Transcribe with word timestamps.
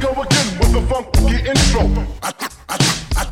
go 0.00 0.10
again 0.12 0.58
with 0.58 0.72
the 0.72 0.80
funky 0.88 1.36
intro. 1.44 1.82
I, 2.22 2.32
I, 2.68 2.76
I, 3.16 3.24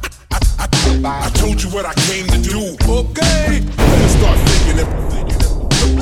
I, 0.60 1.26
I 1.26 1.30
told 1.30 1.62
you 1.62 1.70
what 1.70 1.86
I 1.86 1.94
came 1.94 2.26
to 2.26 2.38
do. 2.42 2.76
Okay. 2.86 3.60
Let's 3.64 4.12
start 4.20 4.38
thinking 4.48 4.78
it. 4.84 4.88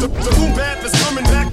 The 0.00 0.09
boom 0.09 0.55
bap 0.57 0.84
is 0.84 0.93
coming 1.05 1.25
back. 1.25 1.52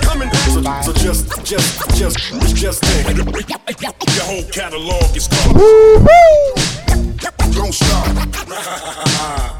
Coming 0.00 0.28
back. 0.30 0.84
So, 0.84 0.92
so 0.92 0.92
just, 0.94 1.44
just, 1.44 1.90
just, 1.96 2.16
just 2.56 2.80
think. 2.82 3.18
Your 3.18 4.24
whole 4.24 4.44
catalog 4.50 5.16
is 5.16 5.28
gone. 5.28 5.54
Don't 7.52 7.74
stop. 7.74 8.06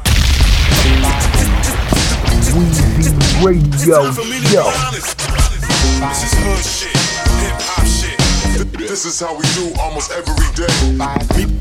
Weezy 2.53 3.43
Radio 3.43 4.11
Show. 4.11 5.22
This 6.03 6.23
is 6.23 6.33
hood 6.35 6.63
shit, 6.63 6.95
hip 7.41 7.57
hop 7.67 7.85
shit. 7.87 8.17
This 8.87 9.05
is 9.05 9.19
how 9.19 9.35
we 9.35 9.45
do 9.53 9.71
almost 9.79 10.11
every 10.11 10.35
day. 10.55 10.67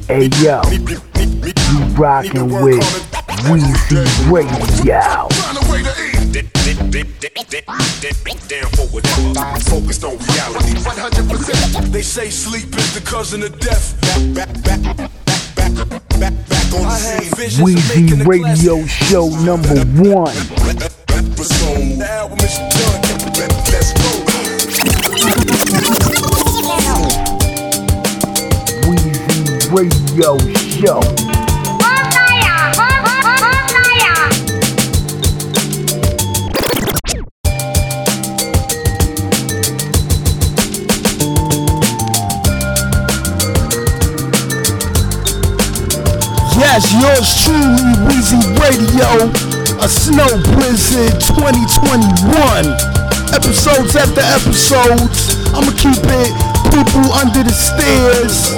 Hey 0.07 0.29
yo, 0.43 0.63
you 0.71 1.81
rockin' 1.97 2.51
with 2.51 2.85
Weezy 3.49 4.31
Radio. 4.31 5.29
Find 5.29 5.59
a 5.59 5.73
way 5.73 5.83
to 5.83 5.91
eat. 6.07 6.13
For 8.73 8.87
whatever. 8.89 9.61
Focused 9.61 10.05
on 10.05 10.19
reality. 10.19 10.75
100%. 10.77 11.93
They 11.93 12.03
say 12.03 12.31
sleep 12.31 12.75
is 12.77 12.95
the 12.95 13.01
cousin 13.01 13.43
of 13.43 13.59
death. 13.59 14.01
Back, 14.35 14.49
back, 14.63 14.83
back, 14.83 14.97
back, 14.97 15.11
back, 15.55 15.89
back, 16.21 16.49
back 16.49 16.73
on 16.75 16.83
the 16.83 16.91
scene. 16.97 17.65
Weezy 17.65 18.27
Radio 18.27 18.85
Show 18.87 19.29
number 19.45 19.85
one. 20.09 20.37
Radio 29.73 30.37
Show. 30.55 31.01
Yes, 46.59 46.93
yours 46.93 47.43
truly, 47.43 47.93
Weezy 48.07 48.41
Radio, 48.61 49.09
a 49.83 49.89
snow 49.89 50.29
blizzard 50.55 51.19
2021. 51.21 52.92
Episodes 53.33 53.97
after 53.97 54.21
episodes, 54.21 55.41
I'ma 55.55 55.73
keep 55.73 55.97
it 56.05 56.33
people 56.69 57.13
under 57.13 57.43
the 57.43 57.53
stairs. 57.53 58.53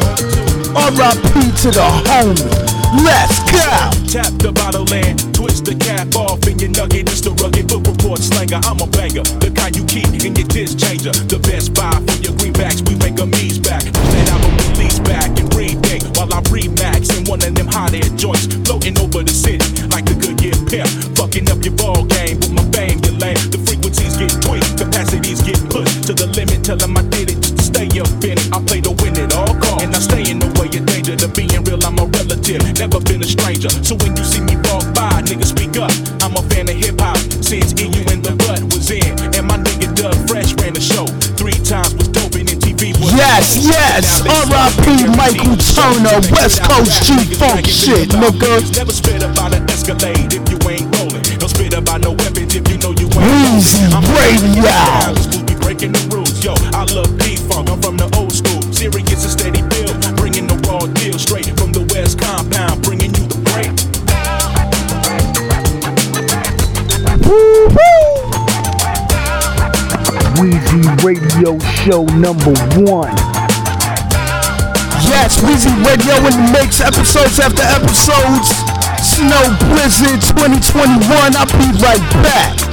RIP 0.75 1.55
to 1.63 1.71
the 1.71 1.87
homie. 2.11 2.75
Let's 3.03 3.39
go! 3.51 3.71
Tap 4.07 4.31
the 4.39 4.53
bottle 4.53 4.87
and 4.95 5.19
twist 5.35 5.65
the 5.65 5.75
cap 5.75 6.15
off 6.15 6.47
in 6.47 6.59
your 6.59 6.71
nugget. 6.71 7.11
It's 7.11 7.21
the 7.23 7.31
rugged 7.43 7.67
book 7.67 7.87
report 7.87 8.19
slanger. 8.19 8.59
I'm 8.63 8.79
a 8.79 8.87
banger, 8.87 9.23
the 9.43 9.51
kind 9.55 9.75
you 9.75 9.85
keep 9.87 10.11
in 10.23 10.35
your 10.35 10.47
disc 10.47 10.79
changer. 10.79 11.11
The 11.11 11.39
best 11.39 11.75
buy 11.75 11.95
for 11.95 12.19
your 12.23 12.35
greenbacks. 12.35 12.83
We 12.87 12.95
make 12.99 13.19
a 13.19 13.27
ease 13.43 13.59
back. 13.59 13.83
That 13.83 14.27
album 14.35 14.55
release 14.75 14.99
back 15.07 15.31
and 15.39 15.51
remake 15.55 16.03
while 16.19 16.31
I 16.35 16.43
remax 16.51 17.15
in 17.15 17.27
one 17.27 17.43
of 17.43 17.55
them 17.55 17.67
hot 17.67 17.95
air 17.95 18.11
joints 18.15 18.47
floating 18.67 18.99
over 18.99 19.23
the 19.23 19.35
city 19.35 19.67
like 19.95 20.07
the 20.07 20.15
Goodyear 20.15 20.59
pimp. 20.67 20.91
Fucking 21.19 21.51
up 21.51 21.63
your 21.63 21.75
ball 21.75 22.07
game 22.07 22.39
with 22.39 22.55
my 22.55 22.64
pushed 25.75 26.07
to 26.07 26.15
the 26.15 26.31
limit. 26.39 26.63
Tell 26.63 26.79
'em 26.79 26.97
I 26.97 27.03
did 27.11 27.31
it 27.35 27.43
just 27.43 27.59
to 27.59 27.65
stay 27.65 27.89
up 27.99 28.23
in 28.23 28.39
it. 28.39 28.47
I 28.55 28.63
play 28.63 28.81
to 28.87 28.93
win 29.03 29.19
it 29.19 29.35
all 29.35 29.55
call, 29.59 29.83
and 29.83 29.91
I 29.91 29.99
stay 29.99 30.23
in 30.31 30.39
the 30.39 30.47
way 30.55 30.71
of 30.71 30.87
danger. 30.87 31.17
To 31.17 31.27
being 31.27 31.63
real, 31.67 31.83
I'm 31.83 31.99
a 31.99 32.07
relative, 32.07 32.63
never 32.79 33.01
been 33.01 33.21
a 33.27 33.29
stranger. 33.37 33.71
So 33.83 33.99
when 33.99 34.15
you 34.15 34.23
see 34.23 34.41
me 34.41 34.55
walk 34.71 34.87
by, 34.95 35.11
nigga, 35.27 35.45
speak 35.45 35.75
up. 35.77 35.91
I'm 36.23 36.39
a 36.39 36.43
fan 36.51 36.71
of 36.71 36.79
hip 36.79 37.01
hop 37.03 37.19
since 37.43 37.75
EU 37.83 38.03
and 38.13 38.23
the 38.23 38.39
Butt 38.47 38.63
was 38.71 38.87
in, 38.91 39.11
and 39.35 39.45
my 39.51 39.59
nigga 39.59 39.91
Doug 39.99 40.15
Fresh 40.31 40.55
ran 40.63 40.75
the 40.79 40.81
show 40.81 41.07
three 41.35 41.59
times. 41.67 41.91
Was 41.99 42.09
doping 42.09 42.47
in 42.47 42.59
TV. 42.63 42.95
Yes, 43.19 43.59
yes, 43.59 44.23
RIP 44.23 45.11
Michael 45.19 45.59
Turner, 45.75 46.19
West 46.31 46.63
Coast 46.63 47.03
G-Funk 47.03 47.67
shit, 47.67 48.15
nigga. 48.23 48.63
Never 48.79 48.93
spit 48.93 49.23
about 49.27 49.53
an 49.59 49.67
Escalade 49.69 50.31
if 50.39 50.45
you 50.51 50.59
ain't 50.71 50.87
rolling. 50.95 51.25
Don't 51.41 51.51
spit 51.51 51.75
about 51.75 52.01
no 52.07 52.13
weapons 52.13 52.55
if 52.55 52.63
you 52.71 52.79
know 52.79 52.93
you 52.95 53.11
ain't 53.19 53.27
Weezy 53.27 53.91
Radio. 54.15 55.34
We'll 55.85 55.93
breaking 55.93 56.09
the 56.09 56.17
rules, 56.17 56.45
yo. 56.45 56.55
I 56.73 56.85
love 56.95 57.13
P-Funk. 57.19 57.69
I'm 57.69 57.83
from 57.83 57.97
the 57.97 58.09
old 58.17 58.33
school. 58.33 58.63
Serious 58.73 59.25
and 59.25 59.33
steady 59.33 59.61
build, 59.61 60.17
bringing 60.17 60.47
the 60.47 60.57
raw 60.65 60.81
deal 60.81 61.19
straight 61.19 61.47
from 61.59 61.73
the 61.73 61.85
West 61.93 62.19
Compound, 62.19 62.83
bringing 62.83 63.13
you 63.13 63.25
the 63.29 63.37
break. 63.53 63.69
Weezy 70.41 70.83
Radio 71.05 71.59
Show 71.85 72.05
number 72.17 72.55
one. 72.81 73.13
Yes, 75.05 75.37
Weezy 75.45 75.73
Radio 75.85 76.17
in 76.25 76.33
the 76.33 76.51
mix, 76.53 76.81
episodes 76.81 77.39
after 77.39 77.63
episodes. 77.63 78.49
Snow 79.05 79.53
Blizzard 79.69 80.23
2021. 80.33 81.37
I'll 81.37 81.47
be 81.59 81.69
right 81.85 82.01
back. 82.25 82.64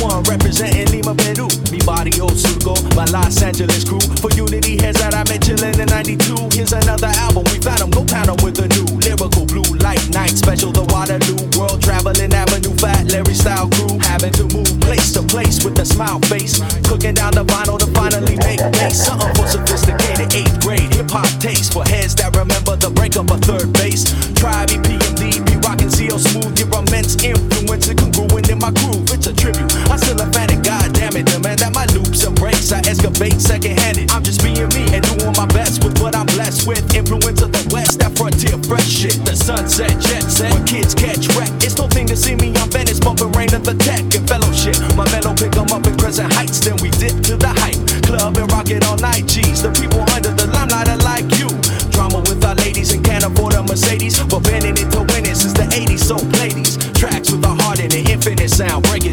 One 0.00 0.22
representing 0.24 0.88
Lima, 0.90 1.14
Peru. 1.14 1.48
Mi 1.70 1.78
barrio 1.84 2.26
surgo, 2.32 2.74
my 2.96 3.04
Los 3.12 3.42
Angeles 3.42 3.84
crew. 3.84 4.00
For 4.20 4.30
unity 4.32 4.80
heads 4.80 4.98
that 5.00 5.14
I 5.14 5.24
met 5.28 5.42
chillin' 5.44 5.78
in 5.78 5.88
92. 5.92 6.48
Here's 6.56 6.72
another 6.72 7.12
album, 7.20 7.44
we 7.52 7.60
found 7.60 7.80
'em, 7.82 7.90
go 7.90 8.04
pound 8.04 8.30
'em 8.30 8.36
with 8.42 8.58
a 8.58 8.68
new 8.68 8.86
lyrical 9.04 9.44
blue 9.44 9.68
light 9.84 10.00
night 10.10 10.36
special. 10.38 10.72
The 10.72 10.84
Waterloo 10.88 11.36
world 11.58 11.82
traveling 11.82 12.32
avenue, 12.32 12.74
fat 12.80 13.12
Larry 13.12 13.34
style 13.34 13.68
crew. 13.68 13.98
Having 14.00 14.32
to 14.40 14.44
move 14.56 14.72
place 14.80 15.12
to 15.12 15.22
place 15.22 15.62
with 15.64 15.78
a 15.78 15.84
smile 15.84 16.20
face. 16.32 16.60
Cooking 16.88 17.14
down 17.14 17.32
the 17.32 17.44
vinyl 17.44 17.78
to 17.78 17.86
finally 17.92 18.36
make 18.36 18.60
bass. 18.72 19.04
Something 19.04 19.34
for 19.34 19.46
sophisticated 19.46 20.32
eighth 20.34 20.60
grade 20.64 20.92
hip 20.94 21.10
hop 21.10 21.28
taste. 21.40 21.72
For 21.72 21.84
heads 21.84 22.14
that 22.16 22.34
remember 22.36 22.74
the 22.76 22.90
breakup 22.90 23.30
of 23.30 23.40
3rd 23.40 23.72
Bass. 23.74 24.08
Try 24.34 24.64
me, 24.66 24.78
PMD, 24.80 25.40
be 25.44 25.56
rockin' 25.66 25.90
CL 25.90 26.18
smooth. 26.18 26.58
Your 26.58 26.68
immense 26.80 27.20
influence 27.22 27.88
and 27.88 27.98
congruent 28.00 28.48
in 28.48 28.58
my 28.58 28.70
groove. 28.70 29.09
Tribute. 29.52 29.90
I 29.90 29.96
still 29.96 30.20
a 30.20 30.26
fan 30.30 30.50
and 30.50 30.62
god 30.64 30.92
damn 30.94 31.16
it, 31.16 31.26
demand 31.26 31.58
that 31.58 31.74
my 31.74 31.86
loops 31.90 32.22
and 32.24 32.34
breaks. 32.36 32.70
I 32.70 32.78
excavate 32.86 33.40
second 33.40 33.78
handed. 33.78 34.10
I'm 34.10 34.22
just 34.22 34.42
being 34.42 34.68
me 34.70 34.86
and 34.94 35.02
doing 35.02 35.34
my 35.34 35.46
best 35.46 35.82
with 35.82 35.98
what 36.00 36.14
I'm 36.14 36.26
blessed 36.26 36.66
with. 36.66 36.82
Influence 36.94 37.42
of 37.42 37.50
the 37.50 37.62
West, 37.74 37.98
that 37.98 38.14
frontier 38.16 38.54
fresh 38.70 38.86
shit. 38.86 39.18
The 39.26 39.34
sunset, 39.34 39.90
jet 39.98 40.22
set, 40.30 40.54
kids 40.66 40.94
catch 40.94 41.26
wreck. 41.34 41.50
It's 41.66 41.76
no 41.78 41.88
thing 41.88 42.06
to 42.08 42.16
see 42.16 42.36
me 42.36 42.54
on 42.62 42.70
Venice, 42.70 43.00
bumping 43.00 43.32
rain 43.32 43.52
of 43.54 43.64
the 43.64 43.74
tech 43.74 44.06
and 44.14 44.26
fellowship. 44.28 44.78
My 44.94 45.06
mellow 45.10 45.34
pick 45.34 45.56
'em 45.56 45.74
up 45.74 45.86
in 45.86 45.98
Crescent 45.98 46.32
Heights, 46.32 46.60
then 46.60 46.76
we 46.78 46.90
dip 47.02 47.18
to 47.26 47.34
the 47.36 47.50
hype. 47.50 47.80
Club 48.06 48.36
and 48.38 48.46
rock 48.52 48.70
it 48.70 48.86
all 48.86 48.98
night, 48.98 49.26
G's. 49.26 49.62
The 49.62 49.70
people 49.74 49.89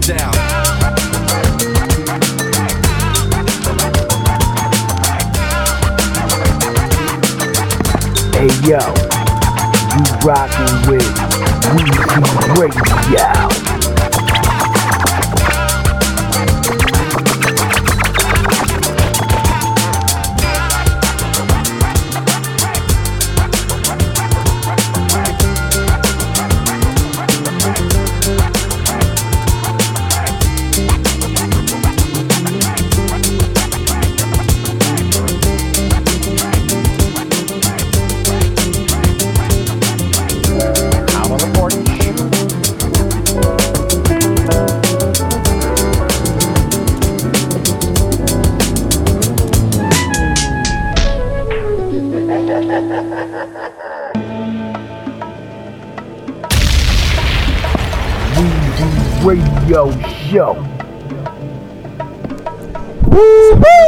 down. 0.08 0.34
Hey 8.32 8.48
yo, 8.64 8.80
you 9.92 10.04
rockin' 10.24 10.90
with 10.90 11.04
Weezy 11.76 12.58
Radio. 12.58 13.77
Yo. 59.68 59.92
Show. 60.32 60.56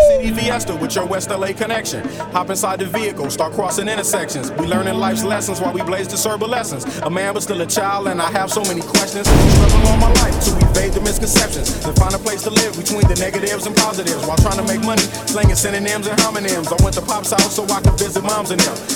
City 0.09 0.33
Fiesta 0.33 0.75
with 0.75 0.93
your 0.93 1.05
West 1.05 1.29
LA 1.29 1.53
connection. 1.53 2.05
Hop 2.33 2.49
inside 2.49 2.79
the 2.79 2.85
vehicle, 2.85 3.29
start 3.29 3.53
crossing 3.53 3.87
intersections. 3.87 4.51
We 4.51 4.67
learning 4.67 4.95
life's 4.95 5.23
lessons 5.23 5.61
while 5.61 5.71
we 5.71 5.81
blaze 5.81 6.09
the 6.09 6.17
serve 6.17 6.41
lessons. 6.41 6.83
A 6.99 7.09
man 7.09 7.33
but 7.33 7.43
still 7.43 7.61
a 7.61 7.65
child, 7.65 8.09
and 8.09 8.21
I 8.21 8.29
have 8.31 8.51
so 8.51 8.61
many 8.63 8.81
questions. 8.81 9.25
Struggle 9.29 9.87
all 9.87 9.97
my 9.97 10.11
life 10.19 10.35
to 10.43 10.51
evade 10.67 10.91
the 10.91 11.01
misconceptions 11.01 11.85
and 11.85 11.95
find 11.95 12.13
a 12.13 12.19
place 12.19 12.43
to 12.43 12.49
live 12.49 12.75
between 12.75 13.07
the 13.07 13.15
negatives 13.15 13.65
and 13.65 13.73
positives 13.77 14.27
while 14.27 14.37
trying 14.37 14.57
to 14.57 14.63
make 14.63 14.83
money, 14.83 15.03
slinging 15.31 15.55
synonyms 15.55 16.07
and 16.07 16.19
homonyms. 16.19 16.67
I 16.67 16.83
went 16.83 16.95
to 16.95 17.01
Pop's 17.01 17.31
house 17.31 17.55
so 17.55 17.63
I 17.71 17.79
could 17.79 17.97
visit 17.97 18.21
moms 18.21 18.51
and 18.51 18.59
them. 18.59 18.88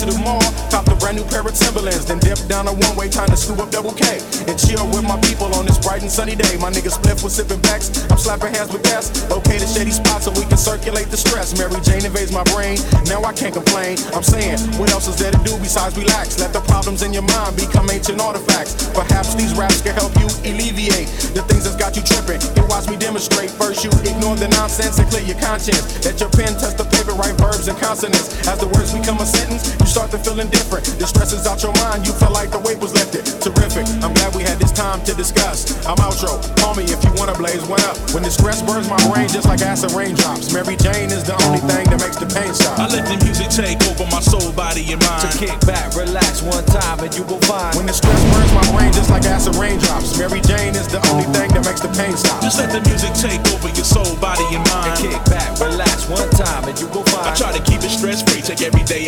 To 0.00 0.06
the 0.06 0.16
mall, 0.24 0.40
cop 0.72 0.88
a 0.88 0.96
brand 0.96 1.20
new 1.20 1.28
pair 1.28 1.44
of 1.44 1.52
Timberlands, 1.52 2.06
then 2.08 2.20
dip 2.24 2.40
down 2.48 2.64
a 2.64 2.72
one 2.72 2.96
way, 2.96 3.12
time 3.12 3.28
to 3.28 3.36
scoop 3.36 3.60
up 3.60 3.68
double 3.68 3.92
K 3.92 4.16
and 4.48 4.56
chill 4.56 4.88
with 4.88 5.04
my 5.04 5.20
people 5.20 5.52
on 5.52 5.68
this 5.68 5.76
bright 5.76 6.00
and 6.00 6.08
sunny 6.08 6.32
day. 6.32 6.56
My 6.56 6.72
niggas 6.72 6.96
split 6.96 7.20
with 7.20 7.36
sipping 7.36 7.60
backs. 7.60 7.92
I'm 8.08 8.16
slapping 8.16 8.48
hands 8.48 8.72
with 8.72 8.82
gas. 8.82 9.12
Located 9.28 9.68
shady 9.68 9.92
spots 9.92 10.24
so 10.24 10.32
we 10.32 10.48
can 10.48 10.56
circulate 10.56 11.12
the 11.12 11.20
stress. 11.20 11.52
Mary 11.52 11.76
Jane 11.84 12.00
invades 12.00 12.32
my 12.32 12.40
brain. 12.48 12.80
Now 13.12 13.20
I 13.28 13.36
can't 13.36 13.52
complain. 13.52 14.00
I'm 14.16 14.24
saying, 14.24 14.56
what 14.80 14.88
else 14.88 15.04
is 15.04 15.20
there 15.20 15.36
to 15.36 15.42
do 15.44 15.52
besides 15.60 16.00
relax? 16.00 16.40
Let 16.40 16.56
the 16.56 16.64
problems 16.64 17.04
in 17.04 17.12
your 17.12 17.28
mind 17.36 17.60
become 17.60 17.84
ancient 17.92 18.24
artifacts. 18.24 18.88
Perhaps 18.96 19.36
these 19.36 19.52
raps 19.52 19.84
can 19.84 19.92
help 19.92 20.16
you 20.16 20.32
alleviate 20.48 21.12
the 21.36 21.44
things 21.44 21.68
that's 21.68 21.76
got 21.76 21.92
you 21.92 22.02
tripping. 22.02 22.40
And 22.56 22.64
watch 22.72 22.88
me 22.88 22.96
demonstrate. 22.96 23.52
First, 23.52 23.84
you 23.84 23.92
ignore 24.08 24.40
the 24.40 24.48
nonsense 24.56 24.96
and 24.96 25.04
clear 25.12 25.28
your 25.28 25.38
conscience. 25.44 25.84
Let 26.08 26.24
your 26.24 26.32
pen 26.32 26.56
touch 26.56 26.80
the 26.80 26.88
paper, 26.88 27.12
write 27.20 27.36
verbs 27.36 27.68
and 27.68 27.76
consonants. 27.76 28.32
As 28.48 28.56
the 28.58 28.68
words 28.72 28.96
become 28.96 29.20
a 29.20 29.28
sentence, 29.28 29.76
you 29.76 29.89
start 29.90 30.14
to 30.14 30.18
feel 30.22 30.38
indifferent. 30.38 30.86
The 31.02 31.06
stress 31.06 31.34
is 31.34 31.50
out 31.50 31.58
your 31.66 31.74
mind. 31.82 32.06
You 32.06 32.14
feel 32.14 32.30
like 32.30 32.54
the 32.54 32.62
weight 32.62 32.78
was 32.78 32.94
lifted. 32.94 33.26
Terrific. 33.42 33.82
I'm 34.06 34.14
glad 34.14 34.30
we 34.38 34.46
had 34.46 34.62
this 34.62 34.70
time 34.70 35.02
to 35.02 35.12
discuss. 35.18 35.74
I'm 35.82 35.98
outro. 35.98 36.38
Call 36.62 36.78
me 36.78 36.86
if 36.86 37.02
you 37.02 37.10
wanna 37.18 37.34
blaze 37.34 37.66
one 37.66 37.82
up. 37.90 37.98
When 38.14 38.22
the 38.22 38.30
stress 38.30 38.62
burns 38.62 38.86
my 38.86 39.02
brain 39.10 39.26
just 39.26 39.50
like 39.50 39.60
acid 39.66 39.90
raindrops. 39.90 40.54
Mary 40.54 40.78
Jane 40.78 41.10
is 41.10 41.26
the 41.26 41.34
only 41.42 41.58
thing 41.66 41.90
that 41.90 41.98
makes 41.98 42.16
the 42.22 42.30
pain 42.30 42.54
stop. 42.54 42.78
I 42.78 42.86
let 42.86 43.02
the 43.10 43.18
music 43.26 43.50
take 43.50 43.82
over 43.90 44.06
my 44.14 44.22
soul, 44.22 44.54
body, 44.54 44.86
and 44.94 45.02
mind. 45.02 45.26
To 45.26 45.28
kick 45.34 45.58
back, 45.66 45.90
relax 45.98 46.38
one 46.46 46.62
time, 46.70 47.02
and 47.02 47.10
you 47.10 47.26
will 47.26 47.42
find. 47.50 47.74
When 47.74 47.90
the 47.90 47.96
stress 47.96 48.22
burns 48.30 48.54
my 48.54 48.64
brain 48.70 48.94
just 48.94 49.10
like 49.10 49.26
acid 49.26 49.58
raindrops. 49.58 50.14
Mary 50.14 50.38
Jane 50.46 50.78
is 50.78 50.86
the 50.86 51.02
only 51.10 51.26
thing 51.34 51.50
that 51.50 51.66
makes 51.66 51.82
the 51.82 51.90
pain 51.98 52.14
stop. 52.14 52.38
Just 52.46 52.62
let 52.62 52.70
the 52.70 52.80
music 52.86 53.10
take 53.18 53.42
over 53.50 53.66
your 53.74 53.88
soul, 53.88 54.14
body, 54.22 54.46
and 54.54 54.62
mind. 54.70 54.94
And 54.94 55.10
kick 55.10 55.18
back, 55.26 55.50
relax 55.58 56.06
one 56.06 56.30
time, 56.30 56.59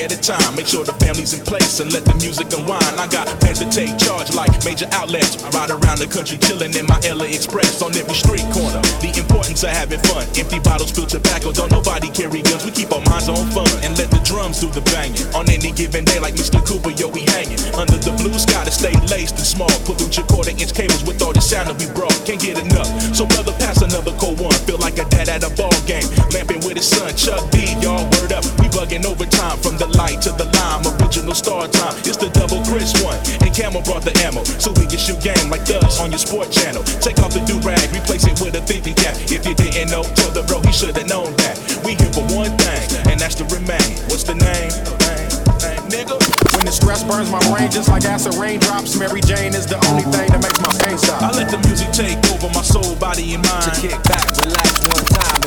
at 0.03 0.11
a 0.11 0.19
time. 0.19 0.55
Make 0.59 0.67
sure 0.67 0.83
the 0.85 0.93
family's 0.99 1.33
in 1.33 1.47
place 1.47 1.79
and 1.79 1.93
let 1.95 2.05
the 2.05 2.15
music 2.19 2.51
unwind. 2.51 2.99
I 2.99 3.07
got 3.07 3.31
plans 3.39 3.63
to 3.63 3.69
take 3.71 3.95
charge 3.99 4.35
like 4.35 4.51
major 4.67 4.91
outlets. 4.91 5.39
I 5.47 5.49
ride 5.55 5.71
around 5.71 6.03
the 6.03 6.11
country 6.11 6.39
chilling 6.43 6.75
in 6.75 6.87
my 6.91 6.99
LA 7.07 7.31
Express 7.31 7.81
on 7.81 7.95
every 7.95 8.19
street 8.19 8.43
corner. 8.51 8.83
The 8.99 9.15
importance 9.15 9.63
of 9.63 9.71
having 9.71 10.03
fun. 10.11 10.27
Empty 10.35 10.59
bottles, 10.61 10.91
fill 10.91 11.07
tobacco. 11.07 11.55
Don't 11.55 11.71
nobody 11.71 12.11
carry 12.11 12.43
guns. 12.43 12.67
We 12.67 12.75
keep 12.75 12.91
our 12.91 13.05
minds 13.07 13.31
on 13.31 13.47
fun 13.55 13.71
and 13.87 13.95
let 13.95 14.11
the 14.11 14.19
drums 14.27 14.59
do 14.59 14.69
the 14.75 14.83
banging. 14.91 15.23
On 15.39 15.47
any 15.47 15.71
given 15.71 16.05
day, 16.05 16.19
like 16.19 16.35
Mr. 16.35 16.59
Cooper, 16.67 16.91
yo, 16.91 17.07
we 17.09 17.23
hanging 17.31 17.63
under 17.79 17.97
the 17.97 18.11
blue 18.19 18.35
sky 18.35 18.67
to 18.67 18.75
stay 18.75 18.95
laced 19.07 19.39
and 19.39 19.47
small. 19.47 19.73
Put 19.87 20.03
your 20.03 20.27
quarter 20.27 20.51
inch 20.51 20.75
cables 20.75 21.07
with 21.07 21.23
all 21.23 21.33
the 21.33 21.41
sound 21.41 21.71
that 21.71 21.79
we 21.79 21.87
brought. 21.95 22.17
Can't 22.27 22.43
get 22.43 22.59
enough. 22.59 22.91
So 23.15 23.27
brother, 23.31 23.55
pass 23.63 23.79
another 23.81 24.13
cold 24.19 24.43
one. 24.43 24.57
Feel 24.67 24.83
like 24.83 24.99
a 24.99 25.07
dad 25.15 25.31
at 25.31 25.47
a 25.47 25.53
ball 25.55 25.75
game. 25.87 26.07
Lamping 26.35 26.61
with 26.67 26.75
his 26.75 26.91
son, 26.91 27.15
Chuck 27.15 27.45
D. 27.55 27.71
Y'all 27.79 28.03
word 28.19 28.33
up. 28.33 28.62
We 28.73 28.79
bugging 28.79 29.05
overtime 29.05 29.59
from 29.59 29.77
the 29.77 29.87
light 29.99 30.23
to 30.23 30.31
the 30.33 30.45
lime. 30.57 30.87
Original 31.01 31.35
star 31.35 31.69
time. 31.69 31.97
It's 32.07 32.17
the 32.17 32.31
double 32.31 32.63
Chris 32.65 32.93
one. 33.03 33.19
And 33.43 33.53
Camel 33.55 33.83
brought 33.83 34.03
the 34.03 34.15
ammo 34.25 34.45
so 34.45 34.73
we 34.73 34.87
can 34.87 34.99
shoot 34.99 35.21
game 35.21 35.51
like 35.51 35.63
thugs 35.63 36.01
on 36.01 36.11
your 36.11 36.19
sport 36.19 36.51
channel. 36.51 36.83
Take 37.01 37.19
off 37.21 37.35
the 37.35 37.43
do 37.45 37.59
rag, 37.67 37.83
replace 37.93 38.25
it 38.25 38.39
with 38.41 38.55
a 38.55 38.63
thinking 38.63 38.95
cap. 38.95 39.17
If 39.29 39.45
you 39.47 39.55
didn't 39.55 39.91
know, 39.91 40.03
tell 40.17 40.31
the 40.31 40.43
bro 40.45 40.61
he 40.63 40.73
should 40.73 40.97
have 40.97 41.09
known 41.09 41.37
that. 41.43 41.59
We 41.85 41.97
here 41.99 42.13
for 42.13 42.25
one 42.33 42.55
thing, 42.57 43.13
and 43.13 43.21
that's 43.21 43.35
to 43.43 43.45
remain. 43.53 43.93
What's 44.09 44.25
the 44.25 44.37
name? 44.39 44.73
Name, 45.05 45.29
name, 45.61 45.85
nigga. 45.91 46.17
When 46.57 46.65
the 46.65 46.73
stress 46.73 47.03
burns 47.05 47.29
my 47.31 47.43
brain 47.51 47.69
just 47.71 47.89
like 47.89 48.05
acid 48.05 48.35
raindrops, 48.37 48.97
Mary 48.97 49.21
Jane 49.21 49.53
is 49.53 49.67
the 49.67 49.81
only 49.91 50.07
thing 50.15 50.29
that 50.33 50.41
makes 50.41 50.61
my 50.63 50.73
pain 50.81 50.97
stop. 50.97 51.21
I 51.21 51.35
let 51.35 51.51
the 51.51 51.59
music 51.69 51.93
take 51.93 52.17
over 52.33 52.49
my 52.55 52.63
soul, 52.63 52.95
body, 52.97 53.35
and 53.35 53.43
mind. 53.45 53.69
To 53.69 53.73
kick 53.81 53.99
back, 54.09 54.25
relax 54.41 54.81
one 54.87 55.05
time, 55.13 55.42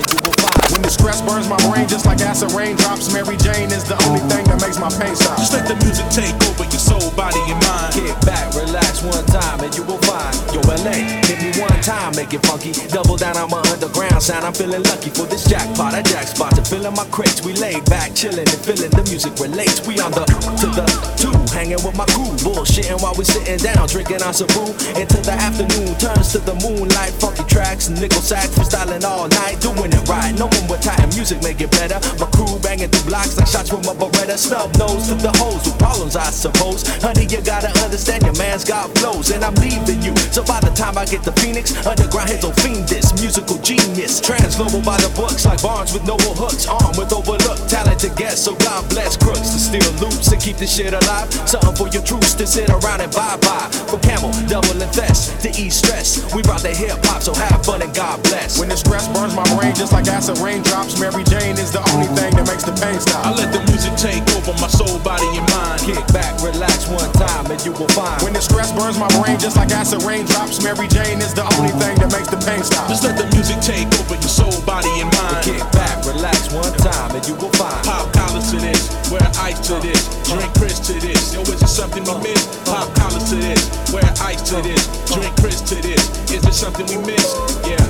When 0.75 0.81
the 0.81 0.89
stress 0.89 1.21
burns 1.21 1.47
my 1.47 1.55
brain 1.71 1.87
just 1.87 2.05
like 2.05 2.19
acid 2.19 2.51
raindrops, 2.51 3.07
Mary 3.13 3.37
Jane 3.37 3.71
is 3.71 3.85
the 3.85 3.95
only 4.03 4.19
thing 4.27 4.43
that 4.43 4.59
makes 4.59 4.77
my 4.77 4.89
pain 4.99 5.15
stop. 5.15 5.37
Just 5.37 5.53
let 5.53 5.69
the 5.69 5.75
music 5.79 6.03
take 6.11 6.35
over 6.51 6.67
your 6.67 6.83
soul, 6.83 7.11
body, 7.15 7.39
and 7.47 7.63
mind. 7.63 7.93
Kick 7.93 8.11
back, 8.27 8.53
relax 8.53 9.01
one 9.01 9.25
time, 9.27 9.61
and 9.61 9.73
you 9.73 9.83
will 9.83 9.99
find. 9.99 10.34
Yo, 10.55 10.61
LA, 10.71 11.03
hit 11.27 11.43
me 11.43 11.51
one 11.59 11.81
time, 11.83 12.15
make 12.15 12.31
it 12.31 12.39
funky. 12.47 12.71
Double 12.87 13.17
down 13.17 13.35
on 13.35 13.51
my 13.51 13.59
underground 13.75 14.23
sound. 14.23 14.47
I'm 14.47 14.53
feeling 14.53 14.83
lucky 14.87 15.09
for 15.11 15.27
this 15.27 15.43
jackpot. 15.43 15.93
I 15.93 16.01
jack 16.01 16.31
spot 16.31 16.55
to 16.55 16.63
fill 16.63 16.85
in 16.87 16.95
my 16.95 17.03
crates. 17.11 17.43
We 17.43 17.51
laid 17.59 17.83
back, 17.91 18.15
chilling 18.15 18.47
and 18.47 18.61
feeling 18.63 18.87
the 18.95 19.03
music 19.03 19.35
relates. 19.35 19.83
We 19.83 19.99
on 19.99 20.15
the 20.15 20.23
to 20.23 20.67
the 20.71 20.87
two, 21.19 21.35
hanging 21.51 21.83
with 21.83 21.99
my 21.99 22.07
crew, 22.15 22.31
bullshitting 22.39 23.03
while 23.03 23.11
we 23.19 23.27
sitting 23.27 23.59
down, 23.59 23.83
drinking 23.91 24.23
on 24.23 24.31
some 24.31 24.47
brew. 24.55 24.71
Into 24.95 25.19
the 25.27 25.35
afternoon, 25.35 25.91
turns 25.99 26.31
to 26.31 26.39
the 26.39 26.55
moonlight, 26.63 27.11
funky 27.19 27.43
tracks, 27.51 27.91
nickel 27.91 28.23
sax, 28.23 28.55
freestyling 28.55 29.03
all 29.03 29.27
night, 29.27 29.59
doing 29.59 29.91
it 29.91 30.07
right. 30.07 30.31
No 30.39 30.47
one 30.47 30.71
with 30.71 30.87
tight 30.87 31.03
music 31.19 31.43
make 31.43 31.59
it 31.59 31.71
better. 31.75 31.99
My 32.15 32.31
crew 32.31 32.55
banging 32.63 32.87
through 32.95 33.11
blocks 33.11 33.35
like 33.35 33.51
shots 33.51 33.67
from 33.67 33.83
a 33.83 33.91
Beretta. 33.91 34.39
Snub 34.39 34.71
nose 34.79 35.11
to 35.11 35.19
the 35.19 35.35
hoes 35.35 35.67
with 35.67 35.75
problems, 35.83 36.15
I 36.15 36.31
suppose. 36.31 36.87
Honey, 37.03 37.27
you 37.27 37.43
gotta 37.43 37.75
understand 37.83 38.23
your 38.23 38.39
man's 38.39 38.63
got 38.63 38.87
flows, 39.03 39.35
and 39.35 39.43
I'm 39.43 39.55
leaving 39.59 39.99
you. 39.99 40.15
So 40.31 40.44
by 40.45 40.59
the 40.61 40.71
time 40.73 40.97
I 40.97 41.05
get 41.05 41.23
to 41.23 41.33
Phoenix, 41.33 41.73
underground 41.85 42.29
hits 42.29 42.45
will 42.45 42.53
fiend 42.61 42.87
this 42.87 43.09
musical 43.19 43.57
genius. 43.59 44.21
Transglobal 44.21 44.85
by 44.85 44.97
the 45.01 45.09
books 45.17 45.45
like 45.45 45.61
Barnes 45.61 45.93
with 45.93 46.05
no 46.05 46.17
hooks, 46.37 46.67
armed 46.67 46.97
with 46.97 47.11
overlooked 47.11 47.67
talented 47.69 48.15
guests. 48.15 48.45
So 48.45 48.55
God 48.55 48.87
bless 48.89 49.17
crooks 49.17 49.49
to 49.51 49.59
steal 49.59 49.91
loops 49.97 50.31
and 50.31 50.41
keep 50.41 50.57
this 50.57 50.75
shit 50.75 50.93
alive. 50.93 51.31
Something 51.49 51.75
for 51.75 51.87
your 51.89 52.03
troops 52.03 52.33
to 52.35 52.45
sit 52.45 52.69
around 52.69 53.01
and 53.01 53.11
bye 53.11 53.37
bye. 53.41 53.69
From 53.89 53.99
Camel, 54.05 54.31
double 54.47 54.77
and 54.77 54.93
fest 54.93 55.33
to 55.41 55.49
ease 55.57 55.75
stress. 55.75 56.21
We 56.33 56.41
brought 56.43 56.61
the 56.61 56.73
hip 56.73 57.01
hop, 57.05 57.21
so 57.21 57.33
have 57.33 57.65
fun 57.65 57.81
and 57.81 57.93
God 57.95 58.21
bless. 58.23 58.59
When 58.59 58.69
the 58.69 58.77
stress 58.77 59.07
burns 59.09 59.35
my 59.35 59.45
brain 59.57 59.73
just 59.73 59.93
like 59.93 60.07
acid 60.07 60.37
raindrops, 60.37 60.99
Mary 60.99 61.23
Jane 61.25 61.57
is 61.57 61.71
the 61.71 61.81
only 61.93 62.07
thing 62.13 62.35
that 62.37 62.45
makes 62.45 62.63
the 62.63 62.75
pain 62.77 62.99
stop. 63.01 63.25
I 63.25 63.33
let 63.33 63.49
the 63.51 63.61
music 63.71 63.97
take 63.97 64.23
over 64.37 64.53
my 64.61 64.69
soul, 64.69 64.99
body, 65.01 65.27
and 65.33 65.47
mind. 65.49 65.81
Kick 65.81 66.05
back, 66.13 66.37
relax 66.41 66.87
one 66.87 67.11
time, 67.17 67.49
and 67.49 67.59
you 67.65 67.71
will 67.73 67.89
find. 67.97 68.21
When 68.21 68.33
the 68.33 68.41
stress 68.41 68.71
burns 68.71 68.99
my 68.99 69.09
brain 69.19 69.39
just 69.39 69.57
like 69.57 69.71
acid 69.71 70.03
raindrops, 70.03 70.34
Mary 70.65 70.89
Jane 70.89 71.21
is 71.21 71.33
the 71.37 71.45
only 71.55 71.69
thing 71.77 71.93
that 72.01 72.09
makes 72.09 72.25
the 72.27 72.41
pain 72.41 72.59
stop. 72.65 72.89
Just 72.89 73.05
let 73.05 73.13
the 73.21 73.29
music 73.37 73.61
take 73.61 73.85
over 74.01 74.17
your 74.17 74.33
soul, 74.33 74.51
body, 74.65 74.89
and 74.97 75.13
mind. 75.13 75.45
Kick 75.45 75.61
back, 75.77 76.01
relax 76.03 76.49
one 76.49 76.73
time, 76.81 77.13
and 77.13 77.21
you 77.29 77.37
will 77.37 77.53
find. 77.53 77.77
Pop 77.85 78.09
collars 78.11 78.49
to 78.49 78.57
this, 78.57 78.89
wear 79.13 79.21
ice 79.39 79.61
to 79.69 79.77
this, 79.79 80.09
drink 80.25 80.49
Chris 80.57 80.81
to 80.89 80.97
this. 80.97 81.37
Yo, 81.37 81.45
is 81.45 81.61
it 81.61 81.69
something 81.69 82.01
we 82.01 82.17
miss? 82.25 82.49
Pop 82.65 82.89
collars 82.97 83.29
to 83.29 83.37
this, 83.37 83.61
wear 83.93 84.09
ice 84.25 84.41
to 84.49 84.57
this, 84.65 84.89
drink 85.05 85.31
Chris 85.37 85.61
to 85.69 85.77
this. 85.79 86.01
Is 86.33 86.41
it 86.41 86.57
something 86.57 86.89
we 86.89 86.97
miss? 87.05 87.29
Yeah, 87.63 87.85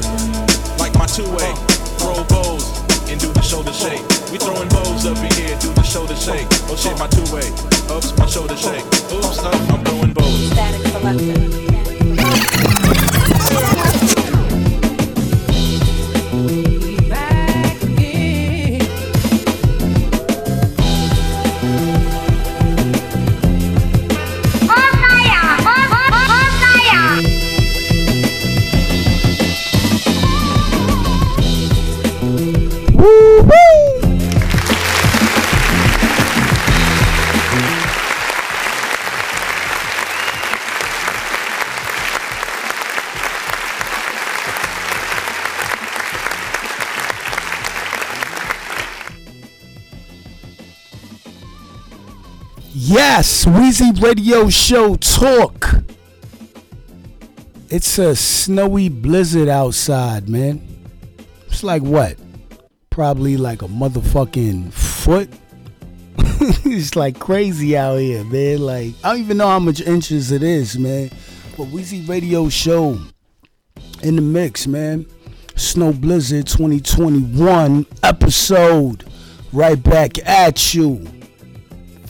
like 0.75 0.93
my 0.99 1.07
two-way, 1.07 1.55
throw 1.97 2.27
bows 2.27 2.67
and 3.07 3.15
do 3.23 3.31
the 3.31 3.41
shoulder 3.41 3.71
shake. 3.71 4.03
We 4.29 4.37
throwing 4.37 4.69
bows 4.69 5.07
up 5.07 5.17
in 5.17 5.31
here, 5.39 5.55
do 5.63 5.71
the 5.73 5.83
shoulder 5.87 6.15
shake. 6.19 6.45
Oh 6.67 6.75
shit, 6.75 6.99
my 6.99 7.07
two-way, 7.07 7.47
oops, 7.89 8.11
my 8.19 8.27
shoulder 8.27 8.59
shake. 8.59 8.85
Oops, 9.15 9.39
oh, 9.41 9.71
I'm 9.71 9.81
throwing 9.87 10.13
bows. 10.13 10.51
Statik 10.51 10.83
Selektah. 10.91 11.64
Wheezy 53.45 53.91
Radio 53.99 54.49
Show 54.49 54.95
Talk. 54.95 55.83
It's 57.69 57.99
a 57.99 58.15
snowy 58.15 58.89
blizzard 58.89 59.47
outside, 59.47 60.27
man. 60.27 60.67
It's 61.45 61.63
like 61.63 61.83
what? 61.83 62.17
Probably 62.89 63.37
like 63.37 63.61
a 63.61 63.67
motherfucking 63.67 64.73
foot. 64.73 65.29
it's 66.17 66.95
like 66.95 67.19
crazy 67.19 67.77
out 67.77 67.97
here, 67.97 68.23
man. 68.23 68.61
Like, 68.61 68.95
I 69.03 69.11
don't 69.11 69.21
even 69.21 69.37
know 69.37 69.47
how 69.47 69.59
much 69.59 69.79
inches 69.79 70.31
it 70.31 70.41
is, 70.41 70.79
man. 70.79 71.11
But 71.55 71.67
Wheezy 71.67 72.01
Radio 72.01 72.49
Show 72.49 72.97
in 74.01 74.15
the 74.15 74.23
mix, 74.23 74.65
man. 74.65 75.05
Snow 75.55 75.93
Blizzard 75.93 76.47
2021 76.47 77.85
episode. 78.01 79.07
Right 79.53 79.81
back 79.81 80.17
at 80.27 80.73
you. 80.73 81.14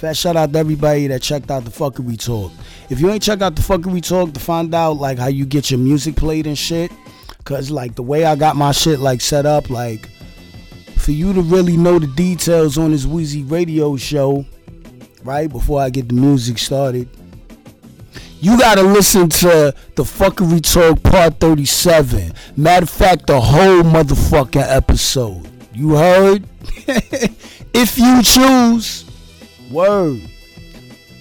Fat 0.05 0.15
shout 0.15 0.35
out 0.35 0.53
to 0.53 0.59
everybody 0.59 1.07
that 1.07 1.23
checked 1.23 1.49
out 1.49 1.65
the 1.65 1.71
fuckery 1.71 2.23
talk. 2.23 2.51
If 2.91 2.99
you 2.99 3.09
ain't 3.09 3.23
checked 3.23 3.41
out 3.41 3.55
the 3.55 3.63
fuckery 3.63 4.07
talk 4.07 4.35
to 4.35 4.39
find 4.39 4.71
out 4.75 4.97
like 4.97 5.17
how 5.17 5.29
you 5.29 5.47
get 5.47 5.71
your 5.71 5.79
music 5.79 6.15
played 6.15 6.45
and 6.45 6.55
shit, 6.55 6.91
cause 7.43 7.71
like 7.71 7.95
the 7.95 8.03
way 8.03 8.23
I 8.23 8.35
got 8.35 8.55
my 8.55 8.71
shit 8.71 8.99
like 8.99 9.19
set 9.19 9.47
up, 9.47 9.71
like 9.71 10.07
for 10.95 11.11
you 11.11 11.33
to 11.33 11.41
really 11.41 11.75
know 11.75 11.97
the 11.97 12.05
details 12.05 12.77
on 12.77 12.91
this 12.91 13.07
Wheezy 13.07 13.41
radio 13.41 13.97
show, 13.97 14.45
right 15.23 15.49
before 15.49 15.81
I 15.81 15.89
get 15.89 16.09
the 16.09 16.13
music 16.13 16.59
started, 16.59 17.09
you 18.41 18.59
gotta 18.59 18.83
listen 18.83 19.27
to 19.27 19.73
the 19.95 20.03
fuckery 20.03 20.61
talk 20.61 21.01
part 21.01 21.39
37. 21.39 22.31
Matter 22.55 22.83
of 22.83 22.91
fact, 22.91 23.25
the 23.25 23.41
whole 23.41 23.81
motherfucking 23.81 24.67
episode. 24.69 25.49
You 25.73 25.95
heard? 25.95 26.47
if 27.73 27.97
you 27.97 28.21
choose, 28.21 29.04
word. 29.71 30.21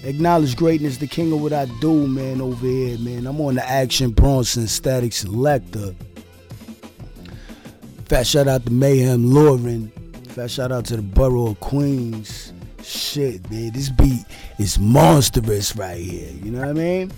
Acknowledge 0.03 0.55
greatness, 0.55 0.97
the 0.97 1.07
king 1.07 1.33
of 1.33 1.41
what 1.41 1.51
I 1.51 1.65
do, 1.81 2.07
man, 2.07 2.39
over 2.39 2.67
here, 2.67 2.97
man. 2.99 3.25
I'm 3.25 3.41
on 3.41 3.55
the 3.55 3.67
Action 3.67 4.11
Bronson 4.11 4.65
Statik 4.65 5.11
Selektah. 5.11 5.95
Fat 8.07 8.27
shout 8.27 8.47
out 8.47 8.63
to 8.65 8.71
Meyhem 8.71 9.33
Lauren. 9.33 9.89
Fat 10.29 10.51
shout 10.51 10.71
out 10.71 10.85
to 10.85 10.97
the 10.97 11.01
Borough 11.01 11.47
of 11.47 11.59
Queens. 11.59 12.53
Shit, 12.83 13.49
man, 13.49 13.71
this 13.71 13.89
beat 13.89 14.23
is 14.59 14.77
monstrous 14.77 15.75
right 15.75 15.99
here. 15.99 16.29
You 16.43 16.51
know 16.51 16.59
what 16.59 16.69
I 16.69 16.73
mean? 16.73 17.11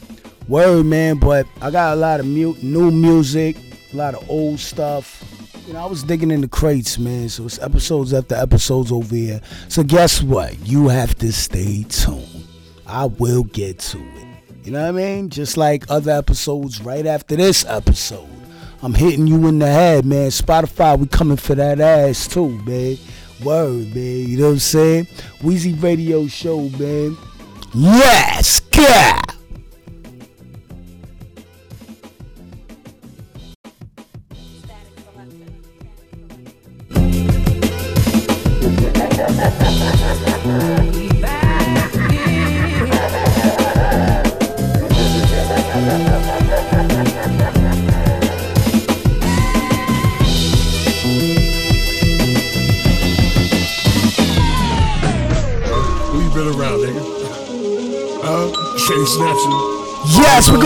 Word, 0.47 0.85
man, 0.85 1.17
but 1.17 1.45
I 1.61 1.71
got 1.71 1.91
a 1.91 1.99
lot 1.99 2.21
of 2.21 2.25
mu- 2.25 2.55
new 2.61 2.89
music, 2.89 3.57
a 3.91 3.97
lot 3.97 4.15
of 4.15 4.29
old 4.29 4.59
stuff. 4.59 5.25
You 5.67 5.73
know, 5.73 5.83
I 5.83 5.85
was 5.85 6.01
digging 6.01 6.31
in 6.31 6.39
the 6.39 6.47
crates, 6.47 6.97
man. 6.97 7.27
So 7.27 7.43
it's 7.43 7.59
episodes 7.59 8.13
after 8.13 8.35
episodes 8.35 8.89
over 8.89 9.13
here. 9.13 9.41
So 9.67 9.83
guess 9.83 10.23
what? 10.23 10.57
You 10.65 10.87
have 10.87 11.13
to 11.15 11.33
stay 11.33 11.83
tuned. 11.89 12.47
I 12.85 13.07
will 13.07 13.43
get 13.43 13.79
to 13.79 13.97
it. 13.97 14.27
You 14.63 14.71
know 14.71 14.81
what 14.81 14.87
I 14.87 14.91
mean? 14.93 15.29
Just 15.29 15.57
like 15.57 15.83
other 15.89 16.11
episodes 16.11 16.81
right 16.81 17.05
after 17.05 17.35
this 17.35 17.65
episode. 17.65 18.29
I'm 18.81 18.93
hitting 18.93 19.27
you 19.27 19.45
in 19.47 19.59
the 19.59 19.67
head, 19.67 20.05
man. 20.05 20.29
Spotify, 20.29 20.97
we 20.97 21.05
coming 21.05 21.35
for 21.35 21.55
that 21.55 21.81
ass 21.81 22.29
too, 22.29 22.49
man. 22.63 22.97
Word, 23.43 23.93
man. 23.93 24.27
You 24.29 24.37
know 24.37 24.45
what 24.45 24.51
I'm 24.51 24.59
saying? 24.59 25.07
Wheezy 25.43 25.73
Radio 25.73 26.27
Show, 26.27 26.69
man. 26.69 27.17
Yes, 27.73 28.61
yeah. 28.73 29.19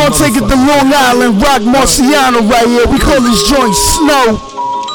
Gonna 0.10 0.17
take 0.17 0.36
it 0.36 0.48
to 0.48 0.55
Long 0.55 0.89
Island, 0.93 1.41
Rock 1.41 1.62
Marciano 1.62 2.41
right 2.50 2.67
here. 2.67 2.88
We 2.88 2.98
call 2.98 3.22
this 3.22 3.43
joint 3.50 3.75
Snow. 3.75 4.41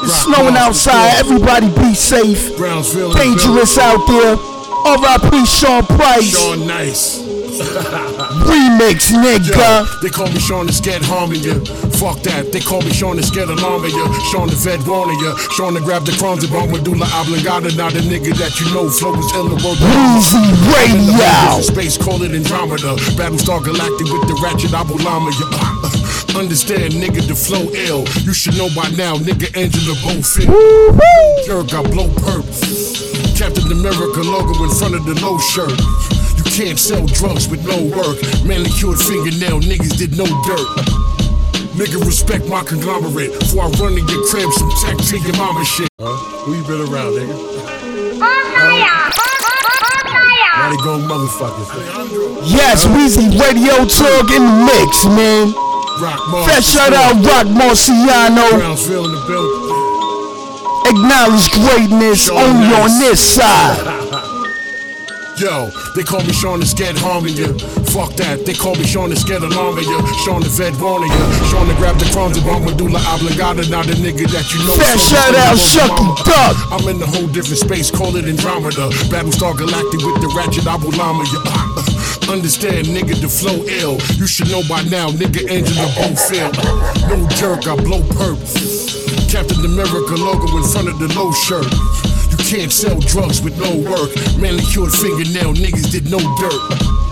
It's 0.03 0.23
snowing 0.23 0.55
outside. 0.55 1.15
Everybody 1.17 1.69
be 1.69 1.93
safe. 1.95 2.55
Brownsville. 2.57 3.11
in 3.11 3.17
the 3.17 3.23
Dangerous 3.23 3.77
out 3.77 4.05
there. 4.07 4.35
R.I.P. 4.85 5.45
Sean 5.45 5.85
Price. 5.85 6.29
Sean 6.29 6.67
Nice. 6.67 7.25
Remix, 8.87 9.11
Yo, 9.11 9.99
they 10.01 10.09
call 10.09 10.27
me 10.31 10.39
Sean 10.39 10.65
the 10.65 10.71
Scared 10.71 11.03
harming 11.03 11.43
you. 11.43 11.59
Fuck 11.99 12.23
that, 12.23 12.51
they 12.53 12.59
call 12.59 12.81
me 12.81 12.91
Sean 12.91 13.17
the 13.17 13.23
Scared 13.23 13.49
alarming 13.49 13.91
you. 13.91 14.07
Sean 14.31 14.47
the 14.47 14.55
Vet 14.55 14.79
warning 14.87 15.19
you. 15.19 15.35
Sean 15.59 15.73
the 15.73 15.81
grab 15.81 16.05
the 16.05 16.15
crumbs 16.15 16.43
and 16.43 16.53
bomb 16.53 16.71
medulla 16.71 17.03
oblongata. 17.11 17.75
Now 17.75 17.89
the 17.91 17.99
nigga 17.99 18.31
that 18.39 18.55
you 18.63 18.67
know 18.71 18.87
flow 18.87 19.11
is 19.19 19.27
ill 19.35 19.51
the 19.51 19.59
world. 19.59 19.79
Wheezy 19.83 20.39
Radio. 20.71 21.59
Space 21.59 21.97
call 21.99 22.23
it 22.23 22.31
Andromeda. 22.31 22.95
Battlestar 23.19 23.59
Galactic 23.59 24.07
with 24.07 24.23
the 24.31 24.39
ratchet 24.39 24.71
Abulama. 24.71 25.35
Yeah. 25.35 26.39
Understand, 26.39 26.93
nigga, 26.95 27.27
the 27.27 27.35
flow 27.35 27.67
ill. 27.73 28.07
You 28.23 28.31
should 28.33 28.55
know 28.55 28.69
by 28.71 28.87
now, 28.95 29.17
nigga, 29.19 29.51
Angela 29.57 29.95
Bofill. 30.05 30.47
Jerk, 31.43 31.73
I 31.75 31.81
blow 31.91 32.07
perp. 32.23 32.45
Captain 33.35 33.67
America 33.71 34.21
logo 34.23 34.63
in 34.63 34.71
front 34.79 34.95
of 34.95 35.03
the 35.03 35.15
low 35.19 35.37
shirt. 35.39 35.75
You 36.57 36.73
can't 36.73 36.79
sell 36.79 37.05
drugs 37.05 37.47
with 37.47 37.61
no 37.69 37.77
work. 37.93 38.17
Manicured 38.41 38.97
fingernail, 38.97 39.61
niggas 39.61 39.93
did 39.93 40.17
no 40.17 40.25
dirt. 40.25 40.65
Nigga, 41.77 42.01
respect 42.03 42.49
my 42.49 42.63
conglomerate. 42.63 43.29
Before 43.37 43.65
I 43.65 43.69
run 43.77 43.93
in 43.93 44.07
your 44.09 44.25
crib, 44.25 44.49
some 44.57 44.71
tech 44.81 44.97
to 44.97 45.19
your 45.21 45.37
mama 45.37 45.63
shit. 45.63 45.87
Huh? 46.01 46.17
Who 46.49 46.57
you 46.57 46.63
been 46.65 46.81
around, 46.89 47.13
nigga? 47.13 47.37
Mighty 50.57 50.81
go 50.81 50.97
motherfuckers. 50.97 51.69
Yes, 52.49 52.87
Wheezy 52.89 53.37
Radio 53.37 53.85
Talk 53.85 54.33
in 54.33 54.41
the 54.41 54.57
mix, 54.65 55.05
man. 55.05 55.53
Rock 56.01 56.25
Mars. 56.33 56.49
Fat 56.49 56.63
shout 56.63 56.93
out 56.93 57.21
Rock 57.21 57.45
Marciano. 57.53 58.57
Brownsville 58.57 59.05
in 59.05 59.11
the 59.13 59.21
building. 59.29 59.61
Acknowledge 60.89 61.51
greatness 61.51 62.25
Sean 62.25 62.41
only 62.41 62.69
Nice. 62.69 62.81
on 62.81 62.99
this 62.99 63.35
side. 63.35 63.96
Yo, 65.37 65.69
they 65.93 66.01
call 66.01 66.17
me 66.25 66.33
Sean 66.33 66.59
the 66.59 66.65
Scared 66.65 66.97
harming 66.97 67.37
you. 67.37 67.53
Fuck 67.93 68.17
that, 68.17 68.41
they 68.41 68.57
call 68.57 68.73
me 68.73 68.81
Sean 68.89 69.13
the 69.13 69.15
Scared 69.15 69.45
alarming 69.45 69.85
you. 69.85 70.01
Sean 70.25 70.41
the 70.41 70.49
Vet 70.49 70.73
warning 70.81 71.13
you. 71.13 71.25
Sean 71.53 71.69
the 71.69 71.77
grab 71.77 71.93
the 72.01 72.09
crumbs 72.09 72.41
and 72.41 72.45
bomb 72.45 72.65
medulla 72.65 72.97
oblongata. 73.05 73.69
Now 73.69 73.85
the 73.85 73.93
nigga 74.01 74.25
that 74.33 74.49
you 74.49 74.65
know. 74.65 74.73
So 74.81 74.97
shout 74.97 75.29
you 75.29 75.45
out 75.45 75.61
Shucky. 75.61 76.05
Duck. 76.25 76.57
I'm 76.73 76.81
in 76.89 76.97
a 76.97 77.05
whole 77.05 77.29
different 77.29 77.61
space, 77.61 77.93
call 77.93 78.17
it 78.17 78.25
Andromeda. 78.25 78.89
Battlestar 79.13 79.53
Galactic 79.53 80.01
with 80.01 80.17
the 80.25 80.29
ratchet 80.33 80.65
Abulama. 80.65 81.21
Yeah. 81.29 82.33
Understand, 82.33 82.89
nigga, 82.89 83.13
the 83.21 83.29
flow 83.29 83.61
ill. 83.77 84.01
You 84.17 84.25
should 84.25 84.49
know 84.49 84.65
by 84.65 84.81
now, 84.89 85.13
nigga, 85.13 85.45
Angela 85.53 85.85
Bofill. 86.01 86.49
No 87.13 87.29
jerk, 87.37 87.69
I 87.69 87.77
blow 87.77 88.01
perp. 88.17 88.41
Captain 89.29 89.61
America 89.69 90.17
logo 90.17 90.49
in 90.57 90.65
front 90.65 90.89
of 90.89 90.97
the 90.97 91.13
low 91.13 91.29
shirt. 91.31 91.69
Can't 92.47 92.71
sell 92.71 92.97
drugs 93.01 93.41
with 93.41 93.59
no 93.59 93.75
work. 93.91 94.15
Manicured 94.39 94.93
fingernail, 94.93 95.53
niggas 95.53 95.91
did 95.91 96.09
no 96.09 96.17
dirt. 96.39 97.06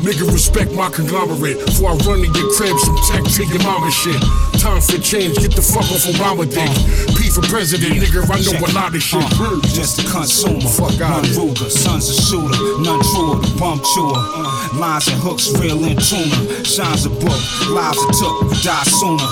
Nigga, 0.00 0.24
respect 0.32 0.72
my 0.72 0.88
conglomerate. 0.88 1.60
Before 1.60 1.92
I 1.92 1.96
run 2.08 2.24
in 2.24 2.32
your 2.32 2.48
crib, 2.56 2.72
some 2.80 2.96
tech 3.12 3.20
to 3.20 3.44
your 3.44 3.62
mama 3.62 3.90
shit. 3.92 4.16
Time 4.56 4.80
for 4.80 4.96
change, 4.96 5.36
get 5.36 5.52
the 5.52 5.60
fuck 5.60 5.84
off 5.92 6.08
Obama 6.08 6.48
dick. 6.48 6.64
Uh. 6.64 7.20
P 7.20 7.28
for 7.28 7.44
president, 7.52 8.00
nigga, 8.00 8.24
I 8.24 8.40
know 8.40 8.64
a 8.64 8.72
lot 8.72 8.96
of 8.96 9.02
shit. 9.02 9.20
Uh, 9.36 9.60
just 9.76 10.00
a 10.00 10.04
consumer. 10.08 10.64
Fuck 10.72 10.96
outta 11.04 11.28
here. 11.28 11.44
ruger, 11.44 11.68
son's 11.68 12.08
a 12.08 12.16
shooter. 12.16 12.56
None 12.80 13.00
truer, 13.12 13.44
the 13.44 13.52
bump 13.60 13.84
chewer. 13.92 14.16
Uh. 14.16 14.80
Lines 14.80 15.08
and 15.08 15.20
hooks, 15.20 15.52
real 15.60 15.76
in 15.84 16.00
tuna. 16.00 16.64
Shines 16.64 17.04
a 17.04 17.12
book, 17.12 17.40
lives 17.68 18.00
are 18.00 18.12
took, 18.16 18.36
die 18.64 18.88
sooner. 18.88 19.28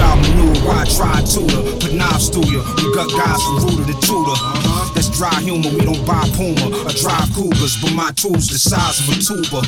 Y'all 0.00 0.16
maneuver, 0.16 0.72
I 0.72 0.88
try 0.88 1.20
to 1.20 1.28
tutor. 1.28 1.62
Put 1.84 1.92
knives 1.92 2.32
through 2.32 2.48
you. 2.48 2.64
We 2.80 2.88
got 2.96 3.12
guys 3.12 3.44
from 3.44 3.60
Rooter 3.60 3.92
to 3.92 3.96
Tudor. 4.00 4.32
Uh-huh. 4.32 4.87
That's 4.98 5.16
dry 5.16 5.30
humor, 5.42 5.70
we 5.70 5.86
don't 5.86 6.04
buy 6.04 6.26
Puma 6.34 6.74
or 6.82 6.90
drive 6.90 7.30
Cougars, 7.30 7.78
but 7.80 7.94
my 7.94 8.10
tools 8.18 8.48
the 8.50 8.58
size 8.58 8.98
of 8.98 9.14
a 9.14 9.22
tuba. 9.22 9.62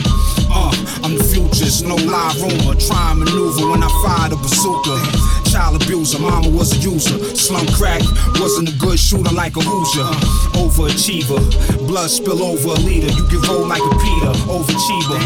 Uh, 0.51 0.75
I'm 1.07 1.15
the 1.15 1.23
futurist, 1.23 1.87
no 1.87 1.95
lie 1.95 2.35
rumor. 2.43 2.75
Try 2.75 3.15
and 3.15 3.23
maneuver 3.23 3.71
when 3.71 3.79
I 3.79 3.87
fire 4.03 4.27
the 4.27 4.35
bazooka. 4.35 4.99
Child 5.47 5.83
abuser, 5.83 6.19
mama 6.19 6.51
was 6.51 6.75
a 6.75 6.79
user. 6.83 7.15
Slum 7.39 7.63
crack, 7.79 8.03
wasn't 8.43 8.71
a 8.71 8.77
good 8.83 8.99
shooter 8.99 9.31
like 9.31 9.55
a 9.55 9.63
Hoosier. 9.63 10.11
Overachiever, 10.59 11.39
blood 11.87 12.11
spill 12.11 12.43
over 12.43 12.75
a 12.75 12.81
leader. 12.83 13.15
You 13.15 13.23
get 13.31 13.47
rolled 13.47 13.71
like 13.71 13.87
a 13.87 13.95
Peter, 14.03 14.35
overachiever. 14.51 15.19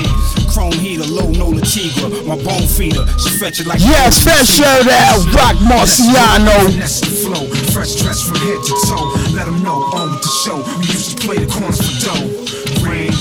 Chrome 0.53 0.77
heater, 0.85 1.09
low 1.09 1.33
no 1.33 1.49
Latigra. 1.49 2.13
My 2.29 2.37
bone 2.45 2.69
feeder, 2.69 3.09
she 3.25 3.41
fetch 3.41 3.61
it 3.61 3.67
like 3.67 3.81
Yes, 3.81 4.21
shout 4.21 4.85
out 4.85 5.25
Rock 5.33 5.57
Marciano. 5.65 6.77
That's 6.77 7.01
the 7.01 7.09
flow, 7.25 7.49
fresh 7.73 7.97
dress 7.97 8.21
from 8.21 8.37
head 8.45 8.61
to 8.61 8.73
toe. 8.85 9.09
Let 9.33 9.47
them 9.47 9.63
know, 9.63 9.94
with 9.95 10.23
the 10.23 10.29
show. 10.43 10.59
We 10.79 10.87
used 10.91 11.19
to 11.19 11.27
play 11.27 11.39
the 11.39 11.47
corners 11.47 11.79
for 11.79 11.95
dough. 12.03 12.27
Rain, 12.83 13.13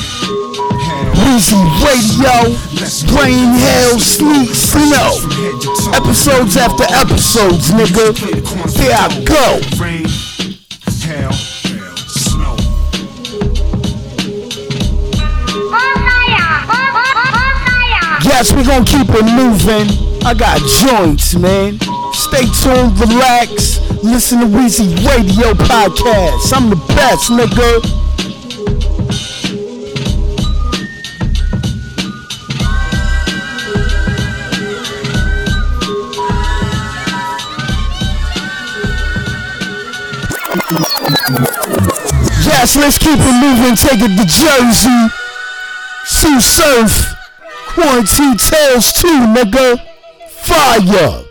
hail, 0.81 1.13
Wheezy 1.21 1.61
Radio. 1.85 2.57
let's 2.81 3.03
go. 3.03 3.21
Rain, 3.21 3.53
hail, 3.53 3.99
sleet, 3.99 4.49
snow. 4.49 5.13
From 5.21 5.31
head 5.37 5.61
to 5.61 5.69
toe. 5.69 5.93
Episodes 5.93 6.57
after 6.57 6.85
episodes, 6.89 7.69
nigga. 7.71 8.17
Here 8.73 8.95
I 8.97 9.07
go. 9.21 9.61
Rain, 9.77 10.07
hail, 11.05 11.31
snow. 12.09 12.57
Yes, 18.23 18.53
we 18.53 18.63
gonna 18.63 18.85
keep 18.85 19.09
it 19.09 19.25
moving. 19.35 19.87
I 20.25 20.33
got 20.33 20.57
joints, 20.81 21.35
man. 21.35 21.77
Stay 22.13 22.45
tuned, 22.61 22.97
relax. 22.99 23.82
Listen 24.03 24.41
to 24.41 24.45
Weezy 24.47 24.93
Radio 25.07 25.53
Podcast. 25.53 26.51
I'm 26.53 26.69
the 26.69 26.75
best, 26.89 27.31
nigga. 27.31 27.79
Yes, 42.45 42.75
let's 42.75 42.97
keep 42.97 43.17
it 43.17 43.41
moving. 43.41 43.75
Take 43.77 44.01
it 44.01 44.17
to 44.17 44.25
Jersey. 44.25 45.13
Sue 46.03 46.41
Surf. 46.41 47.15
Quarantine 47.67 48.37
Tales 48.37 48.91
2, 48.91 49.07
nigga. 49.07 49.81
Fire. 50.29 51.22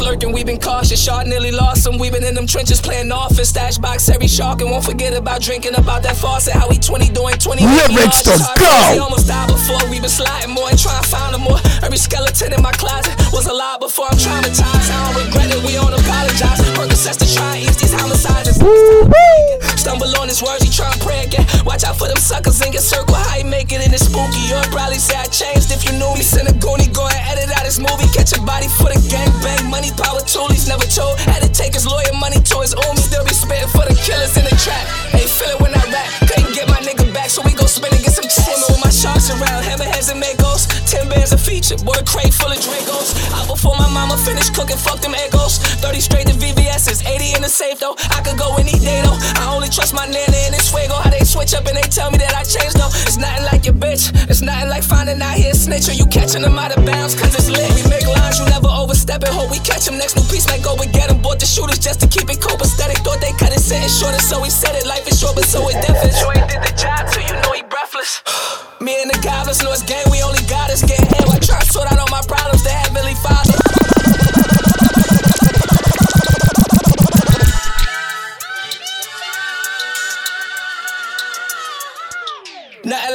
Lurking. 0.00 0.32
We've 0.32 0.46
been 0.46 0.60
cautious. 0.60 1.02
Shot 1.02 1.26
nearly 1.26 1.50
lost 1.50 1.84
them. 1.84 1.98
We've 1.98 2.12
been 2.12 2.24
in 2.24 2.34
them 2.34 2.46
trenches 2.46 2.80
playing 2.80 3.12
office. 3.12 3.50
Stash 3.50 3.78
box 3.78 4.08
every 4.08 4.28
shark. 4.28 4.60
And 4.60 4.70
won't 4.70 4.84
forget 4.84 5.14
about 5.14 5.40
drinking 5.42 5.74
about 5.76 6.02
that 6.04 6.16
faucet. 6.16 6.54
How 6.54 6.68
we 6.68 6.78
20 6.78 7.10
doing 7.10 7.36
20. 7.36 7.64
Lyrics 7.66 8.22
to 8.22 8.32
We 8.32 8.96
go. 8.96 9.02
almost 9.04 9.26
died 9.28 9.48
before. 9.48 9.78
We've 9.90 10.00
been 10.02 10.10
sliding 10.10 10.50
more 10.54 10.68
and 10.70 10.78
trying 10.78 11.02
to 11.02 11.08
find 11.08 11.34
them 11.34 11.42
more. 11.42 11.58
Every 11.82 11.98
skeleton 11.98 12.52
in 12.52 12.62
my 12.62 12.72
closet 12.72 13.14
was 13.32 13.46
a 13.46 13.52
lie 13.52 13.76
before 13.80 14.06
I'm 14.06 14.18
traumatized. 14.18 14.90
I 14.90 15.12
don't 15.12 15.26
regret 15.26 15.50
it. 15.50 15.60
We 15.64 15.72
don't 15.72 15.92
apologize. 15.92 16.60
Percocets 16.74 17.18
to 17.18 17.34
try 17.34 17.56
and 17.56 17.64
ease 17.68 17.76
these 17.76 17.92
homicides. 17.92 18.58
Stumble 19.84 20.16
on 20.16 20.32
his 20.32 20.40
words, 20.40 20.64
he 20.64 20.72
try 20.72 20.88
and 20.88 20.96
pray 21.04 21.28
again. 21.28 21.44
Watch 21.68 21.84
out 21.84 22.00
for 22.00 22.08
them 22.08 22.16
suckers 22.16 22.56
in 22.64 22.72
your 22.72 22.80
circle. 22.80 23.20
How 23.20 23.36
you 23.36 23.44
make 23.44 23.68
it 23.68 23.84
in 23.84 23.92
this 23.92 24.08
spooky? 24.08 24.40
You'll 24.48 24.64
probably 24.72 24.96
say 24.96 25.12
I 25.12 25.28
changed 25.28 25.68
if 25.76 25.84
you 25.84 25.92
knew 26.00 26.08
me. 26.16 26.24
Send 26.24 26.48
a 26.48 26.56
goonie, 26.56 26.88
go 26.88 27.04
and 27.04 27.20
edit 27.28 27.52
out 27.52 27.68
his 27.68 27.76
movie. 27.76 28.08
Catch 28.16 28.32
a 28.32 28.40
body 28.40 28.64
for 28.80 28.88
the 28.88 28.96
gang 29.12 29.28
bang. 29.44 29.68
Money, 29.68 29.92
power, 29.92 30.24
toolies, 30.24 30.64
never 30.72 30.88
told. 30.88 31.20
Had 31.28 31.44
to 31.44 31.52
take 31.52 31.76
his 31.76 31.84
lawyer 31.84 32.16
money 32.16 32.40
to 32.40 32.56
his 32.64 32.72
own. 32.72 32.96
Still 32.96 33.28
be 33.28 33.36
spitting 33.36 33.68
for 33.76 33.84
the 33.84 33.92
killers 34.00 34.32
in 34.40 34.48
the 34.48 34.56
trap. 34.56 34.88
Ain't 35.12 35.28
feel 35.28 35.52
it 35.52 35.60
when 35.60 35.76
I 35.76 35.84
rap. 35.92 36.08
Couldn't 36.32 36.56
get 36.56 36.64
my 36.64 36.80
nigga 36.80 37.04
back, 37.12 37.28
so 37.28 37.44
we 37.44 37.52
go 37.52 37.68
spin 37.68 37.92
and 37.92 38.00
get 38.00 38.16
some 38.16 38.24
Swimming 38.24 38.66
with 38.72 38.80
my 38.80 38.90
sharks 38.90 39.30
around, 39.30 39.68
hammerheads 39.68 40.10
and 40.10 40.22
magos. 40.22 40.64
Ten 40.88 41.08
bands 41.08 41.32
a 41.32 41.38
feature, 41.38 41.76
boy, 41.84 41.98
crate 42.06 42.32
full 42.32 42.50
of 42.50 42.58
Dragos. 42.58 43.12
Out 43.36 43.48
before 43.48 43.76
my 43.76 43.88
mama 43.90 44.16
finished 44.16 44.54
cooking, 44.54 44.76
fuck 44.76 45.00
them 45.00 45.14
egos. 45.14 45.58
30 45.82 46.00
straight 46.00 46.26
to 46.28 46.34
VVS's, 46.34 47.04
80 47.04 47.36
in 47.36 47.42
the 47.42 47.48
safe 47.48 47.78
though. 47.80 47.96
I 48.14 48.22
could 48.22 48.38
go 48.38 48.56
any 48.56 48.78
day 48.78 49.02
though. 49.02 49.18
I 49.42 49.52
only 49.54 49.68
trust 49.74 49.90
my 49.90 50.06
nana 50.06 50.38
and 50.46 50.54
this 50.54 50.70
fuego. 50.70 50.94
How 50.94 51.10
they 51.10 51.26
switch 51.26 51.52
up 51.52 51.66
and 51.66 51.74
they 51.74 51.82
tell 51.90 52.14
me 52.14 52.18
that 52.22 52.30
I 52.30 52.46
changed 52.46 52.78
though. 52.78 52.94
It's 53.02 53.18
nothing 53.18 53.42
like 53.50 53.66
your 53.66 53.74
bitch. 53.74 54.14
It's 54.30 54.40
nothing 54.40 54.70
like 54.70 54.86
finding 54.86 55.18
out 55.18 55.34
here 55.34 55.52
snitch 55.52 55.90
or 55.90 55.98
you 55.98 56.06
catching 56.06 56.46
them 56.46 56.54
out 56.54 56.70
of 56.70 56.86
bounds 56.86 57.18
cause 57.18 57.34
it's 57.34 57.50
lit. 57.50 57.66
We 57.74 57.82
make 57.90 58.06
lines, 58.06 58.38
you 58.38 58.46
never 58.46 58.70
overstep 58.70 59.26
it. 59.26 59.34
Hope 59.34 59.50
we 59.50 59.58
catch 59.58 59.90
him 59.90 59.98
next. 59.98 60.14
New 60.14 60.26
piece 60.30 60.46
might 60.46 60.62
go 60.62 60.78
and 60.78 60.90
get 60.94 61.10
him. 61.10 61.18
Bought 61.18 61.42
the 61.42 61.46
shooters 61.50 61.82
just 61.82 61.98
to 62.00 62.06
keep 62.06 62.30
it 62.30 62.38
copacetic. 62.38 63.02
Thought 63.02 63.18
they 63.18 63.34
cut 63.34 63.50
it 63.50 63.58
sentence 63.58 63.98
shorter, 63.98 64.22
so 64.22 64.38
we 64.38 64.48
said 64.48 64.78
it. 64.78 64.86
Life 64.86 65.10
is 65.10 65.18
short, 65.18 65.34
but 65.34 65.44
so 65.44 65.66
it. 65.66 65.74
Sure 66.14 66.32
he 66.32 66.42
did 66.46 66.62
the 66.62 66.74
job, 66.78 67.10
so 67.10 67.18
you 67.18 67.34
know 67.42 67.50
he 67.50 67.66
breathless. 67.66 68.22
Me 68.80 68.94
and 69.02 69.10
the 69.10 69.18
goblins 69.26 69.58
know 69.62 69.74
it's 69.74 69.82
game, 69.82 70.06
we 70.12 70.22
only 70.22 70.44
got 70.46 70.70
us 70.70 70.86
getting 70.86 71.08
hell. 71.18 71.34
I 71.34 71.38
try 71.42 71.58
to 71.58 71.66
sort 71.66 71.90
out 71.90 71.98
all 71.98 72.10
my 72.14 72.22
problems, 72.28 72.62
the 72.62 72.70
heavenly 72.70 73.14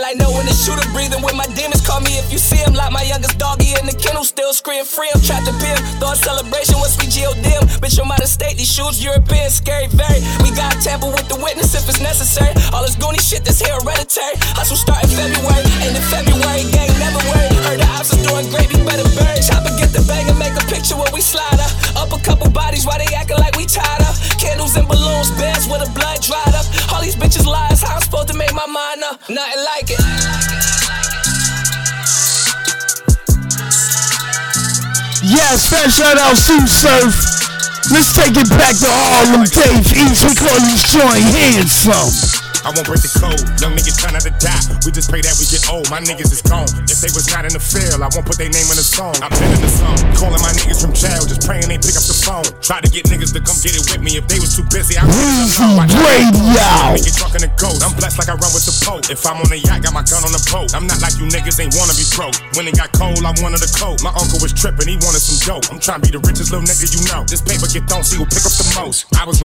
father. 0.09 0.23
know 0.23 0.31
when 0.35 0.45
knowing 0.45 0.53
shoot 0.53 0.79
shooter 0.79 0.88
breathing 0.93 1.21
with 1.21 1.35
my 1.35 1.45
demons. 1.53 1.81
Call 1.85 2.01
me 2.01 2.17
if 2.17 2.31
you 2.31 2.37
see 2.37 2.57
him, 2.57 2.73
like 2.73 2.91
my 2.91 3.03
youngest 3.03 3.37
doggy 3.37 3.73
in 3.77 3.85
the 3.85 3.95
kennel, 3.95 4.23
still 4.23 4.53
scream 4.53 4.85
free. 4.85 5.09
I'm 5.13 5.21
trapped 5.21 5.47
up 5.47 5.59
here. 5.61 5.77
Thought 6.01 6.17
celebration 6.17 6.77
was 6.79 6.93
sweet 6.95 7.11
dim. 7.11 7.63
Bitch, 7.81 7.99
I'm 7.99 8.11
out 8.11 8.21
of 8.21 8.29
state. 8.29 8.57
These 8.57 8.71
shoes 8.71 9.03
European, 9.03 9.49
scary, 9.49 9.87
very. 9.87 10.21
We 10.43 10.51
got 10.55 10.73
tamper 10.81 11.09
with 11.09 11.27
the 11.27 11.37
witness 11.41 11.75
if 11.75 11.87
it's 11.89 12.01
necessary. 12.01 12.53
All 12.73 12.83
this 12.83 12.95
goony 12.95 13.21
shit, 13.21 13.45
here 13.47 13.75
hereditary. 13.81 14.35
Hustle 14.55 14.77
start 14.77 15.03
in 15.03 15.11
February, 15.11 15.65
and 15.85 15.93
in 15.95 16.05
February, 16.09 16.63
gang 16.71 16.91
never 16.99 17.21
worry. 17.29 17.49
Heard 17.65 17.79
the 17.81 17.87
ops 17.97 18.13
is 18.13 18.21
doing 18.25 18.47
great, 18.49 18.69
we 18.73 18.81
better 18.85 19.07
bury. 19.17 19.39
Chopper 19.41 19.73
get 19.77 19.91
the 19.91 20.03
bag 20.07 20.27
and 20.29 20.39
make 20.39 20.55
a 20.55 20.65
picture 20.69 20.95
where 20.95 21.11
we 21.13 21.21
slide 21.21 21.59
up. 21.59 21.71
Up 21.97 22.11
a 22.15 22.19
couple 22.23 22.49
bodies, 22.49 22.85
why 22.85 22.97
they 22.97 23.09
acting 23.15 23.37
like 23.37 23.55
we 23.57 23.65
tied 23.65 24.01
up? 24.01 24.15
Candles 24.39 24.75
and 24.77 24.87
balloons, 24.87 25.31
beds 25.37 25.67
where 25.67 25.79
the 25.79 25.91
blood 25.91 26.21
dried 26.21 26.55
up. 26.55 26.65
All 26.93 27.01
these 27.01 27.15
bitches 27.15 27.45
lies, 27.45 27.81
how 27.81 27.95
I'm 27.95 28.01
supposed 28.01 28.29
to 28.29 28.37
make 28.37 28.53
my 28.53 28.65
mind 28.65 29.03
up? 29.03 29.21
Nothing 29.29 29.61
like 29.65 29.87
it. 29.91 30.78
Yes, 35.29 35.67
special 35.67 35.91
shout 35.91 36.17
out 36.17 36.35
Sue 36.35 36.65
Surf. 36.65 37.13
Let's 37.93 38.15
take 38.15 38.33
it 38.35 38.49
back 38.49 38.73
to 38.81 38.89
Harlem 38.89 39.45
Dave 39.45 39.85
East. 39.93 40.25
We 40.25 40.33
call 40.33 40.57
this 40.65 40.81
joint 40.89 41.21
handsome. 41.21 42.38
I 42.63 42.75
won't 42.75 42.87
break 42.87 43.01
the 43.01 43.11
code. 43.15 43.39
Young 43.63 43.73
niggas 43.75 43.95
try 43.95 44.11
not 44.11 44.23
to 44.27 44.33
die. 44.41 44.63
We 44.83 44.91
just 44.91 45.07
pray 45.07 45.23
that 45.23 45.35
we 45.39 45.47
get 45.47 45.63
old. 45.71 45.87
My 45.87 46.03
niggas 46.03 46.31
is 46.31 46.43
gone. 46.43 46.67
If 46.91 46.99
they 46.99 47.11
was 47.15 47.31
not 47.31 47.47
in 47.47 47.53
the 47.55 47.63
field, 47.63 48.03
I 48.03 48.09
won't 48.11 48.27
put 48.27 48.35
their 48.35 48.51
name 48.51 48.67
in 48.67 48.77
the 48.77 48.85
song. 48.85 49.15
Been 49.15 49.51
in 49.55 49.61
the 49.63 49.71
song. 49.71 49.95
Calling 50.15 50.41
my 50.43 50.51
niggas 50.55 50.83
from 50.83 50.91
jail, 50.91 51.23
just 51.23 51.47
praying 51.47 51.71
they 51.71 51.79
pick 51.79 51.95
up 51.95 52.03
the 52.03 52.15
phone. 52.15 52.43
Try 52.59 52.83
to 52.83 52.89
get 52.91 53.07
niggas 53.07 53.31
to 53.35 53.41
come 53.41 53.55
get 53.63 53.75
it 53.75 53.83
with 53.87 54.03
me. 54.03 54.19
If 54.19 54.27
they 54.27 54.39
was 54.41 54.55
too 54.55 54.65
busy, 54.67 54.99
I 54.99 55.07
would 55.07 55.91
Radio. 56.03 56.95
Make 56.95 57.07
it 57.07 57.15
drunk 57.15 57.39
in 57.39 57.43
the 57.47 57.51
ghost. 57.55 57.79
I'm 57.85 57.95
blessed 57.95 58.19
like 58.19 58.27
I 58.27 58.35
run 58.35 58.51
with 58.51 58.67
the 58.67 58.75
Pope. 58.83 59.07
If 59.07 59.23
I'm 59.23 59.39
on 59.39 59.49
the 59.49 59.59
yacht, 59.59 59.85
got 59.85 59.95
my 59.95 60.03
gun 60.03 60.25
on 60.27 60.33
the 60.35 60.43
boat. 60.51 60.75
I'm 60.75 60.85
not 60.87 60.99
like 60.99 61.15
you 61.15 61.25
niggas 61.31 61.59
ain't 61.63 61.75
wanna 61.79 61.95
be 61.95 62.05
broke. 62.11 62.35
When 62.59 62.67
it 62.67 62.75
got 62.75 62.91
cold, 62.91 63.23
I 63.23 63.31
wanted 63.39 63.63
a 63.63 63.71
coat. 63.71 64.03
My 64.03 64.11
uncle 64.15 64.39
was 64.43 64.51
tripping, 64.51 64.87
he 64.87 64.97
wanted 64.99 65.23
some 65.23 65.39
dope. 65.47 65.71
I'm 65.71 65.79
trying 65.79 66.01
to 66.01 66.05
be 66.07 66.11
the 66.11 66.23
richest 66.23 66.51
little 66.51 66.65
nigga 66.65 66.87
you 66.91 67.01
know. 67.07 67.23
This 67.23 67.41
paper 67.41 67.67
get 67.71 67.87
thrown, 67.87 68.03
see 68.03 68.19
who 68.19 68.27
pick 68.27 68.43
up 68.43 68.53
the 68.55 68.67
most. 68.75 69.07
I 69.15 69.23
was 69.23 69.39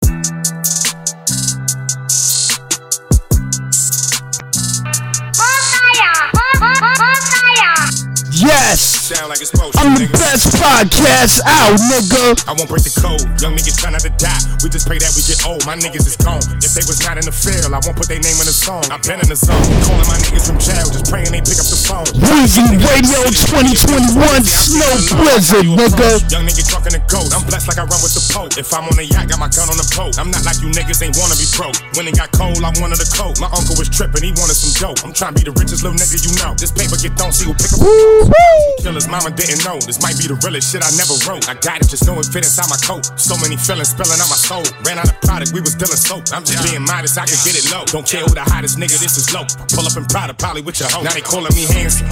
Hallelujah. 8.50 8.59
Like 8.60 9.40
I'm 9.80 9.96
the 9.96 10.04
nigga. 10.04 10.20
best 10.20 10.52
podcast 10.60 11.40
out, 11.48 11.80
nigga. 11.88 12.38
I 12.44 12.52
won't 12.52 12.68
break 12.68 12.84
the 12.84 12.92
code. 12.92 13.24
Young 13.40 13.56
niggas 13.56 13.80
try 13.80 13.88
not 13.88 14.04
to 14.04 14.12
die. 14.20 14.36
We 14.60 14.68
just 14.68 14.84
pray 14.84 15.00
that 15.00 15.16
we 15.16 15.24
get 15.24 15.40
old. 15.48 15.64
My 15.64 15.74
niggas 15.80 16.04
is 16.04 16.14
gone. 16.20 16.44
If 16.60 16.76
they 16.76 16.84
was 16.84 17.00
not 17.00 17.16
in 17.16 17.24
the 17.24 17.32
field, 17.32 17.72
I 17.72 17.80
won't 17.80 17.96
put 17.96 18.06
their 18.12 18.20
name 18.20 18.36
in 18.36 18.44
the 18.44 18.52
song. 18.52 18.84
I've 18.92 19.00
been 19.00 19.16
in 19.16 19.26
the 19.26 19.34
zone. 19.34 19.56
Calling 19.88 20.04
my 20.04 20.20
niggas 20.20 20.44
from 20.44 20.60
jail, 20.60 20.84
just 20.92 21.08
praying 21.08 21.32
they 21.32 21.40
pick 21.40 21.56
up 21.56 21.66
the 21.72 21.80
phone. 21.80 22.06
Weezy 22.20 22.62
Radio 22.84 23.20
2021 23.32 24.44
Snow 24.44 24.92
Blizzard, 25.18 25.66
nigga. 25.66 26.20
Young 26.28 26.44
nigga 26.44 26.62
drunk 26.68 26.84
in 26.86 27.00
the 27.00 27.02
ghost. 27.08 27.32
I'm 27.32 27.42
blessed 27.48 27.66
like 27.66 27.80
I 27.80 27.88
run 27.88 27.98
with 28.04 28.12
the 28.12 28.22
Pope. 28.28 28.60
If 28.60 28.70
I'm 28.76 28.84
on 28.86 28.94
the 28.94 29.08
yacht, 29.08 29.26
got 29.32 29.40
my 29.40 29.48
gun 29.48 29.72
on 29.72 29.80
the 29.80 29.88
boat. 29.96 30.20
I'm 30.20 30.28
not 30.28 30.44
like 30.44 30.60
you 30.60 30.68
niggas 30.70 31.00
ain't 31.00 31.16
wanna 31.16 31.34
be 31.34 31.48
broke. 31.56 31.80
When 31.96 32.04
it 32.06 32.14
got 32.14 32.30
cold, 32.36 32.60
I 32.60 32.70
wanted 32.76 33.00
a 33.00 33.08
coat. 33.08 33.40
My 33.40 33.50
uncle 33.50 33.74
was 33.80 33.88
tripping, 33.88 34.22
he 34.22 34.36
wanted 34.36 34.54
some 34.54 34.74
dope. 34.76 35.00
I'm 35.02 35.16
trying 35.16 35.32
to 35.32 35.38
be 35.40 35.48
the 35.48 35.56
richest 35.56 35.80
little 35.80 35.96
nigga 35.96 36.20
you 36.20 36.36
know. 36.38 36.52
This 36.54 36.70
paper 36.70 37.00
get 37.00 37.16
thrown, 37.16 37.32
see 37.32 37.48
who 37.48 37.56
pick 37.56 37.72
up. 37.72 38.49
Killers, 38.80 39.08
mama 39.08 39.30
didn't 39.30 39.62
know. 39.64 39.76
This 39.84 40.00
might 40.00 40.16
be 40.16 40.26
the 40.26 40.38
realest 40.40 40.72
shit 40.72 40.80
I 40.80 40.90
never 40.96 41.14
wrote. 41.28 41.48
I 41.48 41.54
got 41.60 41.84
it, 41.84 41.88
just 41.92 42.06
know 42.08 42.16
it 42.18 42.26
fit 42.26 42.44
inside 42.44 42.68
my 42.72 42.80
coat. 42.80 43.06
So 43.20 43.36
many 43.36 43.56
feelings 43.56 43.92
spilling 43.92 44.16
out 44.16 44.30
my 44.32 44.40
soul. 44.40 44.64
Ran 44.82 44.96
out 44.98 45.12
of 45.12 45.20
product, 45.20 45.52
we 45.52 45.60
was 45.60 45.76
dealing 45.76 46.00
soap. 46.00 46.32
I'm 46.32 46.44
just 46.44 46.64
being 46.64 46.82
modest, 46.82 47.20
I 47.20 47.28
can 47.28 47.38
get 47.44 47.54
it 47.54 47.68
low. 47.68 47.84
Don't 47.86 48.06
care 48.06 48.24
who 48.24 48.32
the 48.32 48.46
hottest 48.46 48.80
nigga, 48.80 48.96
this 48.98 49.20
is 49.20 49.28
low. 49.32 49.44
Pull 49.72 49.84
up 49.84 49.96
in 49.96 50.04
Prada, 50.08 50.32
probably 50.34 50.62
with 50.62 50.80
your 50.80 50.88
hoe. 50.88 51.04
Now 51.04 51.12
they 51.12 51.22
calling 51.22 51.52
me 51.52 51.68
handsome. 51.68 52.08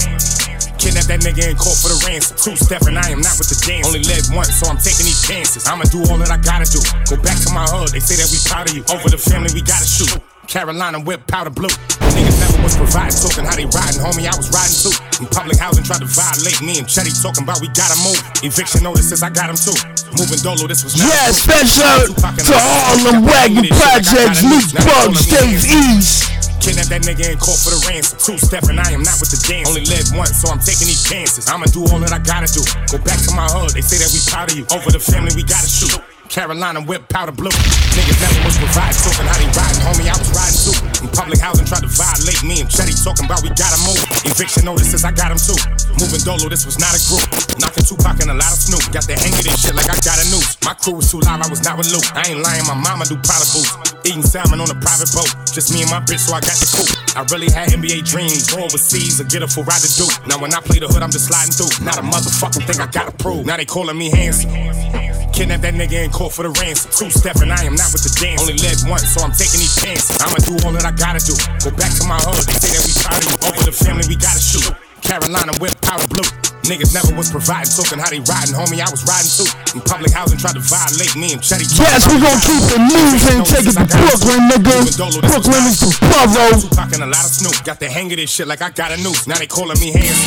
Kidnap 0.79 1.11
that 1.11 1.19
nigga 1.19 1.51
in 1.51 1.59
court 1.59 1.75
for 1.75 1.91
the 1.91 1.99
ransom. 2.07 2.39
Two 2.39 2.55
step 2.55 2.87
and 2.87 2.95
I 2.95 3.11
am 3.11 3.19
not 3.19 3.35
with 3.35 3.51
the 3.51 3.59
dance. 3.67 3.83
Only 3.83 3.99
live 4.07 4.31
once, 4.31 4.55
so 4.55 4.71
I'm 4.71 4.79
taking 4.79 5.03
these 5.03 5.19
chances. 5.27 5.67
I'ma 5.67 5.83
do 5.91 5.99
all 6.07 6.15
that 6.23 6.31
I 6.31 6.39
gotta 6.39 6.63
do. 6.63 6.79
Go 7.11 7.19
back 7.19 7.35
to 7.43 7.51
my 7.51 7.67
hood, 7.67 7.91
they 7.91 7.99
say 7.99 8.15
that 8.15 8.31
we 8.31 8.39
proud 8.47 8.71
of 8.71 8.73
you. 8.77 8.87
Over 8.87 9.11
the 9.11 9.19
family, 9.19 9.51
we 9.51 9.59
gotta 9.59 9.83
shoot. 9.83 10.15
Carolina 10.49 10.97
whip 10.99 11.21
powder 11.29 11.53
blue. 11.53 11.69
Niggas 11.69 12.41
never 12.41 12.65
was 12.65 12.73
providing, 12.73 13.13
talking 13.13 13.45
how 13.45 13.53
they 13.53 13.69
riding, 13.69 14.01
homie. 14.01 14.25
I 14.25 14.33
was 14.33 14.49
riding 14.49 14.73
too. 14.73 14.89
In 15.21 15.29
public 15.29 15.61
housing, 15.61 15.85
tried 15.85 16.01
to 16.01 16.09
violate 16.09 16.57
me 16.65 16.81
and 16.81 16.89
Chetty 16.89 17.13
talking 17.21 17.45
about 17.45 17.61
we 17.61 17.69
gotta 17.77 17.93
move. 18.01 18.17
Eviction 18.41 18.81
notices, 18.81 19.21
I 19.21 19.29
got 19.29 19.53
him 19.53 19.59
too. 19.61 19.77
Moving 20.17 20.41
dolo, 20.41 20.65
this 20.65 20.81
was 20.81 20.97
Yeah, 20.97 21.29
special 21.29 22.17
and 22.17 22.17
to 22.49 22.57
all 22.57 22.97
them 22.97 23.29
Wagner 23.29 23.69
projects, 23.77 24.41
Luke 24.41 24.73
Bugs, 24.73 25.29
Dave 25.29 25.61
East. 25.69 26.33
Kidnap 26.65 26.89
that 26.89 27.05
nigga 27.05 27.29
in 27.29 27.37
court 27.37 27.61
for 27.61 27.69
the 27.69 27.79
ransom. 27.85 28.17
Two 28.17 28.41
step 28.41 28.65
and 28.73 28.81
I 28.81 28.89
am 28.89 29.05
not 29.05 29.21
with 29.21 29.29
the 29.29 29.39
dance. 29.45 29.69
Only 29.69 29.85
live 29.85 30.09
once, 30.17 30.33
so 30.33 30.49
I'm 30.49 30.59
taking 30.59 30.89
these 30.89 31.05
chances. 31.05 31.45
I'ma 31.45 31.69
do 31.69 31.85
all 31.93 32.01
that 32.01 32.11
I 32.11 32.19
gotta 32.19 32.49
do. 32.49 32.65
Go 32.89 32.97
back 33.05 33.21
to 33.21 33.31
my 33.37 33.45
hood, 33.53 33.77
they 33.77 33.85
say 33.85 34.01
that 34.01 34.09
we 34.09 34.19
proud 34.25 34.49
of 34.49 34.57
you. 34.57 34.65
Over 34.73 34.89
the 34.89 34.99
family, 34.99 35.29
we 35.37 35.45
gotta 35.45 35.69
shoot. 35.69 35.93
Carolina 36.29 36.79
whip 36.85 37.09
powder 37.09 37.33
blue. 37.33 37.49
Niggas 37.97 38.21
never 38.21 38.39
was 38.45 38.55
providing, 38.61 39.01
talking 39.01 39.25
how 39.25 39.37
they 39.41 39.49
riding, 39.57 39.81
homie. 39.81 40.05
I 40.05 40.13
was 40.13 40.29
riding 40.29 40.59
too. 40.61 40.77
In 41.01 41.09
public 41.09 41.41
housing, 41.41 41.65
tried 41.65 41.81
to 41.81 41.91
violate 41.91 42.39
me 42.45 42.61
and 42.61 42.69
Chetty 42.69 42.93
talking 42.93 43.25
about 43.25 43.41
we 43.41 43.49
gotta 43.57 43.81
move. 43.81 43.97
Eviction 44.29 44.69
notices, 44.69 45.01
I 45.03 45.11
got 45.11 45.33
him 45.33 45.41
too. 45.41 45.57
Moving 45.97 46.21
Dolo, 46.21 46.45
this 46.47 46.69
was 46.69 46.77
not 46.77 46.93
a 46.93 47.01
group. 47.09 47.25
Knocking 47.57 47.83
Tupac 47.83 48.21
and 48.21 48.29
a 48.29 48.37
lot 48.37 48.53
of 48.53 48.61
Snoop. 48.61 48.85
Got 48.93 49.09
the 49.09 49.17
hang 49.17 49.33
of 49.33 49.43
this 49.43 49.57
shit 49.57 49.73
like 49.73 49.89
I 49.89 49.97
got 50.05 50.21
a 50.21 50.25
noose. 50.29 50.53
My 50.61 50.77
crew 50.77 51.01
was 51.01 51.09
too 51.09 51.19
loud, 51.25 51.41
I 51.41 51.49
was 51.49 51.65
not 51.65 51.81
with 51.81 51.89
Luke. 51.89 52.05
I 52.13 52.29
ain't 52.29 52.45
lying, 52.45 52.63
my 52.69 52.77
mama 52.77 53.09
do 53.09 53.17
powder 53.25 53.49
boots. 53.49 53.73
Eating 54.05 54.23
salmon 54.23 54.61
on 54.61 54.69
a 54.69 54.77
private 54.77 55.09
boat. 55.11 55.33
Just 55.49 55.73
me 55.73 55.81
and 55.81 55.89
my 55.89 55.99
bitch, 56.05 56.29
so 56.29 56.37
I 56.37 56.45
got 56.45 56.55
the 56.61 56.69
coupe. 56.69 56.93
I 57.17 57.25
really 57.33 57.49
had 57.49 57.73
NBA 57.73 58.05
dreams. 58.05 58.47
Go 58.53 58.61
overseas 58.61 59.17
or 59.19 59.25
get 59.25 59.41
a 59.41 59.49
full 59.49 59.65
ride 59.65 59.81
to 59.81 59.89
do. 59.97 60.05
Now 60.29 60.37
when 60.37 60.53
I 60.53 60.61
play 60.61 60.77
the 60.77 60.87
hood, 60.87 61.01
I'm 61.01 61.11
just 61.11 61.27
sliding 61.27 61.51
through. 61.51 61.73
Not 61.83 61.97
a 61.97 62.05
motherfucking 62.05 62.69
thing 62.69 62.79
I 62.79 62.87
gotta 62.87 63.11
prove. 63.17 63.49
Now 63.49 63.57
they 63.57 63.65
calling 63.65 63.97
me 63.97 64.13
handsome. 64.13 65.18
Kidnap 65.39 65.63
that 65.63 65.71
nigga 65.71 66.03
and 66.03 66.11
call 66.11 66.27
for 66.27 66.43
the 66.43 66.51
ransom. 66.59 66.91
Two 66.91 67.07
step 67.07 67.39
and 67.39 67.47
I 67.47 67.63
am 67.63 67.71
not 67.79 67.95
with 67.95 68.03
the 68.03 68.11
dance. 68.19 68.43
Only 68.43 68.59
led 68.59 68.75
once, 68.91 69.07
so 69.07 69.23
I'm 69.23 69.31
taking 69.31 69.63
these 69.63 69.71
chances. 69.71 70.19
I'ma 70.19 70.35
do 70.43 70.51
all 70.67 70.75
that 70.75 70.83
I 70.83 70.91
gotta 70.91 71.23
do. 71.23 71.31
Go 71.63 71.71
back 71.79 71.95
to 71.95 72.03
my 72.03 72.19
hood. 72.19 72.43
They 72.43 72.59
say 72.59 72.75
that 72.75 72.83
we 72.83 72.91
proud 72.99 73.23
of 73.23 73.31
you. 73.31 73.39
Over 73.47 73.63
the 73.63 73.71
family, 73.71 74.03
we 74.11 74.19
gotta 74.19 74.43
shoot. 74.43 74.67
Carolina 74.99 75.55
whip 75.63 75.79
powder 75.79 76.03
blue. 76.11 76.27
Niggas 76.67 76.91
never 76.91 77.15
was 77.15 77.31
providing, 77.31 77.71
talking 77.71 78.03
how 78.03 78.11
they 78.11 78.19
riding, 78.27 78.51
homie. 78.51 78.83
I 78.83 78.91
was 78.91 79.07
riding 79.07 79.31
too. 79.31 79.47
In 79.79 79.81
public 79.87 80.11
housing, 80.11 80.43
tried 80.43 80.59
to 80.59 80.63
violate 80.67 81.15
me 81.15 81.31
and 81.31 81.39
Chetty. 81.39 81.71
Yes, 81.71 82.03
we 82.11 82.19
gon' 82.19 82.35
keep 82.43 82.59
it 82.59 82.83
moving. 82.83 83.39
Take 83.47 83.63
it 83.63 83.79
to 83.79 83.87
Brooklyn, 83.95 84.43
nigga. 84.51 84.91
Brooklyn 85.23 85.63
is 85.71 85.79
the 85.79 85.95
brother. 86.03 86.67
Tupac 86.67 86.99
and 86.99 87.07
a 87.07 87.09
lot 87.15 87.23
of 87.23 87.31
Snoop. 87.31 87.55
Got 87.63 87.79
the 87.79 87.87
hang 87.87 88.11
of 88.11 88.19
this 88.19 88.27
shit 88.27 88.43
like 88.43 88.59
I 88.59 88.75
got 88.75 88.91
a 88.91 88.99
noose. 88.99 89.23
Now 89.23 89.39
they 89.39 89.47
calling 89.47 89.79
me 89.79 89.95
handsome. 89.95 90.19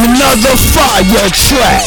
Another 0.00 0.56
fire 0.56 1.28
track. 1.28 1.84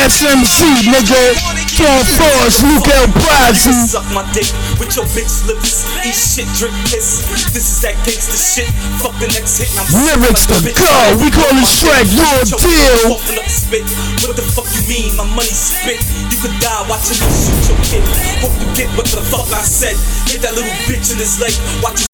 SMC, 0.00 0.88
nigga. 0.88 1.36
John 1.74 2.04
Force, 2.16 2.62
Luke 2.62 2.88
El 2.88 3.06
Brazzi. 3.20 3.74
Suck 3.84 4.06
my 4.14 4.24
dick 4.32 4.48
with 4.78 4.94
your 4.96 5.04
bitch 5.12 5.44
lips. 5.46 5.84
Eat 6.06 6.14
shit, 6.14 6.48
drink 6.56 6.74
piss. 6.88 7.20
This 7.52 7.68
is 7.68 7.80
that 7.82 7.98
gangsta 8.06 8.38
shit. 8.38 8.70
Fuck 9.02 9.12
the 9.20 9.28
next 9.28 9.58
hit. 9.58 9.68
I'm 9.76 9.84
Lyrics 9.92 10.46
to 10.48 10.54
like 10.54 10.62
a 10.62 10.72
bitch. 10.72 10.80
go. 10.80 11.20
We 11.20 11.28
call 11.34 11.52
it 11.52 11.68
Shrek, 11.68 12.08
your 12.14 12.46
deal. 12.62 13.18
spit. 13.50 13.84
What 14.24 14.36
the 14.38 14.46
fuck 14.54 14.70
you 14.72 14.82
mean? 14.88 15.12
My 15.18 15.26
money 15.34 15.52
spit. 15.52 16.00
You 16.30 16.38
could 16.40 16.54
die 16.62 16.86
watching 16.88 17.18
me 17.20 17.28
shoot 17.34 17.74
your 17.74 17.80
kid. 17.84 18.04
Hope 18.40 18.54
you 18.56 18.68
get 18.72 18.88
what 18.96 19.04
the 19.10 19.20
fuck 19.20 19.50
I 19.52 19.66
said. 19.66 19.98
Hit 20.30 20.40
that 20.46 20.54
little 20.54 20.72
bitch 20.86 21.12
in 21.12 21.18
his 21.18 21.36
leg. 21.42 21.52
Watch 21.82 22.06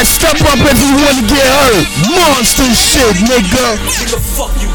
step 0.00 0.40
up 0.48 0.58
if 0.64 0.80
you 0.80 0.96
wanna 0.96 1.28
get 1.28 1.44
hurt. 1.44 1.86
Monster 2.16 2.72
shit, 2.74 3.16
nigga. 3.28 3.76
Nigga, 3.76 4.18
fuck 4.18 4.62
you. 4.62 4.71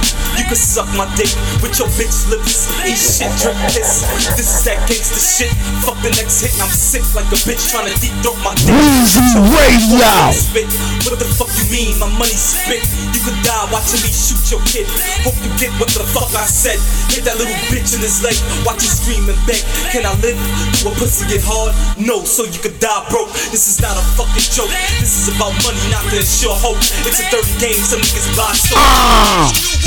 Can 0.48 0.56
suck 0.56 0.88
my 0.96 1.04
dick 1.20 1.28
with 1.60 1.76
your 1.76 1.92
bitch 2.00 2.24
lips. 2.32 2.72
Eat 2.88 2.96
shit, 2.96 3.28
drink 3.36 3.60
piss. 3.76 4.08
This 4.40 4.48
is 4.48 4.64
that 4.64 4.80
gangsta 4.88 5.20
shit. 5.20 5.52
Fuck 5.84 6.00
the 6.00 6.08
next 6.16 6.40
hit, 6.40 6.56
and 6.56 6.64
I'm 6.64 6.72
sick 6.72 7.04
like 7.12 7.28
a 7.28 7.40
bitch 7.44 7.60
trying 7.68 7.92
to 7.92 7.96
deep 8.00 8.16
throat 8.24 8.40
my 8.48 8.56
dick. 8.56 8.72
Weezy 8.72 9.44
Radio. 9.44 10.08
Spit. 10.32 10.72
What 11.04 11.20
the 11.20 11.28
fuck 11.36 11.52
you 11.60 11.68
mean? 11.68 12.00
My 12.00 12.08
money 12.16 12.32
spit. 12.32 12.80
You 13.12 13.20
could 13.28 13.36
die 13.44 13.68
watching 13.76 14.00
me 14.00 14.08
shoot 14.08 14.40
your 14.48 14.64
kid. 14.64 14.88
Hope 15.28 15.36
you 15.44 15.52
get 15.60 15.76
what 15.84 15.92
the 15.92 16.08
fuck 16.16 16.32
I 16.32 16.48
said. 16.48 16.80
Hit 17.12 17.28
that 17.28 17.36
little 17.36 17.60
bitch 17.68 17.92
in 17.92 18.00
his 18.00 18.24
leg. 18.24 18.40
Watch 18.64 18.88
you 18.88 18.92
scream 18.92 19.28
and 19.28 19.36
beg. 19.44 19.60
Can 19.92 20.08
I 20.08 20.16
live? 20.24 20.40
Do 20.80 20.88
a 20.88 20.92
pussy 20.96 21.28
get 21.28 21.44
hard? 21.44 21.76
No, 22.00 22.24
so 22.24 22.48
you 22.48 22.60
could 22.64 22.80
die 22.80 23.04
broke. 23.12 23.36
This 23.52 23.68
is 23.68 23.84
not 23.84 24.00
a 24.00 24.04
fucking 24.16 24.48
joke. 24.48 24.72
This 25.04 25.28
is 25.28 25.36
about 25.36 25.52
money, 25.68 25.84
not 25.92 26.08
to 26.08 26.24
ensure 26.24 26.56
hope. 26.56 26.80
It's 27.04 27.20
a 27.20 27.28
dirty 27.36 27.52
game. 27.60 27.84
Some 27.84 28.00
niggas 28.00 28.32
buy 28.40 28.56
so. 28.56 28.80
Ah. 28.80 29.87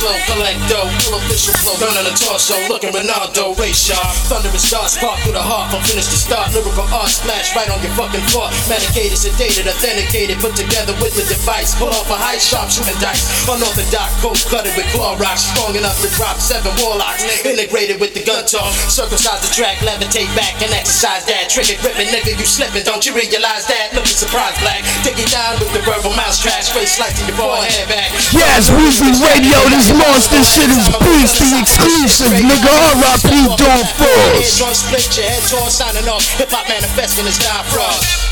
Slow, 0.00 0.16
collect 0.32 0.60
dough, 0.70 0.99
full 1.06 1.16
official 1.16 1.54
flow, 1.64 1.76
gun 1.80 1.96
on 1.96 2.04
the 2.04 2.14
torso, 2.16 2.56
looking 2.68 2.92
Ronaldo, 2.92 3.56
sharp, 3.72 4.12
thunderous 4.28 4.68
darts, 4.68 4.98
spark 4.98 5.16
through 5.24 5.36
the 5.36 5.42
heart, 5.42 5.72
from 5.72 5.80
finish 5.88 6.08
to 6.12 6.18
start, 6.18 6.52
lyrical 6.52 6.84
art, 6.92 7.08
splash 7.08 7.56
right 7.56 7.68
on 7.72 7.80
your 7.80 7.94
fucking 7.96 8.24
floor, 8.28 8.52
medicated, 8.68 9.16
sedated, 9.16 9.64
authenticated, 9.64 10.36
put 10.42 10.52
together 10.56 10.92
with 11.00 11.16
the 11.16 11.24
device, 11.24 11.72
pull 11.78 11.88
off 11.88 12.08
a 12.12 12.18
high 12.18 12.36
sharp 12.36 12.68
shooting 12.68 12.96
dice, 13.00 13.24
unorthodox, 13.48 14.10
coat 14.20 14.36
cluttered 14.50 14.74
with 14.76 14.88
claw 14.92 15.16
rocks, 15.16 15.48
strong 15.48 15.72
enough 15.72 15.96
to 16.04 16.08
drop 16.18 16.36
seven 16.36 16.72
warlocks, 16.82 17.24
integrated 17.46 17.96
with 18.02 18.12
the 18.12 18.22
gun 18.26 18.44
talk, 18.44 18.72
circumcise 18.90 19.40
the 19.40 19.50
track, 19.54 19.80
levitate 19.80 20.28
back 20.36 20.58
and 20.60 20.72
exercise 20.76 21.24
that, 21.24 21.48
trigger 21.48 21.80
gripping, 21.80 22.10
nigga, 22.12 22.36
you 22.36 22.46
slipping, 22.46 22.84
don't 22.84 23.06
you 23.06 23.14
realize 23.16 23.64
that? 23.70 23.94
Looking 23.96 24.18
surprised, 24.18 24.60
black, 24.60 24.84
take 25.06 25.16
it 25.16 25.30
down 25.32 25.56
with 25.62 25.72
the 25.72 25.82
verbal 25.86 26.12
mouse 26.18 26.42
track, 26.42 26.66
straight 26.66 26.90
slicing 26.90 27.24
your 27.30 27.38
forehead 27.38 27.88
back. 27.88 28.12
Yes, 28.34 28.68
Weezy 28.74 29.14
Radio, 29.22 29.56
this 29.70 29.88
monster 29.94 30.42
shit 30.44 30.68
is 30.68 30.89
beast, 30.98 31.38
the 31.38 31.48
exclusive, 31.60 32.32
nigga. 32.42 32.72
R.I.P. 32.98 33.30
John 33.54 33.84
Force. 33.94 34.58
Heads 34.58 34.60
on 34.62 34.74
split, 34.74 35.06
your 35.16 35.26
head 35.26 35.42
torn, 35.46 35.70
signing 35.70 36.08
off. 36.08 36.24
Hip 36.38 36.50
hop 36.50 36.66
manifesting 36.68 37.26
is 37.26 37.38
die 37.38 37.62
fraud. 37.70 38.30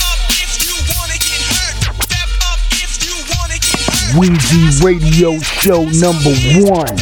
Weezy 4.16 4.82
Radio 4.82 5.38
Show 5.38 5.84
number 6.00 6.32
one. 6.64 6.96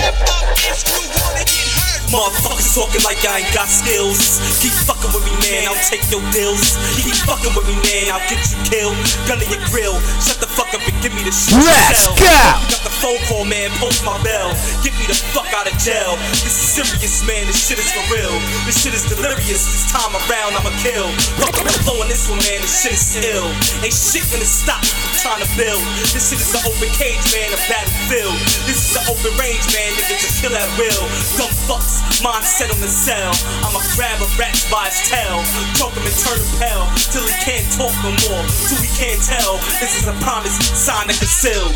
Motherfuckers 2.11 2.71
talking 2.75 3.03
like 3.03 3.19
I 3.27 3.43
ain't 3.43 3.55
got 3.55 3.67
skills. 3.67 4.39
Keep 4.63 4.75
fucking 4.87 5.11
with 5.11 5.27
me, 5.27 5.35
man, 5.43 5.67
I'll 5.67 5.83
take 5.87 6.07
your 6.11 6.23
deals. 6.31 6.79
Keep 7.03 7.19
fucking 7.27 7.51
with 7.55 7.67
me, 7.67 7.75
man, 7.83 8.15
I'll 8.15 8.23
get 8.31 8.39
you 8.47 8.59
killed. 8.63 8.95
Gun 9.27 9.43
in 9.43 9.51
your 9.51 9.63
grill. 9.71 9.99
Shut 10.23 10.39
the 10.39 10.46
fuck 10.57 10.73
up 10.73 10.81
and 10.89 10.97
give 11.05 11.13
me 11.13 11.21
the 11.21 11.31
shit. 11.31 11.61
Let's 11.61 12.09
go. 12.09 12.17
You 12.17 12.73
got 12.73 12.83
the 12.83 12.95
phone 13.05 13.21
call, 13.29 13.45
man, 13.45 13.69
post 13.77 14.01
my 14.09 14.17
bell. 14.25 14.57
Get 14.81 14.97
me 14.97 15.05
the 15.05 15.15
fuck 15.37 15.53
out 15.53 15.69
of 15.69 15.77
jail. 15.77 16.17
This 16.33 16.49
is 16.49 16.81
serious, 16.81 17.21
man, 17.29 17.45
this 17.45 17.61
shit 17.61 17.77
is 17.77 17.93
for 17.93 18.03
real. 18.09 18.33
This 18.65 18.81
shit 18.81 18.97
is 18.97 19.05
delirious. 19.05 19.69
This 19.69 19.85
time 19.93 20.17
around, 20.17 20.57
I'ma 20.57 20.73
kill. 20.81 21.13
The 21.37 21.77
flow 21.85 22.01
this 22.09 22.31
one, 22.31 22.41
man, 22.49 22.65
this 22.65 22.73
shit 22.81 22.97
is 22.97 23.21
ill. 23.21 23.49
Ain't 23.85 23.93
shit 23.93 24.25
gonna 24.33 24.47
stop 24.47 24.81
me 24.81 24.89
from 24.89 25.13
trying 25.21 25.43
to 25.43 25.51
build. 25.59 25.83
This 26.15 26.33
shit 26.33 26.41
is 26.41 26.55
an 26.57 26.63
open 26.65 26.89
cage, 26.97 27.21
man, 27.37 27.53
a 27.53 27.61
battlefield. 27.69 28.37
This 28.65 28.81
is 28.81 28.93
an 28.97 29.05
open 29.11 29.33
range, 29.37 29.67
man, 29.77 29.91
nigga, 29.99 30.17
just 30.17 30.41
kill 30.41 30.55
at 30.57 30.71
will. 30.81 31.05
Dumb 31.37 31.53
fucks, 31.69 32.01
mindset 32.25 32.71
on 32.71 32.81
the 32.81 32.89
cell. 32.89 33.35
I'ma 33.67 33.83
grab 33.99 34.23
a 34.25 34.29
rat 34.41 34.57
by 34.71 34.89
his 34.89 35.05
tail, 35.11 35.43
choke 35.75 35.93
him 35.93 36.07
and 36.07 36.17
turn 36.17 36.39
him 36.39 36.51
pale 36.57 36.87
till 37.13 37.27
he 37.27 37.35
can't 37.43 37.67
talk 37.75 37.93
no 38.07 38.15
more, 38.31 38.43
till 38.71 38.81
he 38.81 38.91
can't 38.95 39.21
tell. 39.21 39.59
This 39.83 39.99
is 39.99 40.07
a 40.07 40.15
promise, 40.23 40.46
sign 40.51 41.09
and 41.09 41.19
conceal. 41.19 41.69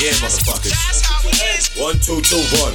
Yeah, 0.00 0.12
motherfuckers. 0.22 0.74
One, 1.80 1.98
two, 2.00 2.20
two, 2.22 2.42
one. 2.60 2.74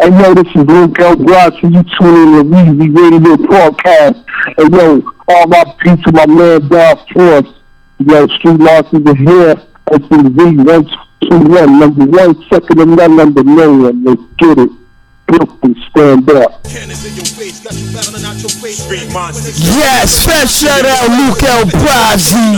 Hey 0.00 0.10
yo, 0.10 0.34
this 0.34 0.48
is 0.48 0.66
Luke 0.66 0.98
L. 0.98 1.16
Bronson. 1.16 1.72
You 1.72 1.82
tune 1.84 2.16
in 2.16 2.32
to 2.32 2.44
Weezy 2.44 2.88
Radio 2.96 3.36
Podcast. 3.36 4.24
Hey 4.56 4.68
yo, 4.70 5.02
all 5.28 5.46
my 5.46 5.64
peace 5.78 6.02
to 6.04 6.12
my 6.12 6.26
man 6.26 6.68
Down 6.68 6.96
Force. 7.12 7.54
Yo, 7.98 8.26
Street 8.26 8.60
Losses 8.60 9.06
are 9.06 9.14
here. 9.14 9.54
SMV 9.90 10.64
121, 10.64 11.78
number 11.78 12.04
one, 12.06 12.42
second 12.48 12.80
and 12.80 12.96
none, 12.96 13.16
number 13.16 13.44
million. 13.44 14.04
Let's 14.04 14.22
get 14.38 14.58
it. 14.58 14.70
Brooklyn, 15.26 15.76
stand 15.92 16.30
up. 16.30 16.64
Yes, 19.76 20.24
special 20.24 20.48
shout 20.48 20.84
out 20.88 21.04
Luke 21.20 21.42
El 21.44 21.64
Brazzi 21.68 22.56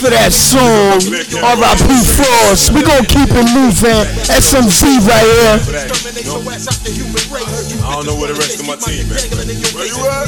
for 0.00 0.10
that 0.10 0.32
song. 0.34 0.98
R.I.P. 0.98 1.86
Force. 2.18 2.70
We 2.74 2.82
gonna 2.82 3.06
keep 3.06 3.30
it 3.30 3.46
moving. 3.54 4.02
SMC 4.26 4.98
right 5.06 5.22
here. 5.22 5.62
I 7.86 7.94
don't 7.94 8.06
know 8.06 8.16
where 8.18 8.32
the 8.32 8.38
rest 8.38 8.58
of 8.58 8.66
my 8.66 8.74
team 8.76 9.06
at. 9.14 9.22
Where 9.74 9.86
you 9.86 10.02
at? 10.10 10.26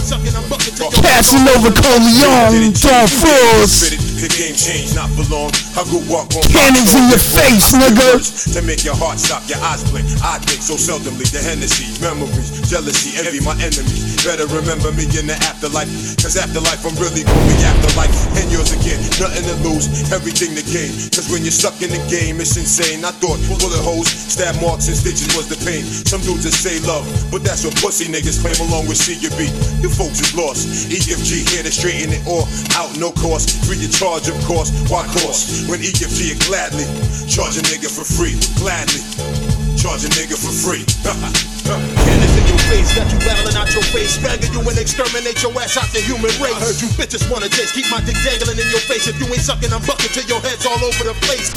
Casanova 1.03 1.75
Corleone, 1.75 2.71
John 2.75 3.09
Force. 3.09 3.91
The 4.19 4.31
game 4.31 4.55
changed, 4.55 4.95
not 4.95 5.11
for 5.15 5.27
long. 5.31 5.51
I 5.75 5.83
go 5.91 5.99
walk 6.11 6.31
on 6.35 6.43
Cannons 6.51 6.95
in 6.95 7.11
your 7.11 7.23
face, 7.23 7.75
nigga. 7.75 8.19
To 8.55 8.63
make 8.63 8.85
your 8.85 8.95
heart 8.95 9.19
stop, 9.19 9.43
your 9.49 9.59
eyes 9.63 9.83
blink. 9.91 10.07
I 10.23 10.39
think 10.43 10.63
so 10.63 10.75
seldomly. 10.75 11.27
The 11.31 11.39
Hennessy, 11.39 11.88
memories, 12.01 12.51
jealousy, 12.69 13.17
envy, 13.17 13.41
my 13.41 13.57
enemies. 13.63 14.21
Better 14.27 14.47
remember 14.51 14.93
me 14.93 15.09
in 15.17 15.31
the 15.31 15.39
afterlife. 15.49 15.89
Cause 16.21 16.37
afterlife, 16.37 16.85
I'm 16.85 16.95
really 17.01 17.25
gonna 17.25 17.47
be 17.49 17.57
afterlife. 17.65 18.13
And 18.37 18.51
yours 18.53 18.75
again, 18.75 19.01
nothing 19.17 19.47
to 19.49 19.57
lose, 19.65 19.89
everything 20.13 20.53
to 20.59 20.65
gain. 20.69 20.93
Cause 21.15 21.33
when 21.33 21.47
you're 21.47 21.55
stuck 21.55 21.81
in 21.81 21.89
the 21.89 22.03
game, 22.11 22.43
it's 22.43 22.59
insane. 22.59 23.05
I 23.05 23.15
thought 23.17 23.41
bullet 23.49 23.81
holes, 23.81 24.11
stab 24.11 24.59
marks, 24.61 24.91
and 24.91 24.97
stitches 24.99 25.33
was 25.33 25.49
the 25.49 25.59
pain. 25.65 25.87
Some 26.05 26.21
dudes 26.21 26.45
that 26.45 26.53
say 26.53 26.83
love, 26.85 27.07
but 27.31 27.47
that's 27.47 27.65
what 27.65 27.75
pussy 27.81 28.11
niggas 28.11 28.43
claim 28.43 28.59
along 28.69 28.91
with 28.91 28.99
C 28.99 29.15
your. 29.17 29.33
You 29.39 29.89
folks 29.89 30.19
is 30.19 30.35
lost. 30.35 30.91
EFG 30.91 31.49
here 31.49 31.63
to 31.63 31.71
straighten 31.71 32.13
it 32.13 32.27
all 32.27 32.49
out, 32.75 32.91
no 32.99 33.13
cost. 33.13 33.65
Free 33.67 33.77
your 33.77 33.91
charge, 33.91 34.29
of 34.29 34.35
course. 34.45 34.75
Why 34.91 35.07
cost? 35.23 35.71
When 35.71 35.81
EFG 35.81 36.43
gladly 36.49 36.85
charge 37.31 37.57
a 37.57 37.63
nigga 37.63 37.87
for 37.87 38.03
free, 38.03 38.35
gladly. 38.59 39.38
Charge 39.79 40.03
a 40.03 40.11
nigga 40.11 40.35
for 40.35 40.51
free. 40.51 40.83
Cannons 41.64 42.35
in 42.35 42.45
your 42.51 42.62
face, 42.67 42.91
got 42.99 43.07
you 43.14 43.19
battling 43.23 43.55
out 43.55 43.71
your 43.71 43.87
face. 43.95 44.19
Swagger 44.19 44.51
you 44.51 44.61
and 44.67 44.79
exterminate 44.79 45.38
your 45.38 45.55
ass 45.62 45.79
out 45.79 45.87
the 45.95 46.03
human 46.03 46.35
race. 46.43 46.59
I 46.59 46.67
heard 46.67 46.79
you 46.83 46.91
bitches 46.99 47.23
wanna 47.31 47.49
taste, 47.49 47.79
keep 47.79 47.87
my 47.87 48.03
dick 48.03 48.19
dangling 48.27 48.59
in 48.59 48.69
your 48.75 48.83
face. 48.91 49.07
If 49.07 49.23
you 49.23 49.31
ain't 49.31 49.38
sucking, 49.38 49.71
I'm 49.71 49.85
bucking 49.87 50.11
till 50.11 50.27
your 50.27 50.43
head's 50.43 50.67
all 50.67 50.83
over 50.83 51.05
the 51.07 51.14
place. 51.23 51.55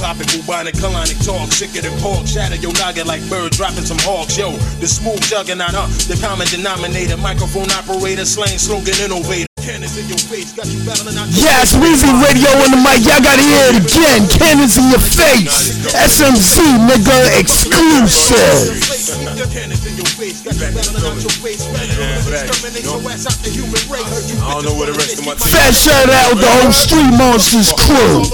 Popping 0.00 0.32
bubonic, 0.32 0.74
colonic 0.80 1.20
talk, 1.20 1.52
sicker 1.52 1.84
than 1.84 1.92
pork. 2.00 2.24
Shatter 2.26 2.56
your 2.56 2.72
noggin 2.80 3.06
like 3.06 3.20
bird 3.28 3.52
dropping 3.52 3.84
some 3.84 4.00
hawks. 4.00 4.38
Yo, 4.38 4.56
the 4.80 4.88
smooth 4.88 5.20
juggernaut, 5.20 5.76
uh, 5.76 5.86
the 6.08 6.16
common 6.16 6.48
denominator, 6.48 7.18
microphone 7.18 7.68
operator, 7.76 8.24
slang 8.24 8.56
slogan 8.56 8.96
innovator. 9.04 9.49
Cannons 9.60 9.92
in 10.00 10.08
your 10.08 10.16
face, 10.16 10.56
got 10.56 10.64
you 10.72 10.80
battling 10.88 11.20
out 11.20 11.28
Yes. 11.36 11.76
Weezy 11.76 12.08
Radio 12.24 12.48
on 12.64 12.72
the 12.72 12.80
mic. 12.80 13.04
Y'all 13.04 13.20
gotta 13.20 13.44
hear 13.44 13.76
it 13.76 13.84
again. 13.84 14.24
Cannons 14.32 14.80
in 14.80 14.88
your 14.88 15.02
face. 15.04 15.84
SMZ, 15.92 16.80
nigga, 16.88 17.18
exclusive. 17.36 18.80
Cannons 19.52 19.84
in 19.84 19.96
your 20.00 20.08
face, 20.16 20.40
got 20.40 20.56
you 20.56 20.72
battling 20.72 21.04
out 21.04 21.20
your 21.20 21.34
face. 21.44 21.60
Swagger 21.60 21.92
you 21.92 22.08
and 22.08 22.48
exterminate 22.48 22.84
your 22.88 23.04
ass 23.12 23.28
out 23.28 23.36
the 23.44 23.50
human 23.52 23.76
race. 23.92 24.00
I 24.00 24.08
heard 24.08 24.26
you 24.32 24.36
I 24.40 24.48
don't 24.56 24.64
know 24.64 24.76
where 24.80 24.88
the 24.88 24.96
rest 24.96 25.20
of 25.20 25.28
my 25.28 25.36
team 25.36 25.52
Fat 25.52 25.72
shout 25.76 26.08
out 26.08 26.40
the 26.40 26.48
whole 26.60 26.72
Street 26.72 27.12
Monsters 27.20 27.68
crew. 27.84 28.24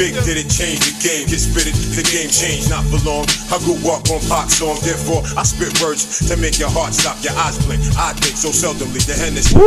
Big 0.00 0.16
did 0.24 0.40
it 0.40 0.48
change 0.48 0.80
the 0.80 0.94
game, 1.02 1.26
get 1.28 1.40
spit 1.42 1.66
it, 1.68 1.76
the 1.92 2.04
game 2.08 2.30
changed, 2.32 2.70
not 2.70 2.86
for 2.88 3.02
long. 3.04 3.26
I 3.52 3.58
grew 3.66 3.76
up 3.90 4.06
on 4.08 4.20
pop 4.30 4.48
song, 4.48 4.78
therefore 4.80 5.26
I 5.36 5.42
spit 5.44 5.76
words 5.82 6.06
to 6.28 6.36
make 6.40 6.56
your 6.58 6.70
heart 6.70 6.94
stop, 6.94 7.18
your 7.20 7.34
eyes 7.36 7.58
blink. 7.66 7.82
I 7.98 8.14
think 8.16 8.38
so 8.38 8.48
seldomly, 8.48 9.02
the 9.04 9.12
Hennessy. 9.18 9.58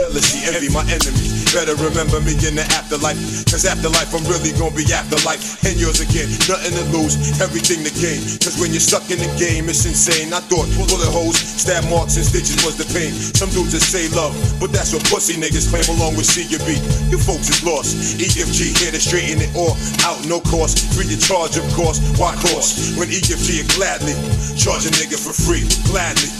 Jealousy, 0.00 0.48
envy, 0.48 0.72
my 0.72 0.84
enemies. 0.88 1.52
Better 1.52 1.76
remember 1.76 2.16
me 2.24 2.32
in 2.48 2.56
the 2.56 2.64
afterlife, 2.72 3.18
cause 3.52 3.68
afterlife 3.68 4.08
I'm 4.16 4.24
really 4.24 4.56
gonna 4.56 4.72
be 4.72 4.88
afterlife. 4.88 5.60
And 5.68 5.76
yours 5.76 6.00
again, 6.00 6.32
nothing 6.48 6.72
to 6.80 6.84
lose, 6.96 7.20
everything 7.44 7.84
to 7.84 7.92
gain. 7.92 8.24
Cause 8.40 8.56
when 8.56 8.72
you're 8.72 8.80
stuck 8.80 9.04
in 9.12 9.20
the 9.20 9.28
game, 9.36 9.68
it's 9.68 9.84
insane. 9.84 10.32
I 10.32 10.40
thought 10.48 10.64
bullet 10.88 11.12
holes, 11.12 11.36
stab 11.36 11.84
marks, 11.92 12.16
and 12.16 12.24
stitches 12.24 12.64
was 12.64 12.80
the 12.80 12.88
pain. 12.96 13.12
Some 13.36 13.52
dudes 13.52 13.76
just 13.76 13.92
say 13.92 14.08
love, 14.16 14.32
but 14.56 14.72
that's 14.72 14.96
what 14.96 15.04
pussy 15.12 15.36
niggas 15.36 15.68
claim 15.68 15.84
along 15.92 16.16
with 16.16 16.24
C 16.24 16.48
and 16.48 16.64
B. 16.64 16.80
You 17.12 17.20
folks 17.20 17.52
is 17.52 17.60
lost. 17.60 18.16
EFG 18.16 18.72
here 18.80 18.92
to 18.92 19.00
straighten 19.00 19.44
it 19.44 19.52
all 19.52 19.76
out, 20.08 20.24
no 20.24 20.40
cost. 20.40 20.80
Free 20.96 21.04
your 21.04 21.20
charge, 21.20 21.60
of 21.60 21.68
course. 21.76 22.00
Why 22.16 22.32
cost? 22.40 22.96
When 22.96 23.12
EFG 23.12 23.60
would 23.60 23.72
gladly 23.76 24.16
charge 24.56 24.88
a 24.88 24.92
nigga 24.96 25.20
for 25.20 25.36
free, 25.36 25.68
gladly 25.84 26.32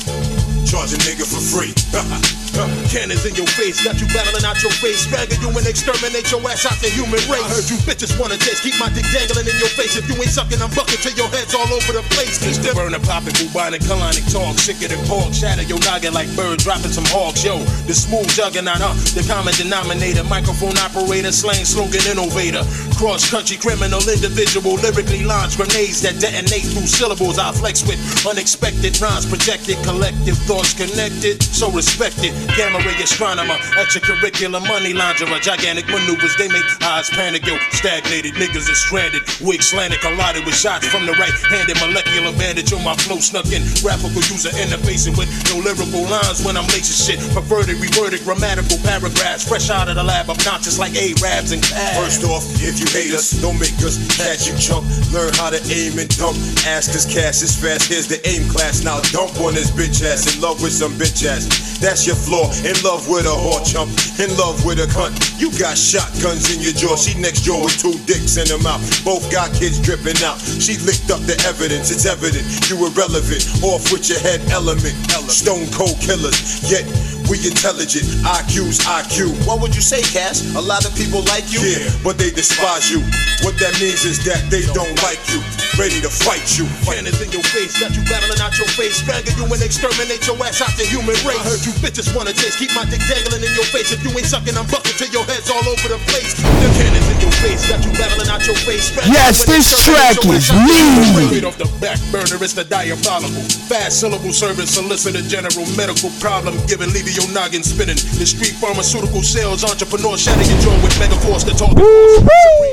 charge 0.64 0.96
a 0.96 1.00
nigga 1.04 1.28
for 1.28 1.40
free. 1.40 1.76
Cannons 2.92 3.24
in 3.24 3.34
your 3.34 3.48
face, 3.56 3.80
got 3.80 3.96
you 3.96 4.06
battling 4.12 4.44
out 4.44 4.60
your 4.60 4.72
face. 4.84 5.08
Swagger 5.08 5.40
you 5.40 5.48
and 5.48 5.64
exterminate 5.64 6.28
your 6.28 6.44
ass 6.44 6.68
out 6.68 6.76
the 6.84 6.92
human 6.92 7.16
race. 7.32 7.40
I 7.40 7.48
heard 7.48 7.66
you 7.72 7.80
bitches 7.88 8.12
wanna 8.20 8.36
taste, 8.36 8.60
keep 8.60 8.76
my 8.76 8.92
dick 8.92 9.08
dangling 9.08 9.48
in 9.48 9.56
your 9.56 9.72
face. 9.72 9.96
If 9.96 10.04
you 10.04 10.16
ain't 10.20 10.28
sucking, 10.28 10.60
I'm 10.60 10.68
bucking 10.76 11.00
till 11.00 11.16
your 11.16 11.32
head's 11.32 11.56
all 11.56 11.68
over 11.72 11.96
the 11.96 12.04
place. 12.12 12.36
Keep 12.44 12.60
the 12.60 12.76
burner 12.76 13.00
popping, 13.00 13.32
bubonic, 13.40 13.80
colonic 13.88 14.28
talk, 14.28 14.60
sicker 14.60 14.92
than 14.92 15.00
pork. 15.08 15.32
Shatter 15.32 15.64
your 15.64 15.80
noggin 15.88 16.12
like 16.12 16.28
bird 16.36 16.60
dropping 16.60 16.92
some 16.92 17.08
hawks. 17.08 17.40
Yo, 17.40 17.64
the 17.88 17.96
smooth 17.96 18.28
juggernaut, 18.36 18.84
uh, 18.84 18.92
the 19.16 19.24
common 19.24 19.56
denominator, 19.56 20.24
microphone 20.28 20.76
operator, 20.76 21.32
slang 21.32 21.64
slogan 21.64 22.04
innovator. 22.04 22.60
Cross 23.00 23.32
country 23.32 23.56
criminal 23.56 24.04
individual, 24.04 24.76
lyrically 24.84 25.24
launch 25.24 25.56
grenades 25.56 26.04
that 26.04 26.20
detonate 26.20 26.68
through 26.68 26.86
syllables. 26.86 27.40
I 27.40 27.52
flex 27.56 27.80
with 27.88 27.98
unexpected 28.28 29.00
rhymes, 29.00 29.24
projected, 29.24 29.80
collective 29.82 30.36
thoughts 30.44 30.76
connected, 30.76 31.42
so 31.42 31.72
respected. 31.72 32.36
Gamma 32.56 32.78
ray 32.84 32.96
astronomer, 33.02 33.56
extracurricular 33.80 34.60
money 34.68 34.92
launderer, 34.92 35.40
gigantic 35.40 35.86
maneuvers, 35.88 36.36
they 36.36 36.48
make 36.48 36.64
eyes 36.82 37.08
panic. 37.10 37.46
Yo, 37.46 37.56
stagnated 37.70 38.34
niggas 38.34 38.68
is 38.68 38.80
stranded, 38.80 39.22
wig 39.40 39.62
slanted, 39.62 40.00
collided 40.00 40.44
with 40.44 40.54
shots 40.54 40.86
from 40.86 41.06
the 41.06 41.12
right 41.14 41.32
handed 41.48 41.78
molecular 41.80 42.32
bandage 42.36 42.72
on 42.72 42.84
my 42.84 42.94
flow 42.96 43.18
snuck 43.18 43.46
in. 43.52 43.62
Graphical 43.80 44.22
user 44.28 44.50
interfacing 44.58 45.16
with 45.16 45.28
no 45.48 45.58
lyrical 45.62 46.04
lines 46.10 46.44
when 46.44 46.56
I'm 46.56 46.66
lacing 46.68 46.98
shit. 46.98 47.18
Perverted, 47.32 47.80
reverted, 47.80 48.20
grammatical 48.24 48.78
paragraphs, 48.84 49.48
fresh 49.48 49.70
out 49.70 49.88
of 49.88 49.96
the 49.96 50.04
lab, 50.04 50.28
obnoxious 50.28 50.78
like 50.78 50.94
Arabs 50.94 51.52
and 51.52 51.62
cabs. 51.62 51.98
First 51.98 52.24
off, 52.24 52.44
if 52.60 52.78
you 52.80 52.86
hate 52.92 53.14
us, 53.14 53.32
don't 53.40 53.58
make 53.58 53.76
us 53.80 53.96
catch 54.16 54.46
you 54.46 54.54
chump. 54.58 54.84
Learn 55.12 55.32
how 55.34 55.50
to 55.50 55.60
aim 55.72 55.98
and 55.98 56.08
dunk. 56.16 56.36
Ask 56.66 56.92
us 56.92 57.06
cash 57.08 57.42
is 57.42 57.56
fast. 57.56 57.88
Here's 57.88 58.08
the 58.08 58.20
aim 58.28 58.48
class. 58.48 58.84
Now 58.84 59.00
dump 59.12 59.38
on 59.40 59.54
this 59.54 59.70
bitch 59.70 60.04
ass. 60.04 60.28
In 60.28 60.40
love 60.40 60.62
with 60.62 60.72
some 60.72 60.92
bitch 61.00 61.24
ass. 61.24 61.78
That's 61.80 62.06
your 62.06 62.16
flaw. 62.32 62.48
In 62.64 62.76
love 62.80 63.04
with 63.12 63.28
a 63.28 63.36
whore 63.36 63.60
chump. 63.60 63.92
In 64.16 64.32
love 64.40 64.64
with 64.64 64.80
a 64.80 64.88
cunt. 64.88 65.12
You 65.36 65.52
got 65.60 65.76
shotguns 65.76 66.48
in 66.48 66.64
your 66.64 66.72
jaw. 66.72 66.96
She 66.96 67.12
next 67.20 67.44
door 67.44 67.60
with 67.60 67.76
two 67.76 67.92
dicks 68.08 68.40
in 68.40 68.48
her 68.48 68.62
mouth. 68.64 68.80
Both 69.04 69.28
got 69.30 69.52
kids 69.52 69.76
dripping 69.78 70.16
out. 70.24 70.40
She 70.40 70.80
licked 70.80 71.12
up 71.12 71.20
the 71.28 71.36
evidence. 71.44 71.92
It's 71.92 72.08
evident 72.08 72.48
you 72.72 72.80
irrelevant. 72.80 73.44
Off 73.60 73.92
with 73.92 74.08
your 74.08 74.20
head 74.24 74.40
element. 74.48 74.96
Stone 75.28 75.68
cold 75.76 76.00
killers. 76.00 76.64
Yet 76.64 76.88
we 77.28 77.36
intelligent. 77.44 78.08
IQ's 78.24 78.80
IQ. 78.80 79.36
What 79.46 79.60
would 79.60 79.76
you 79.76 79.84
say, 79.84 80.00
Cass? 80.00 80.40
A 80.56 80.60
lot 80.60 80.88
of 80.88 80.94
people 80.96 81.20
like 81.28 81.52
you? 81.52 81.60
Yeah, 81.60 81.84
but 82.02 82.16
they 82.16 82.30
despise 82.30 82.88
you. 82.88 83.04
What 83.44 83.58
that 83.60 83.76
means 83.82 84.08
is 84.08 84.24
that 84.24 84.48
they 84.48 84.62
don't 84.72 84.96
like 85.02 85.20
you. 85.28 85.42
Ready 85.80 86.04
to 86.04 86.12
fight 86.12 86.44
you. 86.60 86.68
Cannons 86.84 87.16
in 87.24 87.32
your 87.32 87.42
face, 87.48 87.80
got 87.80 87.96
you 87.96 88.04
battling 88.04 88.38
out 88.44 88.52
your 88.60 88.68
face. 88.76 89.00
Swagger 89.00 89.32
you 89.32 89.48
and 89.48 89.62
exterminate 89.64 90.20
your 90.28 90.36
ass 90.44 90.60
out 90.60 90.70
the 90.76 90.84
human 90.84 91.16
race. 91.24 91.40
I 91.40 91.48
heard 91.48 91.64
you 91.64 91.72
bitches 91.80 92.12
wanna 92.22 92.38
taste, 92.38 92.54
keep 92.54 92.70
my 92.78 92.86
dick 92.86 93.02
dangling 93.10 93.42
in 93.42 93.50
your 93.58 93.66
face. 93.66 93.90
If 93.90 93.98
you 94.06 94.14
ain't 94.14 94.30
sucking, 94.30 94.54
I'm 94.54 94.66
bucking 94.70 94.94
till 94.94 95.10
your 95.10 95.26
head's 95.26 95.50
all 95.50 95.66
over 95.66 95.90
the 95.90 95.98
place. 96.06 96.38
The 96.38 96.70
cannons 96.78 97.08
in 97.10 97.18
your 97.18 97.34
face, 97.42 97.66
got 97.66 97.82
you 97.82 97.90
battling 97.98 98.30
out 98.30 98.46
your 98.46 98.54
face. 98.62 98.94
Yes, 99.10 99.42
this 99.42 99.66
track 99.82 100.22
is 100.22 100.46
ass 100.46 100.54
out 100.54 100.62
the 100.62 100.70
human 100.70 101.02
mean. 101.02 101.18
race. 101.18 101.26
Straight 101.34 101.46
off 101.50 101.58
the 101.58 101.66
back 101.82 101.98
burner, 102.14 102.38
it's 102.38 102.54
the 102.54 102.62
diabolical. 102.62 103.42
Fast 103.66 103.98
syllable 103.98 104.30
service, 104.30 104.70
solicitor 104.70 105.22
general 105.26 105.66
medical 105.74 106.14
problem 106.22 106.54
giving, 106.70 106.94
leaving 106.94 107.18
your 107.18 107.26
noggin 107.34 107.66
spinning. 107.66 107.98
The 107.98 108.26
street 108.26 108.54
pharmaceutical 108.62 109.26
sales 109.26 109.66
entrepreneur 109.66 110.14
shatter 110.14 110.46
your 110.46 110.60
jaw 110.62 110.78
with 110.78 110.94
mega 111.02 111.18
force 111.26 111.42
to 111.42 111.54
talk. 111.58 111.74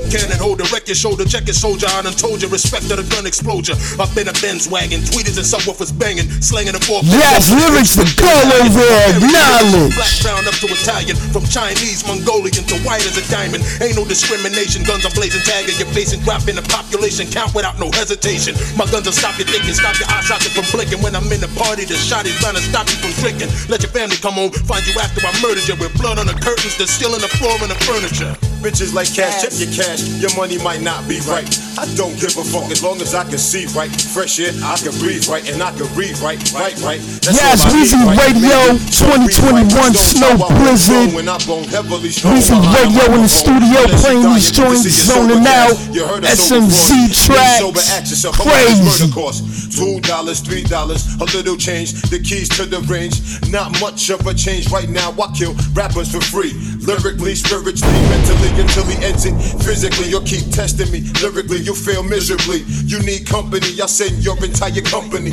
Cannon 0.10 0.42
holder, 0.42 0.66
wreck 0.74 0.90
your 0.90 0.98
shoulder, 0.98 1.22
check 1.22 1.46
your 1.46 1.54
soldier. 1.54 1.86
I 1.86 2.02
done 2.02 2.18
told 2.18 2.42
you, 2.42 2.50
respect 2.50 2.90
to 2.90 2.98
the 2.98 3.06
gun 3.14 3.30
explosion. 3.30 3.78
Up 4.02 4.10
in 4.18 4.26
a 4.26 4.34
Benz 4.42 4.66
wagon, 4.66 5.06
tweeters 5.06 5.38
and 5.38 5.46
subwoofers 5.46 5.94
banging, 5.94 6.26
slanging 6.42 6.74
the 6.74 6.82
four. 6.82 7.06
Yes, 7.06 7.54
lyrics 7.54 7.94
to 7.94 8.06
go 8.18 8.34
over 8.58 8.90
acknowledge. 9.14 9.94
Black 9.94 10.10
brown 10.26 10.50
up 10.50 10.58
to 10.58 10.68
Italian, 10.74 11.14
from 11.30 11.46
Chinese, 11.46 12.02
Mongolian 12.10 12.66
to 12.74 12.76
white 12.82 13.06
as 13.06 13.22
a 13.22 13.26
diamond. 13.30 13.62
Ain't 13.86 13.94
no 13.94 14.04
discrimination, 14.04 14.82
guns 14.82 15.06
are 15.06 15.14
blazing, 15.14 15.46
tagging 15.46 15.78
your 15.78 15.90
face 15.94 16.10
and 16.10 16.26
dropping 16.26 16.58
the 16.58 16.66
population 16.66 17.30
count 17.30 17.54
without 17.54 17.78
no 17.78 17.94
hesitation. 17.94 18.58
My 18.74 18.90
guns 18.90 19.06
will 19.06 19.14
stop 19.14 19.38
you 19.38 19.46
thinking, 19.46 19.78
stop 19.78 19.94
your 20.02 20.10
eye 20.10 20.26
socket 20.26 20.58
from 20.58 20.66
blinking. 20.74 21.06
When 21.06 21.14
I'm 21.14 21.30
in 21.30 21.38
the 21.38 21.54
party, 21.54 21.86
the 21.86 21.94
shot 21.94 22.26
is 22.26 22.34
bound 22.42 22.58
to 22.58 22.66
stop 22.66 22.90
you 22.90 22.98
from 22.98 23.14
drinking. 23.22 23.54
Let 23.70 23.86
your 23.86 23.94
family 23.94 24.18
come 24.18 24.42
home, 24.42 24.50
find 24.66 24.82
you 24.90 24.98
after 24.98 25.22
I 25.22 25.30
murdered 25.38 25.70
you 25.70 25.78
with 25.78 25.94
blood 26.02 26.18
on 26.18 26.26
the 26.26 26.38
curtains, 26.42 26.74
the 26.82 26.90
ceiling, 26.90 27.22
the 27.22 27.30
floor, 27.38 27.54
and 27.62 27.70
the 27.70 27.78
furniture. 27.86 28.34
Bitches 28.60 28.94
like 28.94 29.08
cash, 29.14 29.42
check 29.42 29.56
your 29.56 29.72
cash. 29.72 30.04
Your 30.20 30.36
money 30.36 30.60
might 30.60 30.82
not 30.82 31.08
be 31.08 31.20
right. 31.32 31.48
I 31.80 31.88
don't 31.96 32.12
give 32.20 32.36
a 32.36 32.44
fuck 32.44 32.68
as 32.72 32.84
long 32.84 33.00
as 33.00 33.16
I 33.16 33.24
can 33.24 33.40
see 33.40 33.66
right. 33.72 33.88
Fresh 33.90 34.40
air, 34.44 34.52
I 34.68 34.76
can 34.76 34.92
breathe 35.00 35.24
right, 35.32 35.48
and 35.48 35.64
I 35.64 35.72
can 35.72 35.88
read 35.96 36.20
right, 36.20 36.36
right, 36.52 36.76
right. 36.84 37.00
That's 37.24 37.40
Yes, 37.40 37.64
Weezy 37.72 37.96
right? 38.04 38.20
Radio 38.20 38.60
Maybe 38.76 38.92
don't 39.00 39.24
read 39.24 39.72
2021 39.72 39.72
right. 39.72 39.96
Snow 39.96 40.28
Don't 40.28 40.40
know 40.44 40.52
how 40.52 40.60
I 40.60 40.72
was 40.76 40.84
Blizzard. 40.84 41.08
born 41.08 41.16
When 41.16 41.28
I 41.32 41.38
blown 41.48 41.64
heavily 41.72 42.12
strong. 42.12 42.36
Weezy 42.36 42.60
Radio 42.76 43.06
in 43.16 43.22
the 43.24 43.32
studio 43.32 43.80
playing 44.04 44.28
these 44.36 44.52
joints, 44.52 44.84
zoning 44.92 45.40
out. 45.48 45.72
gas. 45.72 45.96
You 45.96 46.04
heard 46.04 46.24
SMZ 46.28 47.16
tracks. 47.16 47.64
Sober, 47.64 47.80
ask 47.96 48.12
yourself, 48.12 48.36
how 48.36 48.44
much 48.44 48.76
does 48.76 49.08
Crazy. 49.16 49.70
Two 49.80 50.02
dollars, 50.04 50.42
three 50.42 50.64
dollars, 50.64 51.08
a 51.22 51.26
little 51.32 51.56
change. 51.56 51.96
The 52.12 52.20
keys 52.20 52.50
to 52.60 52.66
the 52.66 52.84
range, 52.92 53.24
not 53.48 53.72
much 53.80 54.10
of 54.10 54.26
a 54.28 54.34
change 54.34 54.68
right 54.72 54.90
now. 54.90 55.16
I 55.16 55.32
kill 55.32 55.56
rappers 55.72 56.12
for 56.12 56.20
free, 56.20 56.52
lyrically, 56.84 57.36
spiritually, 57.36 58.02
mentally, 58.12 58.49
until 58.58 58.86
he 58.86 58.96
ends 59.04 59.26
it. 59.26 59.36
Physically, 59.64 60.10
you'll 60.10 60.26
keep 60.26 60.50
testing 60.52 60.90
me. 60.92 61.02
Lyrically, 61.22 61.60
you'll 61.60 61.76
fail 61.76 62.04
miserably. 62.04 62.64
You 62.86 63.00
need 63.04 63.28
company. 63.28 63.68
I 63.82 63.86
send 63.86 64.24
your 64.24 64.38
entire 64.44 64.82
company. 64.82 65.32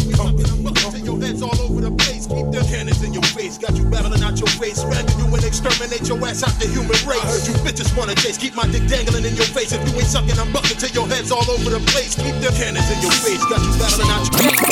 Your 1.07 1.22
head's 1.22 1.42
all 1.42 1.55
over 1.62 1.81
the 1.81 1.92
place. 1.94 2.26
Keep 2.26 2.50
the 2.50 2.66
cannons 2.66 3.02
in 3.02 3.14
your 3.14 3.22
face. 3.31 3.59
Got 3.59 3.76
you 3.76 3.85
battling 3.87 4.22
out 4.22 4.38
your 4.38 4.50
face. 4.59 4.83
Swagger 4.83 5.14
you 5.22 5.26
and 5.31 5.44
exterminate 5.44 6.09
your 6.09 6.18
ass 6.26 6.42
out 6.42 6.59
the 6.59 6.66
human 6.66 6.98
race. 7.07 7.22
I 7.22 7.31
heard 7.31 7.46
you 7.46 7.55
bitches 7.62 7.96
wanna 7.96 8.14
taste. 8.14 8.40
Keep 8.40 8.57
my 8.57 8.66
dick 8.66 8.87
dangling 8.90 9.24
in 9.24 9.37
your 9.37 9.46
face. 9.55 9.72
If 9.72 9.81
you 9.87 9.94
ain't 9.94 10.11
sucking, 10.11 10.38
I'm 10.38 10.50
bucking 10.52 10.76
till 10.76 10.90
your 10.90 11.07
head's 11.07 11.31
all 11.31 11.46
over 11.46 11.70
the 11.70 11.81
place. 11.94 12.18
Keep 12.18 12.35
the 12.42 12.50
cannons 12.59 12.90
in 12.90 12.98
your 13.00 13.14
face. 13.22 13.42
Got 13.46 13.62
you 13.62 13.72
battling 13.79 14.11
out 14.11 14.26
your 14.26 14.50
face. 14.50 14.66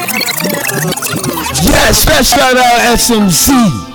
Yes, 1.62 2.04
that 2.10 2.26
shout 2.26 2.58
out 2.58 2.80
SMC. 2.98 3.93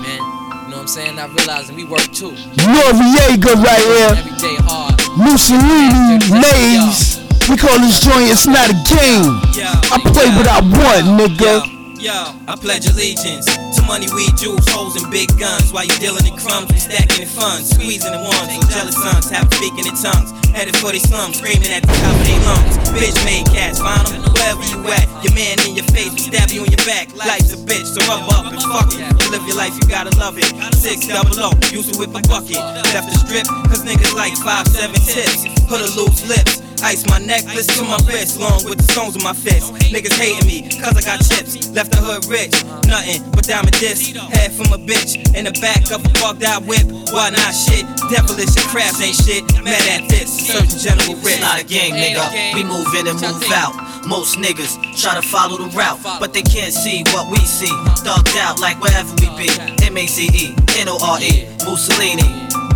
Saying? 0.90 1.20
I 1.20 1.28
realizing 1.28 1.76
we 1.76 1.84
work 1.84 2.02
too. 2.12 2.32
Noreaga 2.66 3.54
right 3.62 3.78
here. 3.78 4.10
Every 4.18 4.38
day 4.42 4.56
hard. 4.66 4.98
Mussolini, 5.16 6.18
Maze. 6.34 7.22
We 7.48 7.58
call 7.58 7.78
this 7.78 8.00
joint 8.00 8.32
It's 8.32 8.48
Not 8.48 8.72
a 8.72 8.78
Game. 8.90 9.38
I 9.94 10.02
play 10.02 10.26
what 10.34 10.48
I 10.48 10.62
want, 10.66 11.22
nigga. 11.22 11.79
Yo, 12.00 12.16
I 12.48 12.56
pledge 12.56 12.88
allegiance 12.88 13.44
to 13.76 13.84
money, 13.84 14.08
weed, 14.16 14.32
jewels, 14.40 14.64
hoes, 14.72 14.96
and 14.96 15.12
big 15.12 15.28
guns. 15.36 15.76
While 15.76 15.84
you 15.84 15.92
dealing 16.00 16.24
in 16.24 16.32
crumbs, 16.40 16.72
we 16.72 16.80
stacking 16.80 17.28
in 17.28 17.28
funds, 17.28 17.76
squeezing 17.76 18.16
the 18.16 18.24
ones. 18.24 18.48
So 18.56 18.64
jealous 18.72 18.96
sons 18.96 19.28
have 19.36 19.52
speaking 19.52 19.84
in 19.84 19.92
tongues. 20.00 20.32
Headed 20.56 20.80
for 20.80 20.96
they 20.96 21.04
slums, 21.04 21.44
screaming 21.44 21.68
at 21.68 21.84
the 21.84 21.92
top 21.92 22.16
of 22.16 22.24
their 22.24 22.40
lungs. 22.48 22.80
Bitch 22.96 23.20
made 23.28 23.52
cats, 23.52 23.84
find 23.84 24.08
them 24.08 24.24
wherever 24.32 24.64
you 24.72 24.80
at. 24.96 25.12
Your 25.28 25.36
man 25.36 25.60
in 25.68 25.76
your 25.76 25.84
face, 25.92 26.16
we 26.16 26.24
stab 26.24 26.48
you 26.56 26.64
in 26.64 26.72
your 26.72 26.86
back. 26.88 27.12
Life's 27.20 27.52
a 27.52 27.60
bitch, 27.68 27.92
so 27.92 28.00
rub 28.08 28.32
up 28.32 28.48
and 28.48 28.64
fuck 28.64 28.96
it. 28.96 29.04
To 29.04 29.26
live 29.36 29.44
your 29.44 29.60
life, 29.60 29.76
you 29.76 29.84
gotta 29.92 30.16
love 30.16 30.40
it. 30.40 30.48
Six 30.80 31.04
double 31.04 31.36
O, 31.36 31.52
used 31.68 31.92
to 31.92 32.00
whip 32.00 32.16
a 32.16 32.24
bucket. 32.32 32.64
Left 32.96 33.12
the 33.12 33.16
strip, 33.28 33.44
cause 33.68 33.84
niggas 33.84 34.16
like 34.16 34.40
five, 34.40 34.72
seven 34.72 34.96
tips. 35.04 35.44
Put 35.68 35.84
a 35.84 35.90
loose 36.00 36.24
lips. 36.32 36.64
Ice 36.84 37.06
my 37.08 37.20
necklace 37.20 37.68
to 37.68 37.84
my 37.84 38.00
wrist, 38.08 38.40
long 38.40 38.64
with 38.64 38.78
the 38.80 38.88
stones 38.94 39.16
in 39.16 39.24
my 39.24 39.34
fist. 39.34 39.74
Niggas 39.92 40.16
hating 40.16 40.48
me, 40.48 40.64
cause 40.80 40.96
I 40.96 41.02
got 41.04 41.20
chips. 41.20 41.70
Left 41.76 41.92
the 41.92 42.00
hood 42.00 42.26
rich, 42.32 42.56
nothing 42.88 43.20
but 43.32 43.44
diamond 43.44 43.76
disc. 43.80 44.16
Head 44.16 44.52
from 44.52 44.72
a 44.72 44.80
bitch, 44.80 45.20
in 45.36 45.46
the 45.46 45.56
back 45.60 45.92
of 45.92 46.00
a 46.06 46.10
bugged 46.24 46.44
out 46.44 46.64
whip. 46.64 46.88
Why 47.12 47.30
not 47.36 47.52
shit? 47.52 47.84
Devilish 48.08 48.56
and 48.56 48.68
crabs 48.72 49.02
ain't 49.04 49.16
shit. 49.16 49.44
Mad 49.60 49.84
at 49.92 50.08
this, 50.08 50.32
Surgeon 50.32 50.80
General. 50.80 51.20
It's 51.20 51.42
not 51.42 51.60
a 51.60 51.66
gang, 51.66 52.00
nigga. 52.00 52.56
We 52.56 52.64
move 52.64 52.88
in 52.96 53.12
and 53.12 53.20
move 53.20 53.44
out. 53.52 53.76
Most 54.08 54.40
niggas 54.40 54.80
try 54.96 55.16
to 55.16 55.22
follow 55.22 55.58
the 55.58 55.70
route, 55.76 56.00
but 56.20 56.34
they 56.34 56.42
can't 56.42 56.74
see 56.74 57.04
what 57.12 57.30
we 57.30 57.40
see. 57.44 57.72
Thugged 58.08 58.38
out 58.40 58.60
like 58.60 58.80
wherever 58.80 59.12
we 59.20 59.28
be. 59.36 59.52
M 59.84 59.98
A 59.98 60.08
Z 60.08 60.32
E, 60.32 60.56
N 60.80 60.88
O 60.88 60.98
R 61.02 61.20
E, 61.20 61.44
Mussolini. 61.68 62.69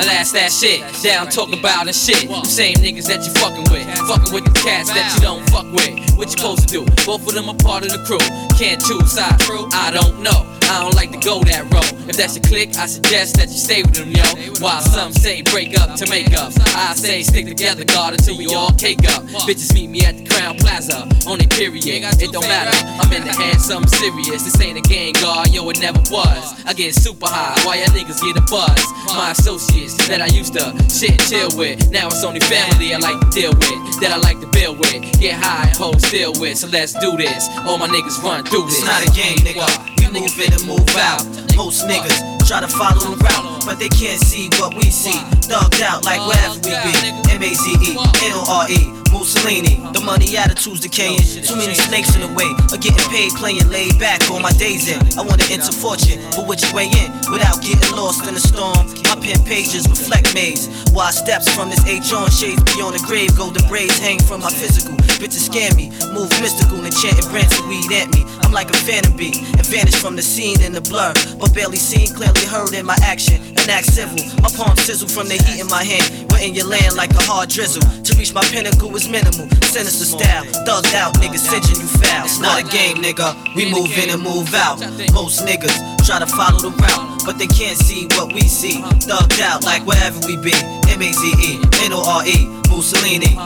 Now 0.00 0.06
that's 0.06 0.32
that 0.32 0.50
shit. 0.50 0.80
Down 1.02 1.28
talk 1.28 1.52
about 1.52 1.86
and 1.86 1.94
shit. 1.94 2.26
Them 2.26 2.42
same 2.44 2.76
niggas 2.76 3.06
that 3.08 3.20
you 3.20 3.32
fucking 3.36 3.68
with. 3.70 3.84
Fucking 4.08 4.32
with 4.32 4.44
the 4.44 4.60
cats 4.64 4.88
that 4.88 5.12
you 5.14 5.20
don't 5.20 5.44
fuck 5.50 5.70
with. 5.76 6.16
What 6.16 6.32
you 6.32 6.38
supposed 6.38 6.66
to 6.66 6.66
do? 6.66 6.86
Both 7.04 7.28
of 7.28 7.34
them 7.34 7.50
are 7.50 7.56
part 7.56 7.84
of 7.84 7.92
the 7.92 8.02
crew. 8.08 8.16
Can't 8.56 8.80
choose 8.80 9.12
sides. 9.12 9.44
I 9.74 9.90
don't 9.92 10.22
know. 10.22 10.59
I 10.70 10.78
don't 10.82 10.94
like 10.94 11.10
to 11.10 11.18
go 11.18 11.42
that 11.50 11.66
road. 11.74 12.08
If 12.08 12.16
that's 12.16 12.36
your 12.38 12.46
click, 12.46 12.78
I 12.78 12.86
suggest 12.86 13.34
that 13.36 13.50
you 13.50 13.58
stay 13.58 13.82
with 13.82 13.98
them, 13.98 14.14
yo. 14.14 14.22
While 14.62 14.80
some 14.80 15.10
say 15.12 15.42
break 15.42 15.74
up 15.74 15.98
to 15.98 16.06
make 16.06 16.30
up, 16.38 16.52
I 16.78 16.94
say 16.94 17.22
stick 17.22 17.46
together, 17.46 17.84
God, 17.84 18.14
until 18.14 18.38
we 18.38 18.46
all 18.54 18.70
cake 18.78 19.02
up. 19.10 19.26
Bitches 19.50 19.74
meet 19.74 19.90
me 19.90 20.06
at 20.06 20.16
the 20.16 20.24
Crowne 20.30 20.60
Plaza 20.60 21.10
on 21.26 21.40
a 21.42 21.46
period. 21.50 22.06
It 22.22 22.30
don't 22.30 22.46
matter. 22.46 22.70
I'm 23.02 23.10
in 23.12 23.26
the 23.26 23.32
hand, 23.34 23.60
something 23.60 23.90
serious. 23.90 24.46
This 24.46 24.60
ain't 24.60 24.78
a 24.78 24.82
game, 24.82 25.14
God, 25.14 25.50
yo, 25.50 25.68
it 25.70 25.80
never 25.80 25.98
was. 26.06 26.54
I 26.64 26.72
get 26.72 26.94
super 26.94 27.26
high, 27.26 27.58
why 27.66 27.82
y'all 27.82 27.90
niggas 27.90 28.22
get 28.22 28.38
a 28.38 28.44
buzz. 28.46 28.78
My 29.10 29.32
associates 29.32 29.98
that 30.06 30.22
I 30.22 30.26
used 30.26 30.54
to 30.54 30.70
shit 30.86 31.18
and 31.18 31.26
chill 31.26 31.50
with. 31.58 31.90
Now 31.90 32.06
it's 32.06 32.22
only 32.22 32.40
family 32.46 32.94
I 32.94 32.98
like 32.98 33.18
to 33.18 33.30
deal 33.34 33.50
with, 33.50 34.00
that 34.00 34.12
I 34.14 34.18
like 34.18 34.38
to 34.38 34.46
build 34.46 34.78
with. 34.78 35.02
Get 35.18 35.34
high 35.34 35.66
and 35.66 35.76
hold 35.76 36.00
still 36.00 36.32
with. 36.38 36.58
So 36.58 36.68
let's 36.68 36.94
do 36.94 37.16
this. 37.16 37.48
All 37.66 37.76
my 37.76 37.88
niggas 37.88 38.22
run 38.22 38.44
through 38.44 38.66
this. 38.66 38.78
It's 38.78 38.86
not 38.86 39.02
a 39.02 39.10
game, 39.10 39.38
nigga. 39.42 39.99
Move 40.12 40.40
in 40.40 40.66
move 40.66 40.96
out. 40.96 41.24
Most 41.56 41.86
niggas 41.86 42.39
try 42.50 42.58
to 42.58 42.66
follow 42.66 43.14
the 43.14 43.22
route, 43.22 43.62
but 43.64 43.78
they 43.78 43.88
can't 43.88 44.18
see 44.18 44.50
what 44.58 44.74
we 44.74 44.90
see. 44.90 45.14
Thugged 45.46 45.78
out 45.86 46.02
like 46.02 46.18
wherever 46.26 46.58
we 46.66 46.74
be. 46.82 46.94
M 47.30 47.38
A 47.46 47.54
Z 47.54 47.62
E, 47.78 47.94
O 47.94 48.42
R 48.50 48.66
E, 48.66 48.90
Mussolini. 49.14 49.78
The 49.94 50.02
money 50.02 50.34
attitude's 50.36 50.80
decaying. 50.80 51.22
Too 51.46 51.54
many 51.54 51.78
snakes 51.78 52.10
in 52.18 52.26
the 52.26 52.32
way 52.34 52.50
of 52.74 52.82
getting 52.82 53.06
paid, 53.06 53.30
playing 53.38 53.70
laid 53.70 53.94
back 54.02 54.18
on 54.34 54.42
my 54.42 54.50
days 54.58 54.90
in. 54.90 54.98
I 55.14 55.22
wanna 55.22 55.46
enter 55.46 55.70
fortune, 55.70 56.18
but 56.34 56.50
which 56.50 56.66
way 56.74 56.90
in? 56.90 57.14
Without 57.30 57.62
getting 57.62 57.94
lost 57.94 58.26
in 58.26 58.34
the 58.34 58.42
storm. 58.42 58.82
My 59.06 59.14
pen 59.14 59.38
pages 59.46 59.86
reflect 59.86 60.34
maze. 60.34 60.66
Why 60.90 61.14
steps 61.14 61.46
from 61.54 61.70
this 61.70 61.86
H 61.86 62.10
on 62.10 62.30
shades 62.34 62.66
beyond 62.74 62.98
the 62.98 63.02
grave? 63.06 63.30
Golden 63.38 63.62
braids 63.70 63.98
hang 64.02 64.18
from 64.18 64.42
my 64.42 64.50
physical. 64.50 64.98
Bitches 65.22 65.46
scare 65.46 65.70
me, 65.78 65.90
move 66.10 66.30
mystical, 66.42 66.82
enchanted 66.82 67.30
brands 67.30 67.54
of 67.58 67.68
weed 67.68 67.92
at 67.92 68.10
me. 68.10 68.26
I'm 68.42 68.52
like 68.52 68.70
a 68.70 68.78
phantom 68.88 69.14
bee, 69.16 69.46
and 69.54 69.66
vanish 69.66 69.94
from 69.94 70.16
the 70.16 70.22
scene 70.22 70.60
in 70.62 70.72
the 70.72 70.80
blur. 70.80 71.12
But 71.38 71.54
barely 71.54 71.76
seen, 71.76 72.08
clearly 72.14 72.39
heard 72.46 72.72
in 72.74 72.86
my 72.86 72.96
action. 73.02 73.40
An 73.60 73.68
act 73.68 73.86
civil, 73.92 74.20
my 74.42 74.48
palm 74.56 74.76
sizzle 74.76 75.08
from 75.08 75.28
the 75.28 75.34
heat 75.34 75.60
in 75.60 75.68
my 75.68 75.84
hand. 75.84 76.30
We're 76.30 76.40
in 76.40 76.54
your 76.54 76.66
land 76.66 76.96
like 76.96 77.10
a 77.12 77.22
hard 77.22 77.48
drizzle. 77.50 77.82
To 77.82 78.16
reach 78.16 78.32
my 78.32 78.42
pinnacle 78.44 78.94
is 78.96 79.08
minimal. 79.08 79.48
Sinister 79.68 80.04
style, 80.04 80.44
thugged 80.64 80.94
out, 80.94 81.14
niggas 81.20 81.44
cinching 81.44 81.80
you 81.80 81.88
foul. 82.00 82.24
It's 82.24 82.38
not 82.38 82.60
a 82.60 82.66
game, 82.68 82.96
nigga. 82.98 83.34
We 83.54 83.70
move 83.70 83.92
in 83.98 84.10
and 84.10 84.22
move 84.22 84.54
out. 84.54 84.80
Most 85.12 85.44
niggas 85.46 85.76
try 86.06 86.18
to 86.18 86.26
follow 86.26 86.58
the 86.58 86.70
route, 86.70 87.22
but 87.26 87.38
they 87.38 87.46
can't 87.46 87.76
see 87.76 88.06
what 88.16 88.32
we 88.32 88.42
see. 88.42 88.80
Thugged 89.04 89.40
out 89.40 89.64
like 89.64 89.86
wherever 89.86 90.18
we 90.26 90.36
be. 90.36 90.54
M 90.88 91.02
A 91.02 91.12
Z 91.12 91.22
E, 91.38 91.60
N 91.84 91.92
O 91.92 92.02
R 92.06 92.26
E, 92.26 92.46
Mussolini. 92.70 93.36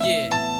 Yeah. 0.00 0.53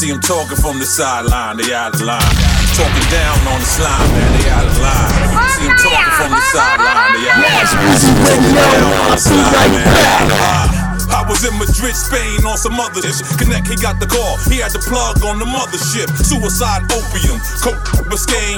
See 0.00 0.08
them 0.08 0.24
talking 0.24 0.56
from 0.56 0.80
the 0.80 0.88
sideline, 0.88 1.60
they 1.60 1.76
out 1.76 1.92
of 1.92 2.00
line. 2.00 2.24
Talking 2.72 3.04
down 3.12 3.36
on 3.52 3.60
the 3.60 3.68
slime, 3.68 4.08
man, 4.16 4.32
they 4.40 4.48
out 4.48 4.64
of 4.64 4.80
line. 4.80 5.12
See 5.52 5.68
them 5.68 5.76
talking 5.76 6.14
from 6.16 6.32
the 6.32 6.40
sideline, 6.40 7.20
they 7.20 7.28
out 7.28 7.36
of 7.36 7.84
line. 7.84 8.00
Talking 8.24 8.48
down 8.48 8.96
on 8.96 9.10
the 9.12 9.20
slime, 9.20 9.52
man, 9.52 9.84
they 9.92 10.08
out 10.08 10.24
of 10.24 10.40
line. 10.40 10.90
I 11.12 11.20
was 11.28 11.44
in 11.44 11.52
Madrid, 11.60 11.92
Spain 11.92 12.40
on 12.48 12.56
some 12.56 12.80
other 12.80 13.04
shit. 13.04 13.28
Connect, 13.36 13.68
he 13.68 13.76
got 13.76 14.00
the 14.00 14.08
call. 14.08 14.40
He 14.48 14.64
had 14.64 14.72
the 14.72 14.80
plug 14.80 15.20
on 15.20 15.36
the 15.36 15.44
mothership. 15.44 16.08
Suicide, 16.16 16.88
opium, 16.88 17.36
coke, 17.60 17.84
Biscayne, 18.08 18.56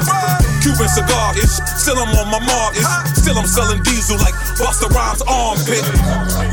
Cuban 0.63 0.87
cigar 0.87 1.35
ish. 1.35 1.59
Still 1.75 1.99
I'm 1.99 2.15
on 2.23 2.31
my 2.31 2.39
mark 2.39 2.79
ish. 2.79 2.87
Still 3.19 3.35
I'm 3.35 3.51
selling 3.51 3.83
diesel 3.83 4.15
like 4.23 4.39
Busta 4.63 4.87
Rhymes 4.95 5.27
armpit. 5.27 5.83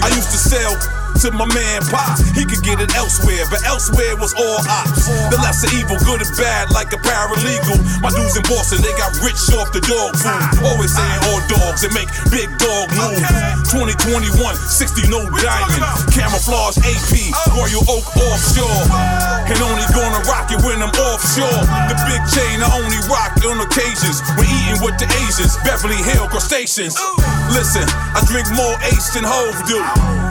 I 0.02 0.10
used 0.18 0.34
to 0.34 0.40
sell 0.42 0.74
to 1.20 1.32
my 1.36 1.48
man 1.52 1.84
Pop. 1.92 2.16
He 2.32 2.48
could 2.48 2.64
get 2.64 2.80
it 2.80 2.96
elsewhere, 2.96 3.44
but 3.52 3.60
elsewhere 3.68 4.16
was 4.16 4.32
all 4.40 4.60
ops. 4.72 5.12
The 5.28 5.36
lesser 5.44 5.68
evil, 5.76 6.00
good 6.08 6.24
and 6.24 6.32
bad, 6.40 6.72
like 6.72 6.96
a 6.96 7.00
paralegal. 7.04 7.76
My 8.00 8.08
dudes 8.08 8.40
in 8.40 8.44
Boston, 8.48 8.80
they 8.80 8.96
got 8.96 9.12
rich 9.20 9.40
off 9.60 9.76
the 9.76 9.84
dog 9.84 10.16
food. 10.16 10.64
Always 10.64 10.96
saying 10.96 11.20
all 11.28 11.42
dogs 11.52 11.84
and 11.84 11.92
make 11.92 12.08
big 12.32 12.48
dog 12.64 12.88
move. 12.96 13.20
2021, 13.68 14.32
60 14.32 15.12
no 15.12 15.28
diamond. 15.44 15.84
Camouflage 16.16 16.80
AP, 16.88 17.12
Royal 17.52 17.84
Oak 17.92 18.08
offshore. 18.16 18.88
And 19.52 19.60
only 19.60 19.84
gonna 19.92 20.24
rock 20.24 20.48
it 20.56 20.64
when 20.64 20.80
I'm 20.80 20.94
offshore. 21.04 21.64
The 21.92 21.98
big 22.08 22.24
chain 22.32 22.64
I 22.64 22.70
only 22.80 23.02
rock 23.12 23.36
on 23.44 23.60
occasions. 23.60 24.24
When 24.40 24.48
eating 24.48 24.80
with 24.80 24.96
the 24.96 25.08
Asians, 25.28 25.60
Beverly 25.68 26.00
Hill 26.00 26.32
crustaceans. 26.32 26.96
Listen, 27.52 27.84
I 28.16 28.22
drink 28.30 28.48
more 28.56 28.78
Ace 28.94 29.12
than 29.12 29.26
Hove 29.26 29.58
do. 29.68 29.82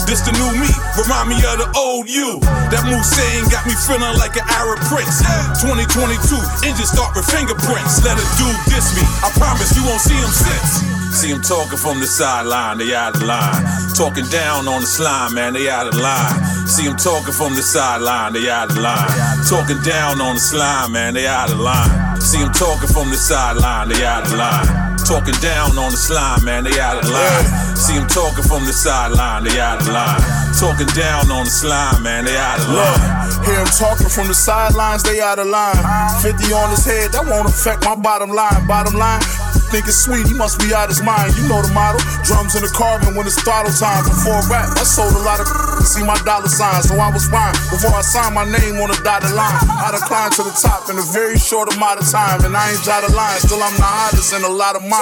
This 0.06 0.22
the 0.22 0.32
new 0.38 0.50
me, 0.56 0.70
remind 0.96 1.28
me 1.30 1.38
of 1.46 1.58
the 1.60 1.68
old 1.76 2.08
you. 2.08 2.40
That 2.70 2.84
Musain 2.86 3.48
got 3.50 3.64
me 3.64 3.74
feeling 3.74 4.16
like 4.18 4.36
an 4.36 4.46
Arab 4.50 4.80
prince. 4.90 5.22
2022, 5.60 6.38
engine 6.66 6.88
start 6.88 7.14
with 7.16 7.26
fingerprints. 7.28 8.02
Let 8.04 8.18
a 8.18 8.26
dude 8.36 8.60
diss 8.68 8.94
me, 8.96 9.04
I 9.24 9.30
promise 9.36 9.74
you 9.76 9.84
won't 9.86 10.02
see 10.02 10.16
him 10.16 10.32
since. 10.32 10.98
See 11.18 11.30
him 11.30 11.40
talking 11.40 11.78
from 11.78 12.00
the 12.00 12.06
sideline, 12.06 12.78
they 12.78 12.94
out 12.94 13.16
of 13.16 13.22
line. 13.22 13.64
Talking 13.96 14.26
down 14.28 14.68
on 14.68 14.82
the 14.82 14.86
slime, 14.86 15.34
man, 15.34 15.54
they 15.54 15.68
out 15.68 15.88
of 15.88 15.96
line. 15.96 16.44
See 16.68 16.84
him 16.84 16.96
talking 16.96 17.32
from 17.32 17.56
the 17.56 17.62
sideline, 17.62 18.34
they 18.34 18.48
out 18.48 18.70
of 18.70 18.76
line. 18.76 19.08
Talking 19.48 19.80
down 19.82 20.20
on 20.20 20.34
the 20.34 20.40
slime, 20.40 20.92
man, 20.92 21.14
they 21.14 21.26
out 21.26 21.50
of 21.50 21.58
line. 21.58 22.20
See 22.20 22.38
him 22.38 22.52
talking 22.52 22.88
from 22.92 23.10
the 23.10 23.16
sideline, 23.16 23.88
they 23.88 24.04
out 24.04 24.26
of 24.26 24.34
line. 24.36 24.97
Talking 25.08 25.40
down 25.40 25.72
on 25.78 25.90
the 25.90 25.96
slime, 25.96 26.44
man, 26.44 26.64
they 26.64 26.78
out 26.78 27.00
of 27.00 27.08
line. 27.08 27.46
See 27.80 27.94
him 27.94 28.06
talking 28.08 28.44
from 28.44 28.66
the 28.68 28.76
sideline, 28.76 29.42
they 29.42 29.58
out 29.58 29.80
of 29.80 29.88
line. 29.88 30.20
Talking 30.52 30.86
down 30.92 31.32
on 31.32 31.48
the 31.48 31.50
slime, 31.50 32.02
man, 32.02 32.26
they 32.26 32.36
out 32.36 32.60
of 32.60 32.68
line. 32.68 33.00
Hear 33.48 33.56
him 33.56 33.72
talking 33.72 34.12
from 34.12 34.28
the 34.28 34.34
sidelines, 34.34 35.02
they 35.02 35.22
out 35.22 35.38
of 35.38 35.46
line. 35.46 35.80
50 36.20 36.52
on 36.52 36.68
his 36.68 36.84
head, 36.84 37.12
that 37.12 37.24
won't 37.24 37.48
affect 37.48 37.86
my 37.88 37.96
bottom 37.96 38.28
line. 38.28 38.66
Bottom 38.68 39.00
line, 39.00 39.24
think 39.68 39.84
it's 39.84 40.00
sweet, 40.00 40.24
he 40.28 40.32
must 40.32 40.60
be 40.60 40.72
out 40.72 40.88
his 40.88 41.04
mind. 41.04 41.36
You 41.36 41.44
know 41.48 41.60
the 41.60 41.72
model. 41.72 42.00
Drums 42.24 42.56
in 42.56 42.64
the 42.64 42.72
carbon 42.72 43.16
when 43.16 43.28
it's 43.28 43.36
throttle 43.40 43.72
time. 43.72 44.04
Before 44.04 44.40
rap, 44.48 44.76
I 44.76 44.84
sold 44.84 45.12
a 45.12 45.22
lot 45.24 45.40
of 45.40 45.48
see 45.88 46.04
my 46.04 46.16
dollar 46.24 46.48
sign, 46.48 46.82
so 46.84 46.96
I 46.96 47.12
was 47.12 47.28
fine. 47.28 47.52
Before 47.68 47.92
I 47.92 48.04
signed 48.04 48.34
my 48.34 48.44
name 48.48 48.80
on 48.80 48.88
the 48.88 48.98
dotted 49.04 49.32
line, 49.32 49.56
I 49.80 49.92
done 49.92 50.04
climbed 50.08 50.36
to 50.40 50.42
the 50.44 50.52
top 50.56 50.88
in 50.88 50.96
a 50.96 51.06
very 51.12 51.36
short 51.36 51.72
amount 51.72 52.00
of 52.00 52.08
time. 52.08 52.44
And 52.44 52.56
I 52.56 52.72
ain't 52.72 52.82
jotted 52.82 53.12
line, 53.12 53.40
still 53.40 53.60
I'm 53.60 53.76
the 53.76 53.84
hottest 53.84 54.32
in 54.32 54.42
a 54.44 54.52
lot 54.52 54.76
of 54.76 54.82
minds. 54.82 54.97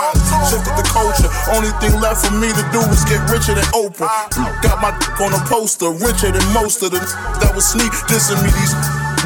Shifted 0.51 0.77
the 0.77 0.87
culture, 0.93 1.31
only 1.57 1.73
thing 1.81 1.97
left 2.01 2.27
for 2.27 2.35
me 2.37 2.53
to 2.53 2.65
do 2.71 2.81
is 2.93 3.05
get 3.09 3.23
richer 3.33 3.55
than 3.57 3.65
Oprah. 3.73 4.29
Got 4.61 4.83
my 4.83 4.93
dick 4.99 5.19
on 5.21 5.33
a 5.33 5.41
poster, 5.49 5.91
richer 5.91 6.31
than 6.31 6.45
most 6.53 6.83
of 6.83 6.91
the 6.93 7.01
that 7.41 7.53
was 7.55 7.65
sneak 7.65 7.93
dissing 8.05 8.41
me. 8.45 8.51
These 8.61 8.75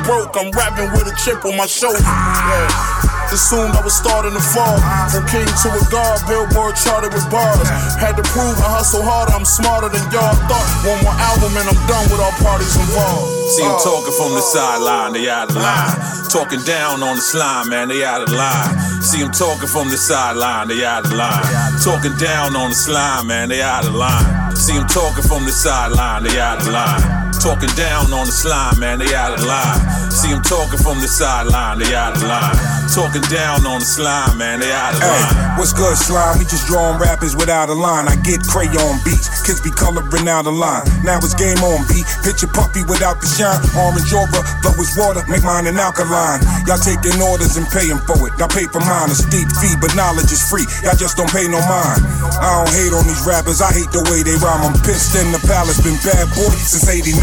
broke, 0.06 0.36
I'm 0.38 0.50
rapping 0.52 0.92
with 0.92 1.10
a 1.10 1.16
chip 1.24 1.44
on 1.44 1.56
my 1.56 1.66
shoulder. 1.66 1.98
Yeah. 1.98 3.09
Soon 3.30 3.70
I 3.70 3.80
was 3.80 3.94
starting 3.94 4.34
to 4.34 4.42
fall. 4.42 4.78
From 5.06 5.22
king 5.30 5.46
to 5.46 5.68
a 5.70 5.82
god, 5.90 6.18
billboard 6.26 6.74
charted 6.74 7.14
with 7.14 7.26
bars. 7.30 7.62
Had 7.94 8.18
to 8.18 8.26
prove 8.34 8.58
I 8.58 8.82
hustle 8.82 9.02
harder, 9.06 9.32
I'm 9.32 9.46
smarter 9.46 9.86
than 9.86 10.02
y'all 10.10 10.34
thought. 10.50 10.68
One 10.82 10.98
more 11.06 11.14
album 11.14 11.54
and 11.54 11.66
I'm 11.70 11.80
done 11.86 12.06
with 12.10 12.18
all 12.18 12.34
parties 12.42 12.74
involved. 12.74 13.30
See 13.54 13.62
them 13.62 13.78
uh. 13.78 13.86
talking 13.86 14.14
from 14.18 14.34
the 14.34 14.42
sideline, 14.42 15.12
they 15.14 15.30
out 15.30 15.50
of 15.50 15.56
line. 15.56 15.98
Talking 16.30 16.62
down 16.62 17.02
on 17.02 17.16
the 17.16 17.22
slime, 17.22 17.70
man, 17.70 17.88
they 17.88 18.04
out 18.04 18.22
of 18.22 18.30
line. 18.34 18.74
See 19.02 19.22
them 19.22 19.30
talking 19.30 19.66
from 19.66 19.90
the 19.90 19.98
sideline, 19.98 20.68
they 20.68 20.84
out 20.84 21.06
of 21.06 21.12
line. 21.12 21.42
Talking 21.82 22.14
down 22.18 22.54
on 22.54 22.70
the 22.70 22.78
slime, 22.78 23.26
man, 23.26 23.48
they 23.48 23.62
out 23.62 23.86
of 23.86 23.94
line. 23.94 24.49
See 24.54 24.76
them 24.76 24.86
talking 24.88 25.24
from 25.24 25.44
the 25.44 25.52
sideline, 25.52 26.22
they 26.24 26.38
out 26.40 26.60
of 26.60 26.68
line. 26.68 27.30
Talking 27.40 27.72
down 27.72 28.12
on 28.12 28.28
the 28.28 28.34
slime, 28.34 28.78
man, 28.80 28.98
they 28.98 29.14
out 29.14 29.32
of 29.32 29.40
line. 29.46 29.80
See 30.12 30.28
them 30.28 30.42
talking 30.42 30.76
from 30.76 31.00
the 31.00 31.08
sideline, 31.08 31.78
they 31.78 31.94
out 31.94 32.12
of 32.12 32.22
line. 32.22 32.52
Talking 32.92 33.24
down 33.32 33.64
on 33.64 33.80
the 33.80 33.88
slime, 33.88 34.36
man, 34.36 34.60
they 34.60 34.68
out 34.68 34.92
of 34.92 35.00
line. 35.00 35.24
Hey, 35.24 35.56
what's 35.56 35.72
good, 35.72 35.96
slime? 35.96 36.36
We 36.36 36.44
just 36.44 36.68
drawing 36.68 37.00
rappers 37.00 37.32
without 37.32 37.70
a 37.70 37.76
line. 37.76 38.10
I 38.10 38.20
get 38.20 38.44
crayon 38.44 39.00
beats, 39.06 39.30
kids 39.46 39.62
be 39.62 39.72
coloring 39.72 40.28
out 40.28 40.44
a 40.44 40.52
line. 40.52 40.84
Now 41.00 41.22
it's 41.22 41.32
game 41.32 41.56
on 41.64 41.86
beat. 41.88 42.04
Picture 42.26 42.50
puppy 42.50 42.82
without 42.84 43.22
the 43.22 43.28
shine. 43.30 43.56
Orange 43.78 44.12
aura, 44.12 44.42
flow 44.60 44.76
is 44.76 44.92
water, 44.98 45.24
make 45.30 45.46
mine 45.46 45.64
an 45.64 45.78
alkaline. 45.78 46.42
Y'all 46.66 46.82
taking 46.82 47.16
orders 47.22 47.56
and 47.56 47.64
paying 47.70 48.02
for 48.04 48.18
it. 48.28 48.34
Y'all 48.36 48.50
pay 48.50 48.66
for 48.68 48.82
mine, 48.82 49.08
a 49.08 49.16
steep 49.16 49.48
fee, 49.62 49.78
but 49.80 49.94
knowledge 49.96 50.28
is 50.34 50.42
free. 50.42 50.66
Y'all 50.82 50.98
just 50.98 51.16
don't 51.16 51.30
pay 51.30 51.48
no 51.48 51.62
mind. 51.64 52.04
I 52.36 52.60
don't 52.60 52.72
hate 52.74 52.92
on 52.92 53.06
these 53.06 53.22
rappers, 53.24 53.62
I 53.62 53.72
hate 53.72 53.88
the 53.94 54.02
way 54.10 54.20
they 54.20 54.36
rhyme. 54.40 54.64
I'm 54.64 54.76
pissed 54.82 55.14
in 55.16 55.30
the 55.32 55.40
palace, 55.44 55.80
been 55.80 55.96
bad 56.00 56.26
boy 56.34 56.52
since 56.56 56.88
89. 56.88 57.16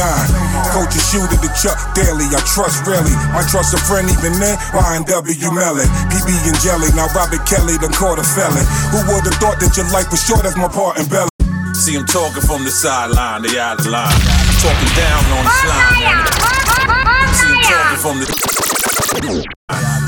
Coach 0.74 0.94
a 0.94 1.02
shooter 1.02 1.38
to 1.38 1.50
Chuck 1.58 1.78
Daly, 1.98 2.30
I 2.30 2.42
trust 2.46 2.86
really. 2.86 3.14
I 3.34 3.44
trust 3.50 3.74
a 3.74 3.82
friend 3.86 4.08
even 4.08 4.38
then, 4.38 4.58
YNW 4.74 5.50
Melly. 5.54 5.86
PB 6.14 6.30
and 6.48 6.58
Jelly, 6.62 6.90
now 6.94 7.10
Robert 7.18 7.44
Kelly 7.50 7.76
done 7.82 7.94
caught 7.94 8.22
a 8.22 8.26
felon. 8.26 8.64
Who 8.94 9.02
would've 9.10 9.36
thought 9.42 9.60
that 9.60 9.74
your 9.76 9.90
life 9.90 10.10
was 10.14 10.22
short 10.24 10.46
as 10.46 10.56
my 10.56 10.70
part 10.70 11.02
in 11.02 11.06
Belly? 11.10 11.34
See 11.74 11.94
them 11.94 12.06
talking 12.06 12.42
from 12.42 12.64
the 12.64 12.72
sideline, 12.72 13.42
they 13.42 13.58
out 13.60 13.82
of 13.82 13.86
line. 13.86 14.14
Talking 14.62 14.94
down 14.98 15.22
on 15.38 15.44
the 15.46 15.54
slime, 15.62 15.94
man. 16.02 17.34
See 17.34 17.50
them 17.50 17.62
talking 17.66 18.02
from 18.02 18.16
the 18.22 18.77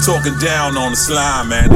Talking 0.05 0.37
down 0.39 0.77
on 0.77 0.91
the 0.91 0.99
slime, 0.99 1.49
man. 1.49 1.69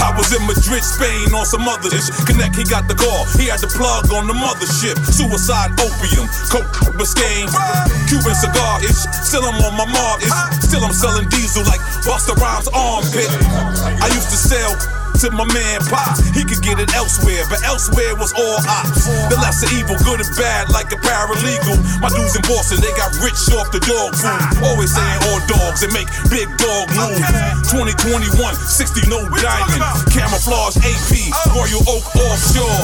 I 0.00 0.14
was 0.16 0.32
in 0.32 0.40
Madrid, 0.46 0.80
Spain 0.80 1.34
on 1.34 1.44
some 1.44 1.68
other 1.68 1.90
shit. 1.90 2.14
Connect, 2.24 2.56
he 2.56 2.64
got 2.64 2.88
the 2.88 2.94
call. 2.94 3.26
He 3.36 3.52
had 3.52 3.60
the 3.60 3.68
plug 3.68 4.08
on 4.12 4.26
the 4.26 4.32
mothership. 4.32 4.96
Suicide 5.04 5.76
opium, 5.76 6.24
coke, 6.48 6.70
Biscayne, 6.96 7.50
Cuban 8.08 8.34
cigar 8.34 8.80
ish. 8.80 9.04
Still 9.26 9.44
I'm 9.44 9.60
on 9.60 9.76
my 9.76 9.84
mob 9.92 10.22
ish. 10.22 10.32
Still 10.64 10.84
I'm 10.84 10.94
selling 10.94 11.28
diesel 11.28 11.64
like 11.64 11.80
Busta 12.06 12.32
Rhymes 12.40 12.68
armpit. 12.72 13.28
I 14.00 14.08
used 14.08 14.30
to 14.30 14.38
sell 14.38 14.99
to 15.18 15.30
my 15.32 15.46
man 15.50 15.80
Pop. 15.90 16.18
He 16.36 16.44
could 16.44 16.62
get 16.62 16.78
it 16.78 16.92
elsewhere, 16.94 17.42
but 17.48 17.62
elsewhere 17.64 18.14
was 18.14 18.32
all 18.36 18.58
ops. 18.68 19.08
The 19.30 19.36
lesser 19.40 19.70
evil, 19.74 19.96
good 20.04 20.20
and 20.22 20.32
bad, 20.36 20.70
like 20.70 20.92
a 20.92 20.98
paralegal. 21.00 21.78
My 22.00 22.10
dudes 22.12 22.36
in 22.36 22.42
Boston, 22.46 22.78
they 22.80 22.92
got 22.94 23.10
rich 23.18 23.38
off 23.56 23.72
the 23.72 23.80
dog 23.82 24.14
food. 24.14 24.40
Always 24.64 24.92
saying 24.92 25.20
all 25.30 25.40
dogs 25.48 25.82
and 25.82 25.92
make 25.92 26.08
big 26.28 26.46
dog 26.60 26.90
moves. 26.94 27.24
2021, 27.70 28.30
60 28.54 29.08
no 29.08 29.24
diamond. 29.40 29.82
Camouflage 30.12 30.76
AP, 30.82 31.32
Royal 31.54 31.82
Oak 31.88 32.06
offshore. 32.14 32.80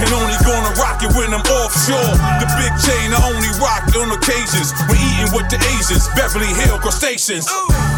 And 0.00 0.08
only 0.10 0.36
gonna 0.42 0.72
rock 0.80 1.02
it 1.02 1.12
when 1.14 1.30
I'm 1.34 1.44
offshore. 1.46 2.14
The 2.40 2.48
big 2.58 2.72
chain 2.82 3.12
I 3.12 3.20
only 3.28 3.52
rock 3.60 3.86
on 3.94 4.10
occasions. 4.10 4.72
When 4.88 4.98
eating 4.98 5.30
with 5.34 5.48
the 5.52 5.58
Asians, 5.76 6.08
Beverly 6.16 6.50
Hill 6.50 6.78
crustaceans. 6.78 7.46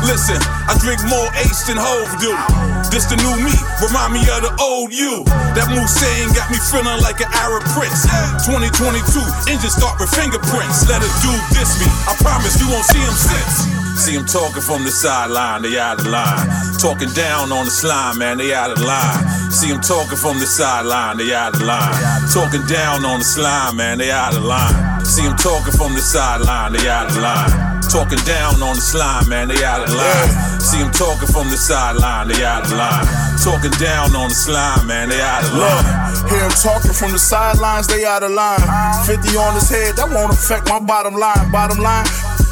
Listen, 0.05 0.37
I 0.69 0.77
drink 0.85 1.01
more 1.09 1.29
Ace 1.41 1.65
than 1.65 1.81
Hove 1.81 2.13
do. 2.21 2.29
This 2.93 3.09
the 3.09 3.17
new 3.25 3.35
me, 3.41 3.57
remind 3.81 4.13
me 4.13 4.21
of 4.29 4.45
the 4.45 4.53
old 4.61 4.93
you. 4.93 5.25
That 5.57 5.65
Hussein 5.73 6.29
got 6.37 6.53
me 6.53 6.61
feeling 6.61 7.01
like 7.01 7.25
an 7.25 7.33
Arab 7.33 7.65
prince. 7.73 8.05
2022, 8.45 9.01
engine 9.49 9.73
start 9.73 9.97
with 9.97 10.13
fingerprints. 10.13 10.85
Let 10.85 11.01
a 11.01 11.11
dude 11.25 11.41
diss 11.57 11.81
me, 11.81 11.89
I 12.05 12.13
promise 12.21 12.61
you 12.61 12.69
won't 12.69 12.85
see 12.85 13.01
him 13.01 13.17
since. 13.17 13.65
See 13.97 14.13
him 14.13 14.29
talking 14.29 14.61
from 14.61 14.85
the 14.85 14.93
sideline, 14.93 15.63
they 15.63 15.81
out 15.81 16.01
of 16.01 16.07
line. 16.07 16.53
Talking 16.77 17.09
down 17.17 17.49
on 17.49 17.65
the 17.65 17.73
slime, 17.73 18.19
man, 18.19 18.37
they 18.37 18.53
out 18.53 18.71
of 18.71 18.85
line. 18.85 19.25
See 19.49 19.73
him 19.73 19.81
talking 19.81 20.21
from 20.21 20.37
the 20.37 20.47
sideline, 20.47 21.17
they 21.17 21.33
out 21.33 21.57
of 21.57 21.63
line. 21.63 21.97
Talking 22.29 22.67
down 22.69 23.05
on 23.09 23.25
the 23.25 23.25
slime, 23.25 23.81
man, 23.81 23.99
they 23.99 24.11
out 24.11 24.37
of 24.37 24.45
line. 24.45 25.01
See 25.07 25.23
him 25.23 25.37
talking 25.41 25.73
from 25.73 25.95
the 25.95 26.05
sideline, 26.05 26.75
they 26.75 26.89
out 26.89 27.09
of 27.09 27.17
line. 27.17 27.74
Talking 27.95 28.19
down 28.27 28.59
on 28.59 28.75
the 28.75 28.83
slime, 28.83 29.29
man, 29.29 29.47
they 29.47 29.63
out 29.63 29.87
of 29.87 29.95
line. 29.95 30.59
See 30.59 30.83
him 30.83 30.91
talking 30.91 31.31
from 31.31 31.47
the 31.47 31.57
sideline, 31.57 32.27
they 32.27 32.43
out 32.43 32.67
of 32.67 32.75
line. 32.75 33.07
Talking 33.39 33.71
down 33.79 34.11
on 34.19 34.31
the 34.31 34.35
slime, 34.35 34.91
man, 34.91 35.15
they 35.15 35.23
out 35.23 35.47
of 35.47 35.55
line. 35.55 35.87
Hear 36.27 36.43
him 36.43 36.51
talking 36.59 36.91
from 36.91 37.13
the 37.13 37.23
sidelines, 37.23 37.87
they 37.87 38.05
out 38.05 38.25
of 38.25 38.33
line. 38.33 38.59
Uh-huh. 38.59 39.07
50 39.07 39.39
on 39.39 39.55
his 39.55 39.71
head, 39.71 39.95
that 39.95 40.11
won't 40.11 40.35
affect 40.35 40.67
my 40.67 40.83
bottom 40.83 41.15
line. 41.15 41.53
Bottom 41.55 41.79
line, 41.79 42.03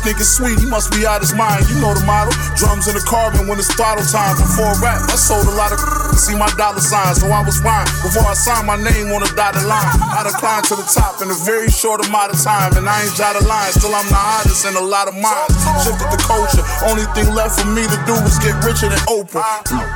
nigga 0.02 0.26
sweet, 0.26 0.58
he 0.58 0.66
must 0.66 0.90
be 0.92 1.06
out 1.06 1.22
his 1.22 1.34
mind. 1.34 1.66
You 1.70 1.78
know 1.80 1.94
the 1.94 2.04
model. 2.04 2.34
Drums 2.58 2.86
in 2.90 2.94
the 2.94 3.04
carbon 3.06 3.46
when 3.46 3.58
it's 3.58 3.70
throttle 3.74 4.04
time. 4.04 4.36
Before 4.36 4.74
rap, 4.82 5.06
I 5.08 5.16
sold 5.16 5.46
a 5.46 5.54
lot 5.54 5.72
of 5.72 5.78
see 6.22 6.36
my 6.36 6.50
dollar 6.58 6.82
signs, 6.82 7.22
so 7.22 7.30
I 7.30 7.42
was 7.42 7.58
fine. 7.62 7.86
Before 8.02 8.26
I 8.26 8.34
signed 8.34 8.66
my 8.66 8.76
name 8.76 9.10
on 9.14 9.22
a 9.22 9.30
dotted 9.34 9.64
line, 9.64 9.86
I 10.12 10.26
declined 10.26 10.66
to 10.70 10.76
the 10.76 10.86
top 10.86 11.22
in 11.22 11.30
a 11.30 11.38
very 11.46 11.70
short 11.70 12.04
amount 12.06 12.34
of 12.34 12.38
time. 12.42 12.76
And 12.76 12.86
I 12.86 13.02
ain't 13.02 13.14
jotted 13.14 13.46
lines, 13.46 13.78
still 13.78 13.94
I'm 13.94 14.06
the 14.10 14.18
hottest 14.18 14.66
in 14.66 14.74
a 14.76 14.84
lot 14.84 15.08
of 15.08 15.14
minds. 15.16 15.54
Shifted 15.82 16.10
the 16.10 16.20
culture, 16.22 16.62
only 16.90 17.06
thing 17.16 17.30
left 17.32 17.62
for 17.62 17.68
me 17.70 17.86
to 17.86 17.98
do 18.04 18.14
was 18.20 18.36
get 18.42 18.54
richer 18.66 18.90
than 18.90 19.00
Oprah. 19.08 19.42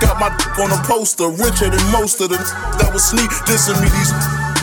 Got 0.01 0.19
my 0.23 0.31
on 0.63 0.71
a 0.73 0.81
poster, 0.87 1.29
richer 1.29 1.69
than 1.69 1.83
most 1.93 2.23
of 2.23 2.31
the 2.31 2.39
that 2.79 2.91
was 2.95 3.05
sneak 3.05 3.31
dissing 3.45 3.79
me. 3.83 3.89
These 3.91 4.13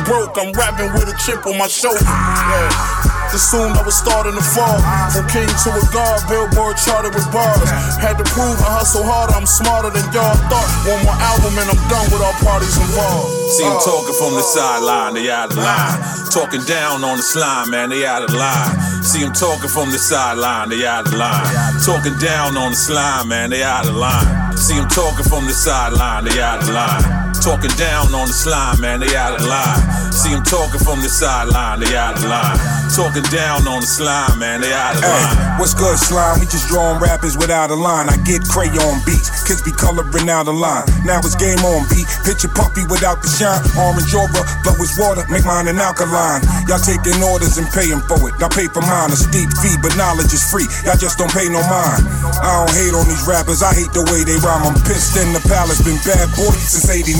broke, 0.05 0.35
I'm 0.39 0.51
rapping 0.53 0.91
with 0.93 1.07
a 1.07 1.15
chip 1.23 1.45
on 1.45 1.57
my 1.57 1.67
shoulder. 1.67 2.03
Yeah. 2.03 3.02
Soon 3.33 3.73
I 3.73 3.81
was 3.81 3.97
starting 3.97 4.37
to 4.37 4.45
fall. 4.45 4.77
From 5.09 5.25
king 5.29 5.49
to 5.49 5.69
a 5.73 5.83
god, 5.89 6.21
billboard 6.29 6.77
charted 6.77 7.17
with 7.17 7.25
bars. 7.33 7.65
Had 7.97 8.21
to 8.21 8.25
prove 8.29 8.57
I 8.61 8.77
hustle 8.77 9.01
harder, 9.01 9.33
I'm 9.33 9.49
smarter 9.49 9.89
than 9.89 10.05
y'all 10.13 10.37
thought. 10.49 10.69
One 10.85 11.01
more 11.01 11.17
album 11.17 11.57
and 11.57 11.65
I'm 11.65 11.81
done 11.89 12.05
with 12.13 12.21
all 12.21 12.37
parties 12.45 12.77
involved. 12.77 13.33
See 13.57 13.65
him 13.65 13.73
uh. 13.73 13.81
talking 13.81 14.17
from 14.17 14.33
the 14.37 14.45
sideline, 14.45 15.13
they 15.17 15.29
out 15.33 15.49
of 15.49 15.57
line. 15.57 15.97
Talking 16.29 16.61
down 16.65 17.01
on 17.01 17.17
the 17.17 17.25
slime, 17.25 17.69
man, 17.69 17.89
they 17.89 18.05
out 18.05 18.21
of 18.21 18.33
line. 18.33 18.73
See 19.01 19.21
him 19.21 19.33
talking 19.33 19.69
from 19.69 19.89
the 19.89 19.97
sideline, 19.97 20.69
they 20.69 20.85
out 20.85 21.05
of 21.05 21.13
line. 21.13 21.45
Talking 21.81 22.17
down 22.17 22.57
on 22.57 22.73
the 22.73 22.77
slime, 22.77 23.29
man, 23.29 23.49
they 23.49 23.61
out 23.61 23.85
of 23.85 23.93
line. 23.93 24.57
See 24.57 24.77
him 24.77 24.87
talking 24.89 25.25
from 25.25 25.45
the 25.45 25.53
sideline, 25.53 26.25
they 26.25 26.41
out 26.41 26.61
of 26.61 26.69
line. 26.69 27.33
Talking 27.41 27.73
down 27.77 28.13
on 28.13 28.29
the 28.29 28.33
slime, 28.33 28.79
man, 28.79 29.01
they 29.01 29.13
out 29.17 29.37
of 29.37 29.45
line. 29.45 30.13
See 30.13 30.29
him 30.29 30.43
talking 30.43 30.79
from 30.79 31.01
the 31.01 31.09
sideline, 31.09 31.81
they 31.81 31.97
out 31.97 32.15
of 32.15 32.23
line. 32.25 32.82
Talking 32.93 33.25
down 33.33 33.65
on 33.65 33.81
the 33.81 33.89
slime, 33.89 34.37
man, 34.37 34.61
they 34.61 34.69
out 34.69 34.93
of 34.93 35.01
Hey, 35.01 35.09
line. 35.09 35.57
what's 35.57 35.73
good, 35.73 35.97
slime? 35.97 36.37
We 36.37 36.45
just 36.45 36.69
drawing 36.69 37.01
rappers 37.01 37.33
without 37.33 37.73
a 37.73 37.75
line. 37.75 38.05
I 38.05 38.21
get 38.21 38.45
crayon 38.45 39.01
beats, 39.01 39.33
kids 39.49 39.65
be 39.65 39.73
coloring 39.73 40.29
out 40.29 40.45
a 40.45 40.53
line. 40.53 40.85
Now 41.01 41.17
it's 41.25 41.33
game 41.33 41.57
on 41.65 41.89
beat. 41.89 42.05
Picture 42.21 42.53
puppy 42.53 42.85
without 42.85 43.25
the 43.25 43.29
shine. 43.33 43.57
Orange 43.81 44.13
aura, 44.13 44.45
flow 44.61 44.77
is 44.77 44.93
water, 45.01 45.25
make 45.33 45.41
mine 45.41 45.65
an 45.73 45.81
alkaline. 45.81 46.45
Y'all 46.69 46.77
taking 46.77 47.17
orders 47.25 47.57
and 47.57 47.65
paying 47.73 47.97
for 48.05 48.21
it. 48.29 48.37
Y'all 48.37 48.53
pay 48.53 48.69
for 48.69 48.85
mine, 48.85 49.09
a 49.09 49.17
steep 49.17 49.49
fee, 49.57 49.73
but 49.81 49.97
knowledge 49.97 50.29
is 50.29 50.45
free. 50.45 50.69
Y'all 50.85 50.93
just 50.93 51.17
don't 51.17 51.33
pay 51.33 51.49
no 51.49 51.65
mind. 51.65 52.05
I 52.45 52.61
don't 52.61 52.77
hate 52.77 52.93
on 52.93 53.09
these 53.09 53.25
rappers, 53.25 53.65
I 53.65 53.73
hate 53.73 53.89
the 53.97 54.05
way 54.13 54.21
they 54.21 54.37
rhyme. 54.45 54.69
I'm 54.69 54.77
pissed 54.85 55.17
in 55.17 55.33
the 55.33 55.41
palace, 55.49 55.81
been 55.81 55.97
bad 56.05 56.29
boy 56.37 56.53
since 56.61 56.85
89. 56.93 57.17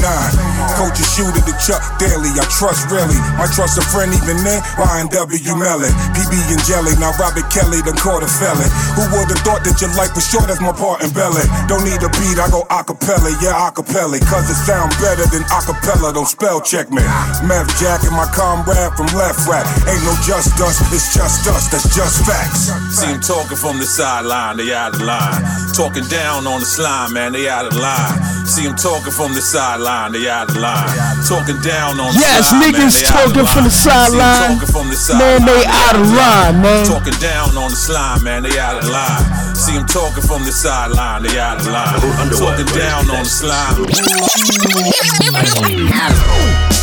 Coach 0.78 1.02
a 1.02 1.06
shooter 1.18 1.42
to 1.42 1.54
Chuck 1.58 1.82
Daly, 1.98 2.30
I 2.38 2.46
trust 2.62 2.94
really. 2.94 3.18
I 3.42 3.50
trust 3.50 3.82
a 3.82 3.86
friend 3.90 4.14
even 4.14 4.38
then, 4.46 4.62
YNW 4.78 5.63
Melly. 5.64 5.88
PB 6.12 6.36
and 6.52 6.60
Jelly, 6.68 6.92
now 7.00 7.16
Robert 7.16 7.48
Kelly 7.48 7.80
done 7.88 7.96
caught 7.96 8.20
a 8.20 8.28
felon. 8.28 8.68
Who 9.00 9.08
would've 9.16 9.40
thought 9.48 9.64
that 9.64 9.80
your 9.80 9.96
life 9.96 10.12
was 10.12 10.28
short 10.28 10.52
as 10.52 10.60
my 10.60 10.76
part 10.76 11.00
in 11.00 11.10
belly? 11.16 11.48
Don't 11.72 11.88
need 11.88 12.04
a 12.04 12.12
beat, 12.20 12.36
I 12.36 12.52
go 12.52 12.68
acapella, 12.68 13.32
yeah, 13.40 13.56
acapella. 13.56 14.20
Cause 14.28 14.52
it 14.52 14.60
sound 14.68 14.92
better 15.00 15.24
than 15.32 15.48
acapella, 15.48 16.12
don't 16.12 16.28
spell 16.28 16.60
check 16.60 16.92
me. 16.92 17.00
Meth 17.48 17.72
Jack 17.80 18.04
and 18.04 18.12
my 18.12 18.28
comrade 18.36 18.92
from 19.00 19.08
Left 19.16 19.40
Rack. 19.48 19.64
Ain't 19.88 20.04
no 20.04 20.12
just 20.28 20.52
us, 20.60 20.84
it's 20.92 21.16
just 21.16 21.48
us, 21.48 21.72
that's 21.72 21.88
just 21.96 22.28
facts. 22.28 22.68
See 22.92 23.08
him 23.08 23.24
talking 23.24 23.56
from 23.56 23.80
the 23.80 23.88
sideline, 23.88 24.60
they 24.60 24.76
out 24.76 24.94
of 24.94 25.02
line. 25.02 25.40
Talking 25.72 26.04
down 26.12 26.44
on 26.44 26.60
the 26.60 26.68
slime, 26.68 27.16
man, 27.16 27.32
they 27.32 27.48
out 27.48 27.66
of 27.66 27.76
line. 27.80 28.20
See 28.44 28.68
him 28.68 28.76
talking 28.76 29.16
from 29.16 29.32
the 29.32 29.42
sideline, 29.42 30.12
they 30.12 30.28
out 30.28 30.52
of 30.52 30.58
line. 30.60 30.92
Talking 31.24 31.58
down 31.64 31.96
on 32.04 32.12
the 32.12 32.20
Yes, 32.20 32.52
slime, 32.52 32.60
man, 32.60 32.76
niggas 32.76 33.00
they 33.00 33.08
out 33.08 33.32
of 33.32 33.32
talking 33.32 33.48
from 33.48 33.64
the 33.64 33.72
line. 33.72 33.80
See 33.80 33.88
him 33.88 34.12
sideline. 34.12 34.52
talking 34.60 34.72
from 34.76 34.88
the 34.92 34.98
Man, 35.14 35.40
they 35.54 35.66
out 35.66 35.96
of 35.96 36.08
line, 36.10 36.62
man. 36.62 36.86
Talking 36.86 37.14
down 37.20 37.58
on 37.58 37.70
the 37.70 37.76
slime, 37.76 38.24
man, 38.24 38.44
they 38.44 38.58
out 38.58 38.82
of 38.82 38.90
line. 38.90 39.56
See 39.56 39.74
them 39.74 39.86
talking 39.86 40.24
from 40.24 40.44
the 40.46 40.52
sideline, 40.52 41.24
they 41.24 41.40
out 41.40 41.60
of 41.60 41.68
line. 41.68 42.00
Talking 42.32 42.66
down 42.74 43.10
on 43.10 43.24
the 43.24 43.30
slime. 43.30 43.86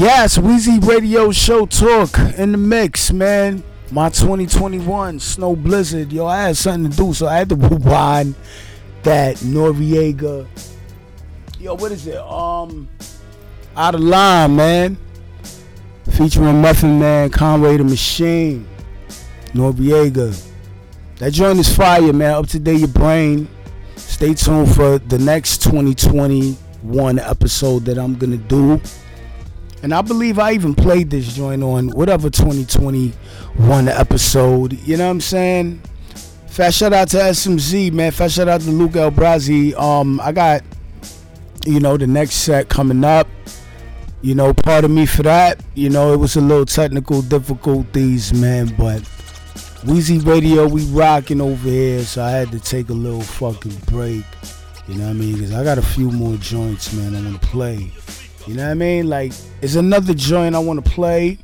Yes, 0.00 0.38
Wheezy 0.38 0.78
Radio 0.78 1.30
Show 1.30 1.66
Talk 1.66 2.18
in 2.38 2.52
the 2.52 2.56
mix, 2.56 3.12
man. 3.12 3.62
My 3.90 4.08
2021 4.08 5.20
Snow 5.20 5.54
Blizzard. 5.54 6.10
Yo, 6.10 6.24
I 6.24 6.44
had 6.44 6.56
something 6.56 6.90
to 6.90 6.96
do, 6.96 7.12
so 7.12 7.26
I 7.26 7.36
had 7.36 7.50
to 7.50 7.54
rewind 7.56 8.34
that 9.02 9.36
Noreaga. 9.36 10.46
Yo, 11.58 11.74
what 11.74 11.92
is 11.92 12.06
it? 12.06 12.16
Um, 12.16 12.88
Out 13.76 13.94
of 13.94 14.00
Line, 14.00 14.56
man. 14.56 14.96
Featuring 16.12 16.62
Muffin 16.62 16.98
Man, 16.98 17.28
Conway 17.28 17.76
the 17.76 17.84
Machine, 17.84 18.66
Noreaga. 19.52 20.50
That 21.16 21.34
joint 21.34 21.58
is 21.58 21.76
fire, 21.76 22.10
man. 22.14 22.36
Up 22.36 22.46
to 22.46 22.58
date 22.58 22.78
your 22.78 22.88
brain. 22.88 23.46
Stay 23.96 24.32
tuned 24.32 24.74
for 24.74 24.98
the 24.98 25.18
next 25.18 25.62
2021 25.62 27.18
episode 27.18 27.84
that 27.84 27.98
I'm 27.98 28.16
gonna 28.16 28.38
do. 28.38 28.80
And 29.82 29.94
I 29.94 30.02
believe 30.02 30.38
I 30.38 30.52
even 30.52 30.74
played 30.74 31.10
this 31.10 31.34
joint 31.34 31.62
on 31.62 31.88
whatever 31.90 32.28
2021 32.28 33.88
episode. 33.88 34.74
You 34.86 34.96
know 34.96 35.06
what 35.06 35.10
I'm 35.10 35.20
saying? 35.20 35.82
Fast 36.48 36.78
shout 36.78 36.92
out 36.92 37.08
to 37.08 37.16
SMZ, 37.16 37.92
man. 37.92 38.12
Fast 38.12 38.34
shout 38.34 38.48
out 38.48 38.60
to 38.60 38.70
Luke 38.70 38.96
El 38.96 39.10
Brazi. 39.10 39.74
Um, 39.74 40.20
I 40.20 40.32
got, 40.32 40.62
you 41.64 41.80
know, 41.80 41.96
the 41.96 42.06
next 42.06 42.34
set 42.34 42.68
coming 42.68 43.04
up. 43.04 43.26
You 44.20 44.34
know, 44.34 44.52
part 44.52 44.84
of 44.84 44.90
me 44.90 45.06
for 45.06 45.22
that. 45.22 45.62
You 45.74 45.88
know, 45.88 46.12
it 46.12 46.18
was 46.18 46.36
a 46.36 46.40
little 46.42 46.66
technical 46.66 47.22
difficulties, 47.22 48.34
man, 48.34 48.74
but 48.76 49.00
Wheezy 49.86 50.18
Radio, 50.18 50.68
we 50.68 50.84
rocking 50.86 51.40
over 51.40 51.66
here, 51.66 52.02
so 52.02 52.22
I 52.22 52.30
had 52.32 52.50
to 52.52 52.60
take 52.60 52.90
a 52.90 52.92
little 52.92 53.22
fucking 53.22 53.76
break. 53.86 54.24
You 54.86 54.96
know 54.96 55.04
what 55.04 55.10
I 55.10 55.14
mean? 55.14 55.34
Because 55.34 55.54
I 55.54 55.64
got 55.64 55.78
a 55.78 55.82
few 55.82 56.10
more 56.10 56.36
joints, 56.36 56.92
man, 56.92 57.16
I 57.16 57.22
want 57.22 57.40
to 57.40 57.48
play. 57.48 57.90
You 58.46 58.54
know 58.54 58.64
what 58.64 58.70
I 58.70 58.74
mean? 58.74 59.08
Like, 59.08 59.32
it's 59.60 59.74
another 59.74 60.14
joint 60.14 60.54
I 60.54 60.58
want 60.58 60.84
to 60.84 60.90
play, 60.90 61.38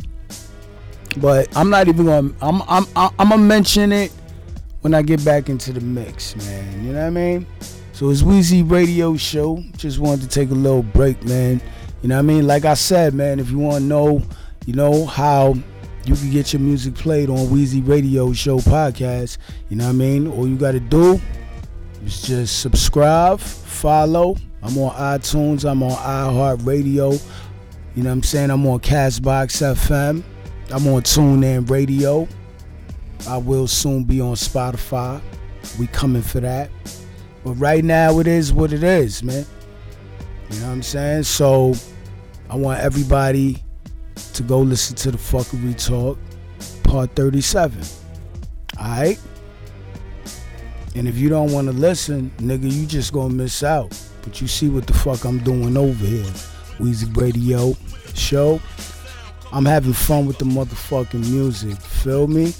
but 1.18 1.54
I'm 1.56 1.70
not 1.70 1.88
even 1.88 2.06
gonna. 2.06 2.32
I'm 2.40 2.62
I'm 2.68 2.86
I'm, 2.96 3.28
gonna 3.28 3.38
mention 3.38 3.92
it 3.92 4.12
when 4.80 4.94
I 4.94 5.02
get 5.02 5.24
back 5.24 5.48
into 5.48 5.72
the 5.72 5.80
mix, 5.80 6.36
man. 6.36 6.84
You 6.84 6.92
know 6.92 7.00
what 7.00 7.06
I 7.06 7.10
mean? 7.10 7.46
So 7.92 8.10
it's 8.10 8.22
Wheezy 8.22 8.62
Radio 8.62 9.16
Show. 9.16 9.62
Just 9.76 9.98
wanted 9.98 10.22
to 10.22 10.28
take 10.28 10.50
a 10.50 10.54
little 10.54 10.82
break, 10.82 11.22
man. 11.24 11.60
You 12.02 12.08
know 12.08 12.16
what 12.16 12.20
I 12.20 12.22
mean? 12.22 12.46
Like 12.46 12.64
I 12.64 12.74
said, 12.74 13.14
man, 13.14 13.40
if 13.40 13.50
you 13.50 13.58
want 13.58 13.76
to 13.76 13.84
know, 13.84 14.22
you 14.66 14.74
know 14.74 15.06
how 15.06 15.54
you 16.04 16.14
can 16.14 16.30
get 16.30 16.52
your 16.52 16.60
music 16.60 16.94
played 16.94 17.30
on 17.30 17.50
Wheezy 17.50 17.80
Radio 17.80 18.32
Show 18.32 18.58
podcast. 18.58 19.38
You 19.68 19.76
know 19.76 19.84
what 19.84 19.90
I 19.90 19.94
mean? 19.94 20.28
All 20.28 20.46
you 20.46 20.56
got 20.56 20.72
to 20.72 20.80
do 20.80 21.20
is 22.04 22.22
just 22.22 22.60
subscribe, 22.60 23.40
follow. 23.40 24.36
I'm 24.66 24.76
on 24.78 24.90
iTunes. 24.94 25.68
I'm 25.68 25.80
on 25.84 25.92
iHeartRadio. 25.92 27.24
You 27.94 28.02
know 28.02 28.10
what 28.10 28.14
I'm 28.14 28.22
saying? 28.24 28.50
I'm 28.50 28.66
on 28.66 28.80
Castbox 28.80 29.62
FM. 29.62 30.24
I'm 30.70 30.88
on 30.88 31.02
TuneIn 31.02 31.70
Radio. 31.70 32.26
I 33.28 33.36
will 33.38 33.68
soon 33.68 34.02
be 34.02 34.20
on 34.20 34.34
Spotify. 34.34 35.22
We 35.78 35.86
coming 35.86 36.22
for 36.22 36.40
that. 36.40 36.70
But 37.44 37.52
right 37.52 37.84
now 37.84 38.18
it 38.18 38.26
is 38.26 38.52
what 38.52 38.72
it 38.72 38.82
is, 38.82 39.22
man. 39.22 39.46
You 40.50 40.58
know 40.58 40.66
what 40.66 40.72
I'm 40.72 40.82
saying? 40.82 41.22
So 41.22 41.74
I 42.50 42.56
want 42.56 42.80
everybody 42.80 43.62
to 44.34 44.42
go 44.42 44.58
listen 44.58 44.96
to 44.96 45.12
the 45.12 45.18
fuckery 45.18 45.76
talk, 45.86 46.18
part 46.82 47.14
37. 47.14 47.82
Alright? 48.78 49.20
And 50.96 51.06
if 51.06 51.16
you 51.16 51.28
don't 51.28 51.52
want 51.52 51.68
to 51.68 51.72
listen, 51.72 52.32
nigga, 52.38 52.70
you 52.70 52.84
just 52.84 53.12
gonna 53.12 53.32
miss 53.32 53.62
out. 53.62 53.96
But 54.26 54.40
you 54.40 54.48
see 54.48 54.68
what 54.68 54.88
the 54.88 54.92
fuck 54.92 55.24
I'm 55.24 55.38
doing 55.38 55.76
over 55.76 56.04
here. 56.04 56.26
Wheezy 56.80 57.06
Radio 57.12 57.76
show. 58.12 58.60
I'm 59.52 59.64
having 59.64 59.92
fun 59.92 60.26
with 60.26 60.38
the 60.38 60.44
motherfucking 60.44 61.30
music. 61.30 61.76
Feel 61.76 62.26
me? 62.26 62.52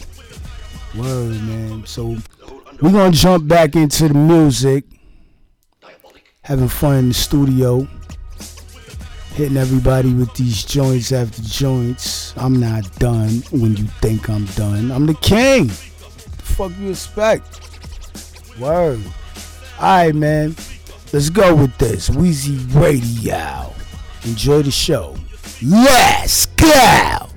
Word, 0.96 1.42
man. 1.42 1.84
So 1.84 2.16
we're 2.80 2.92
gonna 2.92 3.10
jump 3.10 3.48
back 3.48 3.74
into 3.74 4.06
the 4.06 4.14
music. 4.14 4.84
Having 6.42 6.68
fun 6.68 6.94
in 6.98 7.08
the 7.08 7.14
studio. 7.14 7.88
Hitting 9.34 9.56
everybody 9.56 10.14
with 10.14 10.32
these 10.34 10.64
joints 10.64 11.10
after 11.10 11.42
joints. 11.42 12.32
I'm 12.36 12.60
not 12.60 12.96
done 13.00 13.42
when 13.50 13.76
you 13.76 13.86
think 14.00 14.30
I'm 14.30 14.44
done. 14.54 14.92
I'm 14.92 15.06
the 15.06 15.14
king. 15.14 15.66
The 15.66 16.42
fuck 16.44 16.70
you 16.78 16.90
expect? 16.90 17.60
Word. 18.60 19.00
Alright, 19.78 20.14
man. 20.14 20.54
Let's 21.16 21.30
go 21.30 21.54
with 21.54 21.78
this. 21.78 22.10
Wheezy 22.10 22.58
Radio. 22.78 23.72
Enjoy 24.24 24.60
the 24.60 24.70
show. 24.70 25.16
Let's 25.62 26.44
go! 26.44 27.35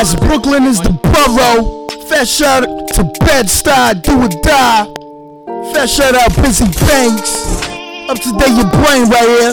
Yes, 0.00 0.16
Brooklyn 0.16 0.64
is 0.64 0.80
the 0.80 0.96
borough. 0.96 1.84
Shout 2.24 2.64
out 2.64 2.88
to 2.96 3.04
Bed-Stuy, 3.20 4.00
do 4.00 4.16
or 4.16 4.32
die. 4.32 4.88
Shout 5.84 6.16
out 6.16 6.32
Bizzy 6.40 6.64
Banks. 6.88 7.44
Up 8.08 8.16
to 8.16 8.32
date 8.40 8.56
your 8.56 8.72
brain 8.80 9.12
right 9.12 9.28
here. 9.28 9.52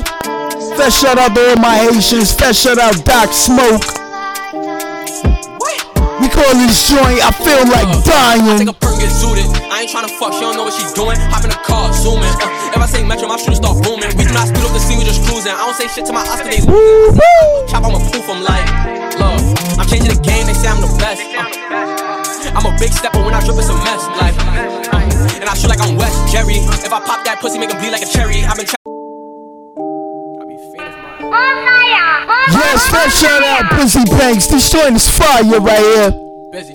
Fast 0.79 1.03
shout 1.03 1.19
out 1.19 1.35
to 1.35 1.51
all 1.51 1.59
my 1.59 1.75
Haitians. 1.83 2.31
Fast 2.31 2.63
shout 2.63 2.79
out 2.79 2.95
Doc 3.03 3.35
Smoke. 3.35 3.83
We 6.23 6.31
call 6.31 6.55
this 6.63 6.79
joint, 6.87 7.19
I 7.19 7.35
feel 7.43 7.67
like 7.67 7.91
dying. 8.07 8.47
I 8.47 8.55
take 8.55 8.71
a 8.71 8.79
perk, 8.79 9.03
get 9.03 9.11
zooted. 9.11 9.51
I 9.67 9.83
ain't 9.83 9.91
tryna 9.91 10.15
fuck, 10.15 10.31
she 10.31 10.47
don't 10.47 10.55
know 10.55 10.63
what 10.63 10.79
she 10.79 10.87
doing. 10.95 11.19
Hop 11.27 11.43
in 11.43 11.51
the 11.51 11.59
car, 11.59 11.91
zooming. 11.91 12.23
Uh, 12.23 12.71
if 12.71 12.79
I 12.79 12.87
say 12.87 13.03
metro, 13.03 13.27
my 13.27 13.35
shooters 13.35 13.59
start 13.59 13.83
booming. 13.83 14.15
We 14.15 14.23
do 14.23 14.31
not 14.31 14.47
speed 14.47 14.63
up 14.63 14.71
the 14.71 14.79
scene, 14.79 14.95
we 14.95 15.03
just 15.03 15.27
cruising. 15.27 15.51
I 15.51 15.59
don't 15.67 15.75
say 15.75 15.91
shit 15.91 16.07
to 16.07 16.13
my 16.15 16.23
Oscar, 16.23 16.47
they 16.47 16.63
losing. 16.63 17.19
Chop, 17.67 17.83
I'ma 17.83 17.99
poof, 17.99 18.31
I'm 18.31 18.47
like, 18.47 18.63
look. 19.19 19.56
I'm 19.77 19.87
changing 19.87 20.09
the 20.09 20.21
game, 20.21 20.45
they 20.47 20.53
say 20.53 20.67
I'm 20.67 20.81
the 20.81 20.89
best. 20.97 21.21
Uh, 21.21 22.57
I'm 22.57 22.65
a 22.65 22.73
big 22.79 22.91
stepper 22.91 23.21
when 23.23 23.33
I 23.33 23.41
drip, 23.45 23.57
it's 23.57 23.69
a 23.69 23.77
mess. 23.77 24.03
Like, 24.17 24.35
uh, 24.41 25.39
and 25.41 25.49
I 25.49 25.53
feel 25.55 25.69
like 25.69 25.81
I'm 25.81 25.95
West 25.95 26.31
Jerry. 26.31 26.57
If 26.83 26.91
I 26.91 26.99
pop 26.99 27.23
that 27.25 27.39
pussy, 27.39 27.59
make 27.59 27.71
him 27.71 27.77
bleed 27.77 27.91
like 27.91 28.01
a 28.01 28.09
cherry. 28.09 28.43
I've 28.43 28.57
been 28.57 28.65
tra- 28.65 28.75
Yes, 32.49 32.89
fast 32.89 33.21
shout 33.21 33.43
out 33.43 33.65
Bizzy 33.71 34.05
Banks. 34.17 34.47
This 34.47 34.69
joint 34.71 34.95
is 34.95 35.09
fire 35.09 35.43
right 35.59 35.79
here. 35.79 36.11
Busy. 36.51 36.73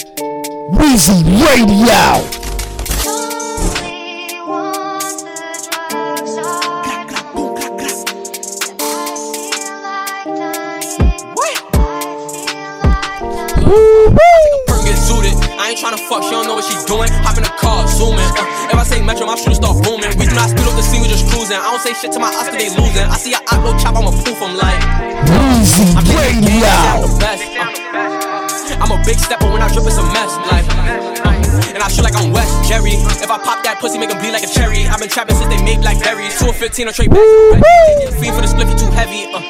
Wheezy 0.70 1.24
Radio. 1.24 2.41
Ain't 15.72 15.80
tryna 15.80 16.00
fuck, 16.08 16.22
she 16.22 16.30
don't 16.36 16.44
know 16.44 16.54
what 16.54 16.68
she's 16.68 16.84
doing. 16.84 17.08
Hop 17.24 17.36
in 17.40 17.44
the 17.44 17.54
car, 17.56 17.88
zooming. 17.88 18.20
Uh, 18.36 18.68
if 18.68 18.76
I 18.76 18.84
say 18.84 19.00
metro, 19.00 19.24
my 19.24 19.36
shooters 19.36 19.56
start 19.56 19.80
booming. 19.80 20.12
We 20.20 20.28
do 20.28 20.36
not 20.36 20.52
speed 20.52 20.68
up 20.68 20.76
the 20.76 20.84
scene, 20.84 21.00
we 21.00 21.08
just 21.08 21.24
cruising. 21.32 21.56
I 21.56 21.72
don't 21.72 21.80
say 21.80 21.96
shit 21.96 22.12
to 22.12 22.20
my 22.20 22.28
Oscar, 22.28 22.60
they 22.60 22.68
losing. 22.68 23.08
I 23.08 23.16
see 23.16 23.32
a 23.32 23.40
outlaw 23.48 23.72
chop, 23.80 23.96
I'ma 23.96 24.12
poof, 24.12 24.36
I'm 24.44 24.52
like. 24.60 24.80
Wheezy 25.32 25.96
I'm 25.96 26.04
changing 26.04 26.44
the 26.44 26.52
game, 26.52 26.60
they 26.60 26.76
say 26.76 26.92
I'm 26.92 27.00
the 27.00 27.12
best. 27.16 27.42
Uh, 27.56 28.82
I'm 28.84 28.92
a 28.92 28.98
big 29.04 29.16
stepper 29.16 29.48
when 29.48 29.64
I 29.64 29.68
drip, 29.72 29.88
it's 29.88 29.96
a 29.96 30.04
mess. 30.12 30.32
Like, 30.52 30.68
uh, 30.76 31.72
and 31.72 31.80
I 31.80 31.88
feel 31.88 32.04
like 32.04 32.16
I'm 32.20 32.32
West 32.36 32.52
Jerry. 32.68 33.00
If 33.24 33.30
I 33.32 33.40
pop 33.40 33.64
that 33.64 33.80
pussy, 33.80 33.96
make 33.96 34.12
him 34.12 34.20
bleed 34.20 34.36
like 34.36 34.44
a 34.44 34.52
cherry. 34.52 34.84
I've 34.84 35.00
been 35.00 35.08
trapping 35.08 35.36
since 35.36 35.48
they 35.48 35.60
made 35.64 35.80
like 35.80 35.96
blackberries. 36.04 36.36
2 36.36 36.52
or 36.52 36.52
15 36.52 36.88
on 36.88 36.92
trade 36.92 37.10
bags. 37.10 38.12
Fiend 38.20 38.36
for 38.36 38.44
the 38.44 38.50
split, 38.50 38.68
you 38.68 38.76
too 38.76 38.92
heavy. 38.92 39.24
Uh, 39.32 39.40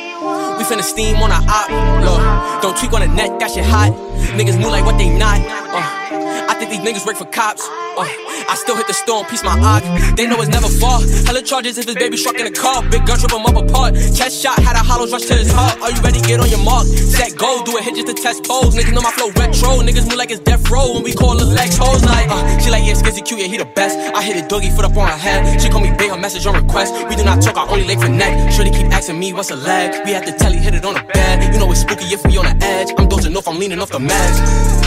we 0.59 0.63
finna 0.63 0.87
steam 0.87 1.19
on 1.19 1.35
our 1.35 1.43
op. 1.51 1.67
Look, 2.07 2.63
don't 2.63 2.77
tweak 2.79 2.93
on 2.95 3.03
the 3.03 3.11
net, 3.11 3.41
that 3.41 3.51
shit 3.51 3.67
hot. 3.67 3.91
Niggas 4.39 4.55
move 4.61 4.71
like 4.71 4.85
what 4.85 4.99
they 4.99 5.11
not. 5.11 5.41
Uh, 5.75 6.02
I 6.49 6.55
think 6.55 6.71
these 6.71 6.81
niggas 6.81 7.07
work 7.07 7.17
for 7.17 7.27
cops. 7.27 7.63
Uh, 7.97 8.09
I 8.49 8.55
still 8.57 8.77
hit 8.77 8.87
the 8.87 8.95
store 8.95 9.21
and 9.21 9.29
piece 9.29 9.45
my 9.45 9.55
ock. 9.61 9.85
They 10.17 10.27
know 10.27 10.41
it's 10.41 10.51
never 10.51 10.69
far. 10.69 11.01
Hella 11.27 11.43
charges 11.43 11.79
if 11.79 11.87
his 11.87 11.95
baby 11.95 12.17
struck 12.17 12.39
in 12.41 12.45
the 12.45 12.57
car. 12.57 12.83
Big 12.89 13.05
gun 13.07 13.19
trip 13.19 13.33
him 13.33 13.45
up 13.45 13.57
apart. 13.57 13.95
Chest 13.95 14.43
shot, 14.43 14.59
had 14.59 14.77
a 14.77 14.83
hollow 14.83 15.07
rush 15.07 15.27
to 15.29 15.35
his 15.35 15.53
heart. 15.53 15.81
Are 15.81 15.91
you 15.91 16.01
ready? 16.03 16.21
Get 16.23 16.41
on 16.41 16.49
your 16.49 16.63
mark. 16.65 16.87
Set 16.87 17.37
go, 17.37 17.63
do 17.65 17.77
a 17.77 17.83
hit 17.83 17.95
just 17.95 18.09
to 18.09 18.15
test 18.15 18.45
pose. 18.45 18.75
Niggas 18.75 18.93
know 18.93 19.03
my 19.03 19.13
flow 19.13 19.31
retro. 19.37 19.85
Niggas 19.85 20.09
move 20.09 20.17
like 20.17 20.31
it's 20.31 20.41
death 20.41 20.69
row 20.71 20.95
when 20.95 21.03
we 21.03 21.13
call 21.13 21.37
the 21.37 21.45
legs 21.45 21.77
hoes 21.77 22.05
like. 22.05 22.29
Uh, 22.31 22.41
she 22.59 22.71
like 22.71 22.85
yeah, 22.85 22.95
skizzy 22.95 23.25
cute, 23.25 23.41
yeah 23.41 23.47
he 23.47 23.57
the 23.57 23.69
best. 23.77 23.99
I 23.99 24.23
hit 24.23 24.37
a 24.43 24.49
doggy 24.49 24.71
foot 24.71 24.85
up 24.85 24.97
on 24.97 25.09
her 25.09 25.17
head. 25.17 25.61
She 25.61 25.69
call 25.69 25.81
me 25.81 25.93
big, 25.97 26.11
her 26.11 26.19
message 26.19 26.47
on 26.47 26.55
request. 26.55 26.95
We 27.09 27.17
do 27.17 27.25
not 27.25 27.43
talk, 27.43 27.57
I 27.57 27.69
only 27.69 27.85
late 27.85 28.01
for 28.01 28.09
neck. 28.09 28.53
Shorty 28.53 28.71
keep 28.71 28.87
asking 28.93 29.19
me 29.19 29.33
what's 29.33 29.51
a 29.51 29.57
leg. 29.57 30.05
We 30.05 30.13
had 30.13 30.27
to 30.27 30.33
tell 30.33 30.53
he 30.53 30.59
hit 30.59 30.75
it 30.75 30.85
on 30.85 30.95
the 30.95 31.05
bed. 31.13 31.53
You 31.53 31.61
know 31.61 31.71
it's 31.71 31.81
spooky 31.81 32.07
if 32.07 32.25
we 32.25 32.37
on 32.39 32.47
the 32.47 32.65
edge. 32.65 32.89
I'm 32.99 33.09
dozing 33.09 33.37
off, 33.37 33.47
I'm 33.49 33.59
leaning 33.59 33.81
off 33.81 33.91
the 33.91 33.99
meds. 33.99 34.82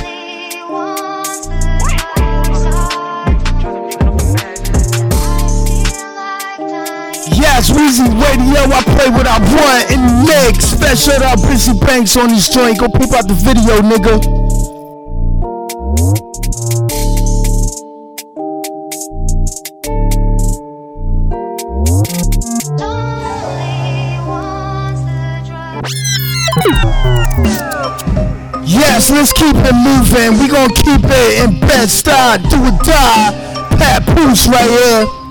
Yes, 7.36 7.70
Weezy 7.70 8.08
Radio, 8.08 8.64
I 8.72 8.82
play 8.96 9.10
what 9.10 9.28
I 9.28 9.40
want 9.40 9.92
in 9.92 10.00
the 10.00 10.14
mix. 10.24 10.66
Special 10.72 11.22
out 11.22 11.38
Bizzy 11.40 11.78
Banks 11.86 12.16
on 12.16 12.30
this 12.30 12.48
joint. 12.48 12.80
Go 12.80 12.88
peep 12.88 13.12
out 13.12 13.28
the 13.28 13.34
video, 13.34 13.82
nigga. 13.82 14.24
Yes, 28.66 29.10
let's 29.10 29.34
keep 29.34 29.56
it 29.58 29.76
moving. 29.76 30.40
We 30.40 30.48
gon' 30.48 30.70
keep 30.70 31.04
it 31.04 31.44
in 31.44 31.60
best 31.60 32.00
style. 32.00 32.38
Do 32.38 32.64
or 32.64 32.72
die. 32.84 33.34
Papoose 33.78 34.48
right 34.48 34.70
here. 34.70 35.25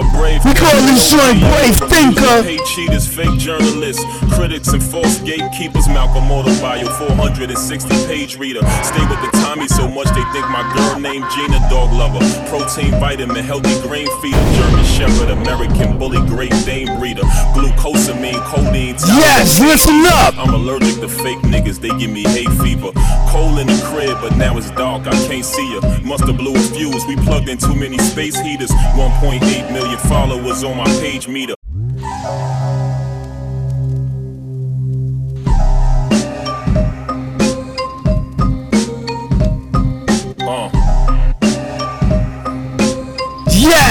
I'm 0.00 0.17
we 0.44 0.54
call 0.54 0.70
this 0.86 1.10
joint 1.10 1.40
Brave 1.40 1.76
Thinker. 1.90 2.42
Hate 2.42 2.64
cheaters, 2.64 3.06
fake 3.08 3.38
journalists, 3.38 4.04
critics, 4.34 4.68
and 4.68 4.82
false 4.82 5.18
gatekeepers. 5.20 5.88
Malcolm 5.88 6.30
Autobio, 6.30 6.86
460 7.08 7.88
page 8.06 8.38
reader. 8.38 8.60
Stay 8.84 9.02
with 9.10 9.18
the 9.18 9.30
Tommy 9.42 9.66
so 9.66 9.88
much 9.88 10.06
they 10.14 10.22
think 10.30 10.46
my 10.50 10.62
girl 10.76 11.00
named 11.00 11.24
Gina, 11.34 11.58
dog 11.68 11.92
lover. 11.92 12.22
Protein, 12.48 12.92
vitamin, 13.00 13.44
healthy 13.44 13.74
grain 13.82 14.06
feeder. 14.22 14.38
German 14.54 14.84
Shepherd, 14.84 15.30
American 15.30 15.98
bully, 15.98 16.20
Great 16.28 16.54
Dane 16.64 16.98
breeder. 16.98 17.26
Glucosamine, 17.54 18.38
codeine. 18.46 18.94
Yes, 19.18 19.58
listen 19.58 20.06
up. 20.06 20.38
I'm 20.38 20.54
allergic 20.54 21.00
to 21.00 21.08
fake 21.08 21.38
niggas, 21.38 21.80
they 21.80 21.90
give 21.98 22.10
me 22.10 22.22
hay 22.22 22.46
fever. 22.62 22.92
Cold 23.28 23.58
in 23.58 23.66
the 23.66 23.80
crib, 23.90 24.16
but 24.20 24.36
now 24.36 24.56
it's 24.56 24.70
dark, 24.70 25.06
I 25.06 25.16
can't 25.26 25.44
see 25.44 25.74
ya. 25.74 25.80
Musta 26.04 26.32
blew 26.32 26.54
a 26.54 26.60
fuse, 26.60 27.04
we 27.06 27.16
plugged 27.16 27.48
in 27.48 27.58
too 27.58 27.74
many 27.74 27.98
space 27.98 28.38
heaters. 28.38 28.70
1.8 28.94 29.72
million 29.72 29.98
followers 30.06 30.27
on 30.64 30.76
my 30.76 30.84
page 31.00 31.28
meter. 31.28 31.57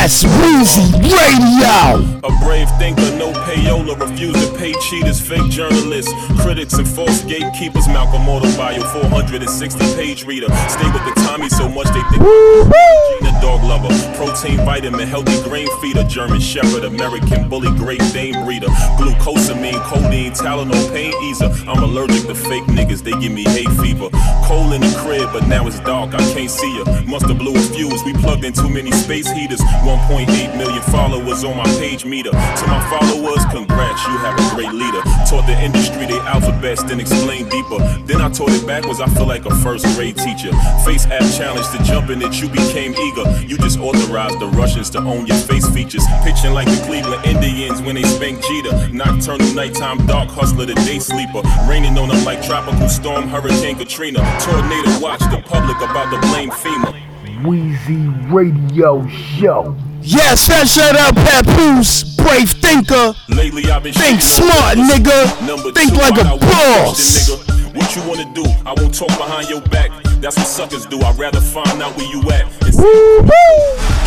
Yes, 0.07 0.23
Weezy 0.23 0.87
Radio. 1.03 1.99
A 2.23 2.31
brave 2.45 2.69
thinker, 2.79 3.11
no 3.17 3.33
payola, 3.43 3.99
refuse 3.99 4.33
to 4.35 4.57
pay 4.57 4.71
cheaters, 4.87 5.19
fake 5.19 5.51
journalists, 5.51 6.13
critics, 6.39 6.75
and 6.75 6.87
false 6.87 7.23
gatekeepers. 7.23 7.89
Malcolm 7.89 8.21
Autobio, 8.21 8.81
460 9.01 9.79
page 9.95 10.23
reader. 10.25 10.47
Stay 10.69 10.89
with 10.91 11.03
the 11.03 11.13
Tommy 11.27 11.49
so 11.49 11.67
much 11.67 11.87
they 11.87 11.99
think. 12.07 12.23
Gina, 12.23 13.41
dog 13.41 13.61
lover, 13.67 13.91
protein, 14.15 14.63
vitamin, 14.63 15.05
healthy 15.09 15.41
grain 15.43 15.67
feeder. 15.81 16.05
German 16.05 16.39
Shepherd, 16.39 16.85
American 16.85 17.49
bully, 17.49 17.69
Great 17.77 17.99
Dane 18.13 18.45
breeder. 18.45 18.67
Glucosamine, 18.95 19.81
codeine, 19.91 20.31
Tylenol, 20.31 20.89
pain 20.93 21.11
easer. 21.23 21.51
I'm 21.67 21.83
allergic 21.83 22.27
to 22.27 22.35
fake 22.35 22.63
niggas, 22.67 23.03
they 23.03 23.11
give 23.19 23.33
me 23.33 23.43
hay 23.43 23.65
fever. 23.75 24.07
Cold 24.45 24.73
in 24.73 24.79
the 24.79 24.95
crib, 25.03 25.33
but 25.33 25.47
now 25.47 25.67
it's 25.67 25.81
dark, 25.81 26.13
I 26.13 26.23
can't 26.33 26.49
see 26.49 26.77
ya. 26.77 27.01
Musta 27.01 27.33
blew 27.33 27.53
a 27.53 27.59
fuse, 27.59 28.01
we 28.05 28.13
plugged 28.13 28.45
in 28.45 28.53
too 28.53 28.69
many 28.69 28.91
space 28.91 29.29
heaters. 29.31 29.59
1.8 29.97 30.57
million 30.57 30.81
followers 30.83 31.43
on 31.43 31.57
my 31.57 31.65
page 31.77 32.05
meter. 32.05 32.31
To 32.31 32.65
my 32.67 32.81
followers, 32.89 33.43
congrats, 33.51 34.05
you 34.05 34.17
have 34.19 34.37
a 34.37 34.55
great 34.55 34.73
leader. 34.73 35.01
Taught 35.27 35.47
the 35.47 35.57
industry 35.59 36.05
they 36.05 36.19
alphabets, 36.19 36.83
then 36.83 36.99
explain 36.99 37.49
deeper. 37.49 37.79
Then 38.05 38.21
I 38.21 38.29
taught 38.29 38.51
it 38.51 38.65
backwards, 38.65 39.01
I 39.01 39.07
feel 39.07 39.25
like 39.25 39.45
a 39.45 39.55
first 39.57 39.85
grade 39.95 40.17
teacher. 40.17 40.51
FaceApp 40.85 41.37
challenge 41.37 41.67
to 41.75 41.83
jump 41.83 42.09
in 42.09 42.21
it, 42.21 42.39
you 42.39 42.49
became 42.49 42.93
eager. 42.93 43.25
You 43.41 43.57
just 43.57 43.79
authorized 43.79 44.39
the 44.39 44.47
Russians 44.47 44.89
to 44.91 44.99
own 44.99 45.25
your 45.25 45.37
face 45.37 45.67
features. 45.69 46.03
Pitching 46.23 46.53
like 46.53 46.67
the 46.67 46.81
Cleveland 46.85 47.25
Indians 47.25 47.81
when 47.81 47.95
they 47.95 48.03
spank 48.03 48.41
Jeter. 48.43 48.89
Nocturnal, 48.89 49.53
nighttime, 49.53 50.05
dark 50.05 50.29
hustler, 50.29 50.65
the 50.65 50.75
day 50.75 50.99
sleeper. 50.99 51.41
Raining 51.67 51.97
on 51.97 52.09
them 52.09 52.23
like 52.23 52.41
tropical 52.43 52.89
storm, 52.89 53.27
Hurricane 53.27 53.77
Katrina. 53.77 54.19
Tornado 54.41 54.99
watch 54.99 55.19
the 55.19 55.41
public 55.45 55.77
about 55.77 56.11
to 56.13 56.19
blame 56.29 56.51
FEMA. 56.51 57.16
Weezy 57.43 58.31
Radio 58.31 59.05
Show. 59.07 59.75
Yes, 60.01 60.47
that 60.47 60.67
shout 60.67 60.95
out 60.95 61.13
Papoose, 61.15 62.15
Brave 62.15 62.49
Thinker. 62.49 63.13
Lately 63.29 63.69
I've 63.69 63.83
been 63.83 63.93
Think 63.93 64.21
smart, 64.21 64.77
niggas. 64.77 65.27
nigga. 65.37 65.47
Number 65.47 65.71
Think 65.71 65.91
two, 65.93 65.99
like 65.99 66.13
I 66.17 66.21
a 66.21 66.23
got 66.23 66.39
one 66.39 66.49
question, 66.95 67.37
boss. 67.37 67.73
What 67.75 67.95
you 67.95 68.01
wanna 68.09 68.25
do? 68.33 68.45
I 68.65 68.73
won't 68.77 68.93
talk 68.95 69.09
behind 69.19 69.49
your 69.49 69.61
back. 69.69 69.91
That's 70.21 70.37
what 70.37 70.47
suckers 70.47 70.85
do. 70.87 70.99
I'd 71.01 71.19
rather 71.19 71.41
find 71.41 71.81
out 71.81 71.95
where 71.97 72.07
you 72.09 72.21
at. 72.31 72.45
and 72.65 72.73
see- 72.73 73.21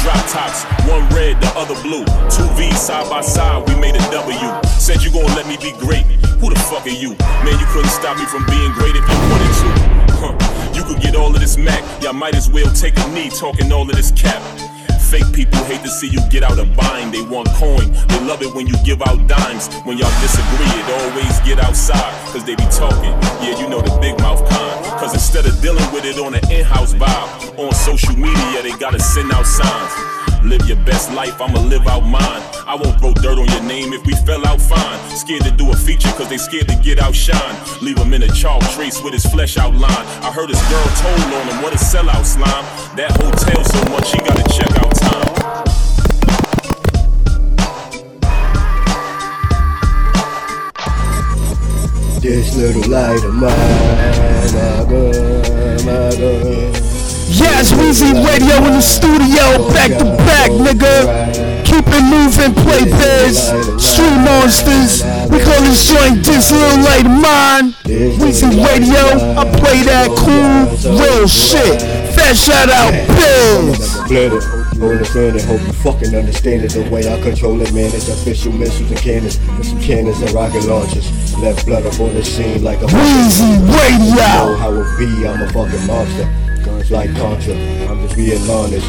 Drop 0.02 0.22
tops, 0.32 0.64
one 0.88 1.06
red, 1.14 1.38
the 1.40 1.52
other 1.54 1.76
blue. 1.82 2.04
Two 2.32 2.48
V's 2.56 2.80
side 2.80 3.08
by 3.10 3.20
side, 3.20 3.68
we 3.68 3.74
made 3.76 3.94
a 3.94 4.02
W. 4.10 4.38
Said 4.80 5.02
you 5.02 5.10
gonna 5.12 5.28
let 5.36 5.46
me 5.46 5.56
be 5.60 5.70
great. 5.78 6.06
Who 6.40 6.48
the 6.50 6.58
fuck 6.66 6.86
are 6.86 6.88
you? 6.90 7.10
Man, 7.44 7.54
you 7.60 7.66
couldn't 7.70 7.90
stop 7.92 8.16
me 8.18 8.24
from 8.24 8.44
being 8.46 8.72
great 8.72 8.96
if 8.96 9.04
you 9.06 9.18
wanted 9.28 9.52
to. 9.60 9.89
You 10.80 10.86
could 10.86 11.02
get 11.02 11.14
all 11.14 11.28
of 11.28 11.38
this 11.38 11.58
Mac. 11.58 11.84
Y'all 12.02 12.14
might 12.14 12.34
as 12.34 12.48
well 12.48 12.72
take 12.72 12.96
a 12.96 13.06
knee 13.12 13.28
talking 13.28 13.70
all 13.70 13.82
of 13.82 13.94
this 13.94 14.10
cap. 14.12 14.40
Fake 15.12 15.30
people 15.34 15.62
hate 15.64 15.82
to 15.82 15.90
see 15.90 16.08
you 16.08 16.20
get 16.30 16.42
out 16.42 16.58
of 16.58 16.74
bind. 16.74 17.12
They 17.12 17.20
want 17.20 17.48
coin. 17.60 17.92
They 18.08 18.20
love 18.24 18.40
it 18.40 18.54
when 18.54 18.66
you 18.66 18.72
give 18.82 19.02
out 19.02 19.26
dimes. 19.28 19.68
When 19.84 19.98
y'all 19.98 20.08
disagree, 20.22 20.72
it 20.80 20.88
always 21.04 21.38
get 21.40 21.60
outside. 21.60 22.14
Cause 22.32 22.44
they 22.46 22.54
be 22.54 22.64
talking. 22.72 23.12
Yeah, 23.44 23.60
you 23.60 23.68
know 23.68 23.82
the 23.82 23.94
big 24.00 24.18
mouth 24.20 24.40
kind. 24.48 24.84
Cause 24.98 25.12
instead 25.12 25.44
of 25.44 25.60
dealing 25.60 25.84
with 25.92 26.06
it 26.06 26.18
on 26.18 26.32
an 26.32 26.50
in-house 26.50 26.94
vibe, 26.94 27.58
on 27.58 27.74
social 27.74 28.16
media 28.16 28.62
they 28.62 28.72
gotta 28.78 29.00
send 29.00 29.30
out 29.32 29.44
signs. 29.44 30.19
Live 30.42 30.66
your 30.66 30.78
best 30.84 31.12
life, 31.12 31.40
I'ma 31.40 31.60
live 31.60 31.86
out 31.86 32.00
mine. 32.00 32.42
I 32.66 32.74
won't 32.74 32.98
throw 32.98 33.12
dirt 33.12 33.38
on 33.38 33.46
your 33.46 33.62
name 33.62 33.92
if 33.92 34.04
we 34.06 34.14
fell 34.26 34.46
out 34.46 34.60
fine. 34.60 34.98
Scared 35.16 35.42
to 35.42 35.50
do 35.50 35.70
a 35.70 35.76
feature 35.76 36.08
cause 36.12 36.28
they 36.28 36.38
scared 36.38 36.68
to 36.68 36.76
get 36.76 36.98
outshine. 36.98 37.56
Leave 37.82 37.98
him 37.98 38.14
in 38.14 38.22
a 38.22 38.28
chalk 38.28 38.62
trace 38.70 39.02
with 39.02 39.12
his 39.12 39.26
flesh 39.26 39.58
outline. 39.58 40.06
I 40.24 40.32
heard 40.32 40.48
his 40.48 40.62
girl 40.68 40.86
told 41.02 41.20
on 41.34 41.46
him 41.48 41.62
what 41.62 41.74
a 41.74 41.78
sellout 41.78 42.24
slime. 42.24 42.64
That 42.96 43.12
hotel 43.12 43.64
so 43.64 43.84
much 43.90 44.12
he 44.12 44.18
gotta 44.18 44.44
check 44.48 44.70
out 44.82 44.94
time. 44.96 45.30
This 52.20 52.54
little 52.56 52.90
light 52.90 53.24
of 53.24 53.34
mine, 53.34 54.52
my 54.54 54.84
girl, 54.88 55.84
my 55.84 56.16
girl. 56.16 56.99
Yes, 57.30 57.70
Weezy 57.70 58.10
Radio 58.26 58.56
in 58.66 58.74
the 58.74 58.82
studio, 58.82 59.70
back 59.70 59.94
to 59.98 60.04
back, 60.26 60.50
nigga. 60.50 61.30
Keep 61.64 61.86
it 61.86 62.04
moving, 62.10 62.54
play 62.64 62.82
biz, 62.82 63.54
street 63.78 64.18
monsters. 64.26 65.04
We 65.30 65.38
call 65.38 65.62
this 65.62 65.86
joint 65.86 66.24
this 66.26 66.50
little 66.50 66.82
of 66.82 67.06
mine. 67.06 67.70
Weezy 67.86 68.50
Radio, 68.50 69.38
I 69.38 69.44
play 69.62 69.82
that 69.86 70.10
cool, 70.18 70.98
real 70.98 71.28
shit. 71.28 71.80
Fat 72.14 72.34
shout 72.34 72.68
out, 72.68 72.90
Bills. 73.14 73.78
Split 74.02 74.32
it. 74.32 74.60
Understand 74.82 75.36
it, 75.36 75.44
hope 75.44 75.60
you 75.60 75.72
fucking 75.84 76.16
understand 76.16 76.64
it. 76.64 76.72
The 76.72 76.88
way 76.90 77.06
I 77.06 77.20
control 77.20 77.60
it, 77.60 77.72
man, 77.72 77.94
it's 77.94 78.08
official 78.08 78.50
missiles 78.50 78.90
and 78.90 78.98
cannons. 78.98 79.38
With 79.56 79.66
some 79.66 79.80
cannons 79.80 80.20
and 80.22 80.32
rocket 80.32 80.64
launchers. 80.64 81.36
Left 81.38 81.64
blood 81.66 81.86
up 81.86 82.00
on 82.00 82.14
the 82.14 82.24
scene 82.24 82.64
like 82.64 82.80
a 82.80 82.86
Weezy 82.86 83.60
Radio. 83.70 84.16
know 84.16 84.56
how 84.56 84.72
it 84.72 84.98
be, 84.98 85.28
I'm 85.28 85.42
a 85.42 85.52
fucking 85.52 85.86
monster. 85.86 86.49
Guns 86.64 86.90
like 86.90 87.14
Contra, 87.16 87.54
I'm 87.88 88.00
just 88.02 88.16
being 88.16 88.50
honest. 88.50 88.86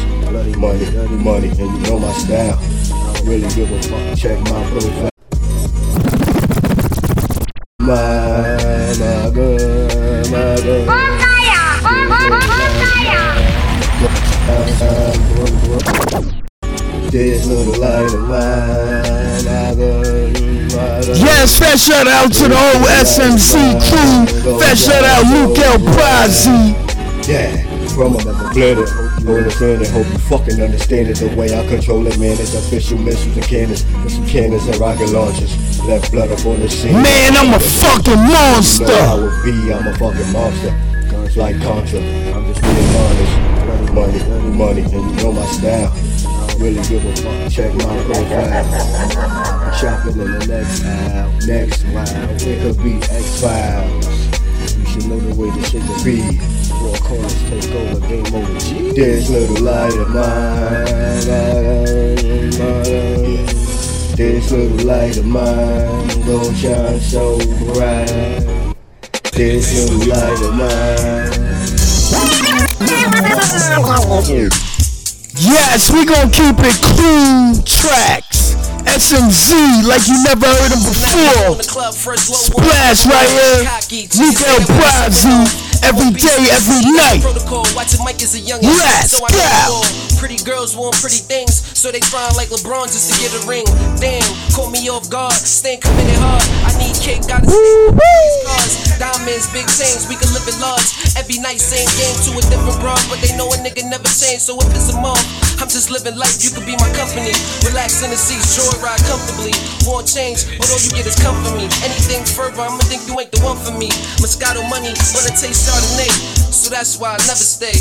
Money, 0.58 0.86
money, 1.16 1.48
and 1.48 1.58
you 1.58 1.80
know 1.80 1.98
my 1.98 2.12
style. 2.12 2.58
I 2.58 3.12
don't 3.14 3.26
really 3.26 3.48
give 3.54 3.70
a 3.70 3.82
fuck. 3.82 4.18
Check 4.18 4.38
my 4.40 4.70
profile. 4.70 5.10
My, 7.80 7.96
my 8.98 9.30
girl, 9.34 10.24
my 10.30 10.56
girl. 10.62 10.86
This 17.10 17.46
little 17.46 17.78
light 17.80 18.12
of 18.12 18.20
mine, 18.20 19.46
I 19.46 19.74
got. 19.74 20.32
Yes, 21.18 21.58
fat 21.58 21.78
shout 21.78 22.06
out 22.06 22.32
to 22.32 22.48
the 22.48 22.56
whole 22.56 22.84
SMC 23.04 23.52
crew. 23.84 24.58
Fat 24.58 24.78
shout 24.78 25.04
out 25.04 25.24
Luke 25.26 25.58
El 25.58 25.78
Brazzi. 25.78 26.74
Yeah, 27.28 27.61
from 27.94 28.16
another 28.16 28.48
planet. 28.52 28.88
You 29.20 29.36
understand 29.36 29.82
it, 29.82 29.90
hope 29.90 30.06
you 30.06 30.18
fucking 30.18 30.60
understand 30.60 31.08
it. 31.08 31.16
The 31.16 31.28
way 31.36 31.52
I 31.52 31.66
control 31.68 32.06
it, 32.06 32.18
man, 32.18 32.32
it's 32.40 32.54
official 32.54 32.98
missiles 32.98 33.36
and 33.36 33.44
cannons. 33.44 33.84
With 34.02 34.12
some 34.12 34.26
cannons 34.26 34.66
and 34.66 34.76
rocket 34.78 35.10
launchers. 35.10 35.52
Left 35.84 36.10
blood 36.10 36.30
up 36.30 36.44
on 36.46 36.60
the 36.60 36.68
scene. 36.68 36.94
Man, 36.94 37.36
I'm 37.36 37.54
a 37.54 37.60
fucking 37.60 38.18
monster. 38.18 38.84
You 38.84 38.90
know 38.90 39.06
how 39.06 39.18
it 39.20 39.44
be, 39.44 39.72
I'm 39.72 39.86
a 39.86 39.94
fucking 39.96 40.32
monster. 40.32 40.72
Guns 41.10 41.36
like 41.36 41.56
Contra, 41.62 42.00
I'm 42.00 42.46
just 42.46 42.62
being 42.62 42.96
honest. 42.96 43.52
Money, 43.92 44.20
money, 44.56 44.82
and 44.82 44.92
you 44.92 45.16
know 45.22 45.32
my 45.32 45.44
style. 45.46 45.92
really 46.58 46.82
give 46.88 47.04
a 47.04 47.16
fuck. 47.16 47.52
Check 47.52 47.74
my 47.74 48.04
profile. 48.04 49.72
Shopping 49.74 50.20
in 50.20 50.38
the 50.38 50.46
next 50.46 50.84
aisle, 50.84 51.32
next 51.46 51.84
mile. 51.86 52.30
It 52.40 52.62
could 52.62 52.82
be 52.82 52.96
X 52.96 53.40
Files. 53.40 54.11
You 54.92 55.08
know 55.08 55.18
the 55.18 55.34
way 55.40 55.48
this 55.50 55.70
shit 55.70 55.82
could 55.82 56.04
be. 56.04 56.20
Four 56.68 56.96
corners 56.98 57.42
take 57.48 57.72
over, 57.72 58.00
game 58.06 58.34
over. 58.34 58.58
G. 58.58 58.92
This 58.92 59.30
little 59.30 59.64
light 59.64 59.94
of 59.96 60.10
mine. 60.10 61.24
This 64.14 64.50
little 64.52 64.86
light 64.86 65.16
of 65.16 65.24
mine 65.24 66.08
gon' 66.26 66.54
shine 66.54 67.00
so 67.00 67.38
bright. 67.72 68.74
This 69.32 69.72
little 69.72 70.08
light 70.08 70.42
of 70.42 70.52
mine. 70.54 71.32
Yes, 75.34 75.90
we 75.90 76.04
gonna 76.04 76.30
keep 76.30 76.58
it 76.58 76.76
clean 76.94 77.64
tracks. 77.64 78.31
SMZ 78.86 79.84
like 79.86 80.06
you 80.08 80.16
never 80.24 80.46
heard 80.46 80.72
him 80.72 80.82
before. 80.82 81.62
Splash 82.18 83.06
right 83.06 83.28
here. 83.30 83.64
Miguel 84.18 84.60
Brazzi. 84.66 85.61
Every 85.82 86.14
day, 86.14 86.46
every 86.54 86.78
night. 86.94 87.20
Let's 88.62 89.18
go. 89.18 89.82
Pretty 90.18 90.38
girls 90.46 90.78
want 90.78 90.94
pretty 91.02 91.18
things, 91.18 91.58
so 91.74 91.90
they 91.90 91.98
trying 91.98 92.30
like 92.38 92.54
LeBron 92.54 92.86
just 92.86 93.10
to 93.10 93.14
get 93.18 93.34
a 93.34 93.42
ring. 93.42 93.66
Damn, 93.98 94.22
caught 94.54 94.70
me 94.70 94.86
off 94.86 95.10
guard, 95.10 95.34
staying 95.34 95.82
committed 95.82 96.14
hard. 96.22 96.46
I 96.62 96.70
need 96.78 96.94
cake, 97.02 97.26
gotta 97.26 97.50
cars. 97.50 98.72
Diamonds, 99.02 99.50
big 99.50 99.66
chains, 99.66 100.06
we 100.06 100.14
can 100.14 100.30
live 100.30 100.46
in 100.46 100.54
large. 100.62 100.86
Every 101.18 101.42
night, 101.42 101.58
same 101.58 101.90
game 101.98 102.14
to 102.30 102.38
a 102.38 102.42
different 102.46 102.78
bra, 102.78 102.94
but 103.10 103.18
they 103.18 103.34
know 103.34 103.50
a 103.50 103.58
nigga 103.58 103.82
never 103.90 104.06
change. 104.06 104.46
So 104.46 104.54
if 104.62 104.70
it's 104.70 104.94
a 104.94 104.96
month, 105.02 105.18
I'm 105.58 105.66
just 105.66 105.90
living 105.90 106.14
life, 106.14 106.38
you 106.38 106.54
could 106.54 106.70
be 106.70 106.78
my 106.78 106.86
company. 106.94 107.34
Relax 107.66 108.06
in 108.06 108.14
the 108.14 108.18
seats, 108.18 108.54
joyride 108.54 109.02
comfortably. 109.10 109.50
Want 109.82 110.06
change, 110.06 110.46
but 110.54 110.70
all 110.70 110.78
you 110.78 110.94
get 110.94 111.10
is 111.10 111.18
come 111.18 111.34
for 111.42 111.50
me. 111.58 111.66
Anything 111.82 112.22
further, 112.22 112.62
I'ma 112.62 112.78
think 112.86 113.02
you 113.10 113.18
ain't 113.18 113.34
the 113.34 113.42
one 113.42 113.58
for 113.58 113.74
me. 113.74 113.90
Moscato 114.22 114.62
money, 114.70 114.94
it 114.94 115.34
tastes 115.34 115.71
Chardonnay, 115.72 116.10
so 116.52 116.68
that's 116.70 116.98
why 116.98 117.08
I 117.08 117.18
never 117.18 117.36
stay. 117.36 117.72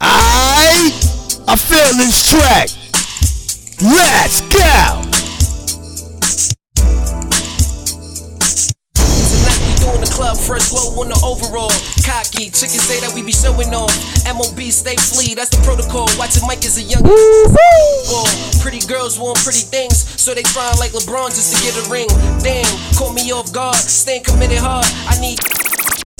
I 0.00 0.92
I 1.48 1.56
feel 1.56 1.96
this 1.96 2.30
track. 2.30 2.68
Let's 3.82 4.40
go. 4.52 5.19
Club 10.20 10.36
first 10.36 10.76
low 10.76 11.00
on 11.00 11.08
the 11.08 11.16
overall. 11.24 11.72
Cocky, 12.04 12.52
chickens 12.52 12.84
say 12.84 13.00
that 13.00 13.08
we 13.16 13.24
be 13.24 13.32
showing 13.32 13.72
off. 13.72 13.88
MOB 14.28 14.60
stay 14.68 14.92
flea, 15.00 15.32
that's 15.32 15.48
the 15.48 15.56
protocol. 15.64 16.04
Watching 16.20 16.44
Mike 16.44 16.60
is 16.68 16.76
a 16.76 16.84
young 16.84 17.00
ball. 17.00 18.28
Pretty 18.60 18.84
girls 18.84 19.18
want 19.18 19.40
pretty 19.40 19.64
things, 19.64 20.04
so 20.20 20.34
they 20.34 20.44
trying 20.52 20.76
like 20.76 20.92
LeBron 20.92 21.32
just 21.32 21.56
to 21.56 21.58
get 21.64 21.72
a 21.72 21.84
ring. 21.88 22.08
Damn, 22.44 22.68
caught 23.00 23.14
me 23.16 23.32
off 23.32 23.50
guard, 23.52 23.80
staying 23.80 24.24
committed 24.24 24.60
hard. 24.60 24.84
I 25.08 25.16
need 25.24 25.40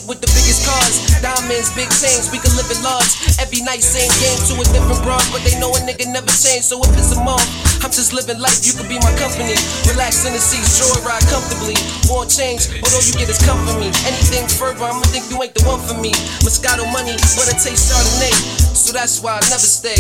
with 0.07 0.21
the 0.21 0.31
biggest 0.33 0.65
cars, 0.65 1.21
diamonds, 1.21 1.73
big 1.75 1.89
chains, 1.91 2.31
we 2.31 2.39
can 2.39 2.53
live 2.57 2.69
in 2.71 2.81
large. 2.85 3.11
Every 3.41 3.61
night, 3.65 3.83
same 3.83 4.11
game 4.21 4.39
to 4.49 4.55
a 4.61 4.65
different 4.71 5.01
broad, 5.03 5.25
but 5.33 5.43
they 5.43 5.59
know 5.59 5.73
a 5.73 5.81
nigga 5.83 6.07
never 6.09 6.31
change. 6.31 6.65
So 6.69 6.81
if 6.81 6.93
it's 6.97 7.13
a 7.17 7.21
month, 7.25 7.45
I'm 7.83 7.91
just 7.91 8.13
living 8.13 8.39
life, 8.39 8.63
you 8.65 8.73
could 8.77 8.89
be 8.89 9.01
my 9.03 9.13
company. 9.19 9.57
Relax 9.89 10.25
in 10.25 10.33
the 10.33 10.43
seats, 10.43 10.79
joyride 10.79 11.25
comfortably. 11.29 11.77
Want 12.09 12.31
change, 12.31 12.69
but 12.81 12.93
all 12.93 13.05
you 13.05 13.15
get 13.17 13.29
is 13.29 13.41
come 13.43 13.61
for 13.67 13.77
me. 13.77 13.89
Anything 14.07 14.47
further, 14.47 14.85
I'ma 14.85 15.05
think 15.11 15.29
you 15.29 15.41
ain't 15.43 15.55
the 15.55 15.65
one 15.65 15.81
for 15.83 15.97
me. 15.97 16.13
Moscato 16.45 16.85
money, 16.93 17.17
but 17.37 17.49
it 17.49 17.59
tastes 17.61 17.91
Chardonnay, 17.91 18.35
so 18.77 18.93
that's 18.93 19.21
why 19.21 19.39
I 19.39 19.43
never 19.49 19.65
stay. 19.65 19.99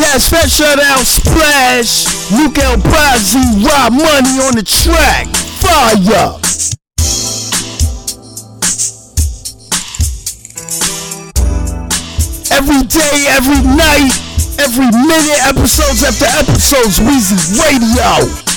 Yes, 0.00 0.32
shout 0.56 0.78
out 0.80 1.04
Splash. 1.04 2.32
Luke 2.32 2.56
El 2.56 2.78
Brazzi, 2.78 3.44
Rob 3.62 3.92
Money 3.92 4.40
on 4.40 4.56
the 4.56 4.62
track. 4.64 5.26
Fire. 5.60 6.40
Every 12.50 12.82
day, 12.88 13.26
every 13.28 13.60
night, 13.76 14.10
every 14.58 14.90
minute, 14.90 15.38
episodes 15.44 16.02
after 16.02 16.24
episodes, 16.24 16.98
Weezy 16.98 17.60
Radio. 17.60 18.49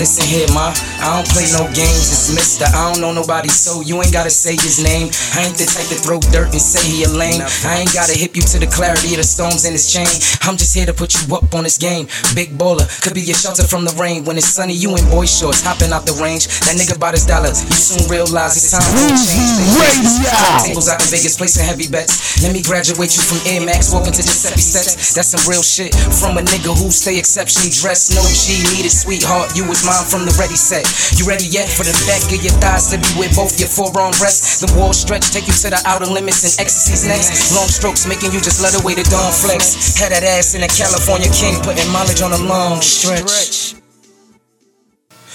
Listen 0.00 0.24
here, 0.24 0.48
ma. 0.56 0.72
I 1.04 1.12
don't 1.12 1.28
play 1.28 1.44
no 1.52 1.68
games. 1.76 2.08
It's 2.08 2.32
Mister. 2.32 2.64
I 2.64 2.88
don't 2.88 3.04
know 3.04 3.12
nobody, 3.12 3.52
so 3.52 3.84
you 3.84 4.00
ain't 4.00 4.16
gotta 4.16 4.32
say 4.32 4.56
his 4.56 4.80
name. 4.80 5.12
I 5.36 5.44
ain't 5.44 5.60
the 5.60 5.68
type 5.68 5.92
to 5.92 5.98
throw 6.00 6.24
dirt 6.32 6.56
and 6.56 6.64
say 6.64 6.80
he 6.80 7.04
a 7.04 7.10
lame. 7.12 7.44
I 7.68 7.84
ain't 7.84 7.92
gotta 7.92 8.16
hip 8.16 8.32
you 8.32 8.40
to 8.40 8.56
the 8.56 8.64
clarity 8.64 9.12
of 9.12 9.20
the 9.20 9.28
stones 9.28 9.68
in 9.68 9.76
his 9.76 9.92
chain. 9.92 10.08
I'm 10.48 10.56
just 10.56 10.72
here 10.72 10.88
to 10.88 10.96
put 10.96 11.12
you 11.12 11.28
up 11.36 11.52
on 11.52 11.68
this 11.68 11.76
game. 11.76 12.08
Big 12.32 12.56
baller, 12.56 12.88
could 13.04 13.12
be 13.12 13.20
your 13.20 13.36
shelter 13.36 13.60
from 13.60 13.84
the 13.84 13.92
rain. 14.00 14.24
When 14.24 14.40
it's 14.40 14.48
sunny, 14.48 14.72
you 14.72 14.96
in 14.96 15.04
boy 15.12 15.28
shorts, 15.28 15.60
hopping 15.60 15.92
out 15.92 16.08
the 16.08 16.16
range. 16.16 16.48
That 16.64 16.80
nigga 16.80 16.96
bought 16.96 17.12
his 17.12 17.28
dollars. 17.28 17.60
You 17.60 17.76
soon 17.76 18.08
realize 18.08 18.56
it's 18.56 18.72
time 18.72 18.80
for 18.80 19.04
a 19.04 19.12
change. 19.20 20.16
Tables 20.64 20.88
out 20.88 21.04
in 21.04 21.12
Vegas, 21.12 21.36
placing 21.36 21.68
heavy 21.68 21.92
bets. 21.92 22.40
Let 22.40 22.56
me 22.56 22.64
graduate 22.64 23.12
you 23.12 23.20
from 23.20 23.44
Air 23.44 23.60
Max, 23.60 23.92
walking 23.92 24.16
to 24.16 24.24
Giuseppe 24.24 24.64
sets. 24.64 25.12
That's 25.12 25.28
some 25.36 25.44
real 25.44 25.60
shit 25.60 25.92
from 25.92 26.40
a 26.40 26.42
nigga 26.48 26.72
who 26.72 26.88
stay 26.88 27.20
exceptionally 27.20 27.68
dressed. 27.68 28.16
No 28.16 28.24
G 28.24 28.64
needed, 28.72 28.96
sweetheart. 28.96 29.52
You 29.52 29.68
was 29.68 29.84
mine 29.90 30.06
from 30.06 30.22
the 30.22 30.34
ready 30.38 30.54
set. 30.54 30.86
You 31.18 31.26
ready 31.26 31.50
yet 31.50 31.66
for 31.66 31.82
the 31.82 31.94
back 32.06 32.22
of 32.30 32.38
your 32.38 32.54
thighs 32.62 32.86
to 32.94 33.02
be 33.02 33.10
with 33.18 33.34
both 33.34 33.58
your 33.58 33.66
forearm 33.66 34.14
rests? 34.22 34.62
The 34.62 34.70
wall 34.78 34.94
stretch, 34.94 35.34
take 35.34 35.50
you 35.50 35.56
to 35.66 35.74
the 35.74 35.82
outer 35.82 36.06
limits 36.06 36.46
and 36.46 36.54
ecstasy's 36.62 37.02
next. 37.10 37.50
Long 37.50 37.66
strokes 37.66 38.06
making 38.06 38.30
you 38.30 38.38
just 38.38 38.62
let 38.62 38.78
away 38.78 38.94
the 38.94 39.02
dawn 39.10 39.34
flex. 39.34 39.98
Had 39.98 40.14
that 40.14 40.22
ass 40.22 40.54
in 40.54 40.62
a 40.62 40.70
California 40.70 41.28
king, 41.34 41.58
putting 41.66 41.90
mileage 41.90 42.22
on 42.22 42.30
a 42.30 42.40
long 42.46 42.78
stretch. 42.80 43.79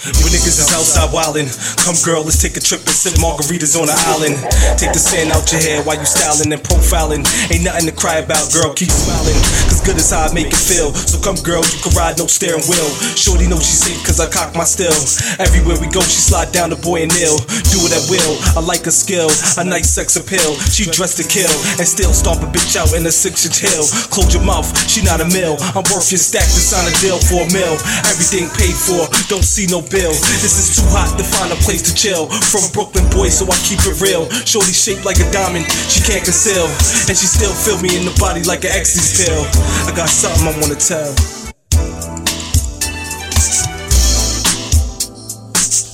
When 0.04 0.28
niggas 0.28 0.60
is 0.60 0.68
outside 0.76 1.08
wildin', 1.08 1.48
come 1.80 1.96
girl, 2.04 2.20
let's 2.20 2.36
take 2.36 2.52
a 2.52 2.60
trip 2.60 2.84
and 2.84 2.92
sip 2.92 3.16
margaritas 3.16 3.80
on 3.80 3.88
the 3.88 3.96
island. 4.12 4.36
Take 4.76 4.92
the 4.92 5.00
sand 5.00 5.32
out 5.32 5.48
your 5.48 5.64
hair 5.64 5.80
while 5.88 5.96
you 5.96 6.04
styling 6.04 6.52
and 6.52 6.60
profiling. 6.60 7.24
Ain't 7.48 7.64
nothing 7.64 7.88
to 7.88 7.96
cry 7.96 8.20
about, 8.20 8.44
girl, 8.52 8.76
keep 8.76 8.92
smiling. 8.92 9.32
Cause 9.72 9.80
good 9.80 9.96
is 9.96 10.12
how 10.12 10.28
I 10.28 10.30
make 10.36 10.52
it 10.52 10.60
feel. 10.60 10.92
So 10.92 11.16
come 11.24 11.40
girl, 11.40 11.64
you 11.64 11.80
can 11.80 11.96
ride 11.96 12.20
no 12.20 12.28
steering 12.28 12.60
wheel. 12.68 12.90
Shorty 13.16 13.48
knows 13.48 13.64
she's 13.64 13.88
safe 13.88 13.96
cause 14.04 14.20
I 14.20 14.28
cock 14.28 14.52
my 14.52 14.68
still. 14.68 14.92
Everywhere 15.40 15.80
we 15.80 15.88
go, 15.88 16.04
she 16.04 16.20
slide 16.20 16.52
down 16.52 16.76
the 16.76 16.80
boy 16.84 17.00
and 17.08 17.12
ill. 17.16 17.40
Do 17.72 17.88
it 17.88 17.96
at 17.96 18.04
will, 18.12 18.36
I 18.52 18.60
like 18.60 18.84
a 18.84 18.92
skill, 18.92 19.32
a 19.56 19.64
nice 19.64 19.88
sex 19.88 20.20
appeal. 20.20 20.60
She 20.68 20.84
dressed 20.92 21.16
to 21.18 21.26
kill 21.26 21.50
and 21.80 21.88
still 21.88 22.12
stomp 22.12 22.44
a 22.44 22.48
bitch 22.52 22.76
out 22.76 22.92
in 22.92 23.00
a 23.08 23.12
six 23.12 23.48
inch 23.48 23.64
hill. 23.64 23.88
Close 24.12 24.28
your 24.36 24.44
mouth, 24.44 24.68
she 24.92 25.00
not 25.00 25.24
a 25.24 25.28
mill. 25.32 25.56
I'm 25.72 25.88
worth 25.88 26.12
your 26.12 26.20
stack 26.20 26.44
to 26.44 26.60
sign 26.60 26.84
a 26.84 26.94
deal 27.00 27.16
for 27.16 27.42
a 27.42 27.48
mill. 27.48 27.80
Everything 28.12 28.52
paid 28.60 28.76
for, 28.76 29.08
don't 29.32 29.42
see 29.42 29.64
no 29.64 29.80
bill. 29.80 29.95
This 29.96 30.60
is 30.60 30.76
too 30.76 30.84
hot 30.92 31.16
to 31.16 31.24
find 31.24 31.48
a 31.48 31.56
place 31.64 31.80
to 31.88 31.94
chill. 31.96 32.28
From 32.28 32.68
Brooklyn 32.76 33.08
boy, 33.16 33.32
so 33.32 33.48
I 33.48 33.56
keep 33.64 33.80
it 33.80 33.96
real. 33.96 34.28
Shorty 34.44 34.76
shaped 34.76 35.08
like 35.08 35.16
a 35.24 35.28
diamond, 35.32 35.64
she 35.88 36.04
can't 36.04 36.20
conceal. 36.20 36.68
And 37.08 37.16
she 37.16 37.24
still 37.24 37.56
feel 37.56 37.80
me 37.80 37.96
in 37.96 38.04
the 38.04 38.12
body 38.20 38.44
like 38.44 38.68
an 38.68 38.76
ecstasy 38.76 39.24
pill. 39.24 39.40
I 39.88 39.96
got 39.96 40.12
something 40.12 40.44
I 40.44 40.52
wanna 40.60 40.76
tell. 40.76 41.16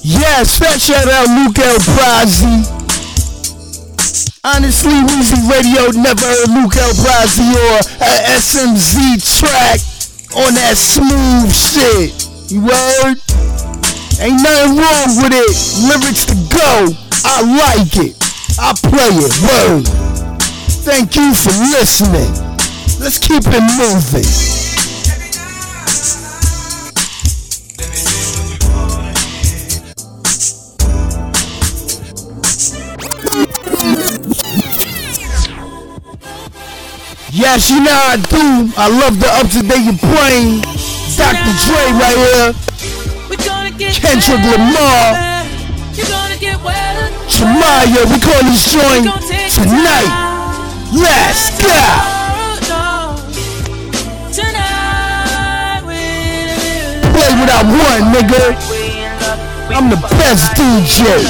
Yes, 0.02 0.50
special 0.50 0.98
shout 0.98 1.06
out 1.06 1.30
Luke 1.38 1.62
El 1.62 1.78
Brazzi. 1.94 2.58
Honestly, 4.42 4.98
Weezy 5.14 5.38
Radio 5.46 5.94
never 5.94 6.26
heard 6.26 6.50
Luke 6.50 6.74
El 6.74 6.90
or 6.90 7.78
a 8.02 8.12
SMZ 8.34 9.22
track 9.38 9.78
on 10.34 10.58
that 10.58 10.74
smooth 10.74 11.54
shit. 11.54 12.10
You 12.50 12.66
heard? 12.66 13.31
Ain't 14.20 14.42
nothing 14.42 14.76
wrong 14.76 15.08
with 15.22 15.32
it. 15.32 15.52
Lyrics 15.88 16.26
to 16.26 16.34
go. 16.50 16.92
I 17.24 17.42
like 17.42 17.96
it. 17.96 18.16
I 18.58 18.72
play 18.74 19.14
it. 19.16 19.32
Word. 19.42 19.86
Thank 20.84 21.16
you 21.16 21.34
for 21.34 21.52
listening. 21.70 22.32
Let's 23.00 23.18
keep 23.18 23.42
it 23.46 23.62
moving. 23.78 24.26
Yes, 37.34 37.70
you 37.70 37.82
know 37.82 37.90
I 37.90 38.16
do. 38.16 38.72
I 38.76 38.88
love 38.88 39.18
the 39.18 39.28
up 39.32 39.48
to 39.50 39.62
date 39.62 40.00
brain. 40.00 40.60
Dr. 41.16 41.52
Dre 41.64 41.92
right 41.98 42.16
here. 42.16 42.71
Kendrick 43.78 44.42
Lamar. 44.44 45.44
You're 45.94 46.06
gonna 46.06 46.36
get 46.36 46.62
well. 46.62 47.10
Maya, 47.42 48.04
we 48.06 48.18
call 48.20 48.42
this 48.44 48.70
joint 48.70 49.08
tonight. 49.50 50.12
Let's 50.92 51.56
go. 51.60 51.68
Play 57.12 57.32
without 57.40 57.66
one, 57.66 58.12
nigga. 58.12 58.56
I'm 59.74 59.88
the 59.88 59.96
best 59.96 60.52
DJ. 60.56 61.24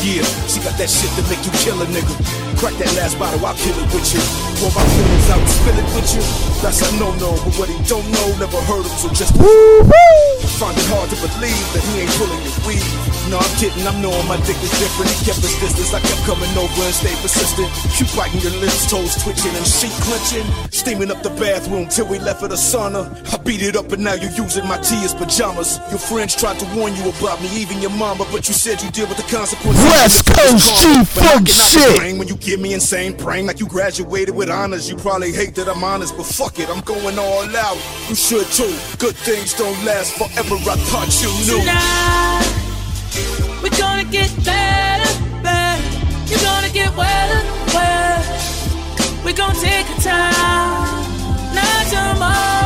Yeah, 0.00 0.22
got 0.68 0.78
that 0.78 0.90
shit 0.90 1.08
to 1.16 1.22
make 1.32 1.40
you 1.44 1.52
kill 1.64 1.80
a 1.80 1.86
nigga. 1.88 2.12
Crack 2.60 2.74
that 2.76 2.92
last 3.00 3.16
bottle, 3.18 3.40
I'll 3.46 3.56
kill 3.56 3.72
it 3.72 3.88
with 3.88 4.04
you. 4.12 4.20
Pour 4.60 4.68
my 4.76 4.84
feelings 4.84 5.30
out, 5.32 5.46
spill 5.48 5.78
it 5.78 5.88
with 5.96 6.10
you. 6.12 6.22
That's 6.60 6.82
a 6.84 6.88
no-no, 6.98 7.38
but 7.40 7.54
what 7.56 7.68
he 7.70 7.78
don't 7.88 8.04
know, 8.10 8.26
never 8.36 8.60
heard 8.68 8.84
him, 8.84 8.96
so 8.98 9.08
just 9.14 9.32
Find 10.58 10.74
it 10.74 10.88
hard 10.90 11.08
to 11.08 11.16
believe 11.22 11.66
that 11.72 11.82
he 11.86 12.02
ain't 12.02 12.12
pulling 12.18 12.42
your 12.42 12.58
weed. 12.66 12.82
No, 13.30 13.38
I'm 13.38 13.54
kidding, 13.60 13.86
I'm 13.86 14.02
knowing 14.02 14.26
my 14.26 14.40
dick 14.42 14.58
is 14.58 14.72
different. 14.80 15.06
He 15.12 15.30
kept 15.30 15.38
his 15.38 15.54
distance, 15.62 15.94
I 15.94 16.00
kept 16.02 16.24
coming 16.26 16.50
over 16.58 16.82
and 16.82 16.96
stayed 16.96 17.20
persistent. 17.22 17.70
Keep 17.94 18.10
biting 18.18 18.42
your 18.42 18.56
lips, 18.58 18.90
toes 18.90 19.14
twitching 19.22 19.54
and 19.54 19.62
sheet 19.62 19.94
clenching. 20.02 20.42
Steaming 20.74 21.14
up 21.14 21.22
the 21.22 21.30
bathroom 21.38 21.86
till 21.86 22.10
we 22.10 22.18
left 22.18 22.40
for 22.42 22.48
the 22.48 22.58
sauna. 22.58 23.06
I 23.30 23.38
beat 23.44 23.62
it 23.62 23.76
up 23.76 23.92
and 23.92 24.02
now 24.02 24.18
you're 24.18 24.34
using 24.34 24.66
my 24.66 24.82
tea 24.82 24.98
as 25.06 25.14
pajamas. 25.14 25.78
Your 25.94 26.02
friends 26.02 26.34
tried 26.34 26.58
to 26.58 26.66
warn 26.74 26.96
you 26.98 27.14
about 27.14 27.38
me, 27.38 27.46
even 27.54 27.78
your 27.78 27.94
mama, 27.94 28.26
but 28.32 28.48
you 28.48 28.54
said 28.56 28.82
you 28.82 28.90
deal 28.90 29.06
with 29.06 29.22
the 29.22 29.28
consequences. 29.30 29.84
West 29.94 30.26
Coast 30.26 30.57
G-Funk 30.58 31.48
shit. 31.48 32.18
When 32.18 32.26
you 32.28 32.36
give 32.36 32.60
me 32.60 32.74
insane, 32.74 33.14
praying 33.16 33.46
like 33.46 33.60
you 33.60 33.66
graduated 33.66 34.34
with 34.34 34.50
honors. 34.50 34.88
You 34.90 34.96
probably 34.96 35.32
hate 35.32 35.54
that 35.54 35.68
I'm 35.68 35.84
honest, 35.84 36.16
but 36.16 36.26
fuck 36.26 36.58
it, 36.58 36.68
I'm 36.68 36.80
going 36.80 37.18
all 37.18 37.56
out. 37.56 37.78
You 38.08 38.14
should 38.14 38.46
too. 38.46 38.74
Good 38.98 39.16
things 39.16 39.54
don't 39.54 39.84
last 39.84 40.14
forever. 40.14 40.56
I 40.56 40.76
thought 40.90 41.10
you 41.22 41.30
knew. 41.46 41.60
Tonight, 41.60 42.46
we're 43.62 43.78
gonna 43.78 44.04
get 44.04 44.30
better, 44.44 45.10
better. 45.42 45.82
You're 46.26 46.40
gonna 46.40 46.70
get 46.70 46.94
wetter, 46.96 47.42
wetter. 47.74 48.22
We're 49.24 49.34
gonna 49.34 49.60
take 49.60 49.88
our 49.90 50.00
time, 50.00 51.04
not 51.54 51.86
tomorrow, 51.92 52.57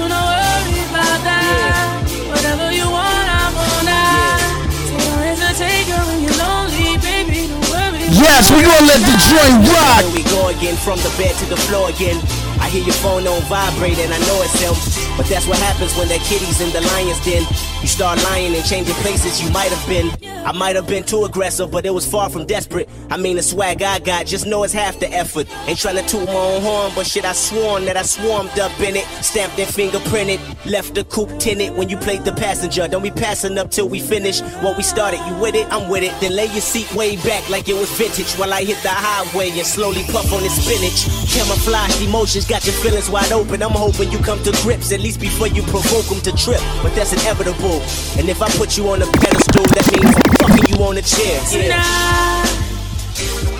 Don't 0.00 0.08
you 0.08 0.16
know 0.16 0.32
worry 0.32 0.80
about 0.88 1.20
that? 1.28 2.00
Whatever 2.32 2.72
you 2.72 2.88
want, 2.88 3.26
I'm 3.28 3.52
on 3.52 3.84
that. 3.84 4.40
So 4.88 4.96
don't 4.96 5.20
hesitate, 5.28 5.92
girl, 5.92 6.00
when 6.08 6.24
you're 6.24 6.40
lonely, 6.40 6.96
baby. 7.04 7.52
Don't 7.52 7.60
worry. 7.68 8.08
Yes, 8.08 8.48
we 8.48 8.64
gonna 8.64 8.88
let 8.88 9.04
the 9.04 9.16
joint 9.28 9.60
rock. 9.68 10.00
Here 10.00 10.16
we 10.16 10.24
go 10.32 10.48
again, 10.48 10.80
from 10.80 10.96
the 11.04 11.12
bed 11.20 11.36
to 11.44 11.46
the 11.52 11.60
floor 11.68 11.92
again. 11.92 12.16
I 12.64 12.72
hear 12.72 12.80
your 12.80 12.96
phone 13.04 13.28
on 13.28 13.44
vibrate 13.44 14.00
and 14.00 14.08
I 14.08 14.20
know 14.24 14.40
it's 14.40 14.56
him. 14.56 14.72
But 15.20 15.28
that's 15.28 15.44
what 15.44 15.60
happens 15.60 15.92
when 15.92 16.08
that 16.08 16.24
kitty's 16.24 16.64
in 16.64 16.72
the 16.72 16.80
lion's 16.80 17.20
den. 17.20 17.44
You 17.80 17.88
start 17.88 18.22
lying 18.24 18.54
and 18.54 18.64
changing 18.64 18.94
places 18.96 19.42
you 19.42 19.50
might 19.52 19.72
have 19.72 19.88
been. 19.88 20.10
I 20.44 20.52
might 20.52 20.76
have 20.76 20.86
been 20.86 21.02
too 21.02 21.24
aggressive, 21.24 21.70
but 21.70 21.86
it 21.86 21.94
was 21.94 22.06
far 22.06 22.28
from 22.28 22.44
desperate. 22.44 22.88
I 23.08 23.16
mean, 23.16 23.36
the 23.36 23.42
swag 23.42 23.82
I 23.82 23.98
got, 23.98 24.26
just 24.26 24.46
know 24.46 24.62
it's 24.64 24.72
half 24.72 25.00
the 25.00 25.10
effort. 25.10 25.46
Ain't 25.66 25.78
trying 25.78 25.96
to 25.96 26.02
toot 26.02 26.26
my 26.26 26.34
own 26.34 26.60
horn, 26.60 26.92
but 26.94 27.06
shit, 27.06 27.24
I 27.24 27.32
sworn 27.32 27.86
that 27.86 27.96
I 27.96 28.02
swarmed 28.02 28.58
up 28.58 28.78
in 28.80 28.96
it. 28.96 29.04
Stamped 29.22 29.58
and 29.58 29.68
fingerprinted. 29.68 30.40
Left 30.70 30.94
the 30.94 31.04
coupe 31.04 31.38
tinted 31.38 31.74
when 31.74 31.88
you 31.88 31.96
played 31.96 32.24
the 32.24 32.32
passenger. 32.32 32.86
Don't 32.86 33.02
be 33.02 33.10
passing 33.10 33.56
up 33.56 33.70
till 33.70 33.88
we 33.88 33.98
finish 33.98 34.42
what 34.60 34.76
we 34.76 34.82
started. 34.82 35.20
You 35.26 35.34
with 35.36 35.54
it? 35.54 35.66
I'm 35.72 35.88
with 35.88 36.02
it. 36.02 36.12
Then 36.20 36.36
lay 36.36 36.46
your 36.46 36.60
seat 36.60 36.92
way 36.94 37.16
back 37.16 37.48
like 37.48 37.68
it 37.68 37.74
was 37.74 37.90
vintage 37.92 38.32
while 38.34 38.52
I 38.52 38.62
hit 38.62 38.82
the 38.82 38.90
highway 38.90 39.50
and 39.50 39.66
slowly 39.66 40.04
puff 40.04 40.30
on 40.32 40.42
the 40.42 40.50
spinach. 40.50 41.08
Camouflage 41.32 42.02
emotions 42.02 42.46
got 42.46 42.64
your 42.66 42.74
feelings 42.74 43.08
wide 43.08 43.32
open. 43.32 43.62
I'm 43.62 43.70
hoping 43.70 44.10
you 44.12 44.18
come 44.18 44.42
to 44.42 44.52
grips 44.62 44.92
at 44.92 45.00
least 45.00 45.20
before 45.20 45.48
you 45.48 45.62
provoke 45.62 46.06
them 46.06 46.20
to 46.22 46.32
trip. 46.32 46.60
But 46.82 46.94
that's 46.94 47.12
inevitable. 47.12 47.69
And 48.18 48.26
if 48.28 48.42
I 48.42 48.50
put 48.58 48.76
you 48.76 48.90
on 48.90 48.98
a 49.00 49.06
pedestal, 49.06 49.62
that 49.62 49.86
means 49.94 50.10
I'm 50.10 50.30
fucking 50.42 50.74
you 50.74 50.82
on 50.82 50.98
a 50.98 51.04
chair. 51.06 51.38
Yeah. 51.54 51.70
Tonight, 51.70 52.50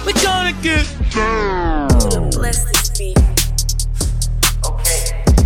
we're 0.02 0.18
gonna 0.18 0.50
get 0.58 0.82
Bless 2.34 2.66
this 2.66 2.90
beat. 2.98 3.14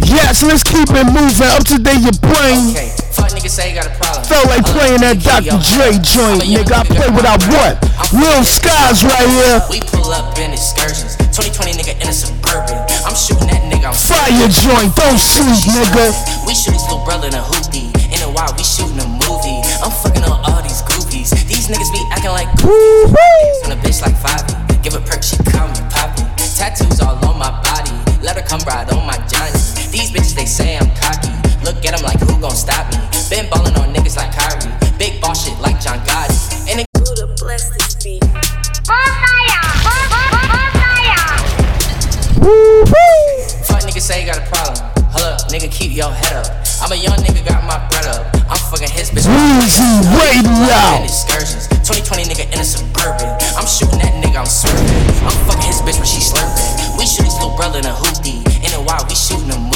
Yes, 0.09 0.41
let's 0.41 0.65
keep 0.65 0.89
it 0.97 1.07
moving. 1.13 1.51
Up 1.53 1.69
to 1.69 1.77
date 1.77 2.01
your 2.01 2.17
brain. 2.25 2.73
Fuck 3.13 3.37
niggas 3.37 3.53
say 3.53 3.69
you 3.69 3.77
got 3.77 3.85
a 3.85 3.95
problem. 4.01 4.25
Felt 4.25 4.49
like 4.49 4.65
playing 4.65 5.05
that 5.05 5.21
Dr. 5.21 5.61
Dre 5.61 6.01
joint, 6.01 6.49
nigga. 6.49 6.73
I 6.73 6.89
play 6.89 7.13
without 7.13 7.45
what? 7.53 7.77
Real 8.17 8.41
skies 8.49 9.05
right 9.05 9.29
here. 9.29 9.61
We 9.69 9.85
pull 9.93 10.09
up 10.09 10.33
in 10.41 10.57
excursions. 10.57 11.21
2020 11.37 11.77
nigga 11.77 12.01
in 12.01 12.09
a 12.09 12.17
suburban. 12.17 12.81
I'm 13.05 13.13
shooting 13.13 13.53
that 13.53 13.61
nigga. 13.69 13.93
I'm 13.93 13.99
Fire 13.99 14.49
joint, 14.49 14.97
don't 14.97 15.21
sleep, 15.21 15.53
nigga. 15.69 16.17
We 16.49 16.57
shoot 16.57 16.73
his 16.73 16.83
little 16.89 17.05
brother 17.05 17.29
in 17.29 17.35
a 17.35 17.45
hoopty. 17.45 17.94
In 18.35 18.41
a 18.41 18.43
while, 18.43 18.55
we 18.59 18.65
shooting 18.67 18.99
a 18.99 19.07
movie. 19.07 19.63
I'm 19.79 19.95
fucking 20.03 20.27
on 20.27 20.43
all 20.43 20.59
these 20.59 20.83
groupies. 20.83 21.31
These 21.47 21.71
niggas 21.71 21.93
be 21.95 22.03
acting 22.11 22.35
like 22.35 22.51
goofies. 22.59 23.63
On 23.63 23.71
a 23.71 23.77
bitch 23.79 24.03
like 24.03 24.19
five. 24.19 24.43
Give 24.83 24.95
a 24.95 25.01
perk, 25.07 25.23
she 25.23 25.37
call 25.55 25.69
me 25.71 25.79
poppy. 25.87 26.27
Tattoos 26.59 26.99
all 26.99 27.15
on 27.31 27.39
my 27.39 27.55
body. 27.63 27.95
Let 28.27 28.35
her 28.35 28.43
come 28.43 28.59
ride 28.67 28.91
on 28.91 29.07
my 29.07 29.15
Johnny. 29.31 29.55
These 29.95 30.11
bitches, 30.11 30.35
they 30.35 30.47
say 30.47 30.77
I'm 30.77 30.91
cocky. 30.99 31.31
Look 31.63 31.87
at 31.87 31.95
them 31.95 32.03
like 32.03 32.19
who 32.19 32.35
gon' 32.41 32.59
stop 32.59 32.91
me? 32.91 32.99
Been 33.31 33.49
ballin' 33.51 33.77
on 33.77 33.95
niggas 33.95 34.17
like 34.17 34.35
Kyrie. 34.35 34.67
Big 34.99 35.21
ball 35.21 35.35
shit 35.35 35.57
like 35.61 35.79
John 35.79 36.01
Gotti. 36.01 36.67
And 36.69 36.81
it 36.81 36.87
Buddah 36.99 37.39
bless 37.39 37.71
this 37.71 37.95
beat. 38.03 38.25
Fuck 43.63 43.83
niggas 43.87 44.03
say 44.03 44.27
you 44.27 44.27
got 44.27 44.39
a 44.39 44.47
problem. 44.51 44.94
Hold 45.15 45.31
up, 45.31 45.47
nigga, 45.47 45.71
keep 45.71 45.95
your 45.95 46.11
head 46.11 46.35
up. 46.43 46.51
I'm 46.83 46.91
a 46.91 46.99
young 46.99 47.15
nigga, 47.23 47.47
got 47.47 47.63
my 47.63 47.79
bread 47.87 48.07
up. 48.11 48.27
I'm 48.51 48.59
fucking 48.71 48.91
his 48.91 49.15
bitch. 49.15 49.31
Weezy 49.31 49.87
Radio. 50.11 51.07
Excursions. 51.07 51.71
2020 51.87 52.27
nigga 52.27 52.51
in 52.51 52.59
a 52.59 52.67
suburban. 52.67 53.31
I'm 53.55 53.67
shooting 53.67 54.03
that 54.03 54.11
nigga, 54.19 54.43
I'm 54.43 54.51
swerving. 54.51 54.83
I'm 55.23 55.39
fucking 55.47 55.71
his 55.71 55.79
bitch 55.87 56.03
when 56.03 56.11
she 56.11 56.19
slurping. 56.19 56.99
We 56.99 57.07
shoot 57.07 57.31
his 57.31 57.35
little 57.39 57.55
brother 57.55 57.79
in 57.79 57.87
a 57.87 57.95
hoopty. 57.95 58.43
In 58.67 58.75
a 58.75 58.83
while, 58.83 59.07
we 59.07 59.15
shooting 59.15 59.51
a 59.55 59.59
movie. 59.59 59.74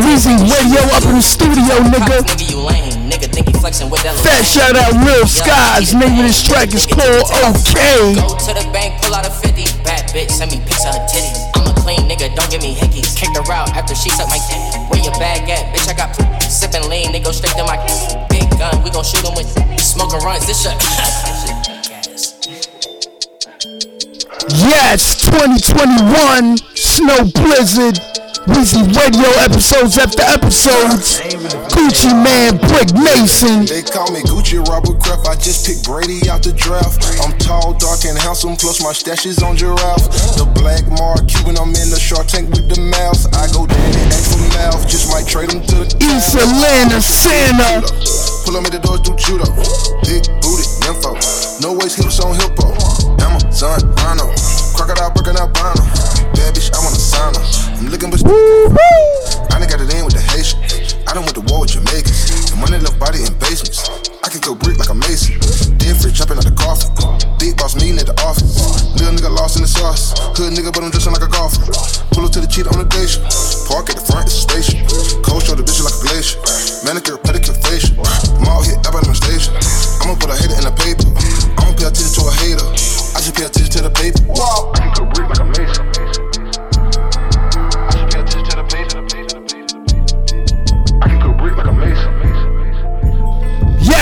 Weezy 0.00 0.34
Radio 0.40 0.80
up 0.96 1.04
in 1.04 1.16
the 1.16 1.22
studio, 1.22 1.76
nigga. 1.92 2.24
Nigga, 2.24 2.50
you 2.50 2.60
lame. 2.60 3.10
Nigga, 3.10 3.28
think 3.28 3.48
he 3.48 3.54
with 3.60 4.00
Fat 4.24 4.42
shout 4.44 4.76
out 4.76 4.96
Real 5.06 5.26
Skies. 5.26 5.94
Name 5.94 6.18
of 6.18 6.26
this 6.26 6.42
track 6.42 6.72
is 6.72 6.86
called 6.86 7.28
OK. 7.44 8.14
Go 8.16 8.32
to 8.32 8.52
the 8.56 8.68
bank, 8.72 9.02
pull 9.02 9.14
out 9.14 9.26
a 9.26 9.30
50. 9.30 9.64
Bad 9.84 10.00
bad 10.00 10.14
bitch, 10.14 10.30
send 10.30 10.50
me 10.52 10.58
pics 10.64 10.84
of 10.86 10.94
her 10.94 11.04
titties. 11.06 11.38
I'm 11.54 11.66
a 11.66 11.74
clean 11.80 12.08
nigga, 12.08 12.34
don't 12.34 12.50
give 12.50 12.62
me 12.62 12.74
hickeys. 12.74 13.16
Kicked 13.16 13.36
her 13.36 13.52
out 13.52 13.70
after 13.76 13.94
she 13.94 14.10
sucked 14.10 14.30
my 14.30 14.38
dick. 14.48 14.60
Where 14.90 15.02
your 15.02 15.14
bag 15.18 15.48
at, 15.50 15.74
bitch? 15.74 15.88
I 15.88 15.94
got 15.94 16.14
sipping 16.42 16.88
lean, 16.88 17.12
they 17.12 17.20
go 17.20 17.32
straight 17.32 17.56
to 17.56 17.64
my 17.64 17.76
big 18.30 18.48
gun. 18.58 18.82
We 18.82 18.90
gon' 18.90 19.04
shoot 19.04 19.22
them 19.22 19.34
with 19.34 19.50
smoking 19.80 20.20
runs. 20.20 20.46
This 20.46 20.62
shit. 20.62 20.76
Yes, 24.56 25.20
2021 25.26 26.56
Snow 26.74 27.24
Blizzard. 27.34 28.19
Weezy 28.50 28.82
Radio 28.98 29.30
episodes 29.38 29.98
after 29.98 30.22
episodes. 30.22 31.20
Gucci 31.70 32.10
Mane, 32.10 32.58
Brick 32.68 32.90
Mason. 32.98 33.64
They 33.64 33.82
call 33.82 34.10
me 34.10 34.20
Gucci 34.26 34.58
Robert 34.66 34.98
Kraft. 34.98 35.26
I 35.26 35.34
just 35.36 35.66
picked 35.66 35.84
Brady 35.86 36.28
out 36.28 36.42
the 36.42 36.52
draft. 36.52 36.98
I'm 37.22 37.36
tall, 37.38 37.74
dark, 37.74 38.04
and 38.04 38.18
handsome, 38.18 38.56
plus 38.56 38.82
my 38.82 38.92
stash 38.92 39.26
is 39.26 39.42
on 39.42 39.56
giraffe. 39.56 40.10
The 40.34 40.50
black 40.58 40.82
mark 40.90 41.26
Cuban, 41.30 41.58
I'm 41.58 41.70
in 41.78 41.88
the 41.94 42.00
shark 42.00 42.26
tank 42.26 42.50
with 42.50 42.68
the 42.68 42.80
mouse. 42.80 43.26
I 43.30 43.46
go 43.54 43.66
daddy, 43.66 44.02
act 44.10 44.26
for 44.26 44.42
mouth, 44.58 44.82
just 44.88 45.08
might 45.14 45.26
trade 45.30 45.50
them 45.50 45.62
to 45.62 45.86
the 45.86 45.96
East 46.10 46.34
Atlanta, 46.34 47.00
Santa. 47.00 47.86
Pull 48.44 48.54
them 48.58 48.66
at 48.66 48.72
the 48.74 48.82
doors, 48.82 49.00
do 49.06 49.14
judo. 49.14 49.46
Big 50.02 50.26
booty, 50.42 50.66
info. 50.90 51.14
No 51.62 51.78
waist, 51.78 52.02
hips 52.02 52.18
on 52.18 52.34
hippo. 52.34 52.74
Amazon, 53.22 53.78
Rhino. 54.02 54.26
Crocodile, 54.74 55.14
breaking 55.14 55.38
out 55.38 55.54
Bono. 55.54 56.19
Bad 56.40 56.56
bitch, 56.56 56.72
I 56.72 56.80
wanna 56.80 56.96
sign 56.96 57.36
her. 57.36 57.44
I'm 57.76 57.92
looking, 57.92 58.08
but 58.08 58.24
I 58.24 59.60
done 59.60 59.68
got 59.68 59.84
it 59.84 59.92
in 59.92 60.08
with 60.08 60.16
the 60.16 60.24
Haitian. 60.32 60.56
I 61.04 61.12
done 61.12 61.28
went 61.28 61.36
to 61.36 61.44
war 61.44 61.60
with 61.60 61.76
Jamaicans. 61.76 62.48
The 62.48 62.56
money 62.56 62.80
left 62.80 62.96
body 62.96 63.20
in 63.20 63.36
basements. 63.36 63.84
I 64.24 64.32
can 64.32 64.40
cook 64.40 64.56
brick 64.64 64.80
like 64.80 64.88
a 64.88 64.96
mason. 64.96 65.36
Dead 65.76 66.00
free 66.00 66.16
jumping 66.16 66.40
out 66.40 66.48
the 66.48 66.56
coffin. 66.56 66.96
Big 67.36 67.60
boss 67.60 67.76
meeting 67.76 68.00
at 68.00 68.08
the 68.08 68.16
office. 68.24 68.56
Little 68.96 69.12
nigga 69.12 69.28
lost 69.36 69.60
in 69.60 69.62
the 69.62 69.68
sauce. 69.68 70.16
Hood 70.32 70.56
nigga, 70.56 70.72
but 70.72 70.80
I'm 70.80 70.88
dressing 70.88 71.12
like 71.12 71.20
a 71.20 71.28
golfer. 71.28 71.60
Pull 72.16 72.24
up 72.24 72.32
to 72.32 72.40
the 72.40 72.48
cheetah 72.48 72.72
on 72.72 72.80
the 72.80 72.88
station. 72.88 73.20
Park 73.20 73.49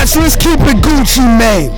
Yes, 0.08 0.16
let's 0.16 0.36
keep 0.36 0.58
it 0.60 0.80
Gucci 0.80 1.20
Mane. 1.20 1.68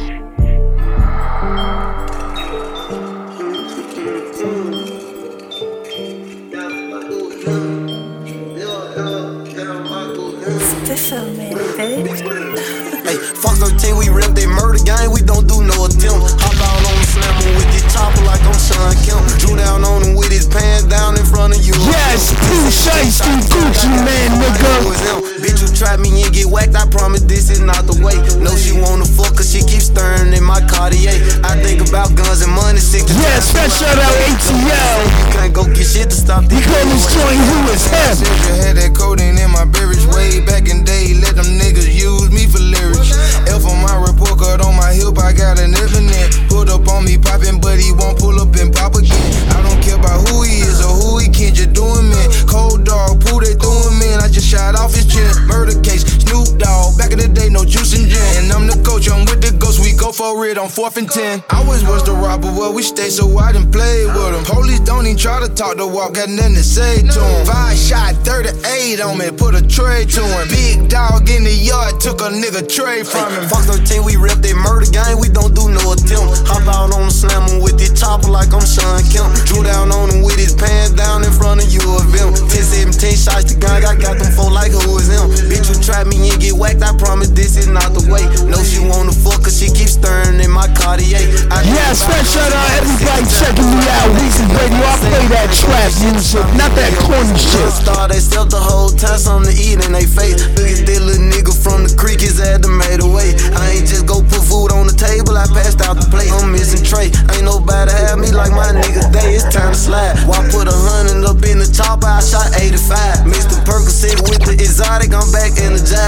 Hey, 13.03 13.17
fuck 13.35 13.59
13, 13.59 13.99
we 13.99 14.07
rep 14.11 14.31
that 14.31 14.47
murder 14.47 14.79
gang, 14.85 15.11
we 15.11 15.23
don't 15.27 15.49
do 15.49 15.67
no 15.67 15.91
attempt. 15.91 16.39
Hop 16.39 16.55
out 16.55 16.87
on 16.87 16.95
the 16.95 17.07
slammer 17.11 17.51
with 17.59 17.67
this 17.75 17.83
chopper 17.91 18.23
like 18.23 18.39
I'm 18.47 18.55
Shawn 18.55 18.95
Kemp. 19.03 19.27
Drew 19.43 19.59
down 19.59 19.83
on 19.83 20.07
him 20.07 20.15
with 20.15 20.31
his 20.31 20.47
pants 20.47 20.87
down 20.87 21.19
in 21.19 21.27
front 21.27 21.59
of 21.59 21.67
you. 21.67 21.75
Yes, 21.91 22.31
two 22.31 22.71
shiesty 22.71 23.43
Gucci 23.51 23.91
Mane, 24.07 24.39
nigga. 24.39 25.19
Bitch, 25.43 25.67
you 25.67 25.75
trap 25.75 25.99
me 25.99 26.20
get 26.41 26.49
whacked, 26.49 26.77
I 26.77 26.89
promise 26.89 27.23
this 27.23 27.51
is 27.51 27.61
not 27.61 27.85
the 27.85 27.97
way. 28.01 28.17
No, 28.41 28.57
she 28.57 28.73
wanna 28.73 29.05
fuck 29.05 29.37
cause 29.37 29.53
she 29.53 29.61
keeps 29.61 29.93
stirring 29.93 30.33
in 30.33 30.45
my 30.45 30.61
Cartier. 30.65 31.13
I 31.45 31.61
think 31.61 31.85
about 31.85 32.15
guns 32.17 32.41
and 32.41 32.53
money, 32.53 32.81
sick 32.81 33.05
fresh 33.53 33.77
shout 33.77 33.99
out 33.99 34.17
ATL. 34.25 35.01
You 35.05 35.27
can't 35.37 35.53
go 35.53 35.65
get 35.65 35.85
shit 35.85 36.09
to 36.11 36.17
stop 36.17 36.45
We 36.49 36.61
call 36.61 36.85
this 36.89 37.05
joint 37.13 37.41
Who 37.41 37.57
is 37.73 37.85
Him. 37.85 38.17
I 38.25 38.57
had 38.65 38.75
that 38.81 38.93
codeine 38.97 39.37
in 39.37 39.51
my 39.51 39.65
beverage 39.65 40.05
way 40.17 40.41
back 40.45 40.69
in 40.69 40.85
day. 40.85 41.13
Let 41.15 41.37
them 41.37 41.49
niggas 41.61 41.93
use 41.93 42.31
me 42.31 42.47
for 42.47 42.61
lyrics. 42.61 43.13
F 43.49 43.65
on 43.67 43.81
my 43.85 43.97
report 44.01 44.41
card 44.41 44.61
on 44.61 44.77
my 44.77 44.93
hip, 44.93 45.19
I 45.19 45.33
got 45.33 45.61
an 45.61 45.77
infinite. 45.77 46.49
Put 46.49 46.69
up 46.69 46.89
on 46.89 47.05
me 47.05 47.19
popping, 47.19 47.61
but 47.61 47.77
he 47.79 47.93
won't 47.93 48.19
pull 48.19 48.41
up 48.41 48.55
and 48.57 48.73
pop 48.73 48.95
again. 48.97 49.31
I 49.53 49.61
don't 49.61 49.81
care 49.83 49.97
about 49.97 50.25
who 50.29 50.43
he 50.43 50.65
is 50.65 50.81
or 50.81 50.95
who 50.95 51.19
he 51.19 51.29
can, 51.29 51.53
just 51.53 51.73
doing 51.73 52.09
man. 52.09 52.29
Cold 52.49 52.85
dog, 52.85 53.21
pull 53.21 53.41
they 53.41 53.55
doing 53.55 53.81
in. 54.11 54.21
I 54.21 54.29
just 54.29 54.47
shot 54.47 54.75
off 54.75 54.95
his 54.95 55.07
chin. 55.07 55.29
Murder 55.47 55.79
case, 55.81 56.05
Snoop 56.31 56.59
Dogg. 56.63 56.97
Back 56.97 57.11
in 57.11 57.19
the 57.19 57.29
day, 57.29 57.49
no 57.51 57.65
juice 57.65 57.93
and 57.99 58.07
gin. 58.07 58.23
And 58.39 58.53
I'm 58.53 58.67
the 58.71 58.79
coach, 58.87 59.11
I'm 59.11 59.27
with 59.27 59.43
the 59.43 59.51
ghost. 59.59 59.83
We 59.83 59.93
go 59.93 60.13
for 60.13 60.47
it 60.47 60.59
on 60.59 60.69
fourth 60.69 60.97
and 60.97 61.11
ten. 61.11 61.43
I 61.51 61.59
always 61.59 61.83
was 61.83 62.05
the 62.05 62.15
robber, 62.15 62.47
well, 62.55 62.73
we 62.73 62.83
stay 62.83 63.11
so 63.11 63.27
I 63.39 63.53
done 63.53 63.71
played 63.71 64.07
with 64.15 64.35
him. 64.35 64.45
Police 64.47 64.81
don't 64.81 65.07
even 65.07 65.19
try 65.19 65.43
to 65.43 65.51
talk 65.51 65.77
to 65.77 65.87
walk, 65.87 66.15
got 66.15 66.31
nothing 66.31 66.55
to 66.55 66.63
say 66.63 67.03
to 67.03 67.19
him. 67.19 67.47
Five 67.47 67.77
shot, 67.77 68.15
38 68.23 69.01
on 69.03 69.19
me, 69.19 69.31
put 69.35 69.59
a 69.59 69.63
tray 69.67 70.07
to 70.07 70.23
him. 70.23 70.47
Big 70.49 70.89
dog 70.89 71.27
in 71.29 71.43
the 71.43 71.55
yard, 71.55 71.99
took 71.99 72.23
a 72.23 72.31
nigga 72.31 72.63
tray 72.63 73.03
from 73.03 73.33
him. 73.35 73.51
Fuck 73.51 73.67
13, 73.67 74.05
we 74.07 74.15
rep 74.15 74.39
that 74.39 74.55
murder 74.55 74.87
gang, 74.91 75.19
we 75.19 75.29
don't 75.29 75.55
do 75.55 75.67
no 75.67 75.83
attempt. 75.93 76.47
Hop 76.47 76.63
out 76.71 76.95
on 76.95 77.11
the 77.11 77.15
slammer 77.15 77.59
with 77.59 77.75
this 77.75 77.91
chopper 77.99 78.31
like 78.31 78.55
I'm 78.55 78.63
Shawn 78.63 79.03
Kemp. 79.11 79.35
Drew 79.51 79.67
down 79.67 79.91
on 79.91 80.15
him 80.15 80.23
with 80.23 80.39
his 80.39 80.55
pants 80.55 80.95
down 80.95 81.25
in 81.27 81.33
front 81.35 81.59
of 81.59 81.69
you 81.73 81.83
of 81.99 82.07
him. 82.15 82.31
10, 82.31 82.95
17 82.95 83.19
shots 83.19 83.51
to 83.51 83.59
gang, 83.59 83.83
I 83.83 83.99
got 83.99 84.21
them 84.21 84.31
four 84.33 84.53
like 84.53 84.71
who 84.71 84.99
is 85.01 85.11
him. 85.11 85.27
Bitch, 85.51 85.67
you 85.67 85.77
trap 85.83 86.07
me 86.07 86.20
and 86.29 86.41
get 86.41 86.53
whacked, 86.53 86.83
I 86.83 86.93
promise 86.97 87.31
this 87.31 87.57
is 87.57 87.69
not 87.69 87.95
the 87.97 88.05
way. 88.11 88.25
No, 88.45 88.61
she 88.61 88.83
wanna 88.85 89.13
fuck 89.13 89.45
cause 89.45 89.57
she 89.57 89.73
keeps 89.73 89.97
stirring 89.97 90.41
in 90.41 90.51
my 90.51 90.69
Cartier. 90.77 91.23
I 91.49 91.65
fresh 91.95 92.29
shout 92.31 92.53
out 92.53 92.69
everybody 92.77 93.25
checking 93.27 93.69
me 93.71 93.81
out. 93.99 94.09
Weezy 94.15 94.45
Radio, 94.55 94.83
I 94.85 94.95
play 95.01 95.27
that 95.35 95.49
trap 95.55 95.91
music, 96.05 96.45
not 96.55 96.73
that 96.77 96.93
corny 97.03 97.35
shit. 97.35 97.71
Star, 97.73 98.09
they 98.09 98.21
still 98.21 98.45
the 98.47 98.61
whole 98.61 98.91
time, 98.91 99.19
something 99.19 99.51
to 99.51 99.55
eat 99.55 99.81
in 99.81 99.93
they 99.93 100.07
face. 100.07 100.39
Look 100.55 100.69
at 100.69 100.87
that 100.87 101.01
little 101.03 101.27
nigga 101.31 101.55
from 101.55 101.85
the 101.87 101.93
creek, 101.97 102.21
his 102.21 102.41
ass 102.41 102.61
done 102.61 102.77
made 102.77 103.01
away. 103.01 103.35
I 103.57 103.79
ain't 103.79 103.89
just 103.89 104.07
go 104.07 104.23
put 104.23 104.43
food 104.45 104.73
on 104.73 104.87
the 104.87 104.97
table, 104.97 105.37
I 105.37 105.47
passed 105.51 105.81
out 105.81 105.99
the 105.99 106.07
plate. 106.11 106.31
I'm 106.31 106.53
missing 106.53 106.85
tray. 106.85 107.11
Ain't 107.35 107.47
nobody 107.47 107.93
have 108.07 108.19
me 108.19 108.31
like 108.31 108.53
my 108.53 108.71
nigga 108.75 109.09
day, 109.13 109.35
it's 109.35 109.47
time 109.49 109.73
to 109.73 109.79
slide. 109.79 110.19
Why 110.27 110.43
put 110.51 110.69
a 110.69 110.75
hundred 110.75 111.25
up 111.27 111.43
in 111.47 111.59
the 111.59 111.69
chopper, 111.69 112.07
I 112.07 112.21
shot 112.21 112.55
85. 112.55 113.27
Mr. 113.27 113.57
Percocet 113.67 114.19
with 114.27 114.43
the 114.47 114.55
exotic, 114.55 115.15
I'm 115.15 115.31
back 115.33 115.59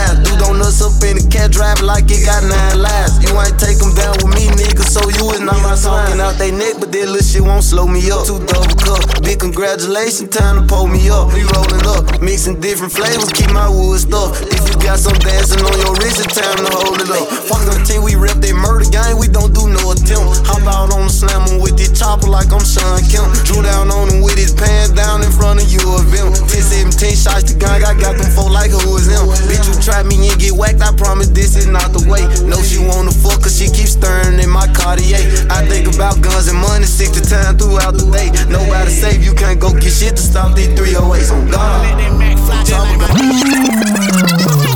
energized. 0.03 0.25
Dude 0.25 0.43
on 0.49 0.61
us 0.61 0.83
up 0.83 0.93
in 1.03 1.17
the 1.19 1.27
cat 1.31 1.51
drive 1.53 1.81
like 1.81 2.11
it 2.11 2.25
got 2.25 2.43
nine 2.45 2.83
lives. 2.83 3.23
You 3.23 3.31
ain't 3.39 3.59
take 3.59 3.79
'em 3.83 3.95
down 3.95 4.17
with 4.23 4.35
me, 4.35 4.49
nigga, 4.59 4.85
so 4.85 5.01
you 5.09 5.31
is 5.33 5.41
not 5.41 5.61
my 5.63 5.75
talking 5.77 6.21
out 6.21 6.39
they 6.39 6.51
neck, 6.51 6.77
but 6.79 6.93
that 6.93 7.09
little 7.09 7.23
shit 7.23 7.43
won't 7.43 7.65
slow 7.65 7.87
me 7.87 8.11
up. 8.11 8.27
Two 8.27 8.39
double 8.41 8.77
cup, 8.77 9.23
big 9.23 9.39
congratulations, 9.39 10.31
time 10.31 10.57
to 10.57 10.63
pull 10.63 10.87
me 10.87 11.09
up. 11.11 11.33
We 11.33 11.43
rolling 11.45 11.87
up, 11.87 12.21
mixing 12.21 12.61
different 12.61 12.93
flavors, 12.93 13.31
keep 13.33 13.51
my 13.51 13.69
wood 13.69 14.01
stuff. 14.01 14.41
If 14.43 14.63
you 14.69 14.77
got 14.81 14.99
some 14.99 15.19
dancing 15.19 15.63
on 15.65 15.77
your 15.79 15.95
wrist, 16.01 16.21
it's 16.21 16.35
time 16.35 16.57
to 16.57 16.71
hold 16.71 17.01
it 17.01 17.11
up. 17.11 17.27
Fuck 17.49 17.63
the 17.67 17.75
team, 17.85 18.03
we 18.03 18.15
rep 18.15 18.39
that 18.41 18.55
murder 18.55 18.89
gang, 18.91 19.19
we 19.19 19.29
don't 19.29 19.53
do 19.55 19.69
no 19.69 19.93
attempt. 19.93 20.47
Hop 20.47 20.63
out 20.67 20.93
on 20.93 21.07
the 21.07 21.13
slammer 21.13 21.59
with 21.59 21.77
this 21.77 21.93
chopper 21.99 22.29
like 22.29 22.53
I'm 22.53 22.65
Shawn 22.65 23.01
Kemp. 23.11 23.29
Drew 23.45 23.63
down 23.63 23.91
on 23.91 24.09
him 24.11 24.21
with 24.23 24.37
his 24.37 24.53
pants 24.53 24.91
down 24.91 25.23
in 25.23 25.31
front 25.33 25.63
of 25.63 25.67
you 25.71 25.83
of 25.95 26.07
him. 26.13 26.33
10, 26.33 26.93
17 26.93 27.17
shots 27.17 27.45
to 27.51 27.55
gang, 27.55 27.85
I 27.85 27.95
got 27.95 28.17
them 28.19 28.31
four 28.33 28.51
like 28.51 28.71
who 28.71 28.97
is 28.97 29.07
him. 29.07 29.27
Bitch, 29.49 29.67
you 29.69 29.77
trap 29.93 30.07
me 30.07 30.17
and 30.17 30.41
get 30.41 30.53
whacked, 30.57 30.81
I 30.81 30.89
promise 30.97 31.29
this 31.29 31.55
is 31.55 31.67
not 31.67 31.93
the 31.93 32.01
way. 32.09 32.25
No, 32.49 32.57
she 32.65 32.81
wanna 32.81 33.13
fuck 33.13 33.45
cause 33.45 33.53
she 33.53 33.69
keeps 33.69 33.93
stirring 33.93 34.41
in 34.41 34.49
my 34.49 34.65
Cartier. 34.73 35.21
I 35.53 35.69
think 35.69 35.85
about 35.93 36.17
guns 36.25 36.49
and 36.49 36.57
money 36.57 36.89
60 36.89 37.21
times 37.29 37.61
throughout 37.61 37.93
the 38.01 38.09
day. 38.09 38.33
Nobody 38.49 38.89
safe, 38.89 39.21
you 39.21 39.35
can't 39.37 39.61
go 39.61 39.69
get 39.77 39.93
shit 39.93 40.17
to 40.17 40.23
stop 40.23 40.57
these 40.57 40.73
308s 40.73 41.29
on 41.29 41.45
God. 41.53 41.85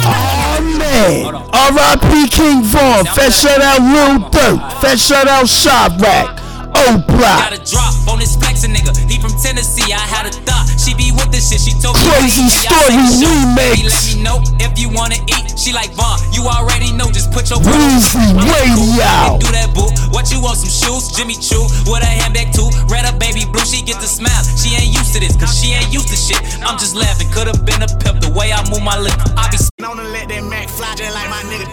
Oh 0.04 0.60
man, 0.76 1.32
R.I.P. 1.32 2.28
King 2.28 2.60
Von, 2.68 3.08
fresh 3.16 3.40
shout 3.40 3.64
out 3.64 3.80
Lil 3.80 4.28
Durk, 4.28 4.60
fresh 4.80 5.00
shout 5.00 5.28
out 5.28 5.48
Shop 5.48 5.96
Rack, 5.96 6.36
O 6.76 7.00
Block. 7.08 7.40
Got 7.40 7.56
a 7.56 7.62
drop 7.64 7.94
on 8.12 8.18
this 8.20 8.36
flexin' 8.36 8.76
nigga. 8.76 8.92
He 9.08 9.16
from 9.18 9.25
Tennessee. 9.36 9.92
I 9.92 10.00
had 10.00 10.26
a 10.26 10.32
thought. 10.44 10.66
She 10.80 10.94
be 10.94 11.12
with 11.12 11.30
this 11.30 11.50
shit. 11.50 11.60
She 11.60 11.72
told 11.78 11.96
me 11.96 12.04
Crazy 12.10 12.46
"Hey, 12.48 12.66
Story 12.68 12.94
y'all 12.96 13.56
remix. 13.56 13.84
Let 13.84 14.04
me 14.08 14.14
know 14.22 14.36
if 14.60 14.72
you 14.78 14.88
wanna 14.88 15.20
eat. 15.28 15.58
She 15.58 15.72
like 15.72 15.92
Von. 15.94 16.18
You 16.32 16.46
already 16.48 16.92
know. 16.92 17.10
Just 17.10 17.32
put 17.32 17.50
your 17.50 17.60
Weezy 17.60 18.36
Radio. 18.38 19.38
Do 19.38 19.48
that 19.52 19.72
boo. 19.74 19.88
What 20.10 20.30
you 20.32 20.40
want? 20.40 20.58
Some 20.58 20.72
shoes? 20.72 21.12
Jimmy 21.12 21.36
Choo 21.36 21.64
with 21.86 22.02
a 22.02 22.10
handbag 22.10 22.52
too. 22.52 22.68
Red 22.88 23.04
up 23.04 23.18
baby 23.18 23.44
blue. 23.46 23.64
She 23.64 23.82
get 23.82 24.00
the 24.00 24.08
smile. 24.08 24.44
She 24.56 24.74
ain't 24.76 24.92
used 24.92 25.12
to 25.14 25.20
this 25.20 25.36
cause 25.36 25.52
she 25.52 25.72
ain't 25.76 25.92
used 25.92 26.08
to 26.08 26.16
shit. 26.16 26.40
I'm 26.64 26.78
just 26.78 26.94
laughing. 26.94 27.28
Could've 27.32 27.64
been 27.64 27.82
a 27.82 27.90
pimp 28.00 28.20
the 28.20 28.32
way 28.32 28.52
I 28.52 28.62
move 28.70 28.82
my 28.82 28.98
lip. 28.98 29.14
I 29.36 29.48
be 29.50 29.56
Known 29.78 29.98
to 29.98 30.04
let 30.04 30.28
that 30.28 30.42
Mac 30.42 30.70
fly 30.70 30.94
just 30.96 31.14
like 31.14 31.28
my 31.28 31.42
nigga. 31.52 31.68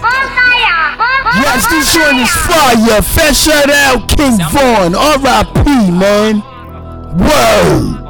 Yes, 1.39 1.67
this 1.67 1.93
joint 1.95 2.17
is 2.19 2.29
fire. 2.29 3.01
Fresh 3.01 3.45
shout 3.45 3.69
out 3.69 4.09
King 4.09 4.37
Von, 4.51 4.93
R.I.P. 4.93 5.91
man. 5.91 6.52
Whoa. 7.15 8.02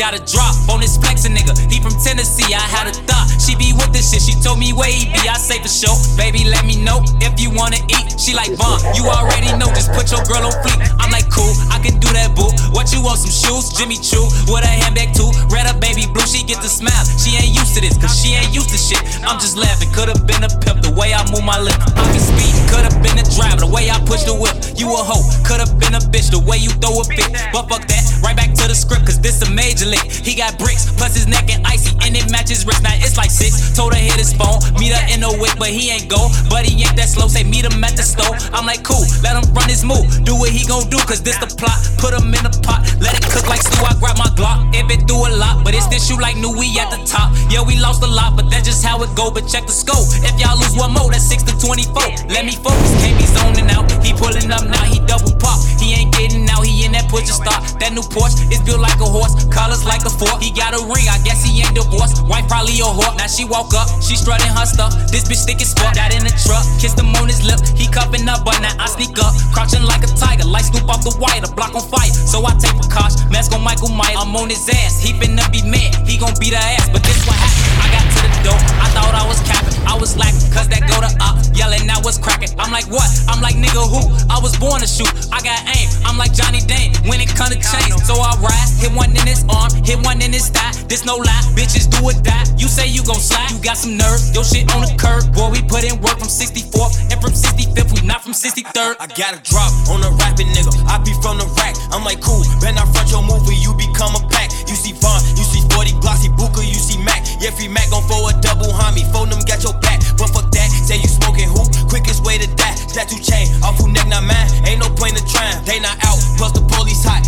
Got 0.00 0.16
a 0.16 0.24
drop 0.24 0.56
on 0.72 0.80
this 0.80 0.96
flexin' 0.96 1.36
nigga. 1.36 1.52
He 1.68 1.76
from 1.76 1.92
Tennessee, 2.00 2.48
I 2.56 2.64
had 2.64 2.88
a 2.88 2.92
thought. 3.04 3.28
She 3.36 3.52
be 3.52 3.76
with 3.76 3.92
this 3.92 4.08
shit, 4.08 4.24
she 4.24 4.32
told 4.40 4.56
me 4.56 4.72
where 4.72 4.88
he 4.88 5.04
be. 5.12 5.28
I 5.28 5.36
say 5.36 5.60
for 5.60 5.68
sure, 5.68 5.92
baby, 6.16 6.48
let 6.48 6.64
me 6.64 6.80
know 6.80 7.04
if 7.20 7.36
you 7.36 7.52
wanna 7.52 7.76
eat. 7.84 8.16
She 8.16 8.32
like, 8.32 8.48
Von, 8.56 8.80
you 8.96 9.04
already 9.12 9.52
know, 9.60 9.68
just 9.76 9.92
put 9.92 10.08
your 10.08 10.24
girl 10.24 10.48
on 10.48 10.56
fleek. 10.64 10.80
I'm 10.96 11.12
like, 11.12 11.28
cool, 11.28 11.52
I 11.68 11.84
can 11.84 12.00
do 12.00 12.08
that, 12.16 12.32
boo. 12.32 12.48
What 12.72 12.96
you 12.96 13.04
want, 13.04 13.20
some 13.20 13.28
shoes? 13.28 13.76
Jimmy 13.76 14.00
Choo, 14.00 14.24
with 14.48 14.64
a 14.64 14.72
handbag 14.72 15.12
too. 15.12 15.28
Red 15.52 15.68
up, 15.68 15.84
baby 15.84 16.08
blue, 16.08 16.24
she 16.24 16.48
get 16.48 16.64
the 16.64 16.72
smile. 16.72 17.04
She 17.20 17.36
ain't 17.36 17.52
used 17.52 17.76
to 17.76 17.84
this, 17.84 18.00
cause 18.00 18.16
she 18.16 18.40
ain't 18.40 18.56
used 18.56 18.72
to 18.72 18.80
shit. 18.80 19.04
I'm 19.20 19.36
just 19.36 19.60
laughing, 19.60 19.92
could've 19.92 20.24
been 20.24 20.40
a 20.40 20.50
pimp 20.64 20.80
the 20.80 20.96
way 20.96 21.12
I 21.12 21.20
move 21.28 21.44
my 21.44 21.60
lip. 21.60 21.76
I 21.76 22.08
can 22.08 22.24
speed, 22.24 22.56
could've 22.72 22.96
been 23.04 23.20
a 23.20 23.26
driver 23.36 23.68
the 23.68 23.68
way 23.68 23.92
I 23.92 24.00
push 24.08 24.24
the 24.24 24.32
whip. 24.32 24.56
You 24.80 24.88
a 24.96 25.00
hoe, 25.04 25.28
could've 25.44 25.76
been 25.76 25.92
a 25.92 26.00
bitch 26.00 26.32
the 26.32 26.40
way 26.40 26.56
you 26.56 26.72
throw 26.80 26.96
a 26.96 27.04
fit. 27.04 27.28
But 27.52 27.68
fuck 27.68 27.84
that, 27.84 28.04
right 28.24 28.36
back 28.36 28.56
to 28.56 28.64
the 28.64 28.76
script, 28.76 29.04
cause 29.04 29.20
this 29.20 29.44
a 29.44 29.48
major 29.52 29.89
He 29.98 30.34
got 30.34 30.58
bricks, 30.58 30.86
plus 30.94 31.14
his 31.14 31.26
neck 31.26 31.50
and 31.50 31.66
icy, 31.66 31.96
and 32.06 32.14
it 32.14 32.30
matches 32.30 32.66
wrist. 32.66 32.82
Now 32.82 32.94
it's 32.94 33.16
like 33.16 33.30
six. 33.30 33.74
Told 33.74 33.94
her 33.94 34.00
hit 34.00 34.14
his 34.14 34.32
phone, 34.32 34.60
meet 34.78 34.92
her 34.92 35.04
in 35.10 35.20
the 35.20 35.32
whip, 35.42 35.56
but 35.58 35.68
he 35.68 35.90
ain't 35.90 36.08
go. 36.08 36.30
But 36.48 36.66
he 36.66 36.78
ain't 36.84 36.96
that 36.96 37.08
slow, 37.08 37.26
say 37.26 37.42
meet 37.42 37.64
him 37.64 37.82
at 37.82 37.96
the 37.96 38.02
store. 38.02 38.36
I'm 38.52 38.66
like, 38.66 38.84
cool, 38.84 39.02
let 39.22 39.34
him 39.34 39.46
run 39.54 39.68
his 39.68 39.84
move. 39.84 40.06
Do 40.24 40.36
what 40.36 40.50
he 40.50 40.66
gon' 40.66 40.88
do, 40.90 40.98
cause 41.08 41.22
this 41.22 41.38
the 41.38 41.50
plot. 41.50 41.78
Put 41.98 42.14
him 42.14 42.30
in 42.30 42.42
the 42.44 42.54
pot, 42.62 42.86
let 43.00 43.16
it 43.16 43.24
cook 43.26 43.48
like 43.48 43.62
stew. 43.62 43.82
I 43.82 43.94
grab 43.98 44.18
my 44.18 44.30
Glock. 44.38 44.70
If 44.74 44.86
it 44.90 45.06
do 45.06 45.16
a 45.16 45.30
lot, 45.34 45.64
but 45.64 45.74
it's 45.74 45.86
this 45.88 46.06
shoe 46.06 46.20
like 46.20 46.36
new, 46.36 46.52
we 46.54 46.70
at 46.78 46.90
the 46.90 47.00
top. 47.04 47.34
Yeah, 47.50 47.62
we 47.66 47.78
lost 47.80 48.02
a 48.02 48.10
lot, 48.10 48.36
but 48.36 48.50
that's 48.50 48.66
just 48.66 48.84
how 48.84 49.02
it 49.02 49.10
go. 49.16 49.30
But 49.30 49.48
check 49.48 49.66
the 49.66 49.74
scope. 49.74 50.06
If 50.22 50.38
y'all 50.38 50.56
lose 50.56 50.76
one 50.76 50.92
more, 50.92 51.10
that's 51.10 51.26
6 51.26 51.42
to 51.50 51.54
24. 51.58 52.30
Let 52.30 52.46
me 52.46 52.54
focus, 52.54 52.90
can't 53.02 53.18
be 53.18 53.26
zoning 53.26 53.70
out. 53.70 53.90
He 54.04 54.12
pulling 54.12 54.50
up 54.50 54.64
now, 54.64 54.84
he 54.86 55.00
double 55.04 55.34
pop. 55.40 55.58
He 55.80 55.94
ain't 55.96 56.12
getting 56.14 56.48
out, 56.48 56.64
he 56.64 56.84
in 56.84 56.92
that 56.92 57.08
push 57.08 57.26
to 57.26 57.34
start. 57.34 57.64
That 57.80 57.92
new 57.92 58.04
Porsche 58.04 58.52
is 58.52 58.60
built 58.60 58.80
like 58.80 59.00
a 59.00 59.08
horse, 59.08 59.32
colors 59.70 59.86
like 59.86 60.02
a 60.04 60.10
fork. 60.10 60.42
He 60.42 60.50
got 60.50 60.74
a 60.74 60.82
ring, 60.82 61.06
I 61.06 61.22
guess 61.22 61.46
he 61.46 61.62
ain't 61.62 61.74
divorced. 61.74 62.26
Wife 62.26 62.46
probably 62.48 62.82
a 62.82 62.90
whore. 62.90 63.14
Now 63.16 63.30
she 63.30 63.44
woke 63.44 63.72
up, 63.74 63.86
she 64.02 64.16
strutting 64.16 64.50
her 64.50 64.66
stuff. 64.66 64.92
This 65.10 65.22
bitch 65.24 65.46
thick 65.46 65.62
as 65.62 65.72
fuck. 65.74 65.94
Got 65.94 66.10
in 66.14 66.26
the 66.26 66.34
truck, 66.42 66.66
kissed 66.82 66.98
him 66.98 67.14
on 67.14 67.28
his 67.28 67.42
lip. 67.46 67.60
He 67.78 67.86
cupping 67.86 68.26
up, 68.28 68.44
but 68.44 68.58
now 68.60 68.74
I 68.78 68.86
sneak 68.86 69.14
up, 69.22 69.32
crouching 69.54 69.86
like 69.86 70.02
a 70.02 70.10
tiger, 70.18 70.44
like 70.44 70.64
Snoop 70.64 70.88
off 70.90 71.06
the 71.06 71.14
wire, 71.22 71.40
the 71.40 71.52
block 71.54 71.74
on 71.74 71.86
fire. 71.86 72.10
So 72.10 72.42
I 72.42 72.54
take 72.58 72.74
a 72.74 72.82
precaution, 72.82 73.30
mask 73.30 73.52
on 73.54 73.62
Michael 73.62 73.94
Myers. 73.94 74.18
I'm 74.18 74.34
on 74.34 74.50
his 74.50 74.66
ass, 74.68 74.98
he 74.98 75.14
finna 75.14 75.46
be 75.54 75.62
mad. 75.62 75.94
He 76.06 76.18
gon' 76.18 76.34
beat 76.40 76.54
her 76.54 76.62
ass, 76.62 76.90
but 76.90 77.02
this 77.06 77.22
what 77.26 77.38
happened. 77.38 77.70
I 77.78 77.86
got 77.94 78.04
to 78.10 78.18
the 78.26 78.30
door, 78.50 78.60
I 78.82 78.86
thought 78.90 79.14
I 79.14 79.24
was 79.26 79.38
capping. 79.46 79.78
I 79.86 79.94
was 79.94 80.16
lacking, 80.16 80.50
cause 80.54 80.66
that 80.70 80.86
go 80.86 80.98
to 81.02 81.10
up, 81.22 81.38
yelling, 81.54 81.86
I 81.90 81.98
was 82.02 82.18
cracking. 82.18 82.50
I'm 82.58 82.70
like, 82.70 82.86
what? 82.90 83.06
I'm 83.28 83.42
like, 83.42 83.54
nigga, 83.54 83.82
who? 83.86 84.02
I 84.30 84.38
was 84.38 84.56
born 84.58 84.80
to 84.80 84.88
shoot, 84.88 85.10
I 85.30 85.42
got 85.42 85.62
aim. 85.78 85.88
I'm 86.06 86.16
like 86.18 86.32
Johnny 86.32 86.60
Dane 86.62 86.94
when 87.06 87.20
it 87.20 87.30
come 87.34 87.50
to 87.50 87.58
chains. 87.58 87.98
So 88.06 88.16
I 88.16 88.38
rise, 88.40 88.80
hit 88.80 88.92
one 88.94 89.10
in 89.10 89.26
his 89.26 89.44
arm, 89.50 89.59
hit 89.84 90.00
one 90.04 90.22
in 90.22 90.32
his 90.32 90.48
thigh. 90.48 90.72
This 90.88 91.04
no 91.04 91.16
lie, 91.16 91.44
bitches 91.54 91.90
do 91.90 92.00
or 92.04 92.16
die. 92.22 92.44
You 92.56 92.68
say 92.68 92.86
you 92.88 93.02
gon' 93.04 93.20
slide, 93.20 93.50
you 93.50 93.58
got 93.60 93.76
some 93.76 93.96
nerve. 93.96 94.20
Your 94.32 94.44
shit 94.44 94.68
on 94.74 94.82
the 94.82 94.92
curb, 94.96 95.32
boy, 95.34 95.50
we 95.50 95.60
put 95.62 95.84
in 95.84 96.00
work 96.00 96.18
from 96.18 96.30
64th 96.30 97.10
and 97.10 97.18
from 97.20 97.32
65th, 97.32 97.92
we 97.92 98.06
not 98.06 98.22
from 98.22 98.32
63rd. 98.32 98.96
I 99.00 99.06
got 99.12 99.36
a 99.36 99.40
drop 99.42 99.72
on 99.90 100.00
a 100.04 100.10
rapping 100.20 100.48
nigga. 100.54 100.72
I 100.88 100.98
be 101.02 101.12
from 101.20 101.38
the 101.38 101.48
rack. 101.60 101.76
I'm 101.90 102.04
like, 102.04 102.20
cool, 102.20 102.44
better 102.60 102.78
not 102.78 102.88
front 102.94 103.10
your 103.10 103.22
movie, 103.22 103.56
you 103.56 103.74
become 103.74 104.14
a 104.16 104.22
pack. 104.30 104.50
You 104.68 104.76
see 104.78 104.92
Von, 104.92 105.18
you 105.34 105.42
see 105.42 105.62
40 105.74 105.98
Glossy 105.98 106.30
Booker, 106.30 106.62
you 106.62 106.78
see 106.78 107.00
Mac. 107.02 107.26
Yeah, 107.40 107.50
free 107.50 107.66
Mac 107.66 107.90
gon' 107.90 108.04
for 108.06 108.20
a 108.30 108.34
double 108.38 108.70
homie. 108.70 109.02
Phone 109.10 109.30
them, 109.30 109.40
got 109.48 109.64
your 109.64 109.74
back. 109.80 109.98
But 110.20 110.30
fuck 110.30 110.52
that, 110.52 110.68
say 110.84 111.00
you 111.00 111.08
smoking 111.08 111.48
hoop. 111.48 111.66
Quickest 111.88 112.22
way 112.22 112.38
to 112.38 112.46
die, 112.54 112.76
tattoo 112.92 113.18
chain. 113.18 113.48
Off 113.64 113.80
who 113.80 113.90
neck, 113.90 114.06
not 114.06 114.22
mine. 114.22 114.46
Ain't 114.68 114.78
no 114.78 114.88
point 114.94 115.16
in 115.16 115.24
trying. 115.26 115.58
They 115.64 115.80
not 115.80 115.96
out, 116.04 116.20
plus 116.36 116.52
the 116.52 116.62
police 116.68 117.02
hot. 117.02 117.24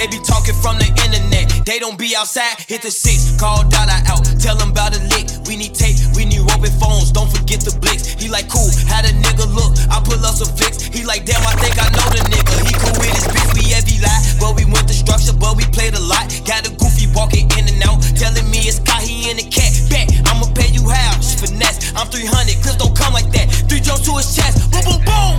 They 0.00 0.08
be 0.08 0.16
talking 0.24 0.56
from 0.56 0.80
the 0.80 0.88
internet. 0.88 1.66
They 1.68 1.76
don't 1.76 2.00
be 2.00 2.16
outside. 2.16 2.56
Hit 2.64 2.80
the 2.80 2.90
six, 2.90 3.36
call 3.36 3.68
Dada 3.68 4.00
out. 4.08 4.24
Tell 4.40 4.56
them 4.56 4.72
about 4.72 4.96
a 4.96 5.02
lick. 5.12 5.28
We 5.44 5.60
need 5.60 5.76
tape, 5.76 6.00
we 6.16 6.24
need 6.24 6.40
open 6.48 6.72
phones. 6.80 7.12
Don't 7.12 7.28
forget 7.28 7.60
the 7.60 7.76
blitz. 7.76 8.16
He 8.16 8.32
like, 8.32 8.48
cool, 8.48 8.64
how 8.88 9.04
the 9.04 9.12
nigga 9.12 9.44
look? 9.52 9.76
I 9.92 10.00
pull 10.00 10.16
up 10.24 10.40
some 10.40 10.48
flicks. 10.56 10.80
He 10.80 11.04
like, 11.04 11.28
damn, 11.28 11.44
I 11.44 11.52
think 11.60 11.76
I 11.76 11.92
know 11.92 12.08
the 12.16 12.24
nigga. 12.32 12.54
He 12.64 12.72
cool 12.80 12.96
with 12.96 13.12
his 13.12 13.28
bitch, 13.28 13.52
we 13.52 13.68
heavy 13.68 14.00
lie. 14.00 14.24
But 14.40 14.56
we 14.56 14.64
went 14.72 14.88
the 14.88 14.96
structure, 14.96 15.36
but 15.36 15.52
we 15.52 15.68
played 15.68 15.92
a 15.92 16.00
lot. 16.00 16.32
Got 16.48 16.64
a 16.64 16.72
goofy 16.80 17.12
walking 17.12 17.44
in 17.60 17.68
and 17.68 17.82
out. 17.84 18.00
Telling 18.16 18.48
me 18.48 18.64
it's 18.72 18.80
got 18.80 19.04
he 19.04 19.28
in 19.28 19.36
the 19.36 19.44
cat. 19.52 19.76
Bet, 19.92 20.08
I'ma 20.32 20.48
pay 20.56 20.72
you 20.72 20.88
how? 20.88 21.20
Finesse, 21.20 21.92
I'm 21.92 22.08
300. 22.08 22.56
Clips 22.64 22.80
don't 22.80 22.96
come 22.96 23.12
like 23.12 23.28
that. 23.36 23.52
Three 23.68 23.84
jumps 23.84 24.08
to 24.08 24.16
his 24.16 24.32
chest. 24.32 24.64
Boom, 24.72 24.80
boom, 24.88 25.00
boom. 25.04 25.36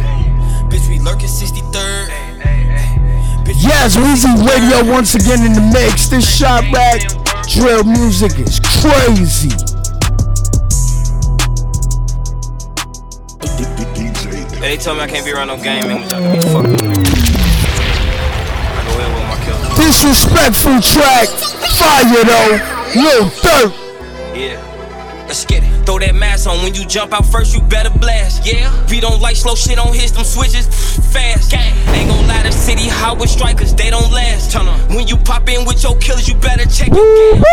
Bitch, 0.69 0.85
we 0.85 1.01
lurking 1.01 1.33
63rd. 1.33 2.31
Yes, 3.57 3.97
Weezy 3.97 4.31
Radio 4.47 4.91
once 4.91 5.15
again 5.15 5.45
in 5.45 5.53
the 5.53 5.61
mix. 5.73 6.07
This 6.07 6.23
shot 6.23 6.63
rack 6.71 7.01
drill 7.49 7.83
music 7.83 8.39
is 8.39 8.59
crazy. 8.59 9.49
They 14.59 14.77
told 14.77 14.97
me 14.97 15.03
I 15.03 15.07
can't 15.07 15.25
be 15.25 15.33
around 15.33 15.47
no 15.47 15.57
game, 15.57 15.87
man. 15.87 16.01
What 16.01 16.11
y'all 16.11 16.21
gonna 16.21 16.33
be 16.33 16.41
fucking? 16.41 16.87
I 18.71 18.81
go 18.85 18.93
in 18.99 19.09
with 19.13 19.25
my 19.27 19.37
killer. 19.43 19.75
Disrespectful 19.75 20.79
track. 20.81 21.27
Fire 21.75 22.23
though. 22.23 22.59
Lil 22.95 23.29
Durk. 23.41 23.73
Yeah. 24.35 25.25
Let's 25.27 25.45
get 25.45 25.63
it. 25.63 25.80
Throw 25.91 25.99
that 25.99 26.15
mask 26.15 26.47
on 26.47 26.63
when 26.63 26.71
you 26.71 26.87
jump 26.87 27.11
out 27.11 27.27
first, 27.27 27.51
you 27.51 27.59
better 27.67 27.91
blast. 27.91 28.47
Yeah. 28.47 28.71
We 28.87 29.03
don't 29.03 29.19
like 29.19 29.35
slow 29.35 29.59
shit 29.59 29.75
on 29.75 29.91
hits, 29.91 30.15
them 30.15 30.23
switches 30.23 30.71
fast. 31.11 31.51
Gang. 31.51 31.75
Ain't 31.91 32.07
gon' 32.07 32.23
lie, 32.31 32.47
the 32.47 32.51
city 32.55 32.87
hot 32.87 33.19
with 33.19 33.27
strikers, 33.27 33.75
they 33.75 33.91
don't 33.91 34.07
last. 34.07 34.55
Turn 34.55 34.71
on. 34.71 34.79
When 34.95 35.03
you 35.11 35.19
pop 35.19 35.51
in 35.51 35.67
with 35.67 35.83
your 35.83 35.99
killers, 35.99 36.31
you 36.31 36.39
better 36.39 36.63
check 36.63 36.95
your 36.95 37.03
game. 37.03 37.43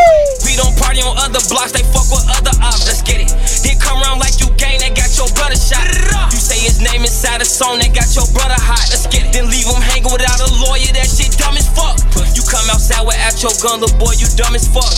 We 0.46 0.54
don't 0.54 0.70
party 0.78 1.02
on 1.02 1.18
other 1.18 1.42
blocks, 1.50 1.74
they 1.74 1.82
fuck 1.90 2.06
with 2.14 2.30
other 2.30 2.54
ops. 2.62 2.86
Let's 2.86 3.02
get 3.02 3.18
it. 3.18 3.34
Then 3.66 3.74
come 3.82 3.98
around 4.06 4.22
like 4.22 4.38
you 4.38 4.46
gang, 4.54 4.78
they 4.78 4.94
got 4.94 5.10
your 5.18 5.26
brother 5.34 5.58
shot. 5.58 5.82
You 6.30 6.38
say 6.38 6.62
his 6.62 6.78
name 6.78 7.02
inside 7.02 7.42
a 7.42 7.48
song, 7.48 7.82
they 7.82 7.90
got 7.90 8.06
your 8.14 8.30
brother 8.30 8.54
hot. 8.54 8.86
Let's 8.94 9.10
get 9.10 9.26
it. 9.26 9.34
Then 9.34 9.50
leave 9.50 9.66
him 9.66 9.82
hanging 9.82 10.14
without 10.14 10.38
a 10.38 10.46
lawyer, 10.62 10.94
that 10.94 11.10
shit 11.10 11.34
dumb 11.34 11.58
as 11.58 11.66
fuck. 11.74 11.98
You 12.38 12.46
come 12.46 12.70
outside 12.70 13.02
without 13.02 13.34
your 13.42 13.50
gun, 13.58 13.82
little 13.82 13.98
boy, 13.98 14.14
you 14.14 14.30
dumb 14.38 14.54
as 14.54 14.70
fuck. 14.70 14.94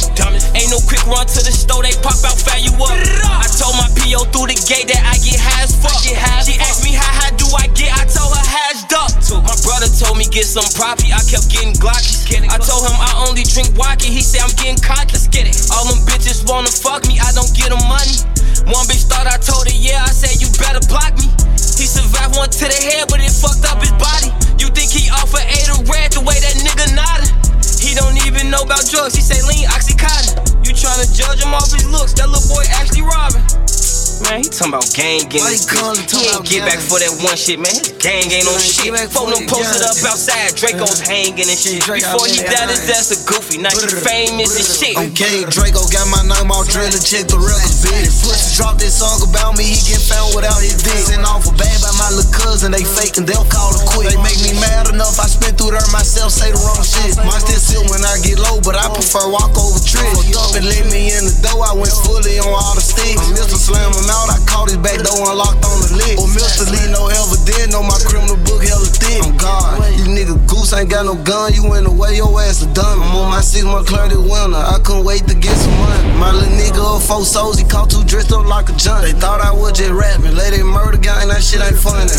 Ain't 0.52 0.68
no 0.68 0.76
quick 0.84 1.00
run 1.08 1.24
to 1.24 1.40
the 1.40 1.48
store, 1.56 1.80
they 1.80 1.96
pop 2.04 2.20
out, 2.20 2.36
fire 2.36 2.60
you 2.60 2.76
up. 2.76 3.29
I 3.30 3.46
told 3.46 3.78
my 3.78 3.86
PO 3.94 4.26
through 4.34 4.50
the 4.50 4.58
gate 4.66 4.90
that 4.90 5.02
I 5.06 5.14
get 5.22 5.38
high 5.38 5.66
as 5.66 5.74
fuck. 5.76 6.00
She 6.02 6.14
asked 6.16 6.82
me 6.82 6.92
how 6.96 7.10
high 7.22 7.34
do 7.38 7.46
I 7.54 7.70
get, 7.76 7.94
I 7.94 8.08
told 8.08 8.34
her 8.34 8.42
hashed 8.42 8.90
up. 8.96 9.10
My 9.46 9.54
brother 9.62 9.86
told 9.86 10.18
me 10.18 10.26
get 10.26 10.46
some 10.46 10.66
property, 10.74 11.14
I 11.14 11.22
kept 11.26 11.46
getting 11.52 11.76
glocky. 11.78 12.18
I 12.50 12.58
told 12.58 12.86
him 12.86 12.96
I 12.96 13.26
only 13.28 13.44
drink 13.44 13.74
vodka, 13.76 14.06
he 14.06 14.22
said 14.22 14.42
I'm 14.42 14.54
getting 14.56 14.80
cocky. 14.80 15.14
Let's 15.14 15.28
get 15.28 15.46
it. 15.46 15.54
All 15.74 15.86
them 15.86 16.02
bitches 16.06 16.46
wanna 16.46 16.72
fuck 16.72 17.06
me, 17.06 17.18
I 17.20 17.30
don't 17.36 17.50
get 17.52 17.70
them 17.70 17.82
money. 17.86 18.16
One 18.70 18.86
bitch 18.86 19.06
thought 19.10 19.26
I 19.26 19.36
told 19.38 19.66
her, 19.66 19.76
yeah, 19.76 20.02
I 20.06 20.12
said 20.14 20.40
you 20.40 20.48
better 20.58 20.80
block 20.88 21.14
me. 21.18 21.28
He 21.58 21.86
survived 21.88 22.36
one 22.36 22.50
to 22.50 22.64
the 22.66 22.80
head, 22.90 23.08
but 23.08 23.20
it 23.20 23.32
fucked 23.32 23.66
up 23.66 23.80
his 23.80 23.92
body. 23.96 24.32
You 24.60 24.68
think 24.72 24.92
he 24.92 25.08
off 25.10 25.32
for 25.32 25.40
eight 25.42 25.68
or 25.72 25.80
red 25.88 26.12
the 26.12 26.20
way 26.20 26.36
that 26.38 26.54
nigga 26.60 26.92
nodded? 26.94 27.19
He 27.90 27.96
don't 27.96 28.24
even 28.24 28.50
know 28.52 28.62
about 28.62 28.86
drugs, 28.88 29.16
he 29.16 29.20
say 29.20 29.42
lean 29.42 29.66
oxycontin. 29.66 30.64
You 30.64 30.72
tryna 30.72 31.10
judge 31.12 31.42
him 31.42 31.52
off 31.52 31.72
his 31.72 31.90
looks, 31.90 32.12
that 32.12 32.28
little 32.28 32.46
boy 32.46 32.62
actually 32.70 33.02
robbing. 33.02 33.42
Man, 34.28 34.44
he 34.44 34.52
talking 34.52 34.76
about 34.76 34.84
gang 34.92 35.24
getting 35.32 35.48
his 35.48 35.64
bitch. 35.64 36.12
He 36.12 36.28
ain't 36.28 36.44
get 36.44 36.62
back 36.68 36.76
for 36.76 37.00
that 37.00 37.08
one 37.24 37.40
shit, 37.40 37.56
man. 37.56 37.72
Gang 37.96 38.28
ain't 38.28 38.44
on 38.44 38.60
shit. 38.60 38.92
Phone 39.16 39.32
them 39.32 39.48
posted 39.48 39.80
up 39.80 39.96
outside, 40.04 40.52
Draco's 40.52 41.00
hanging 41.00 41.48
and 41.48 41.56
shit. 41.56 41.80
Before 41.80 42.28
he 42.28 42.36
died, 42.44 42.68
his 42.68 42.84
ass 42.92 43.08
a 43.14 43.18
goofy. 43.24 43.56
Now 43.56 43.72
he 43.72 43.88
famous 43.88 44.52
and 44.60 44.68
shit. 44.68 44.94
Okay, 44.96 45.48
Draco 45.48 45.88
got 45.88 46.04
my 46.12 46.20
name 46.28 46.52
all 46.52 46.68
drilling, 46.68 47.00
check 47.00 47.32
the 47.32 47.40
records, 47.40 47.80
bitch. 47.80 48.12
Pussy 48.20 48.60
drop 48.60 48.76
this 48.76 49.00
song 49.00 49.24
about 49.24 49.56
me, 49.56 49.64
he 49.64 49.80
get 49.88 50.04
found 50.04 50.36
without 50.36 50.60
his 50.60 50.76
dick. 50.76 51.00
Send 51.00 51.24
off 51.24 51.48
a 51.48 51.52
bag 51.56 51.80
by 51.80 51.92
my 51.96 52.12
little 52.12 52.28
cousin, 52.28 52.76
they 52.76 52.84
faking, 52.84 53.24
they'll 53.24 53.48
call 53.48 53.72
it 53.72 53.88
quick. 53.88 54.12
They 54.12 54.20
make 54.20 54.36
me 54.44 54.52
mad 54.60 54.92
enough, 54.92 55.16
I 55.16 55.32
spin 55.32 55.56
through 55.56 55.72
there 55.72 55.90
myself, 55.96 56.28
say 56.28 56.52
the 56.52 56.60
wrong 56.60 56.84
shit. 56.84 57.16
Mine 57.24 57.40
still 57.40 57.56
sit 57.56 57.82
when 57.88 58.04
I 58.04 58.20
get 58.20 58.36
low, 58.36 58.60
but 58.60 58.76
I 58.76 58.92
prefer 58.92 59.24
walk 59.32 59.56
over 59.56 59.80
tricks. 59.80 60.12
Fucked 60.12 60.36
up 60.36 60.52
and 60.60 60.68
let 60.68 60.84
me 60.92 61.08
in 61.08 61.24
the 61.24 61.34
door, 61.40 61.64
I 61.64 61.72
went 61.72 61.96
fully 62.04 62.36
on 62.36 62.52
all 62.52 62.76
the 62.76 62.84
sticks. 62.84 63.16
I'm 63.16 63.32
Mr. 63.32 63.56
Slam 63.56 63.96
him 63.96 64.09
out, 64.10 64.28
I 64.28 64.38
caught 64.44 64.68
his 64.68 64.82
back 64.82 64.98
door 65.00 65.30
unlocked 65.30 65.62
on 65.62 65.78
the 65.86 65.90
lid. 66.02 66.18
Or 66.18 66.26
Mr. 66.34 66.66
Lee, 66.66 66.90
no 66.90 67.06
evidence, 67.06 67.70
know 67.70 67.86
my 67.86 67.96
criminal 68.02 68.36
book 68.42 68.60
hella 68.66 68.90
thick. 68.90 69.22
I'm 69.22 69.38
God, 69.38 69.78
you 69.94 70.10
nigga 70.10 70.34
goose 70.50 70.74
ain't 70.74 70.90
got 70.90 71.06
no 71.06 71.14
gun, 71.14 71.54
you 71.54 71.62
went 71.64 71.86
away, 71.86 72.18
your 72.18 72.34
ass 72.42 72.62
a 72.62 72.68
dummy. 72.74 73.00
I'm 73.06 73.16
on 73.16 73.30
my 73.30 73.40
six 73.40 73.64
month 73.64 73.86
clear 73.86 74.10
this 74.10 74.18
winter, 74.18 74.58
I 74.58 74.78
couldn't 74.82 75.06
wait 75.06 75.24
to 75.30 75.34
get 75.34 75.54
some 75.54 75.74
money. 75.78 76.18
My 76.18 76.34
little 76.34 76.50
nigga 76.58 76.82
of 76.82 77.02
four 77.06 77.24
souls, 77.24 77.56
he 77.58 77.64
caught 77.64 77.88
two 77.88 78.02
dressed 78.04 78.32
up 78.34 78.44
like 78.44 78.68
a 78.68 78.74
junk. 78.74 79.06
They 79.06 79.14
thought 79.14 79.40
I 79.40 79.54
was 79.54 79.78
just 79.78 79.94
rapping. 79.94 80.34
Let 80.34 80.52
that 80.52 80.66
murder 80.66 80.98
gang, 80.98 81.30
that 81.30 81.40
shit 81.40 81.62
ain't 81.62 81.78
funny. 81.78 82.10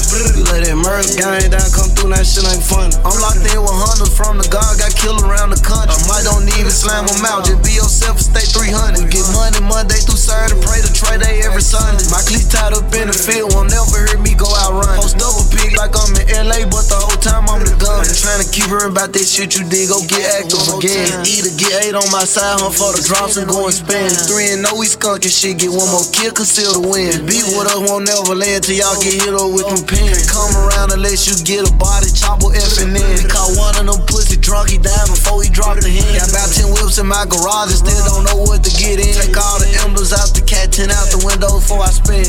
Let 0.48 0.64
that 0.64 0.78
murder 0.80 1.12
gang 1.20 1.52
down 1.52 1.68
come 1.76 1.92
through, 1.92 2.16
that 2.16 2.24
shit 2.24 2.48
ain't 2.48 2.64
funny. 2.64 2.96
I'm 3.04 3.16
locked 3.20 3.44
in 3.44 3.60
with 3.60 3.76
hunters 3.76 4.14
from 4.16 4.40
the 4.40 4.48
guard, 4.48 4.80
got 4.80 4.96
killed 4.96 5.22
around 5.22 5.52
the 5.52 5.62
country. 5.62 5.92
I 5.92 6.00
might 6.08 6.24
don't 6.24 6.48
even 6.56 6.72
slam 6.72 7.06
them 7.06 7.22
out, 7.28 7.44
just 7.44 7.62
be 7.62 7.76
yourself 7.76 8.18
and 8.18 8.28
stay 8.32 8.46
300. 8.48 9.04
We 9.04 9.10
get 9.12 9.28
money 9.36 9.60
Monday 9.62 10.00
through 10.02 10.18
Saturday, 10.18 10.58
pray 10.64 10.80
to 10.82 10.92
trade 10.92 11.22
day 11.22 11.44
every 11.44 11.62
Sunday. 11.62 11.81
My 12.12 12.20
cleats 12.28 12.52
tied 12.52 12.76
up 12.76 12.92
in 12.92 13.08
the 13.08 13.16
field, 13.16 13.56
won't 13.56 13.72
never 13.72 14.04
hear 14.04 14.20
me 14.20 14.36
go 14.36 14.52
out 14.52 14.76
run. 14.76 15.00
Post 15.00 15.16
double 15.16 15.48
pig 15.48 15.72
like 15.80 15.96
I'm 15.96 16.12
in 16.20 16.28
LA, 16.44 16.68
but 16.68 16.86
the 16.92 17.00
whole 17.00 17.20
time 17.24 17.48
I'm 17.48 17.64
the 17.64 17.72
gun. 17.80 18.04
Trying 18.04 18.44
to 18.44 18.48
keep 18.52 18.68
hearing 18.68 18.92
about 18.92 19.16
that 19.16 19.24
shit 19.24 19.56
you 19.56 19.64
did, 19.64 19.88
go 19.88 20.04
get 20.06 20.44
active 20.44 20.60
again. 20.76 21.24
Either 21.24 21.54
get 21.56 21.72
eight 21.88 21.96
on 21.96 22.06
my 22.12 22.28
side, 22.28 22.60
hunt 22.60 22.76
for 22.76 22.92
the 22.92 23.02
drops 23.02 23.40
and 23.40 23.48
go 23.48 23.66
and 23.66 23.76
spend. 23.76 24.12
Three 24.28 24.52
and 24.52 24.62
no, 24.62 24.76
we 24.76 24.92
skunking 24.92 25.32
shit, 25.32 25.58
get 25.58 25.72
one 25.72 25.88
more 25.88 26.04
kill, 26.12 26.36
conceal 26.36 26.76
the 26.76 26.84
win. 26.84 27.24
Beat 27.24 27.48
with 27.48 27.72
us 27.72 27.80
won't 27.80 28.04
never 28.04 28.36
land 28.36 28.68
till 28.68 28.76
y'all 28.76 29.00
get 29.00 29.16
hit 29.16 29.32
up 29.32 29.48
with 29.48 29.66
them 29.72 29.82
pins. 29.88 30.28
Come 30.28 30.52
around 30.60 30.92
unless 30.92 31.26
you 31.32 31.40
get 31.48 31.64
a 31.64 31.72
body, 31.80 32.12
chopper 32.12 32.52
effing 32.52 32.92
in. 32.92 33.24
Caught 33.32 33.56
one 33.56 33.76
of 33.80 33.86
them 33.88 34.02
pussy 34.04 34.36
drunk, 34.36 34.74
he 34.74 34.78
died 34.78 35.08
before 35.08 35.40
he 35.40 35.48
dropped 35.48 35.82
the 35.82 35.92
hand. 35.92 36.20
Got 36.20 36.28
about 36.28 36.50
10 36.52 36.76
whips 36.76 37.00
in 37.00 37.08
my 37.08 37.24
garage 37.24 37.72
and 37.72 37.82
still 37.82 38.04
don't 38.04 38.28
know 38.28 38.44
what 38.44 38.62
to 38.68 38.72
get 38.76 39.00
in. 39.00 39.16
Take 39.16 39.38
all 39.40 39.64
the 39.64 39.70
emblems 39.82 40.12
out 40.12 40.36
the 40.36 40.44
cat, 40.44 40.76
10 40.76 40.92
out 40.92 41.08
the 41.08 41.24
window 41.24 41.62
before 41.72 41.86
I 41.86 41.92
spin. 41.92 42.26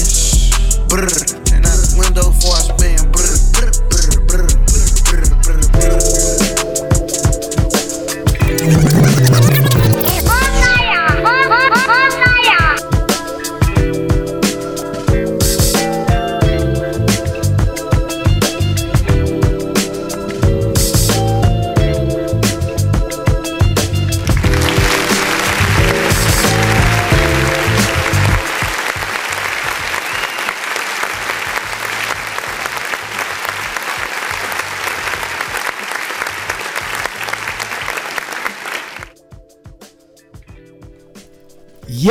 Brr, 0.89 1.03
and 1.55 1.67
out 1.67 1.75
the 1.75 1.97
window 1.99 2.31
before 2.31 2.55
I 2.55 2.63
spin. 2.63 2.99
Brr, 3.11 3.27
brr, 3.51 3.71
brr, 3.91 4.23
brr, 4.27 4.47
brr, 4.71 5.27
brr, 5.43 5.59
brr. 9.57 9.62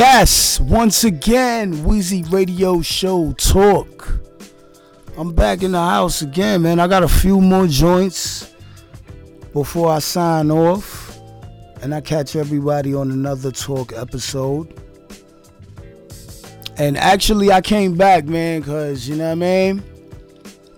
Yes, 0.04 0.58
once 0.58 1.04
again, 1.04 1.84
Wheezy 1.84 2.24
Radio 2.24 2.82
Show 2.82 3.34
Talk. 3.34 4.18
I'm 5.16 5.32
back 5.32 5.62
in 5.62 5.70
the 5.70 5.78
house 5.78 6.22
again, 6.22 6.62
man. 6.62 6.80
I 6.80 6.88
got 6.88 7.04
a 7.04 7.08
few 7.08 7.40
more 7.40 7.68
joints 7.68 8.52
before 9.52 9.92
I 9.92 10.00
sign 10.00 10.50
off. 10.50 11.16
And 11.82 11.94
I 11.94 12.00
catch 12.00 12.34
everybody 12.34 12.96
on 12.96 13.12
another 13.12 13.52
talk 13.52 13.92
episode. 13.92 14.76
And 16.78 16.96
actually, 16.96 17.52
I 17.52 17.60
came 17.60 17.94
back, 17.94 18.24
man, 18.24 18.62
because, 18.62 19.08
you 19.08 19.14
know 19.14 19.26
what 19.26 19.30
I 19.30 19.34
mean? 19.36 19.84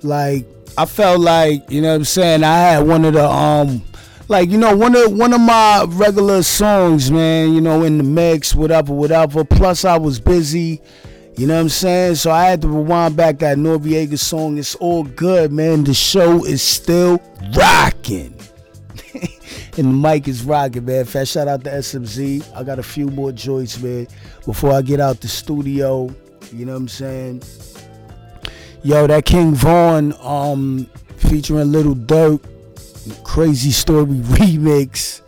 Like, 0.03 0.47
I 0.77 0.85
felt 0.85 1.21
like, 1.21 1.71
you 1.71 1.81
know 1.81 1.89
what 1.89 1.95
I'm 1.97 2.05
saying? 2.05 2.45
I 2.45 2.59
had 2.59 2.87
one 2.87 3.07
of 3.07 3.15
the, 3.15 3.27
um, 3.27 3.83
like 4.29 4.51
you 4.51 4.59
know 4.59 4.75
one 4.75 4.97
of 4.97 5.13
one 5.13 5.33
of 5.33 5.41
my 5.41 5.85
regular 5.89 6.43
songs 6.43 7.11
man 7.11 7.53
you 7.53 7.61
know 7.61 7.83
in 7.83 7.99
the 7.99 8.05
mix 8.05 8.55
whatever 8.55 8.93
whatever. 8.93 9.45
Plus 9.45 9.85
i 9.85 9.99
was 9.99 10.19
busy 10.21 10.81
you 11.37 11.49
know 11.49 11.55
what 11.55 11.63
i'm 11.63 11.69
saying? 11.69 12.15
So 12.15 12.31
i 12.31 12.45
had 12.45 12.63
to 12.63 12.69
rewind 12.69 13.17
back 13.17 13.39
that 13.41 13.59
Noreaga 13.59 14.19
song. 14.19 14.57
It's 14.57 14.77
all 14.77 15.03
good 15.03 15.53
man. 15.53 15.83
The 15.85 15.93
show 15.93 16.45
is 16.45 16.63
still 16.63 17.21
rocking. 17.57 18.35
And 19.77 19.87
the 19.89 20.09
mic 20.09 20.29
is 20.29 20.45
rocking 20.45 20.85
man. 20.85 21.05
Fast 21.05 21.33
shout 21.33 21.49
out 21.49 21.65
to 21.65 21.71
smz 21.71 22.57
i 22.57 22.63
got 22.63 22.79
a 22.79 22.83
few 22.83 23.09
more 23.09 23.33
joints 23.33 23.81
man 23.81 24.07
before 24.45 24.73
i 24.73 24.81
get 24.83 25.01
out 25.01 25.21
the 25.21 25.29
studio 25.29 26.15
you 26.53 26.65
know 26.65 26.73
what 26.73 26.79
i'm 26.79 26.89
saying? 26.89 27.43
Yo 28.85 29.07
that 29.07 29.25
king 29.25 29.55
von 29.55 30.15
um 30.21 30.89
featuring 31.17 31.73
little 31.73 31.95
Durk 31.97 32.41
crazy 33.25 33.71
story 33.71 34.07
remix. 34.07 35.21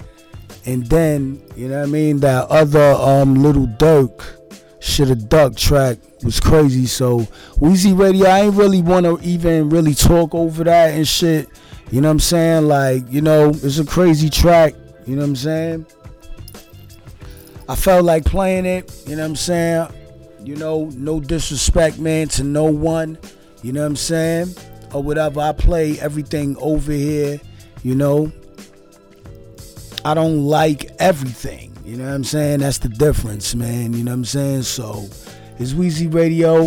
And 0.66 0.84
then 0.86 1.40
you 1.54 1.68
know 1.68 1.78
what 1.78 1.88
i 1.88 1.90
mean 1.90 2.18
that 2.20 2.48
other 2.48 2.92
um 2.94 3.36
little 3.36 3.66
Durk 3.66 4.36
should 4.80 5.08
have 5.08 5.28
duck 5.28 5.56
track 5.56 5.98
was 6.24 6.40
crazy. 6.40 6.86
So 6.86 7.20
Wheezy 7.60 7.92
radio 7.92 8.28
i 8.28 8.40
ain't 8.40 8.54
really 8.54 8.82
want 8.82 9.06
to 9.06 9.18
even 9.22 9.68
really 9.68 9.94
talk 9.94 10.34
over 10.34 10.64
that 10.64 10.94
and 10.94 11.06
shit. 11.06 11.48
You 11.90 12.00
know 12.00 12.08
what 12.08 12.12
i'm 12.12 12.20
saying? 12.20 12.66
Like 12.66 13.04
you 13.10 13.20
know 13.20 13.50
it's 13.50 13.78
a 13.78 13.84
crazy 13.86 14.28
track. 14.28 14.74
You 15.06 15.14
know 15.14 15.22
what 15.22 15.28
i'm 15.28 15.36
saying? 15.36 15.86
I 17.68 17.74
felt 17.76 18.04
like 18.04 18.24
playing 18.24 18.66
it. 18.66 18.92
You 19.06 19.16
know 19.16 19.22
what 19.22 19.30
i'm 19.30 19.36
saying? 19.36 19.88
You 20.42 20.56
know 20.56 20.90
no 20.94 21.20
disrespect 21.20 21.98
man 21.98 22.28
to 22.28 22.44
no 22.44 22.64
one. 22.64 23.18
You 23.62 23.72
know 23.72 23.82
what 23.82 23.86
i'm 23.86 23.96
saying? 23.96 24.54
Or 24.92 25.02
whatever. 25.02 25.40
I 25.40 25.52
play 25.52 25.98
everything 26.00 26.56
over 26.58 26.92
here 26.92 27.40
you 27.86 27.94
know, 27.94 28.32
I 30.04 30.14
don't 30.14 30.44
like 30.44 30.90
everything. 30.98 31.72
You 31.84 31.96
know 31.96 32.06
what 32.06 32.14
I'm 32.14 32.24
saying? 32.24 32.58
That's 32.58 32.78
the 32.78 32.88
difference, 32.88 33.54
man. 33.54 33.92
You 33.92 34.02
know 34.02 34.10
what 34.10 34.16
I'm 34.16 34.24
saying? 34.24 34.62
So, 34.62 35.08
it's 35.60 35.72
Wheezy 35.72 36.08
Radio. 36.08 36.66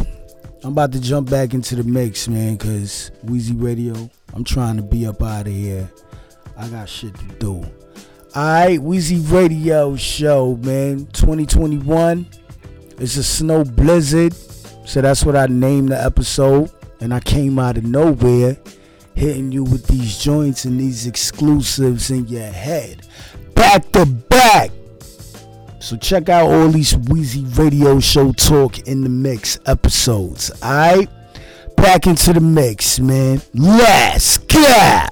I'm 0.63 0.71
about 0.71 0.93
to 0.93 1.01
jump 1.01 1.29
back 1.29 1.53
into 1.53 1.75
the 1.75 1.83
mix, 1.83 2.29
man, 2.29 2.55
because 2.55 3.11
Wheezy 3.23 3.53
Radio, 3.53 4.09
I'm 4.33 4.45
trying 4.45 4.77
to 4.77 4.81
be 4.81 5.05
up 5.05 5.21
out 5.21 5.45
of 5.45 5.51
here. 5.51 5.91
I 6.55 6.69
got 6.69 6.87
shit 6.87 7.13
to 7.15 7.25
do. 7.37 7.65
Alright, 8.33 8.81
Wheezy 8.81 9.19
Radio 9.19 9.97
show, 9.97 10.55
man. 10.63 11.05
2021. 11.07 12.27
It's 12.97 13.17
a 13.17 13.23
snow 13.25 13.65
blizzard. 13.65 14.33
So 14.85 15.01
that's 15.01 15.25
what 15.25 15.35
I 15.35 15.47
named 15.47 15.89
the 15.89 16.01
episode. 16.01 16.71
And 17.01 17.13
I 17.13 17.19
came 17.19 17.59
out 17.59 17.75
of 17.75 17.83
nowhere 17.83 18.55
hitting 19.19 19.51
you 19.51 19.63
with 19.63 19.85
these 19.87 20.17
joints 20.17 20.63
and 20.63 20.79
these 20.79 21.05
exclusives 21.05 22.09
in 22.09 22.25
your 22.27 22.51
head 22.51 23.05
back 23.59 23.91
to 23.91 24.05
back. 24.05 24.71
So 25.79 25.97
check 25.97 26.29
out 26.29 26.49
all 26.49 26.69
these 26.69 26.95
Wheezy 26.95 27.43
Radio 27.61 27.99
Show 27.99 28.31
Talk 28.31 28.79
in 28.87 29.01
the 29.01 29.09
Mix 29.09 29.59
episodes. 29.65 30.49
Alright? 30.63 31.09
Back 31.75 32.07
into 32.07 32.33
the 32.33 32.41
mix, 32.41 32.99
man. 32.99 33.41
Let's 33.53 34.37
go! 34.37 35.05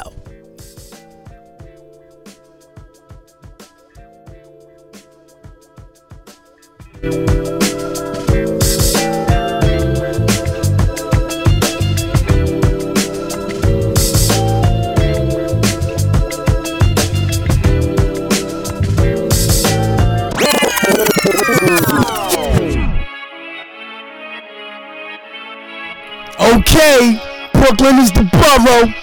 Brooklyn 27.54 27.98
is 28.00 28.12
the 28.12 28.24
borough. 28.30 28.94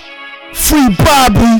Free 0.55 0.95
Bobby. 1.03 1.59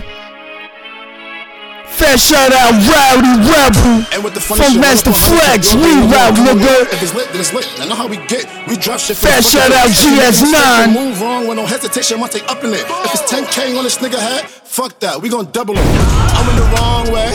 Fair 1.91 2.19
shout 2.19 2.53
out 2.53 2.75
Rowdy 2.87 3.35
Rebel. 3.51 4.07
And 4.15 4.25
with 4.25 4.35
the 4.35 4.41
funny 4.41 4.63
shit, 4.63 4.81
Master 4.81 5.11
one 5.11 5.19
up 5.19 5.31
on 5.31 5.39
Flex, 5.39 5.75
we 5.75 5.91
route, 6.07 6.35
nigga. 6.39 6.91
If 6.91 7.03
it's 7.03 7.15
lit, 7.15 7.29
then 7.31 7.41
it's 7.41 7.53
lit. 7.53 7.67
I 7.79 7.87
know 7.87 7.95
how 7.95 8.07
we 8.07 8.17
get. 8.27 8.47
We 8.67 8.77
drop 8.77 8.99
shit. 8.99 9.17
the 9.17 9.43
shout 9.43 9.71
out. 9.71 9.91
GS9. 9.91 10.95
Move 10.95 11.21
wrong 11.21 11.47
with 11.47 11.57
no 11.57 11.67
hesitation. 11.67 12.19
Once 12.21 12.35
they 12.35 12.43
up 12.47 12.63
in 12.65 12.75
it. 12.75 12.83
If 12.83 13.15
it's 13.15 13.31
10k 13.31 13.79
on 13.79 13.85
this 13.85 13.99
nigga 13.99 14.19
head, 14.19 14.45
fuck 14.75 14.99
that. 14.99 15.23
We 15.23 15.31
gon' 15.31 15.47
double 15.55 15.79
it. 15.79 15.87
I'm 16.35 16.51
in 16.51 16.59
the 16.59 16.67
wrong 16.75 17.07
way. 17.15 17.31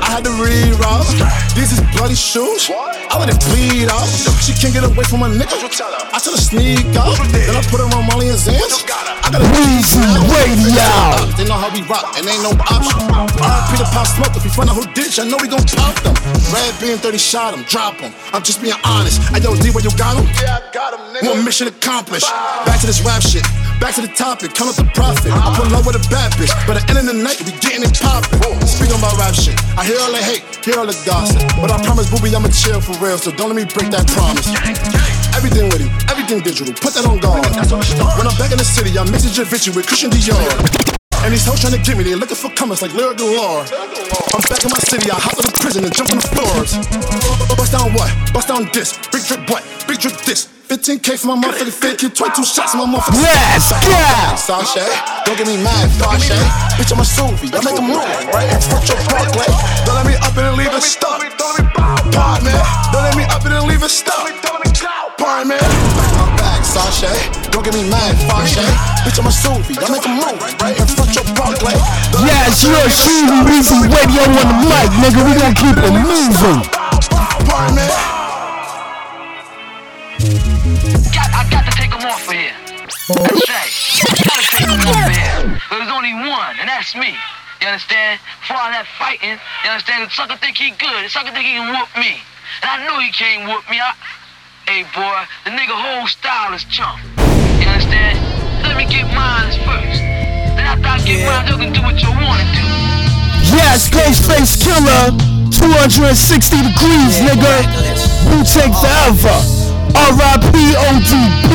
I 0.00 0.08
had 0.08 0.24
to 0.24 0.32
reroute. 0.40 1.04
These 1.52 1.76
is 1.76 1.84
bloody 1.92 2.16
shoes. 2.16 2.72
I 2.72 3.12
let 3.20 3.28
it 3.28 3.36
bleed 3.52 3.92
out. 3.92 4.08
She 4.40 4.56
can't 4.56 4.72
get 4.72 4.88
away 4.88 5.04
from 5.04 5.20
my 5.20 5.28
nigga. 5.28 5.52
I 5.60 6.16
tell 6.16 6.32
her 6.32 6.40
sneak 6.40 6.88
out. 6.96 7.12
Then 7.28 7.52
I 7.52 7.60
put 7.68 7.84
her 7.84 7.88
on 7.92 8.08
Molly 8.08 8.32
and 8.32 8.40
Zans. 8.40 8.72
I 8.80 9.28
got 9.28 9.44
a 9.44 9.48
Weezy 9.52 10.00
Radio. 10.32 10.88
They 11.36 11.44
know 11.44 11.60
how 11.60 11.68
we 11.68 11.84
rock, 11.84 12.08
and 12.16 12.24
ain't 12.24 12.40
no 12.40 12.56
option. 12.56 13.04
RP 13.36 13.76
the 13.76 13.84
pop 13.92 14.08
smoke. 14.08 14.32
If 14.32 14.48
we 14.48 14.50
find 14.50 14.72
out 14.72 14.80
who 14.80 14.88
did 14.96 15.12
I 15.20 15.28
know 15.28 15.36
we 15.40 15.48
gon' 15.48 15.64
pop 15.76 15.92
them. 16.00 16.14
Red 16.48 16.72
beam 16.80 16.96
30 16.96 17.18
shot 17.18 17.52
him, 17.52 17.64
drop 17.68 18.00
him. 18.00 18.14
I'm 18.32 18.40
just 18.40 18.62
being 18.62 18.76
honest. 18.84 19.20
I 19.32 19.44
yo, 19.44 19.52
D, 19.56 19.68
where 19.74 19.82
you 19.84 19.90
got 19.98 20.14
him? 20.16 20.24
Yeah, 20.40 20.62
I 20.62 20.72
got 20.72 20.94
him, 20.94 21.02
nigga. 21.12 21.34
One 21.34 21.44
mission 21.44 21.66
accomplished. 21.66 22.30
Back 22.64 22.80
to 22.80 22.86
this 22.86 23.02
rap 23.04 23.20
shit. 23.20 23.42
Back 23.80 23.94
to 23.96 24.02
the 24.02 24.12
topic. 24.14 24.54
Count 24.54 24.70
up 24.70 24.76
the 24.76 24.86
profit. 24.94 25.32
I 25.34 25.50
put 25.58 25.72
love 25.74 25.86
with 25.86 25.96
a 25.96 26.04
bad 26.10 26.30
bitch. 26.38 26.54
But 26.66 26.76
at 26.77 26.77
the 26.78 26.84
end 26.90 26.98
of 27.02 27.06
the 27.10 27.18
night, 27.18 27.42
we 27.42 27.52
getting 27.58 27.82
it 27.82 27.94
poppin'. 27.98 28.38
Speaking 28.66 29.00
rap 29.02 29.34
shit. 29.34 29.58
I 29.74 29.82
hear 29.82 29.98
all 29.98 30.12
the 30.12 30.22
hate, 30.22 30.44
hear 30.62 30.78
all 30.78 30.86
the 30.86 30.96
gossip. 31.02 31.42
But 31.58 31.70
I 31.74 31.82
promise, 31.82 32.06
booby, 32.10 32.34
I'ma 32.34 32.48
chill 32.54 32.80
for 32.80 32.94
real, 33.02 33.18
so 33.18 33.30
don't 33.32 33.50
let 33.50 33.58
me 33.58 33.66
break 33.66 33.90
that 33.90 34.06
promise. 34.14 34.46
Everything 35.34 35.70
with 35.70 35.82
him, 35.82 35.90
everything 36.10 36.40
digital, 36.40 36.74
put 36.74 36.94
that 36.94 37.06
on 37.06 37.18
guard. 37.18 37.46
When 38.18 38.26
I'm 38.26 38.36
back 38.38 38.52
in 38.52 38.58
the 38.58 38.68
city, 38.68 38.94
I'm 38.98 39.10
mixing 39.10 39.34
Javinci 39.34 39.74
with 39.74 39.86
Christian 39.86 40.10
Dior. 40.10 40.38
And 41.24 41.34
these 41.34 41.46
hoes 41.46 41.60
trying 41.60 41.74
to 41.74 41.82
get 41.82 41.98
me, 41.98 42.04
they 42.04 42.14
looking 42.14 42.38
for 42.38 42.50
comers 42.54 42.82
like 42.82 42.94
Lira 42.94 43.18
Galore. 43.18 43.66
I'm 44.34 44.44
back 44.46 44.62
in 44.62 44.70
my 44.70 44.82
city, 44.86 45.10
I 45.10 45.18
hop 45.18 45.34
out 45.34 45.46
of 45.46 45.54
prison 45.58 45.82
and 45.84 45.92
jump 45.94 46.10
on 46.14 46.18
the 46.22 46.28
floors. 46.30 46.78
Bust 47.56 47.72
down 47.72 47.90
what? 47.94 48.10
Bust 48.32 48.48
down 48.48 48.68
this. 48.72 48.94
Big 49.10 49.24
drip 49.26 49.50
what? 49.50 49.62
Big 49.88 49.98
drip 49.98 50.14
this. 50.22 50.57
15k 50.68 51.16
for 51.16 51.32
my 51.32 51.36
motherfucking 51.40 51.72
fake 51.72 51.96
kid, 51.96 52.12
22 52.12 52.44
shots 52.44 52.76
in 52.76 52.80
my 52.80 52.84
motherfucking 52.84 53.24
Yes, 53.24 53.72
yeah. 53.88 54.36
Sashay, 54.36 54.84
don't 55.24 55.40
get 55.40 55.48
me 55.48 55.56
mad, 55.64 55.88
Fashay. 55.96 56.36
Bitch, 56.76 56.92
I'm 56.92 57.00
a 57.00 57.08
Suvi, 57.08 57.48
I 57.56 57.64
make 57.64 57.80
a 57.80 57.80
move, 57.80 58.04
right? 58.36 58.52
And 58.52 58.60
fuck 58.60 58.84
your 58.84 59.00
Parkway. 59.08 59.48
Don't 59.88 59.96
let 59.96 60.04
me 60.04 60.20
up 60.20 60.36
and 60.36 60.60
leave 60.60 60.68
it 60.68 60.84
stuck. 60.84 61.24
Part 62.12 62.44
man, 62.44 62.60
don't 62.92 63.00
let 63.00 63.16
me 63.16 63.24
up 63.32 63.40
and 63.48 63.64
leave 63.64 63.80
it 63.80 63.88
stuck. 63.88 64.28
Part 65.16 65.48
man, 65.48 65.56
back 65.56 66.12
my 66.20 66.36
back, 66.36 66.60
Sashay. 66.68 67.16
Don't 67.48 67.64
get 67.64 67.72
me 67.72 67.88
mad, 67.88 68.12
Fashay. 68.28 68.68
Bitch, 69.08 69.16
I'm 69.16 69.24
a 69.24 69.32
Suvi, 69.32 69.72
I 69.72 69.88
make 69.88 70.04
a 70.04 70.12
move, 70.12 70.36
right? 70.60 70.76
And 70.76 70.84
fuck 70.84 71.08
your 71.16 71.24
Parkway. 71.32 71.80
Yes, 72.28 72.60
you're 72.60 72.92
shooting 72.92 73.40
Weezy 73.48 73.88
Radio 73.88 74.20
on 74.20 74.44
the 74.52 74.56
mic, 74.68 74.92
nigga. 75.00 75.20
We 75.24 75.32
gonna 75.32 75.56
keep 75.56 75.80
it 75.80 75.96
moving. 75.96 76.60
Part 77.48 77.72
man. 77.72 78.17
Got, 80.18 81.30
I 81.30 81.46
got 81.46 81.62
to 81.62 81.72
take 81.78 81.94
him 81.94 82.02
off 82.02 82.26
of 82.26 82.34
here. 82.34 82.50
That's 83.06 83.46
right. 83.46 83.70
Gotta 84.26 84.42
take 84.50 84.66
him 84.66 84.82
off 84.82 85.06
of 85.06 85.14
here. 85.14 85.62
There's 85.70 85.94
only 85.94 86.10
one, 86.10 86.58
and 86.58 86.66
that's 86.66 86.98
me. 86.98 87.14
You 87.62 87.70
understand? 87.70 88.18
For 88.42 88.58
all 88.58 88.66
that 88.74 88.90
fighting, 88.98 89.38
you 89.38 89.68
understand? 89.70 90.02
The 90.02 90.10
sucker 90.10 90.34
think 90.42 90.58
he 90.58 90.74
good. 90.74 91.06
The 91.06 91.10
sucker 91.10 91.30
think 91.30 91.46
he 91.46 91.54
can 91.62 91.70
whoop 91.70 91.86
me. 91.94 92.18
And 92.18 92.66
I 92.66 92.82
know 92.82 92.98
he 92.98 93.14
can't 93.14 93.46
whoop 93.46 93.62
me. 93.70 93.78
I, 93.78 93.94
hey, 94.66 94.82
boy, 94.90 95.22
the 95.46 95.54
nigga 95.54 95.78
whole 95.78 96.10
style 96.10 96.50
is 96.50 96.66
chump. 96.66 96.98
You 97.62 97.70
understand? 97.70 98.18
Let 98.66 98.74
me 98.74 98.90
get 98.90 99.06
mine 99.14 99.54
first. 99.62 100.02
Then 100.58 100.66
after 100.66 100.82
I 100.82 100.98
get 101.06 101.22
mine, 101.30 101.46
you 101.46 101.62
can 101.62 101.70
do 101.70 101.82
what 101.86 101.94
you 102.02 102.10
wanna 102.10 102.42
do. 102.58 102.66
Yes, 103.54 103.86
Ghostface 103.86 104.66
Killah. 104.66 105.14
260 105.54 106.10
degrees, 106.58 107.22
nigga. 107.22 107.54
Wu 108.34 108.42
Tang 108.42 108.74
forever. 108.74 109.57
R.I.P. 109.94 110.54
ODB. 110.88 111.52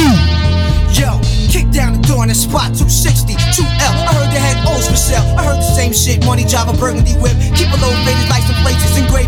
Yo, 0.97 1.19
kick 1.49 1.69
down 1.72 1.93
in 2.23 2.31
the 2.31 2.35
spot 2.35 2.71
260, 2.71 3.35
2L. 3.35 3.95
I 4.07 4.11
heard 4.15 4.31
they 4.31 4.39
had 4.39 4.55
O's 4.71 4.88
for 4.88 4.95
sale. 4.95 5.23
I 5.35 5.43
heard 5.43 5.59
the 5.59 5.71
same 5.75 5.91
shit. 5.91 6.23
Money 6.23 6.47
driver, 6.47 6.71
burgundy 6.80 7.15
whip. 7.19 7.35
Keep 7.55 7.67
a 7.75 7.77
low 7.84 7.91
faded 8.07 8.27
license 8.31 8.55
plates 8.63 8.95
in 8.95 9.07
great. 9.11 9.27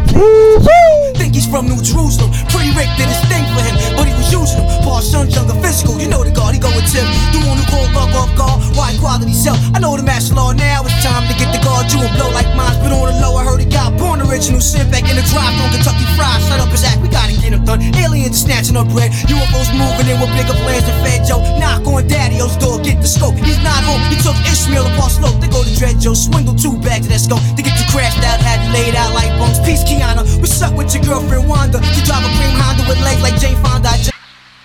Think 1.20 1.36
he's 1.36 1.48
from 1.48 1.68
New 1.68 1.80
Jerusalem. 1.84 2.32
Pretty 2.48 2.72
Rick 2.72 2.88
did 2.96 3.12
his 3.12 3.20
thing 3.28 3.44
for 3.52 3.64
him, 3.64 3.76
but 4.00 4.08
he 4.08 4.16
was 4.16 4.32
using 4.32 4.64
him. 4.64 4.68
Paul 4.88 5.04
Son, 5.04 5.28
younger 5.28 5.56
physical. 5.60 6.00
You 6.00 6.08
know 6.08 6.24
the 6.24 6.32
guard, 6.32 6.56
he 6.56 6.60
go 6.60 6.72
with 6.72 6.88
Tim. 6.88 7.04
The 7.36 7.44
one 7.44 7.60
who 7.60 7.66
called 7.68 7.92
love 7.92 8.16
off 8.16 8.32
guard. 8.40 8.64
Wide 8.80 8.96
quality 9.00 9.36
sell. 9.36 9.60
I 9.76 9.80
know 9.84 9.96
the 10.00 10.04
master 10.04 10.36
law 10.36 10.56
now. 10.56 10.88
It's 10.88 10.96
time 11.04 11.28
to 11.28 11.36
get 11.36 11.52
the 11.52 11.60
guard. 11.64 11.92
You 11.92 12.00
and 12.00 12.12
blow 12.16 12.32
like 12.32 12.48
mine. 12.56 12.76
But 12.80 12.96
on 12.96 13.12
the 13.12 13.16
low, 13.20 13.36
I 13.36 13.44
heard 13.44 13.60
he 13.60 13.68
got 13.68 13.96
born 14.00 14.24
original. 14.24 14.64
Sin 14.64 14.88
back 14.92 15.08
in 15.08 15.16
the 15.16 15.26
drive 15.32 15.52
from 15.60 15.72
Kentucky 15.76 16.08
Fried. 16.16 16.40
Set 16.48 16.60
up 16.64 16.72
his 16.72 16.84
act. 16.84 17.04
We 17.04 17.12
gotta 17.12 17.36
get 17.36 17.52
him 17.52 17.64
done. 17.64 17.82
Aliens 18.00 18.40
snatching 18.40 18.76
up 18.76 18.88
bread. 18.92 19.12
UFOs 19.32 19.72
moving 19.76 20.08
in 20.12 20.20
with 20.20 20.32
bigger 20.36 20.56
plans 20.64 20.86
than 20.88 20.96
Fed 21.04 21.28
Joe. 21.28 21.44
Knock 21.60 21.88
on 21.88 22.08
Daddy-O's 22.08 22.58
door, 22.58 22.75
get 22.82 23.02
the 23.02 23.08
scope. 23.08 23.36
He's 23.36 23.62
not 23.64 23.84
home. 23.84 24.02
He 24.12 24.18
took 24.20 24.36
Ishmael 24.48 24.88
apart 24.94 25.12
slope. 25.12 25.40
They 25.40 25.48
go 25.48 25.64
to 25.64 25.74
Dread 25.76 26.00
Joe. 26.00 26.14
Swindle 26.14 26.56
two 26.56 26.78
bags 26.80 27.06
of 27.08 27.12
that 27.14 27.22
scope. 27.22 27.44
They 27.56 27.64
get 27.64 27.76
you 27.80 27.88
crashed 27.92 28.24
out. 28.24 28.40
Had 28.42 28.64
you 28.66 28.72
laid 28.74 28.96
out 28.96 29.14
like 29.14 29.32
bunks. 29.38 29.60
Peace, 29.64 29.84
Kiana. 29.84 30.24
What's 30.40 30.62
up 30.62 30.74
with 30.74 30.94
your 30.96 31.04
girlfriend 31.04 31.48
Wanda? 31.48 31.84
She 31.96 32.02
drive 32.04 32.24
a 32.24 32.32
cream 32.40 32.56
Honda 32.56 32.84
with 32.88 33.00
legs 33.04 33.22
like 33.22 33.38
Jane 33.40 33.58
Fonda. 33.64 33.90
I 33.90 33.98
just 33.98 34.16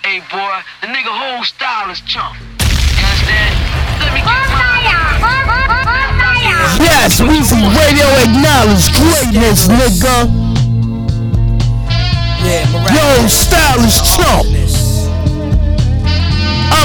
Hey, 0.03 0.19
boy, 0.33 0.57
the 0.81 0.87
nigga 0.87 1.13
whole 1.13 1.43
style 1.43 1.89
is 1.89 2.01
chump. 2.01 2.35
You 2.35 3.05
understand? 3.05 3.53
Let 4.01 4.11
me 4.11 4.21
get 4.25 4.49
mine. 4.49 4.71
Yes, 6.81 7.21
Weezy 7.21 7.61
Radio 7.77 8.07
acknowledge 8.25 8.91
greatness, 8.97 9.67
nigga. 9.67 10.27
Yo, 12.41 13.27
stylish 13.27 14.01
chump. 14.15 14.45
Oh, 14.45 14.60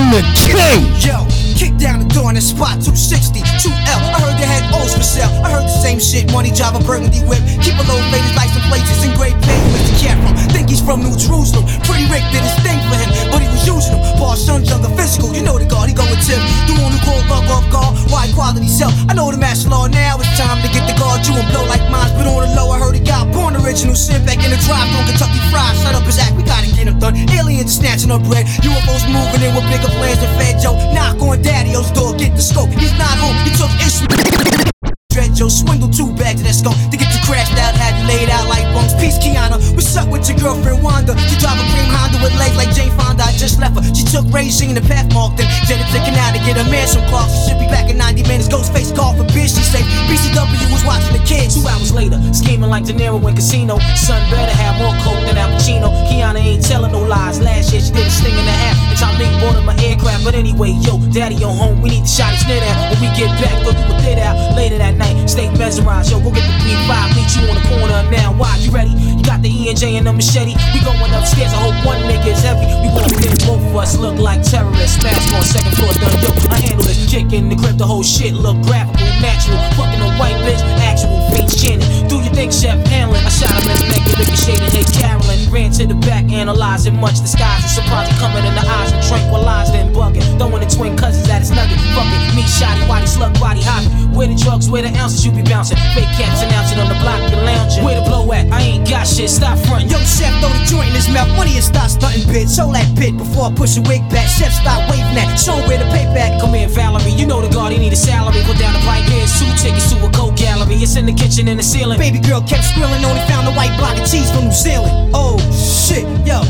The 0.09 0.23
king. 0.35 0.87
Yo, 1.01 1.26
kick 1.57 1.73
down 1.81 1.99
the 2.05 2.11
door 2.12 2.28
in 2.28 2.37
the 2.37 2.45
spot 2.45 2.85
260, 2.85 3.41
2L. 3.41 4.01
I 4.12 4.20
heard 4.20 4.37
they 4.37 4.45
had 4.45 4.69
O's 4.77 4.93
for 4.93 5.03
sale. 5.03 5.33
I 5.41 5.49
heard 5.49 5.65
the 5.65 5.81
same 5.81 5.99
shit. 5.99 6.28
Money 6.31 6.53
driver, 6.53 6.85
burgundy 6.85 7.24
whip. 7.24 7.41
Keep 7.65 7.81
a 7.81 7.85
low 7.89 7.97
faded 8.12 8.37
license 8.37 8.62
plates. 8.69 8.93
It's 8.93 9.03
in 9.03 9.16
great 9.16 9.35
pain. 9.41 9.65
Where's 9.73 9.89
the 9.89 9.97
cat 9.97 10.20
from? 10.20 10.37
Think 10.53 10.69
he's 10.69 10.85
from 10.85 11.01
New 11.01 11.16
Jerusalem. 11.16 11.65
Pretty 11.89 12.05
Rick 12.12 12.28
did 12.28 12.45
his 12.45 12.57
thing 12.61 12.77
for 12.93 13.01
him, 13.01 13.11
but 13.33 13.41
he 13.41 13.49
was 13.49 13.65
using 13.65 13.97
him. 13.97 14.05
Paul 14.20 14.37
Son, 14.37 14.61
younger 14.69 14.93
physical. 14.93 15.33
You 15.33 15.43
know 15.43 15.57
the 15.57 15.65
guard, 15.65 15.89
he 15.89 15.97
go 15.97 16.05
with 16.05 16.20
Tim. 16.28 16.39
The 16.69 16.77
one 16.77 16.93
who 16.93 17.01
called 17.01 17.24
love 17.33 17.49
off 17.49 17.66
guard. 17.73 17.97
Wide 18.12 18.37
quality 18.37 18.69
sell. 18.69 18.93
I 19.09 19.16
know 19.16 19.33
the 19.33 19.41
master 19.41 19.73
law 19.73 19.89
now. 19.89 20.20
It's 20.20 20.37
time 20.37 20.61
to 20.61 20.69
get 20.69 20.85
the 20.85 20.95
guard. 21.01 21.24
You 21.24 21.41
and 21.41 21.49
blow 21.49 21.65
like 21.65 21.83
mine. 21.89 22.12
But 22.20 22.28
on 22.28 22.45
the 22.45 22.53
low, 22.53 22.69
I 22.69 22.78
heard 22.78 22.93
he 22.93 23.01
got 23.01 23.33
born 23.33 23.57
original. 23.57 23.97
Sit 23.97 24.20
back 24.28 24.45
in 24.45 24.53
the 24.53 24.61
drive 24.69 24.93
from 24.93 25.09
Kentucky 25.09 25.41
Fried. 25.49 25.73
Shut 25.81 25.97
up 25.97 26.05
his 26.05 26.20
act. 26.20 26.37
We 26.37 26.45
gotta 26.45 26.69
get 26.69 26.85
him 26.85 27.01
done. 27.01 27.16
Aliens 27.33 27.73
snatching 27.73 28.12
up 28.12 28.20
bread. 28.28 28.45
UFOs 28.61 29.09
moving 29.09 29.41
in 29.41 29.57
with 29.57 29.65
bigger 29.73 29.89
plans 29.97 30.20
than 30.20 30.31
Fed 30.37 30.61
Joe. 30.61 30.77
Knock 30.93 31.16
on 31.24 31.45
Daddy-O's 31.47 31.93
door, 31.93 32.12
get 32.14 32.35
the 32.35 32.43
scope. 32.43 32.70
He's 32.70 32.93
not 32.98 33.16
home. 33.23 33.36
He 33.47 33.51
took 33.56 33.70
Ishmael. 33.86 34.76
Dread 35.17 35.33
Joe 35.33 35.49
swindle 35.49 35.89
two 35.89 36.13
bags 36.13 36.45
of 36.45 36.47
that 36.47 36.53
skunk 36.53 36.77
to 36.93 36.97
get 37.01 37.09
you 37.09 37.17
crashed 37.25 37.57
out, 37.57 37.73
had 37.73 37.97
you 37.97 38.05
laid 38.05 38.29
out 38.29 38.53
like 38.53 38.69
bunks. 38.77 38.93
Peace, 39.01 39.17
Kiana. 39.17 39.57
What's 39.73 39.97
up 39.97 40.13
with 40.13 40.29
your 40.29 40.37
girlfriend 40.37 40.85
Wanda? 40.85 41.17
She 41.33 41.41
drive 41.41 41.57
a 41.57 41.65
cream 41.73 41.89
Honda 41.89 42.21
with 42.21 42.37
legs 42.37 42.53
like 42.53 42.69
Jane 42.77 42.93
Fonda. 42.93 43.25
I 43.25 43.33
just 43.33 43.57
left 43.57 43.81
her. 43.81 43.83
She 43.97 44.05
took 44.05 44.29
Regine 44.29 44.77
the 44.77 44.85
path 44.85 45.09
marked 45.17 45.41
and 45.41 45.49
jetted 45.65 45.89
to 45.97 46.05
Canada 46.05 46.37
to 46.37 46.41
get 46.45 46.61
a 46.61 46.69
man 46.69 46.85
some 46.85 47.01
clocks. 47.09 47.33
She 47.33 47.49
should 47.49 47.57
be 47.57 47.65
back 47.73 47.89
in 47.89 47.97
90 47.97 48.29
minutes. 48.29 48.53
Ghostface 48.53 48.93
call 48.93 49.17
for 49.17 49.25
bitch. 49.33 49.57
She 49.57 49.65
safe. 49.65 49.89
BCW 50.05 50.69
was 50.69 50.85
watching 50.85 51.17
the 51.17 51.25
kids. 51.25 51.57
Two 51.57 51.65
hours 51.65 51.97
later, 51.97 52.21
scheming 52.37 52.69
like 52.69 52.85
De 52.85 52.93
Niro 52.93 53.17
in 53.25 53.33
casino. 53.33 53.81
Son 53.97 54.21
better 54.29 54.53
have 54.53 54.77
more 54.77 54.93
coke 55.01 55.25
than 55.25 55.41
Al 55.41 55.49
Pacino. 55.57 55.89
Kiana 56.13 56.45
ain't 56.45 56.61
telling 56.61 56.93
no 56.93 57.01
lies. 57.01 57.41
Last 57.41 57.73
year 57.73 57.81
she 57.81 57.89
did 57.89 58.05
a 58.05 58.13
sting 58.13 58.37
in 58.37 58.45
the 58.45 58.53
half. 58.53 58.77
And 58.93 59.01
Tom 59.01 59.17
Link 59.17 59.33
bought 59.41 59.57
him 59.57 59.65
an 59.65 59.81
aircraft. 59.81 60.29
But 60.29 60.37
anyway, 60.37 60.77
yo, 60.85 61.01
daddy 61.09 61.41
on 61.41 61.57
home. 61.57 61.81
We 61.81 61.89
need 61.89 62.05
to 62.05 62.13
shot 62.13 62.37
his 62.37 62.45
knit 62.45 62.61
out. 62.61 62.93
When 62.93 63.01
we 63.01 63.09
get 63.17 63.33
back, 63.41 63.57
go 63.65 63.73
do 63.73 63.81
a 63.81 63.97
thit 64.05 64.21
out. 64.21 64.37
Later 64.53 64.77
that 64.77 64.93
night, 65.01 65.06
stay 65.27 65.51
mesmerized. 65.59 66.11
Yo, 66.11 66.20
go 66.20 66.31
get 66.31 66.45
the 66.47 66.55
3-5. 66.65 67.16
Meet 67.16 67.31
you 67.37 67.43
on 67.49 67.57
the 67.57 67.65
corner 67.69 68.01
now. 68.11 68.33
Why? 68.35 68.57
You 68.61 68.70
ready? 68.70 68.91
You 68.91 69.23
got 69.23 69.43
the 69.43 69.51
ENJ 69.51 69.99
and 69.99 70.07
the 70.07 70.12
machete. 70.12 70.55
We 70.74 70.81
going 70.85 71.12
upstairs. 71.15 71.53
I 71.53 71.61
hope 71.61 71.77
one 71.87 72.01
nigga 72.07 72.33
is 72.33 72.43
heavy. 72.43 72.66
We 72.83 72.89
won't 72.95 73.12
fit 73.16 73.39
both 73.47 73.62
of 73.62 73.77
us 73.77 73.99
look 73.99 74.19
like 74.19 74.43
terrorists. 74.43 75.01
Smash 75.01 75.33
on 75.35 75.43
second 75.43 75.74
floor, 75.77 75.93
done. 75.99 76.15
Yo, 76.23 76.31
I 76.51 76.59
handle 76.61 76.85
this. 76.85 76.99
Kick 77.11 77.33
in 77.33 77.49
the 77.49 77.57
crib, 77.57 77.78
the 77.78 77.87
whole 77.87 78.03
shit 78.03 78.35
look 78.35 78.59
graphical, 78.62 79.07
natural. 79.23 79.59
Fucking 79.78 80.01
a 80.03 80.11
white 80.19 80.37
bitch, 80.43 80.61
actual 80.83 81.23
face 81.31 81.55
Shannon. 81.55 81.87
Do 82.09 82.19
you 82.20 82.31
think 82.35 82.53
Chef 82.53 82.78
Hanlon? 82.89 83.23
I 83.24 83.31
shot 83.31 83.55
him 83.55 83.70
in 83.70 83.78
the 83.78 83.89
neck, 83.95 84.05
ricocheted. 84.19 84.70
Hey, 84.74 84.85
Carolyn. 84.97 85.39
Ran 85.51 85.70
to 85.78 85.87
the 85.87 85.95
back, 86.07 86.27
analyzing 86.33 86.99
much 86.99 87.20
disguise. 87.20 87.62
And 87.62 87.70
surprise, 87.70 88.11
coming 88.19 88.45
in 88.45 88.55
the 88.55 88.66
eyes 88.66 88.93
and 88.93 89.03
tranquilized 89.07 89.74
and 89.74 89.95
bugging. 89.95 90.24
Throwing 90.39 90.61
the 90.61 90.66
twin 90.66 90.97
cousins 90.97 91.28
at 91.31 91.41
his 91.41 91.51
nugget. 91.51 91.78
Fucking 91.95 92.35
me, 92.35 92.43
shotty, 92.43 92.83
waddy, 92.89 93.07
slug, 93.07 93.39
body, 93.39 93.62
hobby. 93.62 93.87
Where 94.16 94.27
the 94.27 94.35
drugs, 94.35 94.69
where 94.69 94.83
the 94.83 94.91
ounces 94.97 95.24
you 95.24 95.31
be 95.32 95.43
bouncing. 95.43 95.78
Fake 95.94 96.10
cats 96.16 96.43
announcing 96.43 96.78
on 96.78 96.89
the 96.89 96.98
block, 97.01 97.20
you 97.31 97.36
lounging. 97.36 97.85
Where 97.85 98.01
the 98.01 98.05
blow 98.05 98.27
at? 98.32 98.51
I 98.52 98.60
ain't 98.62 98.89
got 98.89 99.06
shit, 99.06 99.31
stop 99.31 99.59
frontin'. 99.66 99.89
Yo, 99.90 99.98
Chef, 100.02 100.32
throw 100.40 100.51
the 100.51 100.64
joint 100.66 100.89
in 100.89 100.94
his 100.94 101.09
mouth. 101.09 101.28
Money 101.36 101.55
and 101.55 101.64
start 101.64 101.90
stunting 101.90 102.27
bitch. 102.28 102.59
Hold 102.59 102.74
that 102.74 102.89
bit 102.97 103.16
before 103.16 103.51
I 103.51 103.55
push 103.55 103.77
a 103.77 103.82
wig 103.82 104.02
back. 104.09 104.28
Chef, 104.28 104.52
stop 104.52 104.82
waving 104.90 105.14
that. 105.14 105.36
Show 105.36 105.56
where 105.68 105.78
the 105.78 105.89
payback. 105.93 106.40
Come 106.40 106.55
in, 106.55 106.68
Valerie. 106.70 107.12
You 107.12 107.27
know 107.27 107.40
the 107.40 107.48
guard, 107.48 107.73
he 107.73 107.78
need 107.78 107.93
a 107.93 107.97
salary. 107.97 108.43
Put 108.44 108.59
down 108.59 108.73
the 108.74 108.81
pipe, 108.82 109.05
here's 109.06 109.32
two 109.39 109.51
tickets 109.60 109.93
to 109.93 110.01
a 110.05 110.10
coke 110.10 110.36
gallery. 110.36 110.77
It's 110.81 110.97
in 110.97 111.06
the 111.06 111.14
kitchen 111.14 111.48
and 111.48 111.59
the 111.59 111.64
ceiling. 111.64 111.98
Baby 111.98 112.18
girl 112.18 112.40
kept 112.40 112.64
squilling, 112.64 113.05
only 113.05 113.23
found 113.28 113.47
a 113.48 113.52
white 113.52 113.77
block 113.78 113.98
of 113.98 114.06
cheese 114.09 114.31
from 114.31 114.51
New 114.51 114.56
Zealand. 114.56 115.12
Oh, 115.14 115.39
shit, 115.52 116.05
yo. 116.27 116.43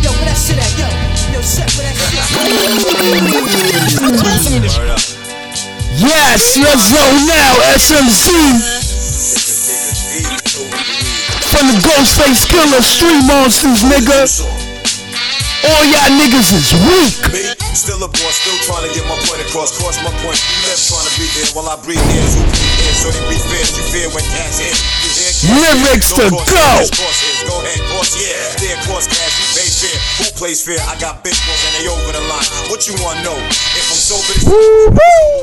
Yo, 0.00 0.10
where 0.16 0.26
that 0.26 0.38
shit 0.38 0.56
at, 0.56 0.72
yo? 0.80 0.88
Yo, 1.34 1.40
Chef, 1.44 1.68
where 1.76 1.84
that 1.84 1.96
shit 5.10 5.19
Yes, 5.98 6.56
let's 6.56 6.86
go 6.94 7.02
now, 7.26 7.50
SMC. 7.74 8.30
From 11.50 11.66
the 11.66 11.76
Ghostface 11.82 12.46
Killah 12.46 12.78
Street 12.78 13.26
Monsters, 13.26 13.82
nigga. 13.82 14.22
All 15.60 15.84
y'all 15.84 16.14
niggas 16.14 16.54
is 16.54 16.72
weak. 16.86 17.20
Still 17.74 18.00
a 18.00 18.08
boss, 18.08 18.34
still 18.38 18.56
trying 18.64 18.88
to 18.88 18.90
get 18.94 19.04
my 19.10 19.18
point 19.26 19.42
across. 19.44 19.76
Cross 19.76 20.00
my 20.06 20.14
point. 20.22 20.38
Left 20.64 20.80
trying 20.88 21.04
to 21.04 21.12
breathe 21.18 21.36
in 21.36 21.46
while 21.52 21.68
I 21.68 21.76
breathe 21.82 22.00
in. 22.00 22.22
So 22.22 22.38
breathe 22.38 22.80
in, 22.86 22.94
so 22.94 23.08
they 23.10 23.22
breathe 23.26 23.46
fair. 23.50 23.64
You 23.66 23.84
fear 23.90 24.08
when 24.14 24.24
cash 24.30 24.62
in. 24.62 24.72
You 24.72 25.10
hear 25.10 25.32
cash 25.36 25.42
in, 25.42 25.58
Lyrics 25.58 26.10
to 26.16 26.24
go. 26.30 26.38
in, 26.38 26.46
cross 26.46 27.18
in. 27.26 27.34
Go 27.50 27.54
ahead, 27.60 27.82
cross, 27.92 28.10
yeah. 28.16 28.56
Stay 28.56 28.72
across 28.78 29.04
cash, 29.10 29.34
you. 29.82 29.96
Who 30.20 30.26
plays 30.36 30.60
fair? 30.60 30.80
I 30.88 30.96
got 31.00 31.24
big 31.24 31.36
ones 31.48 31.62
and 31.64 31.72
they 31.80 31.86
over 31.88 32.12
the 32.12 32.24
line. 32.28 32.48
What 32.68 32.84
you 32.84 32.94
wanna 33.00 33.24
know? 33.24 33.38
If 33.76 33.86
I'm 33.88 34.00
sober, 34.00 34.34
this 34.36 34.44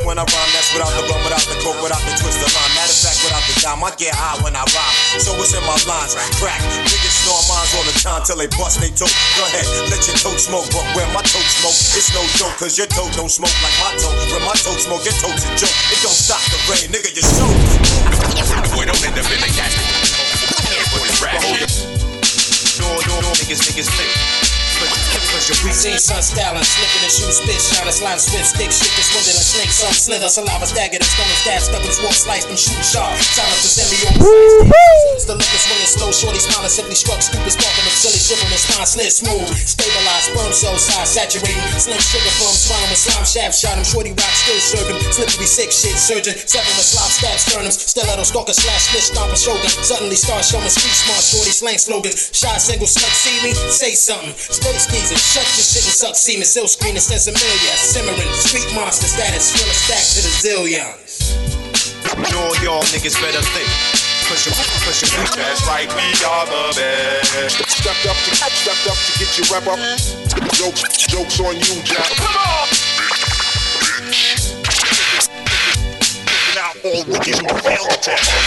when 0.06 0.16
I 0.22 0.26
rhyme, 0.26 0.52
that's 0.54 0.72
without 0.72 0.94
the 0.94 1.04
rum, 1.10 1.22
without 1.26 1.44
the 1.50 1.58
coke, 1.60 1.80
without 1.82 2.02
the 2.06 2.14
twist 2.16 2.40
of 2.40 2.52
line. 2.54 2.72
Matter 2.78 2.94
of 2.94 3.02
fact, 3.02 3.20
without 3.26 3.44
the 3.50 3.56
dime, 3.60 3.82
I 3.84 3.92
get 3.98 4.14
high 4.14 4.38
when 4.46 4.54
I 4.56 4.64
rhyme. 4.64 4.96
So 5.20 5.36
it's 5.42 5.52
in 5.58 5.64
my 5.66 5.76
lines. 5.90 6.14
Crack. 6.38 6.62
Niggas 6.86 7.16
snore 7.26 7.44
mines 7.50 7.72
all 7.76 7.86
the 7.86 7.96
time 8.00 8.22
till 8.24 8.38
they 8.38 8.50
bust 8.56 8.80
they 8.80 8.94
toe. 8.94 9.10
Go 9.36 9.44
ahead, 9.50 9.66
let 9.90 10.02
your 10.06 10.18
toe 10.18 10.38
smoke, 10.38 10.68
but 10.72 10.86
where 10.96 11.10
my 11.12 11.24
toe 11.26 11.44
smoke, 11.60 11.78
it's 11.98 12.14
no 12.14 12.22
joke, 12.38 12.56
cause 12.62 12.78
your 12.78 12.88
toe 12.88 13.10
don't 13.18 13.32
smoke 13.32 13.54
like 13.66 13.76
my 13.82 13.92
toe. 14.00 14.14
When 14.32 14.44
my 14.46 14.56
toe 14.56 14.78
smoke, 14.78 15.04
your 15.04 15.18
toe's 15.18 15.44
a 15.44 15.52
joke. 15.58 15.76
It 15.92 16.00
don't 16.06 16.16
stop 16.16 16.42
the 16.54 16.60
rain, 16.72 16.88
nigga, 16.94 17.10
you 17.12 17.24
soak. 17.26 17.58
Boy, 18.76 18.86
don't 18.86 19.02
end 19.04 19.18
up 19.18 19.28
in 19.28 19.40
the 19.44 19.52
cat. 19.56 19.72
With 20.98 21.67
no, 23.28 23.34
niggas, 23.34 23.60
niggas 23.68 24.57
Cause 24.78 25.50
you're 25.50 25.70
weak. 25.70 25.78
Seen 25.78 25.98
sun 25.98 26.22
styling, 26.22 26.66
slipping 26.66 27.04
and 27.06 27.14
shoe 27.14 27.30
spit, 27.30 27.62
shining, 27.62 27.94
sliding 27.94 28.22
swift, 28.22 28.58
stick, 28.58 28.72
shit, 28.74 28.90
and 28.94 29.06
swindle 29.06 29.38
and 29.38 29.46
snake, 29.46 29.70
some 29.70 29.94
slither, 29.94 30.30
saliva 30.30 30.66
staggered, 30.66 31.02
and 31.02 31.12
stomach 31.14 31.38
stab, 31.46 31.62
stuck 31.62 31.84
in 31.86 31.94
sword, 31.94 32.18
slice, 32.18 32.46
them 32.50 32.58
shooting 32.58 32.86
sharp, 32.86 33.14
silence 33.22 33.62
to 33.62 33.70
send 33.70 33.90
me 33.94 33.98
on 34.08 34.14
the 34.18 34.26
The 35.30 35.36
look 35.38 35.52
is 35.54 35.62
swinging 35.66 35.90
slow, 35.90 36.10
shorty 36.10 36.42
smiling, 36.42 36.74
simply 36.74 36.98
struck, 36.98 37.22
stupid, 37.22 37.54
sparking, 37.54 37.86
and 37.86 37.98
silly, 37.98 38.18
shivering, 38.18 38.50
and 38.50 38.62
spine 38.62 38.88
slit, 38.90 39.12
smooth, 39.14 39.46
stabilized, 39.66 40.26
sperm 40.34 40.52
cell 40.54 40.78
size, 40.78 41.10
saturating, 41.10 41.62
slim 41.78 42.02
sugar 42.02 42.34
plum, 42.42 42.54
swallowing, 42.54 42.98
slime 42.98 43.26
shaft, 43.28 43.54
shot 43.58 43.78
him, 43.78 43.86
shorty 43.86 44.14
rock, 44.18 44.34
still 44.42 44.62
serving, 44.62 44.98
slippery, 45.14 45.46
sick 45.46 45.70
shit, 45.70 45.98
surgeon, 45.98 46.34
seven 46.50 46.70
with 46.78 46.88
slop, 46.88 47.10
stab, 47.14 47.38
sternums, 47.38 47.78
stiletto, 47.78 48.26
stalker, 48.26 48.58
slash, 48.58 48.90
snitch, 48.90 49.10
stomp, 49.14 49.34
shoulder, 49.38 49.70
suddenly 49.70 50.18
start 50.18 50.42
showing 50.42 50.70
street 50.70 50.98
smart, 50.98 51.22
shorty, 51.22 51.54
slang 51.54 51.78
slogans, 51.78 52.34
shot, 52.34 52.58
single, 52.58 52.88
slut, 52.90 53.14
see 53.14 53.38
me, 53.46 53.52
say 53.70 53.94
something, 53.94 54.34
stay 54.76 55.00
skeezing, 55.00 55.18
shut 55.18 55.48
your 55.56 55.64
shit 55.64 55.86
and 55.86 55.96
suck 55.96 56.16
semen, 56.16 56.46
silk 56.46 56.68
screen 56.68 56.96
and 56.96 57.04
sensimilia, 57.04 57.74
simmering, 57.78 58.32
street 58.36 58.68
monster 58.76 59.08
status, 59.08 59.56
fill 59.56 59.70
a 59.70 59.74
stack 59.74 60.04
to 60.16 60.20
the 60.24 60.32
zillions. 60.44 61.38
No, 62.32 62.52
y'all 62.64 62.84
niggas 62.92 63.16
better 63.22 63.42
think. 63.56 63.70
Cause 64.28 64.44
you're, 64.44 64.56
cause 64.84 65.00
you're 65.00 65.22
weak. 65.24 65.32
That's 65.40 65.64
right, 65.68 65.88
we 65.88 66.04
are 66.28 66.46
the 66.46 66.76
best. 66.76 67.64
Stepped 67.70 68.08
up 68.08 68.18
to 68.28 68.36
stepped 68.36 68.88
up 68.92 68.98
to 68.98 69.12
get 69.20 69.32
your 69.38 69.48
rep 69.56 69.68
up. 69.68 69.80
Jokes, 70.52 70.84
jokes 71.08 71.40
on 71.40 71.56
you, 71.56 71.82
Jack. 71.84 72.12
Come 72.18 72.36
on! 72.36 72.68
Now 74.04 74.47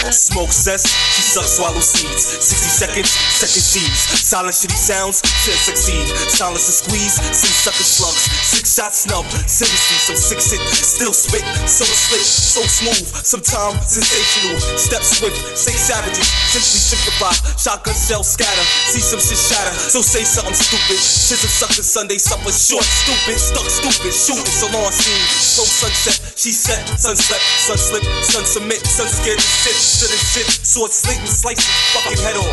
Smoke 0.09 0.49
cess, 0.49 0.89
she 0.89 1.21
sucks, 1.21 1.61
swallow 1.61 1.77
seeds. 1.77 2.25
60 2.41 2.73
seconds, 2.73 3.09
second 3.13 3.61
seeds. 3.61 4.01
Silent 4.17 4.57
shitty 4.57 4.81
sounds, 4.81 5.21
should 5.45 5.61
succeed. 5.61 6.09
Silence 6.25 6.65
and 6.65 6.77
squeeze, 6.81 7.21
see 7.21 7.53
sucker 7.53 7.85
slugs. 7.85 8.25
Six 8.41 8.73
shots 8.73 9.05
snub, 9.05 9.29
seriously, 9.45 9.97
some 10.09 10.17
six 10.17 10.57
it. 10.57 10.61
Still 10.73 11.13
spit, 11.13 11.45
so 11.69 11.85
slick, 11.85 12.25
so 12.25 12.65
smooth. 12.65 13.05
Sometimes 13.13 13.77
sensational, 13.85 14.57
step 14.73 15.05
swift, 15.05 15.37
say 15.53 15.77
savages. 15.77 16.25
Simply 16.49 16.81
simplify, 16.81 17.37
shotgun 17.61 17.93
shell 17.93 18.25
scatter. 18.25 18.65
See 18.89 19.05
some 19.05 19.21
shit 19.21 19.37
shatter, 19.37 19.73
so 19.77 20.01
say 20.01 20.25
something 20.25 20.57
stupid. 20.57 20.97
Shit's 20.97 21.45
a 21.45 21.51
sucker 21.51 21.85
Sunday, 21.85 22.17
suffer 22.17 22.49
short, 22.49 22.89
stupid, 22.89 23.37
stuck 23.37 23.69
stupid. 23.69 24.09
Shooting 24.09 24.49
so 24.49 24.65
long 24.73 24.89
scene, 24.89 25.21
so 25.29 25.61
sunset. 25.61 26.17
She 26.33 26.49
set, 26.49 26.81
sun 26.97 27.13
slept, 27.13 27.45
sun 27.69 27.77
slip, 27.77 28.01
sun 28.31 28.47
submit, 28.47 28.79
sun 28.87 29.11
scared 29.11 29.35
to 29.35 29.43
sit. 29.43 29.75
To 29.75 30.07
the 30.07 30.15
shit, 30.15 30.47
sword 30.63 30.95
slit 30.95 31.19
and 31.19 31.27
slice 31.27 31.67
his 31.67 31.75
fucking 31.91 32.15
head 32.23 32.39
Oh 32.39 32.47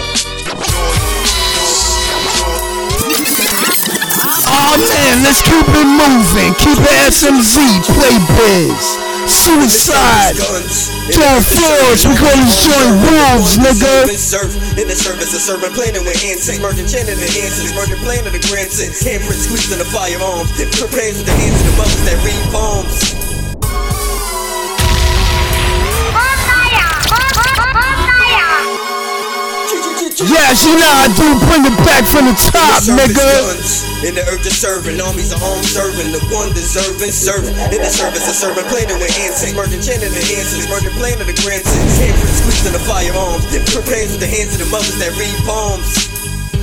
man, 4.75 5.23
let's 5.23 5.39
keep 5.39 5.71
it 5.71 5.87
moving. 5.87 6.51
Keep 6.59 6.83
it 6.83 6.99
SMZ, 7.15 7.63
play 7.95 8.19
biz. 8.35 8.75
Suicide. 9.31 10.35
John 11.15 11.47
Floors, 11.47 12.03
we 12.11 12.19
call 12.19 12.35
these 12.35 12.59
joint 12.59 12.99
wolves, 13.07 13.55
nigga. 13.63 14.11
In 14.83 14.91
the 14.91 14.99
service 14.99 15.31
of 15.31 15.47
serving 15.47 15.79
planning 15.79 16.03
with 16.03 16.19
antics, 16.27 16.59
merging 16.59 16.91
chanting 16.91 17.23
the 17.23 17.31
answers, 17.39 17.71
merging 17.79 18.03
plan 18.03 18.27
of 18.27 18.35
the 18.35 18.43
grand 18.51 18.75
six, 18.75 18.99
handprint 19.07 19.47
squeezed 19.47 19.71
in 19.71 19.79
the 19.79 19.87
firearms, 19.87 20.51
prepares 20.75 21.23
with 21.23 21.31
the 21.31 21.39
hands 21.39 21.55
of 21.55 21.71
the 21.71 21.75
mothers 21.79 22.03
that 22.03 22.19
read 22.27 22.43
poems. 22.51 23.28
Yes, 30.19 30.67
you 30.67 30.75
know 30.75 30.91
I 30.91 31.07
do. 31.15 31.31
Bring 31.47 31.63
it 31.63 31.79
back 31.87 32.03
from 32.03 32.27
the 32.27 32.35
top, 32.51 32.83
nigga. 32.91 33.23
In 34.03 34.19
the 34.19 34.27
earth 34.27 34.43
to 34.43 34.51
serving, 34.51 34.99
armies 34.99 35.31
are 35.31 35.39
home 35.39 35.63
serving, 35.63 36.11
the 36.11 36.19
one 36.35 36.51
deserving 36.59 37.15
serving. 37.15 37.55
In 37.71 37.79
the 37.79 37.91
service 37.91 38.27
of 38.27 38.35
serving, 38.35 38.67
planning 38.67 38.99
with 38.99 39.15
antics, 39.23 39.55
merging 39.55 39.79
chanting 39.79 40.11
the 40.11 40.25
answers, 40.35 40.67
merging 40.67 40.91
plan 40.99 41.23
of 41.23 41.31
the 41.31 41.39
handprint 41.39 41.63
squeezed 42.35 42.67
in 42.67 42.75
the 42.75 42.83
firearms, 42.83 43.47
prepares 43.71 44.11
with 44.11 44.19
the 44.19 44.27
hands 44.27 44.59
of 44.59 44.67
the 44.67 44.71
mothers 44.75 44.99
that 44.99 45.15
read 45.15 45.39
poems. 45.47 46.18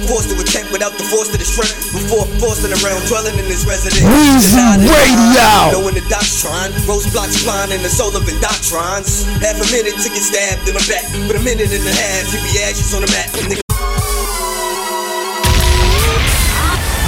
Forced 0.06 0.30
to 0.30 0.38
attack 0.38 0.70
without 0.72 0.94
the 0.98 1.04
force 1.10 1.34
of 1.34 1.40
the 1.42 1.46
strength 1.46 1.74
Before 1.90 2.30
forcing 2.38 2.70
around 2.70 3.02
dwelling 3.10 3.34
in 3.42 3.46
his 3.46 3.66
residence. 3.66 4.06
Weezy 4.06 4.86
Radio. 4.86 5.74
Knowing 5.74 5.98
the 5.98 6.06
doctrine. 6.06 6.70
Rose 6.86 7.10
blocks 7.10 7.42
flying 7.42 7.72
in 7.72 7.82
the 7.82 7.90
soul 7.90 8.14
of 8.16 8.24
indoctrines. 8.30 9.26
Half 9.42 9.58
a 9.58 9.68
minute 9.74 9.98
to 9.98 10.10
get 10.10 10.22
stabbed 10.22 10.70
in 10.70 10.78
the 10.78 10.86
back. 10.86 11.06
But 11.26 11.38
a 11.38 11.44
minute 11.44 11.74
and 11.74 11.86
a 11.86 11.94
half 11.94 12.30
you 12.30 12.40
be 12.46 12.62
ashes 12.62 12.94
on 12.94 13.02
the 13.02 13.10
mat. 13.10 13.34
Nigga, 13.50 13.66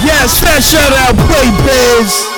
Yes, 0.04 0.40
fat 0.40 0.62
shout 0.62 0.92
out, 0.92 1.14
play 1.26 1.50
biz. 1.66 2.37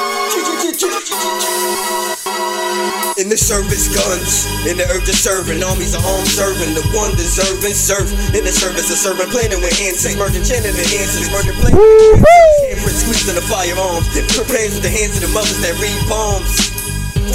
In 3.21 3.29
the 3.29 3.37
service 3.37 3.93
guns, 3.93 4.49
in 4.65 4.81
the 4.81 4.89
earth 4.89 5.05
serving, 5.13 5.61
armies 5.61 5.93
are 5.93 6.01
home 6.01 6.25
serving, 6.25 6.73
the 6.73 6.81
one 6.97 7.13
deserving 7.21 7.77
serve. 7.77 8.09
In 8.33 8.49
the 8.49 8.55
service 8.55 8.89
of 8.89 8.97
serving, 8.97 9.29
planning 9.29 9.61
with 9.61 9.77
antics, 9.77 10.17
merging 10.17 10.41
chanting 10.41 10.73
the 10.73 10.89
answers, 10.97 11.29
merging 11.29 11.53
handprint 11.61 12.97
squeezed 12.97 13.29
in 13.29 13.37
the 13.37 13.45
firearms, 13.45 14.09
prepares 14.33 14.73
with 14.73 14.89
the 14.89 14.89
hands 14.89 15.21
of 15.21 15.29
the 15.29 15.33
mothers 15.37 15.61
that 15.61 15.77
read 15.77 16.01
poems. 16.09 16.73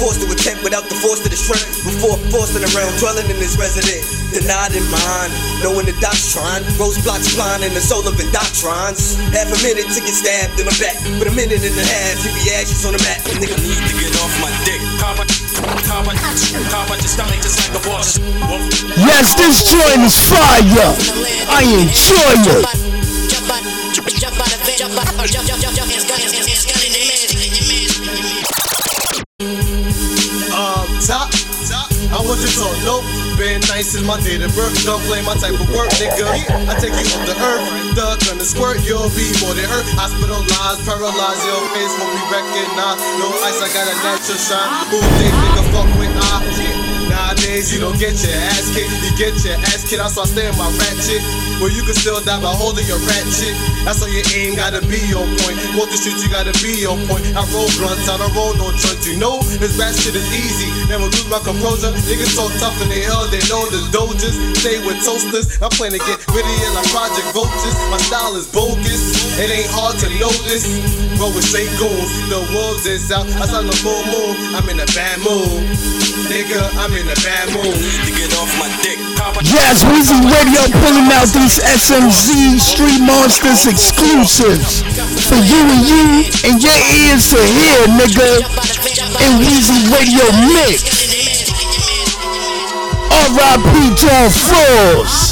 Forced 0.02 0.20
to 0.20 0.28
attack 0.28 0.58
without 0.66 0.90
the 0.90 0.98
force 1.00 1.24
of 1.24 1.32
the 1.32 1.40
strength 1.40 1.80
Before 1.80 2.20
forcing 2.28 2.60
around 2.60 2.92
dwelling 3.00 3.24
in 3.32 3.40
his 3.40 3.56
resident 3.56 4.04
Denied 4.28 4.76
in 4.76 4.84
mind, 4.92 5.32
knowing 5.64 5.88
the 5.88 5.96
doctrine 6.04 6.60
Rose 6.76 7.00
blocks 7.00 7.32
blind 7.32 7.64
in 7.64 7.72
the 7.72 7.80
soul 7.80 8.04
of 8.04 8.12
indoctrines 8.20 9.16
Half 9.32 9.48
a 9.48 9.58
minute 9.64 9.88
to 9.88 10.00
get 10.04 10.12
stabbed 10.12 10.60
in 10.60 10.68
the 10.68 10.76
back 10.76 11.00
But 11.16 11.32
a 11.32 11.32
minute 11.32 11.64
and 11.64 11.72
a 11.72 11.86
half, 11.88 12.20
you 12.20 12.30
be 12.36 12.44
ashes 12.60 12.84
on 12.84 12.92
the 12.92 13.00
mat 13.08 13.24
Nigga 13.40 13.56
need 13.56 13.80
to 13.88 13.94
get 13.96 14.12
off 14.20 14.35
Yes, 18.06 19.34
this 19.34 19.66
joint 19.66 20.06
is 20.06 20.14
fire. 20.30 20.94
I 21.50 21.66
enjoy 21.66 22.38
it. 22.46 22.62
Um, 30.54 30.86
top. 31.02 31.34
I 32.06 32.22
want 32.22 32.38
you 32.38 32.46
to 32.46 32.70
know, 32.86 33.02
being 33.36 33.58
nice 33.66 33.98
in 33.98 34.06
my 34.06 34.16
date 34.22 34.40
of 34.40 34.54
birth. 34.54 34.78
Don't 34.86 35.02
play 35.10 35.20
my 35.26 35.34
type 35.34 35.58
of 35.58 35.66
work, 35.74 35.90
nigga. 35.98 36.22
I 36.70 36.78
take 36.78 36.94
you 36.94 37.02
off 37.10 37.26
the 37.26 37.34
earth, 37.34 37.66
the 37.98 38.06
gonna 38.22 38.46
squirt, 38.46 38.78
you'll 38.86 39.10
be 39.18 39.26
more 39.42 39.52
than 39.58 39.66
hurt. 39.66 39.84
Hospitalized, 39.98 40.86
paralyzed, 40.86 41.42
your 41.42 41.60
face 41.74 41.94
won't 41.98 42.14
be 42.14 42.22
recognized. 42.30 43.02
No 43.18 43.26
ice, 43.42 43.58
I 43.58 43.68
got 43.74 43.90
a 43.90 43.96
natural 44.06 44.38
shine. 44.38 44.70
Who 44.94 45.02
think 45.18 45.34
nigga 45.34 45.64
fuck 45.74 45.90
with 45.98 46.14
I? 46.14 46.75
Nowadays, 47.36 47.72
you 47.72 47.80
don't 47.80 47.98
get 47.98 48.14
your 48.24 48.32
ass 48.32 48.74
kicked, 48.74 48.90
you 49.04 49.16
get 49.18 49.44
your 49.44 49.54
ass 49.56 49.82
kicked. 49.88 50.02
That's 50.02 50.16
why 50.16 50.22
I 50.22 50.26
stay 50.26 50.48
in 50.48 50.56
my 50.56 50.70
ratchet. 50.78 51.45
Where 51.56 51.72
you 51.72 51.80
can 51.88 51.96
still 51.96 52.20
die 52.20 52.36
by 52.36 52.52
holding 52.52 52.84
your 52.84 53.00
ratchet. 53.08 53.56
That's 53.88 54.04
why 54.04 54.12
your 54.12 54.26
aim 54.36 54.60
gotta 54.60 54.84
be 54.84 55.00
on 55.16 55.24
point. 55.40 55.56
Walk 55.72 55.88
the 55.88 55.96
streets, 55.96 56.20
you 56.20 56.28
gotta 56.28 56.52
be 56.60 56.84
on 56.84 57.00
point. 57.08 57.24
I 57.32 57.40
roll 57.48 57.70
blunts, 57.80 58.04
I 58.12 58.20
don't 58.20 58.28
roll 58.36 58.52
no 58.60 58.68
joints. 58.76 59.08
You 59.08 59.16
know, 59.16 59.40
this 59.56 59.72
rap 59.80 59.96
shit 59.96 60.12
is 60.12 60.28
easy. 60.36 60.68
Never 60.92 61.08
lose 61.08 61.24
my 61.32 61.40
composure. 61.40 61.96
Niggas 62.04 62.36
talk 62.36 62.52
tough 62.60 62.76
in 62.84 62.92
the 62.92 63.00
hell, 63.08 63.24
they 63.32 63.40
know 63.48 63.64
the 63.72 63.80
doges. 63.88 64.36
Stay 64.60 64.84
with 64.84 65.00
toasters. 65.00 65.56
I'm 65.64 65.72
playing 65.72 65.96
to 65.96 66.02
get 66.04 66.20
witty 66.36 66.54
like 66.76 66.88
Project 66.92 67.32
Vultures. 67.32 67.76
My 67.88 67.96
style 68.04 68.36
is 68.36 68.44
bogus. 68.52 69.16
It 69.40 69.48
ain't 69.48 69.72
hard 69.72 69.96
to 70.04 70.08
notice. 70.20 70.68
Roll 71.16 71.32
with 71.32 71.48
straight 71.48 71.72
goons. 71.80 72.12
The 72.28 72.44
wolves 72.52 72.84
is 72.84 73.08
out. 73.08 73.24
I 73.40 73.48
saw 73.48 73.64
the 73.64 73.72
full 73.80 74.04
moon. 74.12 74.36
I'm 74.52 74.68
in 74.68 74.76
a 74.76 74.88
bad 74.92 75.16
mood. 75.24 75.64
Nigga, 76.28 76.60
I'm 76.76 76.92
in 76.92 77.08
a 77.08 77.18
bad 77.24 77.48
mood. 77.56 77.72
To 77.72 78.10
get 78.12 78.34
off 78.36 78.52
my 78.60 78.68
dick. 78.84 79.00
Pop 79.16 79.40
Yes, 79.40 79.84
Weezy 79.88 80.16
Radio 80.28 80.62
pulling 80.84 81.08
out 81.16 81.28
SMZ 81.54 82.58
Street 82.58 83.00
Monsters 83.06 83.66
exclusives 83.70 84.82
for 85.30 85.38
you 85.38 85.62
and 85.62 85.86
you 85.86 86.02
and 86.42 86.62
your 86.62 86.74
ears 87.06 87.30
to 87.30 87.38
hear, 87.38 87.86
nigga. 87.94 88.42
In 89.22 89.38
Weezy 89.38 89.78
Radio 89.94 90.26
mix. 90.50 90.82
R.I.P. 93.10 93.94
John 93.94 94.30
Floors. 94.30 95.25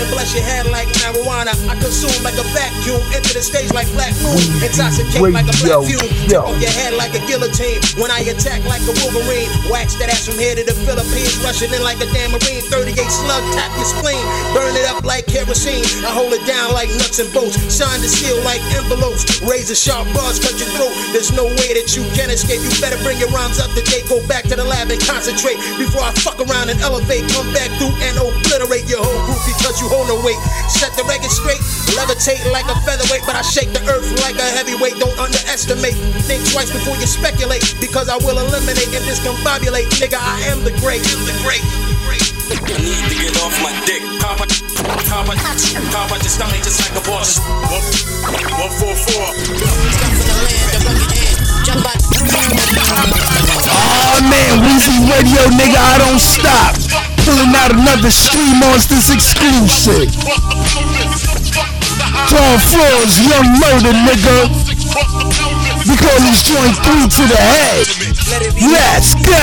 And 0.00 0.10
bless 0.10 0.34
your 0.34 0.44
head 0.44 0.66
like 0.70 0.88
marijuana. 1.02 1.54
I 1.70 1.74
consume 1.78 2.16
like 2.24 2.38
a 2.38 2.46
vacuum, 2.54 3.00
enter 3.14 3.34
the 3.34 3.44
stage 3.44 3.72
like 3.72 3.88
black 3.94 4.14
moon, 4.24 4.40
intoxicate 4.62 5.20
like 5.32 5.46
a 5.46 5.56
black 5.62 5.84
fume, 5.86 6.10
tip 6.28 6.42
off 6.42 6.56
your 6.58 6.74
head 6.74 6.94
like 6.94 7.14
a 7.14 7.22
guillotine. 7.26 7.80
When 8.00 8.10
I 8.10 8.24
attack 8.26 8.64
like 8.66 8.82
a 8.86 8.94
Wolverine, 9.02 9.50
wax 9.70 9.94
that 10.00 10.10
ass 10.10 10.26
from 10.26 10.38
here 10.38 10.54
to 10.54 10.64
the 10.64 10.76
Philippines, 10.86 11.38
rushing 11.44 11.72
in 11.72 11.82
like 11.82 12.00
a 12.02 12.08
damn 12.10 12.34
marine. 12.34 12.62
38 12.66 12.96
slug 12.96 13.44
tap 13.54 13.70
your 13.76 13.86
spleen, 13.86 14.24
burn 14.56 14.74
it 14.74 14.86
up 14.90 15.04
like 15.04 15.26
kerosene. 15.26 15.84
I 16.02 16.10
hold 16.10 16.32
it 16.32 16.42
down 16.46 16.72
like 16.74 16.88
nuts 16.96 17.18
and 17.22 17.30
bolts, 17.32 17.56
shine 17.70 18.00
the 18.00 18.08
steel 18.08 18.38
like 18.42 18.62
envelopes, 18.74 19.42
razor 19.42 19.74
sharp 19.74 20.06
bars 20.14 20.38
cut 20.38 20.56
your 20.58 20.70
throat. 20.78 20.94
There's 21.12 21.32
no 21.32 21.44
way 21.44 21.76
that 21.76 21.92
you 21.94 22.02
can 22.16 22.30
escape. 22.30 22.62
You 22.62 22.70
better 22.80 22.98
bring 23.02 23.18
your 23.18 23.30
rhymes 23.30 23.58
up 23.60 23.70
to 23.74 23.82
date. 23.82 24.06
Go 24.08 24.20
back 24.26 24.44
to 24.50 24.56
the 24.56 24.64
lab 24.64 24.90
and 24.90 25.00
concentrate 25.04 25.56
before 25.76 26.02
I 26.02 26.12
fuck 26.20 26.38
around 26.40 26.70
and 26.70 26.80
elevate. 26.80 27.26
Come 27.32 27.48
back 27.52 27.70
through 27.78 27.94
and 28.04 28.14
obliterate 28.16 28.88
your 28.88 29.02
whole 29.02 29.20
group 29.26 29.40
because 29.44 29.80
you 29.80 29.83
hold 29.88 30.08
no 30.08 30.16
weight. 30.20 30.38
Set 30.68 30.92
the 30.96 31.04
record 31.04 31.30
straight, 31.30 31.60
levitate 31.96 32.42
like 32.52 32.66
a 32.68 32.76
featherweight, 32.82 33.22
but 33.26 33.36
I 33.36 33.42
shake 33.42 33.72
the 33.72 33.82
earth 33.88 34.06
like 34.24 34.36
a 34.36 34.48
heavyweight. 34.56 34.98
Don't 34.98 35.16
underestimate. 35.18 35.96
Think 36.24 36.44
twice 36.50 36.70
before 36.70 36.96
you 36.96 37.06
speculate 37.06 37.62
because 37.80 38.08
I 38.08 38.16
will 38.22 38.38
eliminate 38.38 38.90
and 38.92 39.04
discombobulate. 39.04 39.88
Nigga, 40.00 40.18
I 40.20 40.40
am 40.50 40.64
the 40.64 40.72
great. 40.80 41.02
The 41.02 41.34
great. 41.44 41.64
I 42.44 42.80
need 42.80 43.04
to 43.08 43.16
get 43.16 43.36
off 43.40 43.56
my 43.62 43.72
dick. 43.84 44.02
Pop 44.20 44.40
out, 44.40 44.48
pop 45.08 45.28
out, 45.28 45.38
pop 45.92 46.12
out 46.12 46.20
your 46.20 46.32
stomach 46.32 46.60
just 46.62 46.80
like 46.80 46.96
a 46.96 47.04
boss. 47.08 47.38
One, 47.40 47.84
one, 48.60 48.72
four, 48.80 48.94
four. 48.94 49.26
Oh 53.66 54.20
man, 54.28 54.52
Weezy 54.64 54.96
Radio, 55.10 55.42
nigga, 55.56 55.78
I 55.78 55.98
don't 55.98 56.20
stop. 56.20 57.13
Pulling 57.24 57.54
out 57.56 57.72
another 57.72 58.10
Street 58.10 58.54
Monsters 58.60 59.08
exclusive. 59.08 60.12
Tom 62.28 62.58
floors, 62.60 63.18
young 63.24 63.48
murder, 63.60 63.92
nigga. 64.04 65.53
We 65.84 66.00
call 66.00 66.16
this 66.24 66.40
joint 66.48 66.72
three 66.80 67.04
to 67.04 67.22
the 67.28 67.36
head. 67.36 67.84
Let's 68.56 69.12
go. 69.20 69.36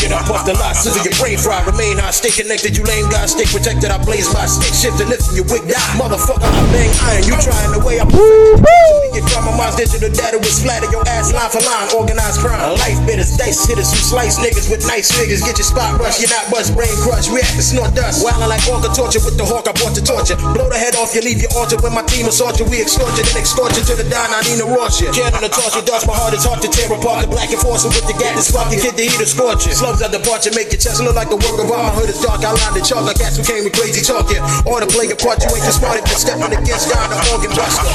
Get 0.00 0.16
up 0.16 0.32
off 0.32 0.48
the 0.48 0.56
lot, 0.56 0.72
scissor 0.80 1.04
your 1.04 1.12
brain 1.20 1.36
fry. 1.36 1.60
Remain 1.68 2.00
high, 2.00 2.12
stay 2.16 2.32
connected. 2.32 2.72
You 2.72 2.84
lame 2.88 3.08
guys, 3.12 3.36
stay 3.36 3.44
protected. 3.44 3.92
I 3.92 4.00
blaze 4.00 4.32
my 4.32 4.48
stick, 4.48 4.72
shift 4.72 4.96
and 5.04 5.12
lift 5.12 5.28
your 5.36 5.44
wig. 5.52 5.68
Die, 5.68 5.76
motherfucker. 6.00 6.40
I 6.44 6.62
bang 6.72 6.88
iron. 7.04 7.24
You 7.28 7.36
trying 7.36 7.72
the 7.76 7.84
way 7.84 8.00
I 8.00 8.08
perfected. 8.08 9.12
Your 9.12 9.24
drama, 9.28 9.52
my 9.60 9.68
digital 9.76 10.08
data 10.08 10.40
was 10.40 10.60
flat. 10.64 10.84
Your 10.88 11.04
ass 11.04 11.32
line 11.32 11.52
for 11.52 11.60
line, 11.64 11.88
organized 11.92 12.40
crime. 12.40 12.60
Life 12.80 13.00
bitters, 13.04 13.36
dice 13.36 13.64
hitters 13.68 13.92
who 13.92 14.00
slice 14.00 14.40
niggas 14.40 14.72
with 14.72 14.88
nice 14.88 15.12
figures. 15.12 15.44
Get 15.44 15.60
your 15.60 15.68
spot 15.68 16.00
rush, 16.00 16.20
you're 16.20 16.32
not 16.32 16.48
bust, 16.52 16.72
brain 16.72 16.92
crush. 17.04 17.28
React 17.28 17.60
to 17.60 17.64
snort 17.64 17.92
dust. 17.92 18.24
Wildin' 18.24 18.48
like 18.48 18.64
orca 18.68 18.88
torture 18.92 19.20
with 19.24 19.36
the 19.36 19.44
hawk. 19.44 19.68
I 19.68 19.76
brought 19.76 19.92
the 19.92 20.04
torture. 20.04 20.36
Blow 20.56 20.68
the 20.68 20.80
head 20.80 20.96
off 20.96 21.12
you, 21.12 21.20
leave 21.20 21.44
your 21.44 21.52
altar. 21.56 21.76
When 21.84 21.92
my 21.92 22.04
team 22.08 22.24
assault 22.24 22.56
you, 22.56 22.64
we 22.68 22.80
extort 22.80 23.12
you, 23.16 23.24
then 23.24 23.36
extort 23.36 23.76
you 23.76 23.84
to 23.84 23.94
the 23.96 24.08
dime. 24.08 24.32
I 24.32 24.40
need 24.44 24.60
to 24.60 24.68
watch 24.68 25.00
you. 25.00 25.08
Cannon 25.12 25.40
the 25.40 25.48
torture, 25.48 25.73
dust 25.82 26.06
my 26.06 26.14
heart. 26.14 26.34
It's 26.34 26.46
hard 26.46 26.62
to 26.62 26.70
tear 26.70 26.86
apart 26.86 27.26
the 27.26 27.30
black 27.30 27.50
and 27.50 27.58
force 27.58 27.82
with 27.82 28.06
the 28.06 28.14
gat. 28.14 28.38
This 28.38 28.52
spark 28.52 28.70
you 28.70 28.78
kid 28.78 28.94
the 28.94 29.10
heater 29.10 29.26
scorch 29.26 29.66
you. 29.66 29.74
Slugs 29.74 29.98
at 30.04 30.14
departure 30.14 30.54
make 30.54 30.70
your 30.70 30.78
chest 30.78 31.02
look 31.02 31.18
like 31.18 31.34
a 31.34 31.38
work 31.40 31.58
of 31.58 31.66
art. 31.72 31.90
My 31.90 31.92
hood 31.98 32.10
is 32.12 32.20
dark. 32.22 32.46
I 32.46 32.54
line 32.54 32.74
the 32.78 32.84
chalk 32.84 33.02
like 33.02 33.18
cats 33.18 33.34
who 33.40 33.42
came 33.42 33.66
with 33.66 33.74
crazy 33.74 34.04
talk. 34.04 34.30
Yeah, 34.30 34.46
or 34.68 34.78
to 34.78 34.86
play 34.86 35.10
a 35.10 35.16
part. 35.18 35.42
You 35.42 35.50
ain't 35.50 35.66
too 35.66 35.74
smart 35.74 35.98
if 35.98 36.06
you're 36.06 36.22
stepping 36.22 36.54
against 36.54 36.92
God, 36.92 37.10
the 37.10 37.18
organ 37.34 37.50
buster. 37.56 37.90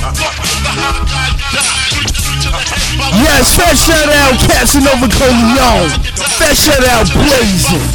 Yes, 3.24 3.56
fat 3.56 3.78
shout 3.78 4.10
out 4.12 4.36
Casanova 4.44 5.08
Corleone. 5.16 5.94
Fat 6.36 6.58
shout 6.58 6.84
out 6.84 7.08
Blazing. 7.14 7.86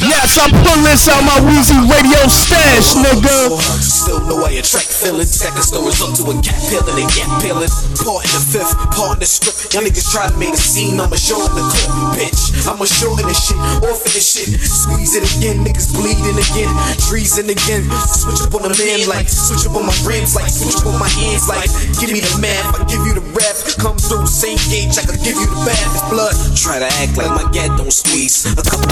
Yes, 0.00 0.36
I 0.36 0.48
pull 0.50 0.80
this 0.84 1.08
out 1.08 1.22
my 1.24 1.38
Weezy 1.48 1.76
Radio 1.88 2.20
stash, 2.28 2.92
nigga. 2.98 3.56
Still 3.80 4.20
know 4.26 4.44
I 4.44 4.60
attract 4.60 4.92
feelings. 4.92 5.32
Second 5.32 5.62
stories 5.62 6.00
up 6.02 6.12
to 6.18 6.24
a 6.28 6.34
cat 6.42 6.60
peeling 6.68 7.04
and 7.04 7.10
gap 7.16 7.30
peeling. 7.40 7.72
Part 8.00 8.28
in 8.28 8.32
the 8.36 8.42
fifth, 8.42 8.74
part 8.92 9.16
in 9.16 9.20
the 9.20 9.28
strip. 9.28 9.54
Y'all 9.72 9.84
niggas 9.84 10.10
try 10.10 10.28
to 10.28 10.36
make 10.36 10.52
a 10.52 10.60
scene, 10.60 11.00
I'ma 11.00 11.16
show 11.16 11.40
in 11.40 11.52
the 11.54 11.62
clip. 11.62 11.88
Bitch, 12.16 12.42
I'ma 12.68 12.84
show 12.84 13.12
in 13.16 13.26
the 13.28 13.36
shit, 13.36 13.60
off 13.86 14.02
in 14.04 14.12
this 14.12 14.28
shit. 14.28 14.60
Squeeze 14.60 15.16
it 15.16 15.24
again, 15.36 15.64
niggas 15.64 15.92
bleeding 15.94 16.36
again. 16.36 16.68
Trees 17.08 17.30
Treason 17.30 17.46
again. 17.46 17.86
Switch 18.10 18.42
up 18.42 18.58
on 18.58 18.66
the 18.66 18.74
man 18.74 19.06
like, 19.06 19.30
switch 19.30 19.62
up 19.62 19.78
on 19.78 19.86
my 19.86 19.94
ribs 20.02 20.34
like, 20.34 20.50
switch 20.50 20.74
up 20.82 20.90
on 20.90 20.98
my 20.98 21.06
hands 21.06 21.46
like. 21.46 21.70
Give 22.02 22.10
me 22.10 22.18
the 22.18 22.32
math, 22.42 22.74
I 22.74 22.82
give 22.90 23.06
you 23.06 23.14
the 23.14 23.22
rap. 23.30 23.54
Come 23.78 23.94
through, 23.94 24.26
same 24.26 24.58
gauge, 24.66 24.98
I 24.98 25.06
can 25.06 25.14
give 25.22 25.38
you 25.38 25.46
the 25.46 25.60
bath. 25.62 26.10
Blood. 26.10 26.34
Try 26.58 26.82
to 26.82 26.90
act 26.98 27.14
like 27.14 27.30
my 27.30 27.46
gat 27.54 27.70
don't 27.78 27.94
squeeze. 27.94 28.50
A 28.58 28.64
couple 28.66 28.90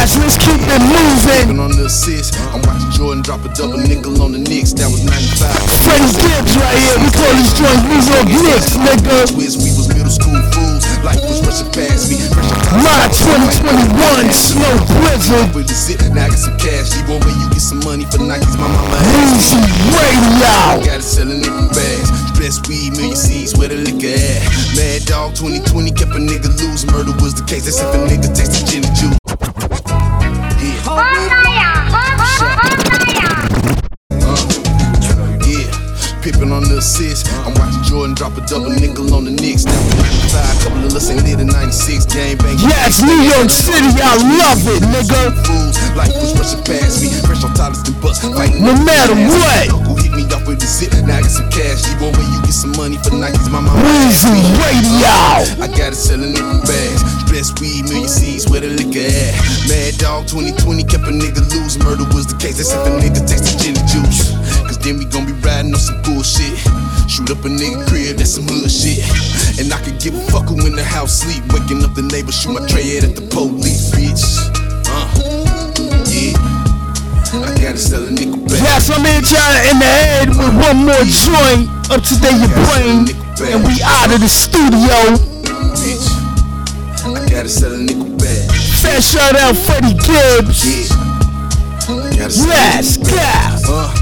Yes, 0.00 0.14
let's 0.16 0.38
keep 0.38 0.60
it 0.60 0.82
moving. 0.86 1.58
on 1.58 1.72
the 1.76 1.86
assist. 1.90 2.38
I'm 2.54 2.62
watching 2.62 2.90
Jordan 2.94 3.22
drop 3.22 3.44
a 3.44 3.50
double 3.52 3.78
nickel 3.78 4.16
on 4.22 4.32
the 4.32 4.38
Knicks. 4.38 4.72
That 4.76 4.86
was 4.86 5.02
95. 5.02 5.50
Freddie 5.82 6.14
Gibbs 6.14 6.54
right 6.56 6.78
here. 6.78 6.96
We 7.02 7.10
call 7.10 7.32
these 7.34 7.52
joint 7.58 7.82
New 7.84 8.42
Knicks, 8.46 8.76
nigga. 8.78 9.28
Twist, 9.34 9.58
we 9.58 9.74
was 9.74 9.90
middle 9.90 10.12
school 10.12 10.38
fools. 10.54 10.86
Life 11.02 11.20
was 11.26 11.42
rushing 11.42 11.70
past 11.74 12.12
me. 12.12 12.22
My 12.80 13.10
2021 13.12 14.30
Slow 14.30 14.74
Blizzard. 15.00 15.50
With 15.54 15.66
the 15.66 15.74
zip, 15.74 16.00
now 16.14 16.26
I 16.26 16.30
got 16.30 16.38
some 16.38 16.56
cash. 16.56 16.94
You 16.94 17.02
when 17.08 17.34
you 17.40 17.48
get 17.50 17.64
some 17.64 17.80
money 17.82 18.04
for 18.06 18.22
Nikes, 18.22 18.54
my 18.60 18.68
mama 18.70 18.98
Weezy 19.10 19.58
Radio. 19.96 20.86
Got 20.86 21.00
it 21.00 21.08
selling 21.08 21.40
nickel 21.42 21.66
bags. 21.74 22.19
Best 22.40 22.66
weed, 22.68 22.92
million 22.92 23.14
seeds, 23.14 23.54
where 23.58 23.68
the 23.68 23.76
liquor 23.76 24.16
at. 24.16 24.40
Mad 24.74 25.04
Dog 25.04 25.34
2020 25.36 25.90
kept 25.92 26.12
a 26.12 26.14
nigga 26.14 26.48
loose. 26.58 26.86
Murder 26.86 27.12
was 27.20 27.34
the 27.34 27.44
case. 27.44 27.66
That's 27.66 27.80
if 27.80 27.92
a 27.92 27.98
nigga 28.08 28.34
tasted 28.34 28.66
gin 28.66 28.82
and 28.82 28.96
juice. 28.96 29.18
Yeah, 30.56 31.49
Pippen 36.30 36.54
on 36.54 36.62
the 36.62 36.78
assist. 36.78 37.26
I'm 37.42 37.50
watching 37.58 37.82
Jordan 37.82 38.14
drop 38.14 38.38
a 38.38 38.42
double 38.46 38.70
nickel 38.70 39.10
on 39.10 39.26
the 39.26 39.34
Knicks. 39.34 39.66
Now 39.66 39.74
we 39.82 39.98
95, 40.30 40.62
couple 40.62 40.86
of 40.86 40.94
ain't 40.94 41.26
did 41.26 41.42
a 41.42 41.48
96 41.48 42.06
game 42.06 42.38
bang. 42.38 42.54
Yes, 42.62 43.02
New 43.02 43.18
York 43.18 43.50
City, 43.50 43.90
I 43.98 44.14
love 44.38 44.62
it, 44.70 44.78
nigga. 44.94 45.34
Fools, 45.42 45.74
life 45.98 46.14
was 46.14 46.30
rushing 46.38 46.62
past 46.62 47.02
me. 47.02 47.10
Fresh 47.26 47.42
on 47.42 47.50
toilets 47.58 47.82
and 47.82 47.98
bust. 47.98 48.22
Fighting 48.22 48.62
No 48.62 48.78
matter 48.86 49.18
what. 49.26 49.74
Uncle 49.74 49.98
hit 49.98 50.14
me 50.14 50.22
off 50.30 50.46
with 50.46 50.62
the 50.62 50.70
zip. 50.70 50.94
Now 51.02 51.18
I 51.18 51.26
got 51.26 51.34
some 51.34 51.50
cash. 51.50 51.82
You 51.90 51.98
want 51.98 52.14
when 52.14 52.30
you 52.30 52.38
get 52.46 52.54
some 52.54 52.78
money 52.78 52.94
for 53.02 53.10
Nikes, 53.10 53.50
my 53.50 53.58
mama. 53.58 53.74
Weezy 53.82 54.30
Radio. 54.62 55.10
Uh, 55.10 55.66
I 55.66 55.68
got 55.74 55.90
it 55.90 55.98
selling 55.98 56.30
nickel 56.30 56.62
bags. 56.62 57.02
Best 57.26 57.58
weed, 57.58 57.90
million 57.90 58.06
seeds, 58.06 58.46
where 58.46 58.62
the 58.62 58.70
liquor 58.70 59.02
at. 59.02 59.34
Mad 59.66 59.98
Dog 59.98 60.30
2020 60.30 60.86
kept 60.86 61.10
a 61.10 61.14
nigga 61.14 61.42
loose. 61.50 61.74
Murder 61.82 62.06
was 62.14 62.30
the 62.30 62.38
case. 62.38 62.62
That's 62.62 62.70
if 62.70 62.86
a 62.86 62.92
nigga 63.02 63.18
tasted 63.26 63.58
gin 63.58 63.74
and 63.74 63.88
juice. 63.90 64.39
Then 64.80 64.96
we 64.96 65.04
gon' 65.04 65.26
be 65.26 65.32
riding 65.44 65.74
on 65.74 65.80
some 65.80 66.00
bullshit. 66.02 66.56
Shoot 67.04 67.28
up 67.30 67.44
a 67.44 67.52
nigga 67.52 67.84
crib, 67.86 68.16
that's 68.16 68.32
some 68.32 68.48
hood 68.48 68.70
shit. 68.70 69.04
And 69.60 69.68
I 69.72 69.78
could 69.84 70.00
give 70.00 70.14
a 70.16 70.22
fuck 70.32 70.48
who 70.48 70.56
in 70.64 70.72
the 70.72 70.84
house 70.84 71.20
sleep. 71.20 71.44
Waking 71.52 71.84
up 71.84 71.92
the 71.92 72.02
neighbor, 72.02 72.32
shoot 72.32 72.56
my 72.56 72.64
tray 72.66 72.96
head 72.96 73.04
at 73.04 73.14
the 73.14 73.22
police, 73.28 73.92
bitch. 73.92 74.24
Uh, 74.88 75.04
yeah. 76.08 76.32
I 77.36 77.52
gotta 77.60 77.76
sell 77.76 78.02
a 78.02 78.10
nickel 78.10 78.40
back. 78.48 78.58
Yes, 78.64 78.88
I'm 78.88 79.04
in 79.04 79.20
China 79.20 79.60
in 79.68 79.76
the 79.78 79.90
head 79.90 80.28
with 80.32 80.54
one 80.58 80.88
more 80.88 81.04
joint 81.04 81.68
up 81.92 82.00
to 82.00 82.14
date 82.16 82.40
your 82.40 82.54
brain. 82.72 83.04
And 83.52 83.60
we 83.68 83.84
out 83.84 84.08
of 84.08 84.20
the 84.20 84.32
studio. 84.32 85.20
Bitch. 85.76 86.08
I 87.04 87.28
gotta 87.28 87.48
sell 87.48 87.72
a 87.72 87.78
nickel 87.78 88.16
back. 88.16 88.48
Fat 88.80 89.04
shout 89.04 89.36
out 89.36 89.56
Freddie 89.56 89.92
Gibbs. 90.00 90.88
Gotta 92.16 92.30
sell 92.30 92.48
a 92.48 93.99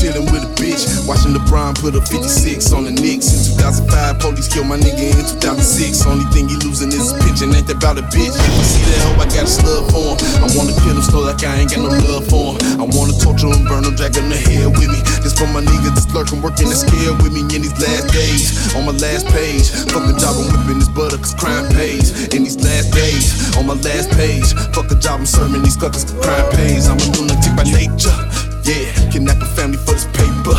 Let's 0.00 0.12
nickel 0.12 0.24
back. 0.24 0.30
go. 0.30 0.30
Uh, 0.30 0.30
chillin' 0.30 0.32
with 0.32 0.44
a 0.44 0.52
bitch. 0.56 1.06
Watching 1.06 1.34
LeBron 1.34 1.76
put 1.80 1.94
a 1.94 2.00
56 2.00 2.72
on 2.72 2.84
the 2.84 2.92
Knicks. 2.92 3.28
In 3.32 3.56
2005, 3.58 4.18
police 4.20 4.48
killed 4.48 4.66
my 4.66 4.78
nigga 4.78 5.12
in 5.12 5.24
2006. 5.40 6.06
Only 6.06 6.24
thing 6.32 6.48
he 6.48 6.56
losing 6.64 6.88
is 6.88 7.12
his 7.12 7.16
pitching. 7.20 7.52
Ain't 7.52 7.66
that 7.68 7.76
about 7.76 7.98
a 7.98 8.04
bitch? 8.08 8.32
If 8.32 8.54
you 8.56 8.64
see 8.64 8.84
that 8.88 9.00
hoe, 9.04 9.20
I 9.20 9.26
got 9.28 9.44
a 9.44 9.52
slug 9.52 9.84
for 9.92 10.16
him. 10.16 10.44
I 10.44 10.46
wanna 10.56 10.72
kill 10.80 10.96
him 10.96 11.04
slow 11.04 11.24
like 11.28 11.44
I 11.44 11.60
ain't 11.60 11.70
got 11.70 11.84
no 11.84 11.92
love 12.08 12.24
for 12.28 12.56
him. 12.56 12.80
I 12.80 12.84
wanna 12.88 13.12
torture 13.20 13.52
them, 13.52 13.64
burn 13.68 13.84
them, 13.84 13.94
drag 13.96 14.16
them 14.16 14.30
to 14.32 14.38
hell 14.40 14.72
with 14.72 14.88
me. 14.88 15.00
This 15.20 15.36
for 15.36 15.48
my 15.52 15.60
niggas 15.60 15.92
that's 15.92 16.08
lurking, 16.16 16.40
working 16.40 16.72
the 16.72 16.76
scale 16.76 17.16
with 17.20 17.32
me 17.32 17.44
in 17.52 17.60
these 17.60 17.76
last 17.76 18.08
days. 18.12 18.72
On 18.72 18.88
my 18.88 18.96
last 18.96 19.28
page, 19.28 19.68
fuck 19.92 20.08
a 20.08 20.14
job, 20.16 20.36
I'm 20.40 20.48
whipping 20.48 20.80
this 20.80 20.88
butter, 20.88 21.20
cause 21.20 21.36
crime 21.36 21.68
pays. 21.76 22.32
In 22.32 22.44
these 22.44 22.56
last 22.64 22.92
days, 22.96 23.36
on 23.56 23.68
my 23.68 23.76
last 23.84 24.08
page, 24.16 24.54
fuck 24.72 24.88
a 24.90 24.96
job, 24.96 25.20
I'm 25.20 25.26
serving 25.26 25.62
these 25.62 25.76
suckers, 25.76 26.08
cause 26.08 26.16
crime 26.24 26.48
pays. 26.56 26.88
I'm 26.88 26.96
a 26.96 27.06
lunatic 27.16 27.52
by 27.52 27.64
nature, 27.68 28.16
yeah. 28.64 29.10
Kidnap 29.10 29.40
a 29.42 29.46
family 29.46 29.78
for 29.78 29.92
this 29.92 30.06
paper, 30.06 30.56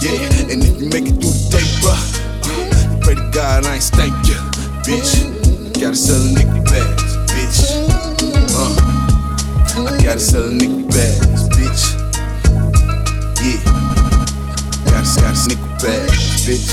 yeah. 0.00 0.50
And 0.50 0.62
if 0.62 0.80
you 0.80 0.88
make 0.88 1.06
it 1.06 1.16
through 1.20 1.34
the 1.34 1.48
day, 1.50 1.66
bruh, 1.82 1.96
uh, 2.46 3.00
pray 3.02 3.14
to 3.14 3.30
God 3.32 3.66
I 3.66 3.74
ain't 3.74 3.82
stank 3.82 4.12
you, 4.26 4.36
bitch. 4.86 5.24
Gotta 5.80 5.96
sell 5.96 6.20
a 6.20 6.28
nigga 6.34 6.64
bags, 6.64 7.16
bitch. 7.32 7.72
Uh, 8.52 8.74
I 9.88 10.02
gotta 10.02 10.20
sell 10.20 10.44
a 10.44 10.50
nigga 10.50 10.88
bags, 10.90 11.48
bitch. 11.56 11.96
Yeah, 13.40 13.60
gotta 14.84 15.06
sell 15.06 15.24
a 15.24 15.34
nigga 15.48 15.68
bags, 15.82 16.44
bitch. 16.46 16.68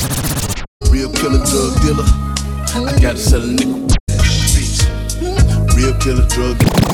Real 0.91 1.11
killer 1.11 1.43
drug 1.45 1.81
dealer. 1.81 2.05
I 2.87 2.99
gotta 3.01 3.17
sell 3.17 3.41
a 3.41 3.45
nigga 3.45 3.87
bags, 4.07 4.55
bitch. 4.55 4.85
Real 5.75 5.93
killer 5.99 6.27
drug 6.27 6.57
bags, 6.59 6.87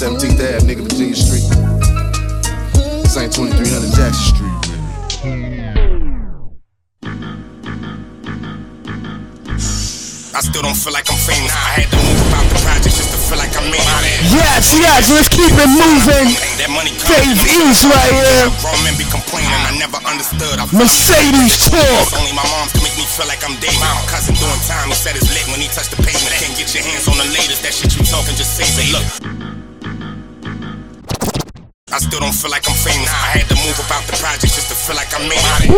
17th 0.00 0.40
Ave, 0.40 0.64
nigga, 0.64 0.80
Virginia 0.80 1.12
Street. 1.12 1.44
This 3.04 3.20
ain't 3.20 3.36
2300 3.36 3.92
Jackson 3.92 4.32
Street. 4.32 4.56
I 10.32 10.40
still 10.40 10.64
don't 10.64 10.72
feel 10.72 10.96
like 10.96 11.04
I'm 11.04 11.20
famous. 11.20 11.52
I 11.52 11.84
had 11.84 11.92
to 11.92 12.00
move 12.00 12.16
about 12.32 12.48
the 12.48 12.56
project 12.64 12.96
just 12.96 13.12
to 13.12 13.20
feel 13.28 13.36
like 13.36 13.52
I'm 13.52 13.68
in 13.68 13.76
it. 13.76 14.24
Yes, 14.32 14.72
yes, 14.72 15.12
let's 15.12 15.28
keep 15.28 15.52
it 15.52 15.68
moving. 15.68 16.32
That 16.56 16.72
money 16.72 16.96
Dave 17.04 17.36
East 17.60 17.84
right 17.84 18.08
here. 18.24 18.48
Grown 18.64 18.80
men 18.80 18.96
be 18.96 19.04
complaining, 19.04 19.52
I 19.52 19.76
never 19.76 20.00
understood. 20.08 20.56
I 20.56 20.64
Mercedes 20.72 21.68
talk. 21.68 22.08
Only 22.16 22.32
my 22.32 22.48
mom 22.48 22.72
can 22.72 22.80
make 22.88 22.96
me 22.96 23.04
feel 23.04 23.28
like 23.28 23.44
I'm 23.44 23.52
David. 23.60 23.76
My 23.84 24.00
cousin 24.08 24.32
doing 24.40 24.64
time, 24.64 24.88
he 24.88 24.96
said 24.96 25.12
it's 25.12 25.28
lit 25.28 25.44
when 25.52 25.60
he 25.60 25.68
touched 25.68 25.92
the 25.92 26.00
pavement. 26.00 26.32
Can't 26.40 26.56
get 26.56 26.72
your 26.72 26.88
hands 26.88 27.04
on 27.04 27.20
the 27.20 27.28
latest. 27.36 27.60
That 27.68 27.76
shit 27.76 27.92
you 27.92 28.00
talking, 28.08 28.32
just 28.32 28.56
save 28.56 28.72
it. 28.80 28.88
Look. 28.96 29.39
I 31.90 31.98
still 31.98 32.22
don't 32.22 32.30
feel 32.30 32.54
like 32.54 32.62
I'm 32.70 32.78
famous. 32.78 33.10
I 33.10 33.42
had 33.42 33.50
to 33.50 33.58
move 33.66 33.74
about 33.82 34.06
the 34.06 34.14
project 34.14 34.54
just 34.54 34.70
to 34.70 34.78
feel 34.78 34.94
like 34.94 35.10
I'm 35.10 35.26
made 35.26 35.42
it. 35.66 35.74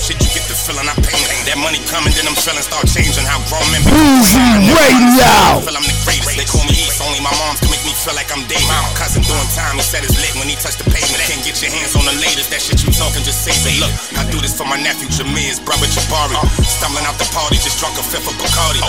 Shit, 0.00 0.16
you 0.16 0.32
get 0.32 0.48
the 0.48 0.56
feeling 0.56 0.88
I 0.88 0.96
paint. 0.96 1.28
That 1.44 1.60
money 1.60 1.76
coming, 1.92 2.08
then 2.16 2.24
them 2.24 2.32
feelings 2.32 2.64
start 2.64 2.88
changing. 2.88 3.28
How 3.28 3.36
grown 3.52 3.60
men 3.68 3.84
be. 3.84 3.92
Easy 3.92 4.40
radio. 4.72 5.28
I 5.28 5.60
feel 5.60 5.76
I'm 5.76 5.84
the 5.84 5.92
greatest. 6.08 6.40
They 6.40 6.48
call 6.48 6.64
me 6.64 6.72
East. 6.72 7.04
Only 7.04 7.20
my 7.20 7.32
mom 7.36 7.60
can 7.60 7.68
make 7.68 7.84
me 7.84 7.92
feel 7.92 8.16
like 8.16 8.32
I'm 8.32 8.48
David. 8.48 8.64
My 8.64 8.80
cousin 8.96 9.20
doing 9.20 9.44
time, 9.52 9.76
he 9.76 9.84
said 9.84 10.08
it's 10.08 10.16
lit 10.16 10.32
when 10.40 10.48
he 10.48 10.56
touched 10.56 10.80
the 10.80 10.88
pavement. 10.88 11.20
Can't 11.28 11.44
get 11.44 11.60
your 11.60 11.68
hands 11.68 11.92
on 12.00 12.08
the 12.08 12.16
latest. 12.16 12.48
That 12.48 12.64
shit 12.64 12.80
you 12.80 12.88
talking, 12.88 13.20
just 13.20 13.44
save 13.44 13.60
it. 13.68 13.76
Look, 13.76 13.92
I 14.16 14.24
do 14.32 14.40
this 14.40 14.56
for 14.56 14.64
my 14.64 14.80
nephew 14.80 15.12
Jameer's 15.12 15.60
brother 15.60 15.84
Jabari. 15.92 16.40
Stumbling 16.64 17.04
out 17.04 17.20
the 17.20 17.28
party, 17.36 17.60
just 17.60 17.76
drunk 17.76 18.00
a 18.00 18.04
fifth 18.08 18.24
of 18.24 18.40
Bacardi. 18.40 18.80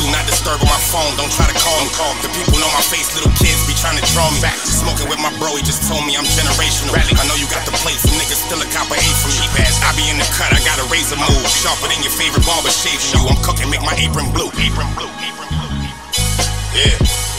Do 0.00 0.08
not 0.08 0.24
disturb 0.24 0.64
on 0.64 0.68
my 0.72 0.80
phone, 0.80 1.12
don't 1.20 1.32
try 1.36 1.44
to 1.44 1.56
call 1.60 1.76
me. 1.84 1.92
The 2.24 2.32
people 2.32 2.56
know 2.56 2.72
my 2.72 2.84
face, 2.88 3.12
little 3.12 3.32
kids 3.36 3.60
be 3.68 3.76
trying 3.76 4.00
to 4.00 4.04
draw 4.16 4.32
me. 4.32 4.40
Smoking 4.64 5.12
with 5.12 5.20
my 5.20 5.28
bro, 5.36 5.52
he 5.52 5.62
just 5.62 5.73
told 5.82 6.06
me 6.06 6.14
I'm 6.14 6.26
generational. 6.26 6.94
I 6.94 7.24
know 7.26 7.34
you 7.34 7.48
got 7.50 7.66
the 7.66 7.74
plate, 7.82 7.98
some 7.98 8.14
niggas 8.14 8.46
still 8.46 8.60
a 8.62 8.68
copper 8.70 8.94
eight 8.94 9.18
from 9.18 9.34
me. 9.34 9.46
I 9.82 9.90
be 9.98 10.06
in 10.10 10.18
the 10.18 10.28
cut, 10.36 10.54
I 10.54 10.60
got 10.62 10.78
a 10.78 10.86
razor 10.86 11.18
move. 11.18 11.46
Sharper 11.50 11.90
than 11.90 12.00
your 12.04 12.14
favorite 12.14 12.46
barber 12.46 12.70
shave 12.70 13.00
you. 13.10 13.20
I'm 13.26 13.38
cooking, 13.42 13.70
make 13.70 13.82
my 13.82 13.96
apron 13.98 14.30
blue. 14.30 14.50
Apron 14.54 14.90
blue, 14.94 15.10
apron 15.10 15.50
blue. 15.50 15.72
Yeah, 16.74 16.94
yeah. 17.00 17.33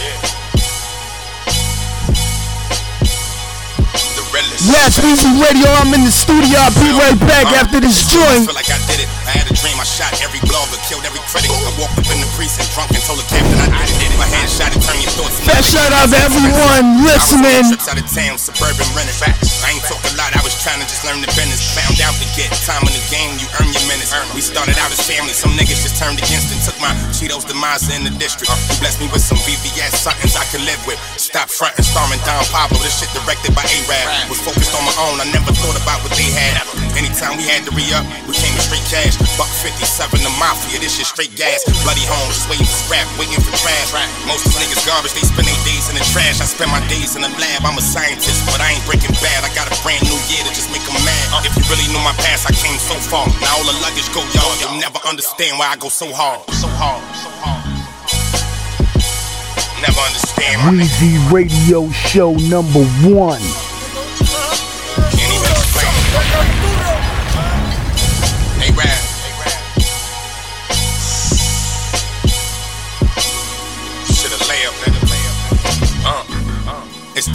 Yes, 4.36 5.00
Weezy 5.00 5.32
Radio, 5.40 5.64
I'm 5.80 5.96
in 5.96 6.04
the 6.04 6.12
studio. 6.12 6.60
I'll 6.60 6.76
be 6.76 6.92
right 6.92 7.16
back 7.24 7.48
uh, 7.56 7.64
after 7.64 7.80
this 7.80 8.04
joint. 8.12 8.44
I 8.44 8.52
feel 8.52 8.60
like 8.60 8.68
I 8.68 8.80
did 8.84 9.00
it. 9.00 9.10
I 9.24 9.32
had 9.32 9.48
a 9.48 9.56
dream, 9.56 9.80
I 9.80 9.88
shot 9.88 10.12
every 10.20 10.44
blogger, 10.44 10.76
killed 10.92 11.08
every 11.08 11.24
critic. 11.32 11.48
I 11.56 11.72
walked 11.80 11.96
up 11.96 12.04
in 12.12 12.20
the 12.20 12.28
precinct 12.36 12.68
drunk 12.76 12.92
and 12.92 13.00
told 13.08 13.24
the 13.24 13.28
captain 13.32 13.56
I 13.72 13.88
did 13.96 14.12
it. 14.12 14.20
My 14.20 14.28
hand 14.28 14.52
shot 14.52 14.76
it, 14.76 14.84
turn 14.84 15.00
your 15.00 15.16
thoughts. 15.16 15.40
Best 15.48 15.72
shout 15.72 15.88
out 15.96 16.12
to 16.12 16.20
everyone 16.20 17.08
listening. 17.08 17.64
Trips 17.72 17.88
out 17.88 17.96
of 17.96 18.08
town, 18.12 18.36
suburban 18.36 18.84
renting. 18.92 19.16
I 19.64 19.72
ain't 19.72 19.88
talk 19.88 20.04
a 20.04 20.12
lot, 20.20 20.36
I 20.36 20.44
was 20.44 20.52
trying 20.60 20.84
to 20.84 20.88
just 20.92 21.08
learn 21.08 21.24
the 21.24 21.32
business. 21.32 21.64
Found 21.72 21.96
out 22.04 22.20
to 22.20 22.28
get 22.36 22.52
time 22.68 22.84
in 22.84 22.92
the 22.92 23.06
game, 23.08 23.40
you 23.40 23.48
earn 23.64 23.72
your 23.72 23.88
minutes. 23.88 24.12
We 24.36 24.44
started 24.44 24.76
out 24.84 24.92
as 24.92 25.00
family, 25.00 25.32
some 25.32 25.56
niggas 25.56 25.80
just 25.80 25.96
turned 25.96 26.20
against 26.20 26.52
and 26.52 26.60
took 26.60 26.76
my 26.84 26.92
Cheetos 27.16 27.48
demise 27.48 27.88
in 27.88 28.04
the 28.04 28.12
district. 28.20 28.52
You 28.52 28.84
blessed 28.84 29.00
me 29.00 29.08
with 29.16 29.24
some 29.24 29.40
VVS, 29.48 29.96
somethings 29.96 30.36
I 30.36 30.44
could 30.52 30.66
live 30.68 30.82
with. 30.84 31.00
Stop 31.16 31.48
frontin', 31.48 31.88
starring 31.88 32.20
Don 32.28 32.44
Pablo, 32.52 32.84
this 32.84 33.00
shit 33.00 33.10
directed 33.16 33.56
by 33.56 33.64
A-Rab. 33.64 34.25
Was 34.26 34.42
focused 34.42 34.74
on 34.74 34.82
my 34.82 34.96
own, 35.06 35.22
I 35.22 35.30
never 35.30 35.54
thought 35.54 35.78
about 35.78 36.02
what 36.02 36.10
they 36.18 36.26
had. 36.34 36.58
Anytime 36.98 37.38
we 37.38 37.46
had 37.46 37.62
to 37.70 37.72
re-up, 37.78 38.02
we 38.26 38.34
came 38.34 38.50
with 38.58 38.66
straight 38.66 38.82
cash. 38.90 39.14
Buck 39.38 39.52
57, 39.62 39.86
the 40.18 40.34
mafia, 40.42 40.82
this 40.82 40.98
shit 40.98 41.06
straight 41.06 41.30
gas. 41.38 41.62
Bloody 41.86 42.02
homes, 42.10 42.34
just 42.34 42.50
waiting 42.50 42.66
for 42.66 42.80
scrap, 42.90 43.06
waiting 43.22 43.38
for 43.38 43.54
trash. 43.54 43.94
Most 44.26 44.50
of 44.50 44.58
niggas 44.58 44.82
garbage, 44.82 45.14
they 45.14 45.22
spend 45.22 45.46
their 45.46 45.62
days 45.62 45.94
in 45.94 45.96
the 46.00 46.06
trash. 46.10 46.42
I 46.42 46.50
spend 46.50 46.74
my 46.74 46.82
days 46.90 47.14
in 47.14 47.22
the 47.22 47.30
lab, 47.38 47.70
I'm 47.70 47.78
a 47.78 47.86
scientist, 47.86 48.50
but 48.50 48.58
I 48.58 48.74
ain't 48.74 48.86
breaking 48.90 49.14
bad. 49.22 49.46
I 49.46 49.54
got 49.54 49.70
a 49.70 49.78
brand 49.86 50.02
new 50.10 50.18
year 50.26 50.42
to 50.42 50.52
just 50.58 50.74
make 50.74 50.82
them 50.90 50.98
mad. 51.06 51.46
If 51.46 51.54
you 51.54 51.62
really 51.70 51.86
knew 51.94 52.02
my 52.02 52.18
past, 52.18 52.50
I 52.50 52.54
came 52.58 52.82
so 52.82 52.98
far. 52.98 53.30
Now 53.46 53.62
all 53.62 53.68
the 53.70 53.78
luggage 53.86 54.10
go, 54.10 54.26
y'all. 54.34 54.58
You'll 54.58 54.82
never 54.82 54.98
understand 55.06 55.62
why 55.62 55.70
I 55.70 55.78
go 55.78 55.94
so 55.94 56.10
hard. 56.10 56.42
So 56.50 56.66
hard, 56.66 57.04
so 57.14 57.30
hard. 57.46 57.62
Never 59.86 60.02
understand. 60.02 60.66
Weezy 60.74 61.14
Radio 61.30 61.92
Show 62.10 62.34
number 62.50 62.82
one. 63.06 63.75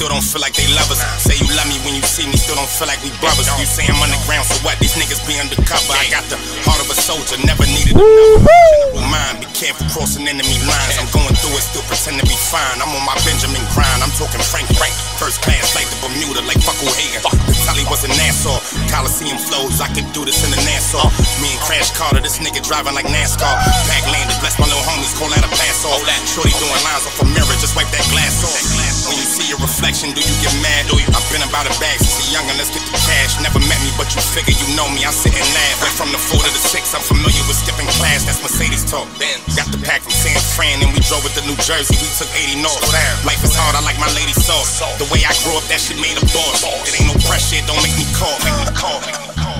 Still 0.00 0.08
don't 0.08 0.24
feel 0.24 0.40
like 0.40 0.54
they 0.54 0.66
love 0.68 0.90
us. 0.90 1.29
Love 1.60 1.68
me 1.68 1.76
when 1.84 1.92
you 1.92 2.00
see 2.08 2.24
me, 2.24 2.40
still 2.40 2.56
don't 2.56 2.72
feel 2.72 2.88
like 2.88 3.04
we 3.04 3.12
brothers. 3.20 3.44
You 3.60 3.68
say 3.68 3.84
I'm 3.84 4.00
underground, 4.00 4.48
so 4.48 4.56
what? 4.64 4.80
These 4.80 4.96
niggas 4.96 5.20
be 5.28 5.36
undercover. 5.36 5.92
I 5.92 6.08
got 6.08 6.24
the 6.32 6.40
heart 6.64 6.80
of 6.80 6.88
a 6.88 6.96
soldier, 6.96 7.36
never 7.44 7.68
needed 7.68 8.00
another. 8.00 8.48
Mind, 8.96 9.44
be 9.44 9.48
careful 9.52 9.84
crossing 9.92 10.24
enemy 10.24 10.56
lines. 10.64 10.96
I'm 10.96 11.04
going 11.12 11.36
through 11.36 11.60
it, 11.60 11.64
still 11.68 11.84
pretend 11.84 12.16
to 12.16 12.24
be 12.24 12.32
fine. 12.48 12.80
I'm 12.80 12.88
on 12.96 13.04
my 13.04 13.12
Benjamin 13.28 13.60
grind. 13.76 14.00
I'm 14.00 14.08
talking 14.16 14.40
Frank 14.40 14.72
Frank. 14.72 14.96
First 15.20 15.44
class 15.44 15.76
like 15.76 15.84
the 15.92 16.00
Bermuda, 16.00 16.40
like 16.48 16.64
fuck 16.64 16.80
O'Hagan. 16.80 17.20
The 17.28 17.52
Tully 17.68 17.84
was 17.92 18.08
in 18.08 18.12
Nassau. 18.16 18.56
Coliseum 18.88 19.36
flows, 19.36 19.84
I 19.84 19.92
could 19.92 20.08
do 20.16 20.24
this 20.24 20.40
in 20.40 20.56
the 20.56 20.60
Nassau. 20.64 21.12
Me 21.44 21.52
and 21.52 21.60
Crash 21.60 21.92
Carter, 21.92 22.24
this 22.24 22.40
nigga 22.40 22.64
driving 22.64 22.96
like 22.96 23.04
NASCAR. 23.04 23.52
Back 23.84 24.08
landed, 24.08 24.40
bless 24.40 24.56
my 24.56 24.64
little 24.64 24.80
homies, 24.88 25.12
call 25.12 25.28
that 25.28 25.44
a 25.44 25.50
pass 25.52 25.84
off. 25.84 25.92
All 25.92 26.00
that, 26.08 26.24
shorty 26.24 26.56
doing 26.56 26.80
lines 26.88 27.04
off 27.04 27.20
a 27.20 27.28
mirror, 27.28 27.52
just 27.60 27.76
wipe 27.76 27.92
that 27.92 28.06
glass 28.08 28.40
off. 28.48 28.56
When 29.04 29.20
you 29.20 29.28
see 29.28 29.44
your 29.44 29.60
reflection, 29.60 30.16
do 30.16 30.24
you 30.24 30.36
get 30.40 30.56
mad? 30.64 30.88
Do 30.88 30.96
you? 30.96 31.10
I've 31.12 31.26
been 31.28 31.49
about 31.50 31.66
a 31.66 31.74
bag 31.82 31.98
since 31.98 32.14
a 32.22 32.26
youngin', 32.30 32.54
let's 32.54 32.70
get 32.70 32.86
the 32.86 32.94
cash. 32.94 33.42
Never 33.42 33.58
met 33.66 33.82
me, 33.82 33.90
but 33.98 34.06
you 34.14 34.22
figure 34.22 34.54
you 34.54 34.70
know 34.78 34.86
me. 34.94 35.02
I 35.02 35.10
sit 35.10 35.34
and 35.34 35.42
laugh. 35.50 35.82
Went 35.82 35.94
from 35.98 36.10
the 36.14 36.20
four 36.22 36.38
to 36.38 36.46
the 36.46 36.62
six, 36.62 36.94
I'm 36.94 37.02
familiar 37.02 37.42
with 37.50 37.58
skipping 37.58 37.90
class. 37.98 38.22
That's 38.24 38.38
Mercedes 38.38 38.86
talk. 38.86 39.10
Then 39.18 39.34
got 39.58 39.66
the 39.74 39.82
pack 39.82 40.06
from 40.06 40.14
San 40.14 40.38
Fran, 40.54 40.78
and 40.80 40.94
we 40.94 41.02
drove 41.10 41.26
it 41.26 41.34
to 41.34 41.42
New 41.44 41.58
Jersey. 41.66 41.98
We 41.98 42.06
took 42.14 42.30
80 42.30 42.62
north. 42.62 42.80
Life 43.26 43.42
is 43.42 43.52
hard, 43.52 43.74
I 43.74 43.82
like 43.82 43.98
my 43.98 44.08
lady 44.14 44.32
soft. 44.32 44.78
The 45.02 45.10
way 45.10 45.26
I 45.26 45.34
grew 45.42 45.58
up, 45.58 45.66
that 45.66 45.82
shit 45.82 45.98
made 45.98 46.14
a 46.14 46.24
boss. 46.30 46.62
It 46.86 46.94
ain't 47.02 47.10
no 47.10 47.18
pressure, 47.26 47.58
it 47.58 47.66
don't 47.66 47.82
make 47.82 47.98
me 47.98 48.06
call. 48.14 48.38
Make 48.46 48.54
me 48.54 48.70
call. 48.70 49.02
Make 49.02 49.18
me 49.18 49.34
call. 49.34 49.58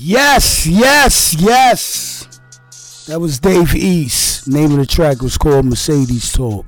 Yes, 0.00 0.66
yes, 0.66 1.34
yes. 1.34 2.40
That 3.06 3.20
was 3.20 3.40
Dave 3.40 3.74
East. 3.74 4.46
Name 4.46 4.72
of 4.72 4.78
the 4.78 4.86
track 4.86 5.22
was 5.22 5.36
called 5.36 5.66
Mercedes 5.66 6.32
Talk. 6.32 6.66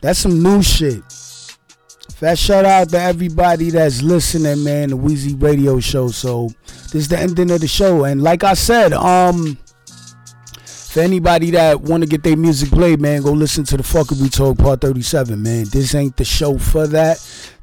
That's 0.00 0.20
some 0.20 0.40
new 0.42 0.62
shit. 0.62 1.02
Fat 2.14 2.38
shout 2.38 2.64
out 2.64 2.88
to 2.90 3.00
everybody 3.00 3.70
that's 3.70 4.02
listening, 4.02 4.62
man. 4.62 4.90
The 4.90 4.96
Weezy 4.96 5.40
Radio 5.42 5.80
Show. 5.80 6.08
So 6.08 6.50
this 6.66 6.94
is 6.94 7.08
the 7.08 7.18
ending 7.18 7.50
of 7.50 7.60
the 7.60 7.68
show, 7.68 8.04
and 8.04 8.22
like 8.22 8.44
I 8.44 8.54
said, 8.54 8.92
um, 8.92 9.58
for 10.64 11.00
anybody 11.00 11.50
that 11.52 11.80
want 11.80 12.02
to 12.04 12.08
get 12.08 12.22
their 12.22 12.36
music 12.36 12.70
played, 12.70 13.00
man, 13.00 13.22
go 13.22 13.32
listen 13.32 13.64
to 13.64 13.76
the 13.76 13.82
Fuckery 13.82 14.32
Talk 14.32 14.58
Part 14.58 14.80
37, 14.80 15.42
man. 15.42 15.66
This 15.70 15.94
ain't 15.94 16.16
the 16.16 16.24
show 16.24 16.58
for 16.58 16.86
that. 16.88 17.18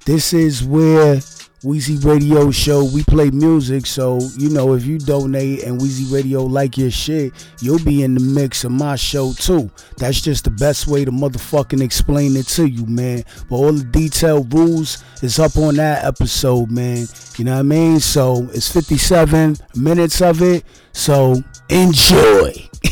this 0.06 0.34
is 0.34 0.64
where 0.64 1.20
Weezy 1.64 2.04
Radio 2.06 2.52
Show, 2.52 2.84
we 2.84 3.04
play 3.04 3.32
music, 3.32 3.86
so 3.86 4.20
you 4.38 4.50
know 4.50 4.74
if 4.74 4.86
you 4.86 5.00
donate 5.00 5.64
and 5.64 5.80
Weezy 5.80 6.14
Radio 6.14 6.44
like 6.44 6.78
your 6.78 6.92
shit, 6.92 7.32
you'll 7.62 7.84
be 7.84 8.04
in 8.04 8.14
the 8.14 8.20
mix 8.20 8.64
of 8.66 8.72
my 8.72 8.96
show 8.96 9.34
too. 9.34 9.72
That's 9.98 10.22
just 10.22 10.44
the 10.44 10.52
best 10.52 10.86
way 10.86 11.06
to 11.06 11.12
motherfucking 11.12 11.82
explain 11.82 12.36
it 12.36 12.48
to 12.50 12.68
you, 12.68 12.86
man. 12.86 13.24
But 13.50 13.56
all 13.56 13.72
the 13.72 13.86
detailed 13.86 14.54
rules 14.54 15.04
is 15.24 15.40
up 15.40 15.58
on 15.58 15.76
that 15.78 16.04
episode, 16.04 16.70
man. 16.70 17.08
You 17.38 17.46
know 17.46 17.54
what 17.54 17.60
I 17.60 17.64
mean? 17.64 18.00
So 18.00 18.48
it's 18.54 18.72
57 18.72 19.58
minutes 19.76 20.22
of 20.22 20.42
it. 20.42 20.66
So 20.92 21.42
enjoy. 21.70 22.70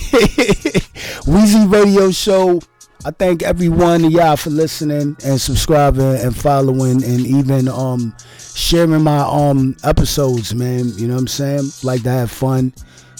Weezy 1.27 1.71
Radio 1.71 2.11
Show 2.11 2.59
I 3.05 3.11
thank 3.11 3.43
every 3.43 3.67
one 3.67 4.05
of 4.05 4.11
y'all 4.13 4.37
for 4.37 4.49
listening 4.49 5.17
and 5.25 5.41
subscribing 5.41 6.15
and 6.21 6.33
following 6.35 7.03
and 7.03 7.19
even 7.27 7.67
um 7.67 8.15
sharing 8.55 9.03
my 9.03 9.19
um 9.19 9.75
episodes, 9.83 10.55
man. 10.55 10.87
You 10.95 11.07
know 11.07 11.15
what 11.15 11.21
I'm 11.21 11.27
saying? 11.27 11.69
Like 11.83 12.03
to 12.03 12.09
have 12.09 12.31
fun, 12.31 12.73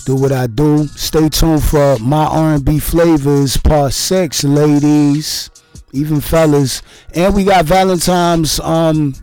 do 0.06 0.16
what 0.16 0.32
I 0.32 0.48
do. 0.48 0.88
Stay 0.88 1.28
tuned 1.28 1.64
for 1.64 1.98
my 2.00 2.24
R&B 2.26 2.80
flavors 2.80 3.58
part 3.58 3.92
six, 3.92 4.46
ladies, 4.46 5.50
even 5.92 6.22
fellas, 6.22 6.82
and 7.14 7.36
we 7.36 7.44
got 7.44 7.66
Valentine's 7.66 8.62
um 8.62 9.14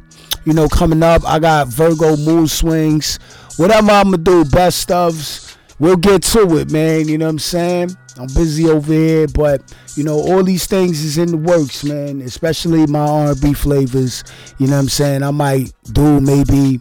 you 0.45 0.53
know 0.53 0.69
coming 0.69 1.03
up. 1.03 1.23
I 1.27 1.39
got 1.39 1.69
Virgo 1.69 2.19
moon 2.19 2.47
swings. 2.47 3.19
Whatever 3.57 3.93
I'ma 3.93 4.19
do, 4.19 4.45
best 4.45 4.91
ofs. 4.91 5.57
We'll 5.79 5.97
get 5.97 6.23
to 6.25 6.59
it, 6.59 6.71
man. 6.71 7.09
You 7.09 7.17
know 7.17 7.25
what 7.25 7.31
I'm 7.31 7.39
saying? 7.39 7.97
I'm 8.19 8.27
busy 8.27 8.69
over 8.69 8.93
here, 8.93 9.27
but 9.29 9.63
you 9.97 10.05
know 10.05 10.19
all 10.19 10.43
these 10.43 10.67
things 10.67 11.03
is 11.05 11.19
in 11.19 11.31
the 11.31 11.37
works, 11.37 11.85
man. 11.85 12.21
Especially 12.21 12.87
my 12.87 13.01
R&B 13.01 13.55
flavors. 13.55 14.25
You 14.59 14.67
know 14.67 14.75
what 14.75 14.81
I'm 14.81 14.89
saying? 14.89 15.23
I 15.23 15.31
might 15.31 15.73
do 15.93 16.21
maybe, 16.21 16.81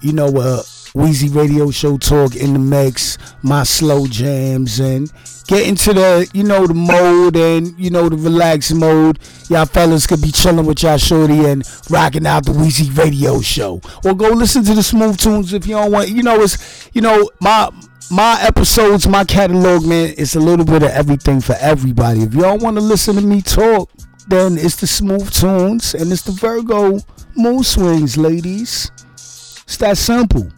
you 0.00 0.12
know, 0.12 0.28
a 0.28 0.62
Weezy 0.94 1.34
Radio 1.34 1.70
Show 1.70 1.96
talk 1.96 2.36
in 2.36 2.52
the 2.52 2.58
mix, 2.58 3.16
my 3.42 3.62
slow 3.62 4.06
jams, 4.06 4.78
and 4.78 5.10
get 5.46 5.66
into 5.66 5.94
the 5.94 6.28
you 6.34 6.44
know 6.44 6.66
the 6.66 6.74
mode 6.74 7.36
and 7.36 7.78
you 7.78 7.88
know 7.88 8.08
the 8.10 8.16
relaxed 8.16 8.74
mode. 8.74 9.18
Y'all 9.48 9.64
fellas 9.64 10.06
could 10.06 10.20
be 10.20 10.30
chilling 10.30 10.66
with 10.66 10.82
y'all 10.82 10.98
shorty 10.98 11.46
and 11.46 11.66
rocking 11.88 12.26
out 12.26 12.44
the 12.44 12.52
Weezy 12.52 12.94
Radio 12.96 13.40
Show, 13.40 13.80
or 14.04 14.14
go 14.14 14.28
listen 14.28 14.64
to 14.64 14.74
the 14.74 14.82
smooth 14.82 15.18
tunes 15.18 15.54
if 15.54 15.66
you 15.66 15.76
don't 15.76 15.92
want. 15.92 16.10
You 16.10 16.22
know 16.22 16.42
it's 16.42 16.90
you 16.92 17.00
know 17.00 17.30
my 17.40 17.70
my 18.10 18.38
episodes, 18.42 19.08
my 19.08 19.24
catalog, 19.24 19.86
man, 19.86 20.14
it's 20.18 20.34
a 20.36 20.40
little 20.40 20.64
bit 20.64 20.82
of 20.82 20.90
everything 20.90 21.40
for 21.40 21.54
everybody. 21.60 22.22
If 22.22 22.34
y'all 22.34 22.58
want 22.58 22.76
to 22.76 22.82
listen 22.82 23.16
to 23.16 23.22
me 23.22 23.42
talk, 23.42 23.90
then 24.28 24.58
it's 24.58 24.76
the 24.76 24.86
smooth 24.86 25.30
tunes 25.30 25.94
and 25.94 26.12
it's 26.12 26.22
the 26.22 26.32
Virgo 26.32 26.98
mood 27.36 27.64
swings, 27.64 28.16
ladies. 28.16 28.90
It's 29.14 29.76
that 29.78 29.96
simple. 29.96 30.48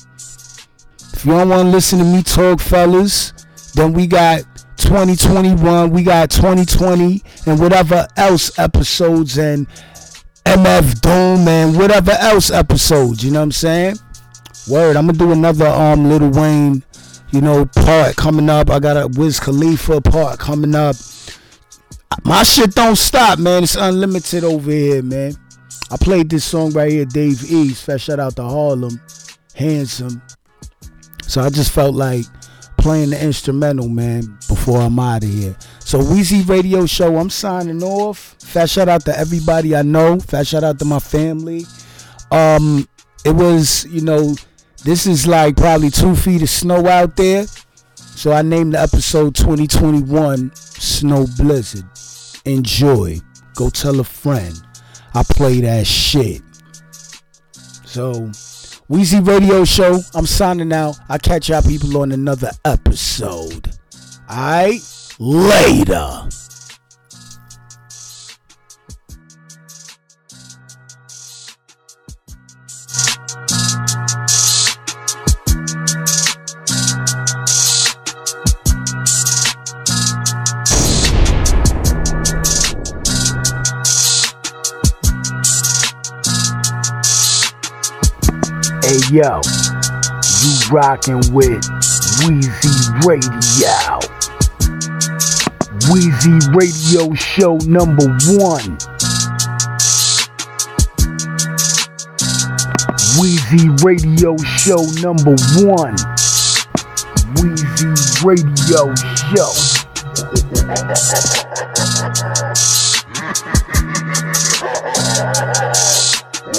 If 1.13 1.25
y'all 1.25 1.47
want 1.47 1.67
to 1.67 1.71
listen 1.71 1.99
to 1.99 2.05
me 2.05 2.23
talk, 2.23 2.61
fellas, 2.61 3.33
then 3.75 3.93
we 3.93 4.07
got 4.07 4.43
2021, 4.77 5.91
we 5.91 6.03
got 6.03 6.31
2020, 6.31 7.23
and 7.47 7.61
whatever 7.61 8.07
else 8.17 8.59
episodes 8.59 9.39
and 9.39 9.67
MF 10.45 11.01
Doom 11.01 11.49
and 11.49 11.77
whatever 11.77 12.13
else 12.13 12.51
episodes. 12.51 13.25
You 13.25 13.31
know 13.31 13.41
what 13.41 13.45
I'm 13.45 13.53
saying? 13.53 13.97
Word, 14.69 14.97
I'm 14.97 15.07
gonna 15.07 15.19
do 15.19 15.33
another 15.33 15.67
um 15.67 16.09
Lil 16.09 16.31
Wayne 16.31 16.83
you 17.35 17.41
know, 17.41 17.67
part 17.67 18.15
coming 18.15 18.49
up. 18.49 18.71
I 18.71 18.79
got 18.79 18.97
a 18.97 19.09
Wiz 19.09 19.41
Khalifa 19.41 20.01
part 20.01 20.39
coming 20.39 20.77
up. 20.77 20.95
My 22.25 22.45
shit 22.45 22.77
don't 22.77 22.95
stop, 22.95 23.41
man. 23.41 23.65
It's 23.65 23.75
unlimited 23.75 24.45
over 24.45 24.71
here, 24.71 25.03
man. 25.03 25.35
I 25.91 25.97
played 25.97 26.31
this 26.31 26.45
song 26.45 26.71
right 26.73 26.93
here, 26.93 27.05
Dave 27.05 27.43
East. 27.51 27.87
Fat 27.87 28.01
shout 28.01 28.21
out 28.21 28.37
to 28.37 28.45
Harlem, 28.45 29.01
Handsome. 29.53 30.23
So 31.27 31.41
I 31.41 31.51
just 31.51 31.73
felt 31.73 31.97
like 31.97 32.25
playing 32.79 33.11
the 33.11 33.21
instrumental, 33.21 33.89
man, 33.89 34.39
before 34.49 34.81
I'm 34.81 34.99
out 35.01 35.25
of 35.25 35.31
here. 35.31 35.57
So 35.81 35.99
Weezy 35.99 36.49
Radio 36.49 36.87
Show, 36.87 37.17
I'm 37.17 37.31
signing 37.31 37.83
off. 37.83 38.37
Fat 38.39 38.71
shout 38.71 38.89
out 38.89 39.05
to 39.07 39.19
everybody 39.19 39.75
I 39.75 39.83
know. 39.83 40.21
Fat 40.21 40.47
shout 40.47 40.63
out 40.63 40.79
to 40.79 40.85
my 40.85 41.01
family. 41.01 41.67
Um, 42.31 42.89
it 43.25 43.35
was, 43.35 43.87
you 43.87 44.03
know, 44.03 44.37
this 44.85 45.07
is 45.07 45.27
like 45.27 45.57
probably 45.57 45.91
two 45.91 46.15
feet 46.15 46.43
of 46.43 46.51
snow 46.51 46.87
out 46.87 47.17
there. 47.17 47.47
So 47.97 48.33
I 48.33 48.43
named 48.43 48.75
the 48.75 48.81
episode 48.81 49.35
2021 49.35 50.55
Snow 50.55 51.27
Blizzard. 51.37 51.85
Enjoy. 52.45 53.19
Go 53.55 53.71
tell 53.71 54.01
a 54.01 54.05
friend. 54.05 54.61
I 55.15 55.23
play 55.23 55.61
that 55.63 55.87
shit. 55.87 56.43
So, 57.85 58.13
Weezy 58.91 59.27
Radio 59.27 59.65
Show, 59.65 60.01
I'm 60.15 60.27
signing 60.27 60.73
out. 60.73 60.99
I'll 61.09 61.19
catch 61.19 61.49
y'all 61.49 61.63
people 61.63 61.97
on 61.99 62.13
another 62.13 62.51
episode. 62.65 63.71
Alright? 64.29 64.81
Later. 65.19 66.29
Yo, 89.11 89.41
you 90.41 90.53
rockin' 90.71 91.21
with 91.33 91.63
Weezy 92.25 93.05
Radio. 93.05 94.01
Weezy 95.91 96.39
Radio 96.55 97.13
Show 97.15 97.57
number 97.67 98.07
one. 98.39 98.79
Weezy 103.19 103.69
Radio 103.85 104.37
Show 104.57 104.83
number 105.03 105.37
one. 105.67 105.97
Weezy 107.37 108.25
Radio 108.25 108.95
Show. 109.35 109.53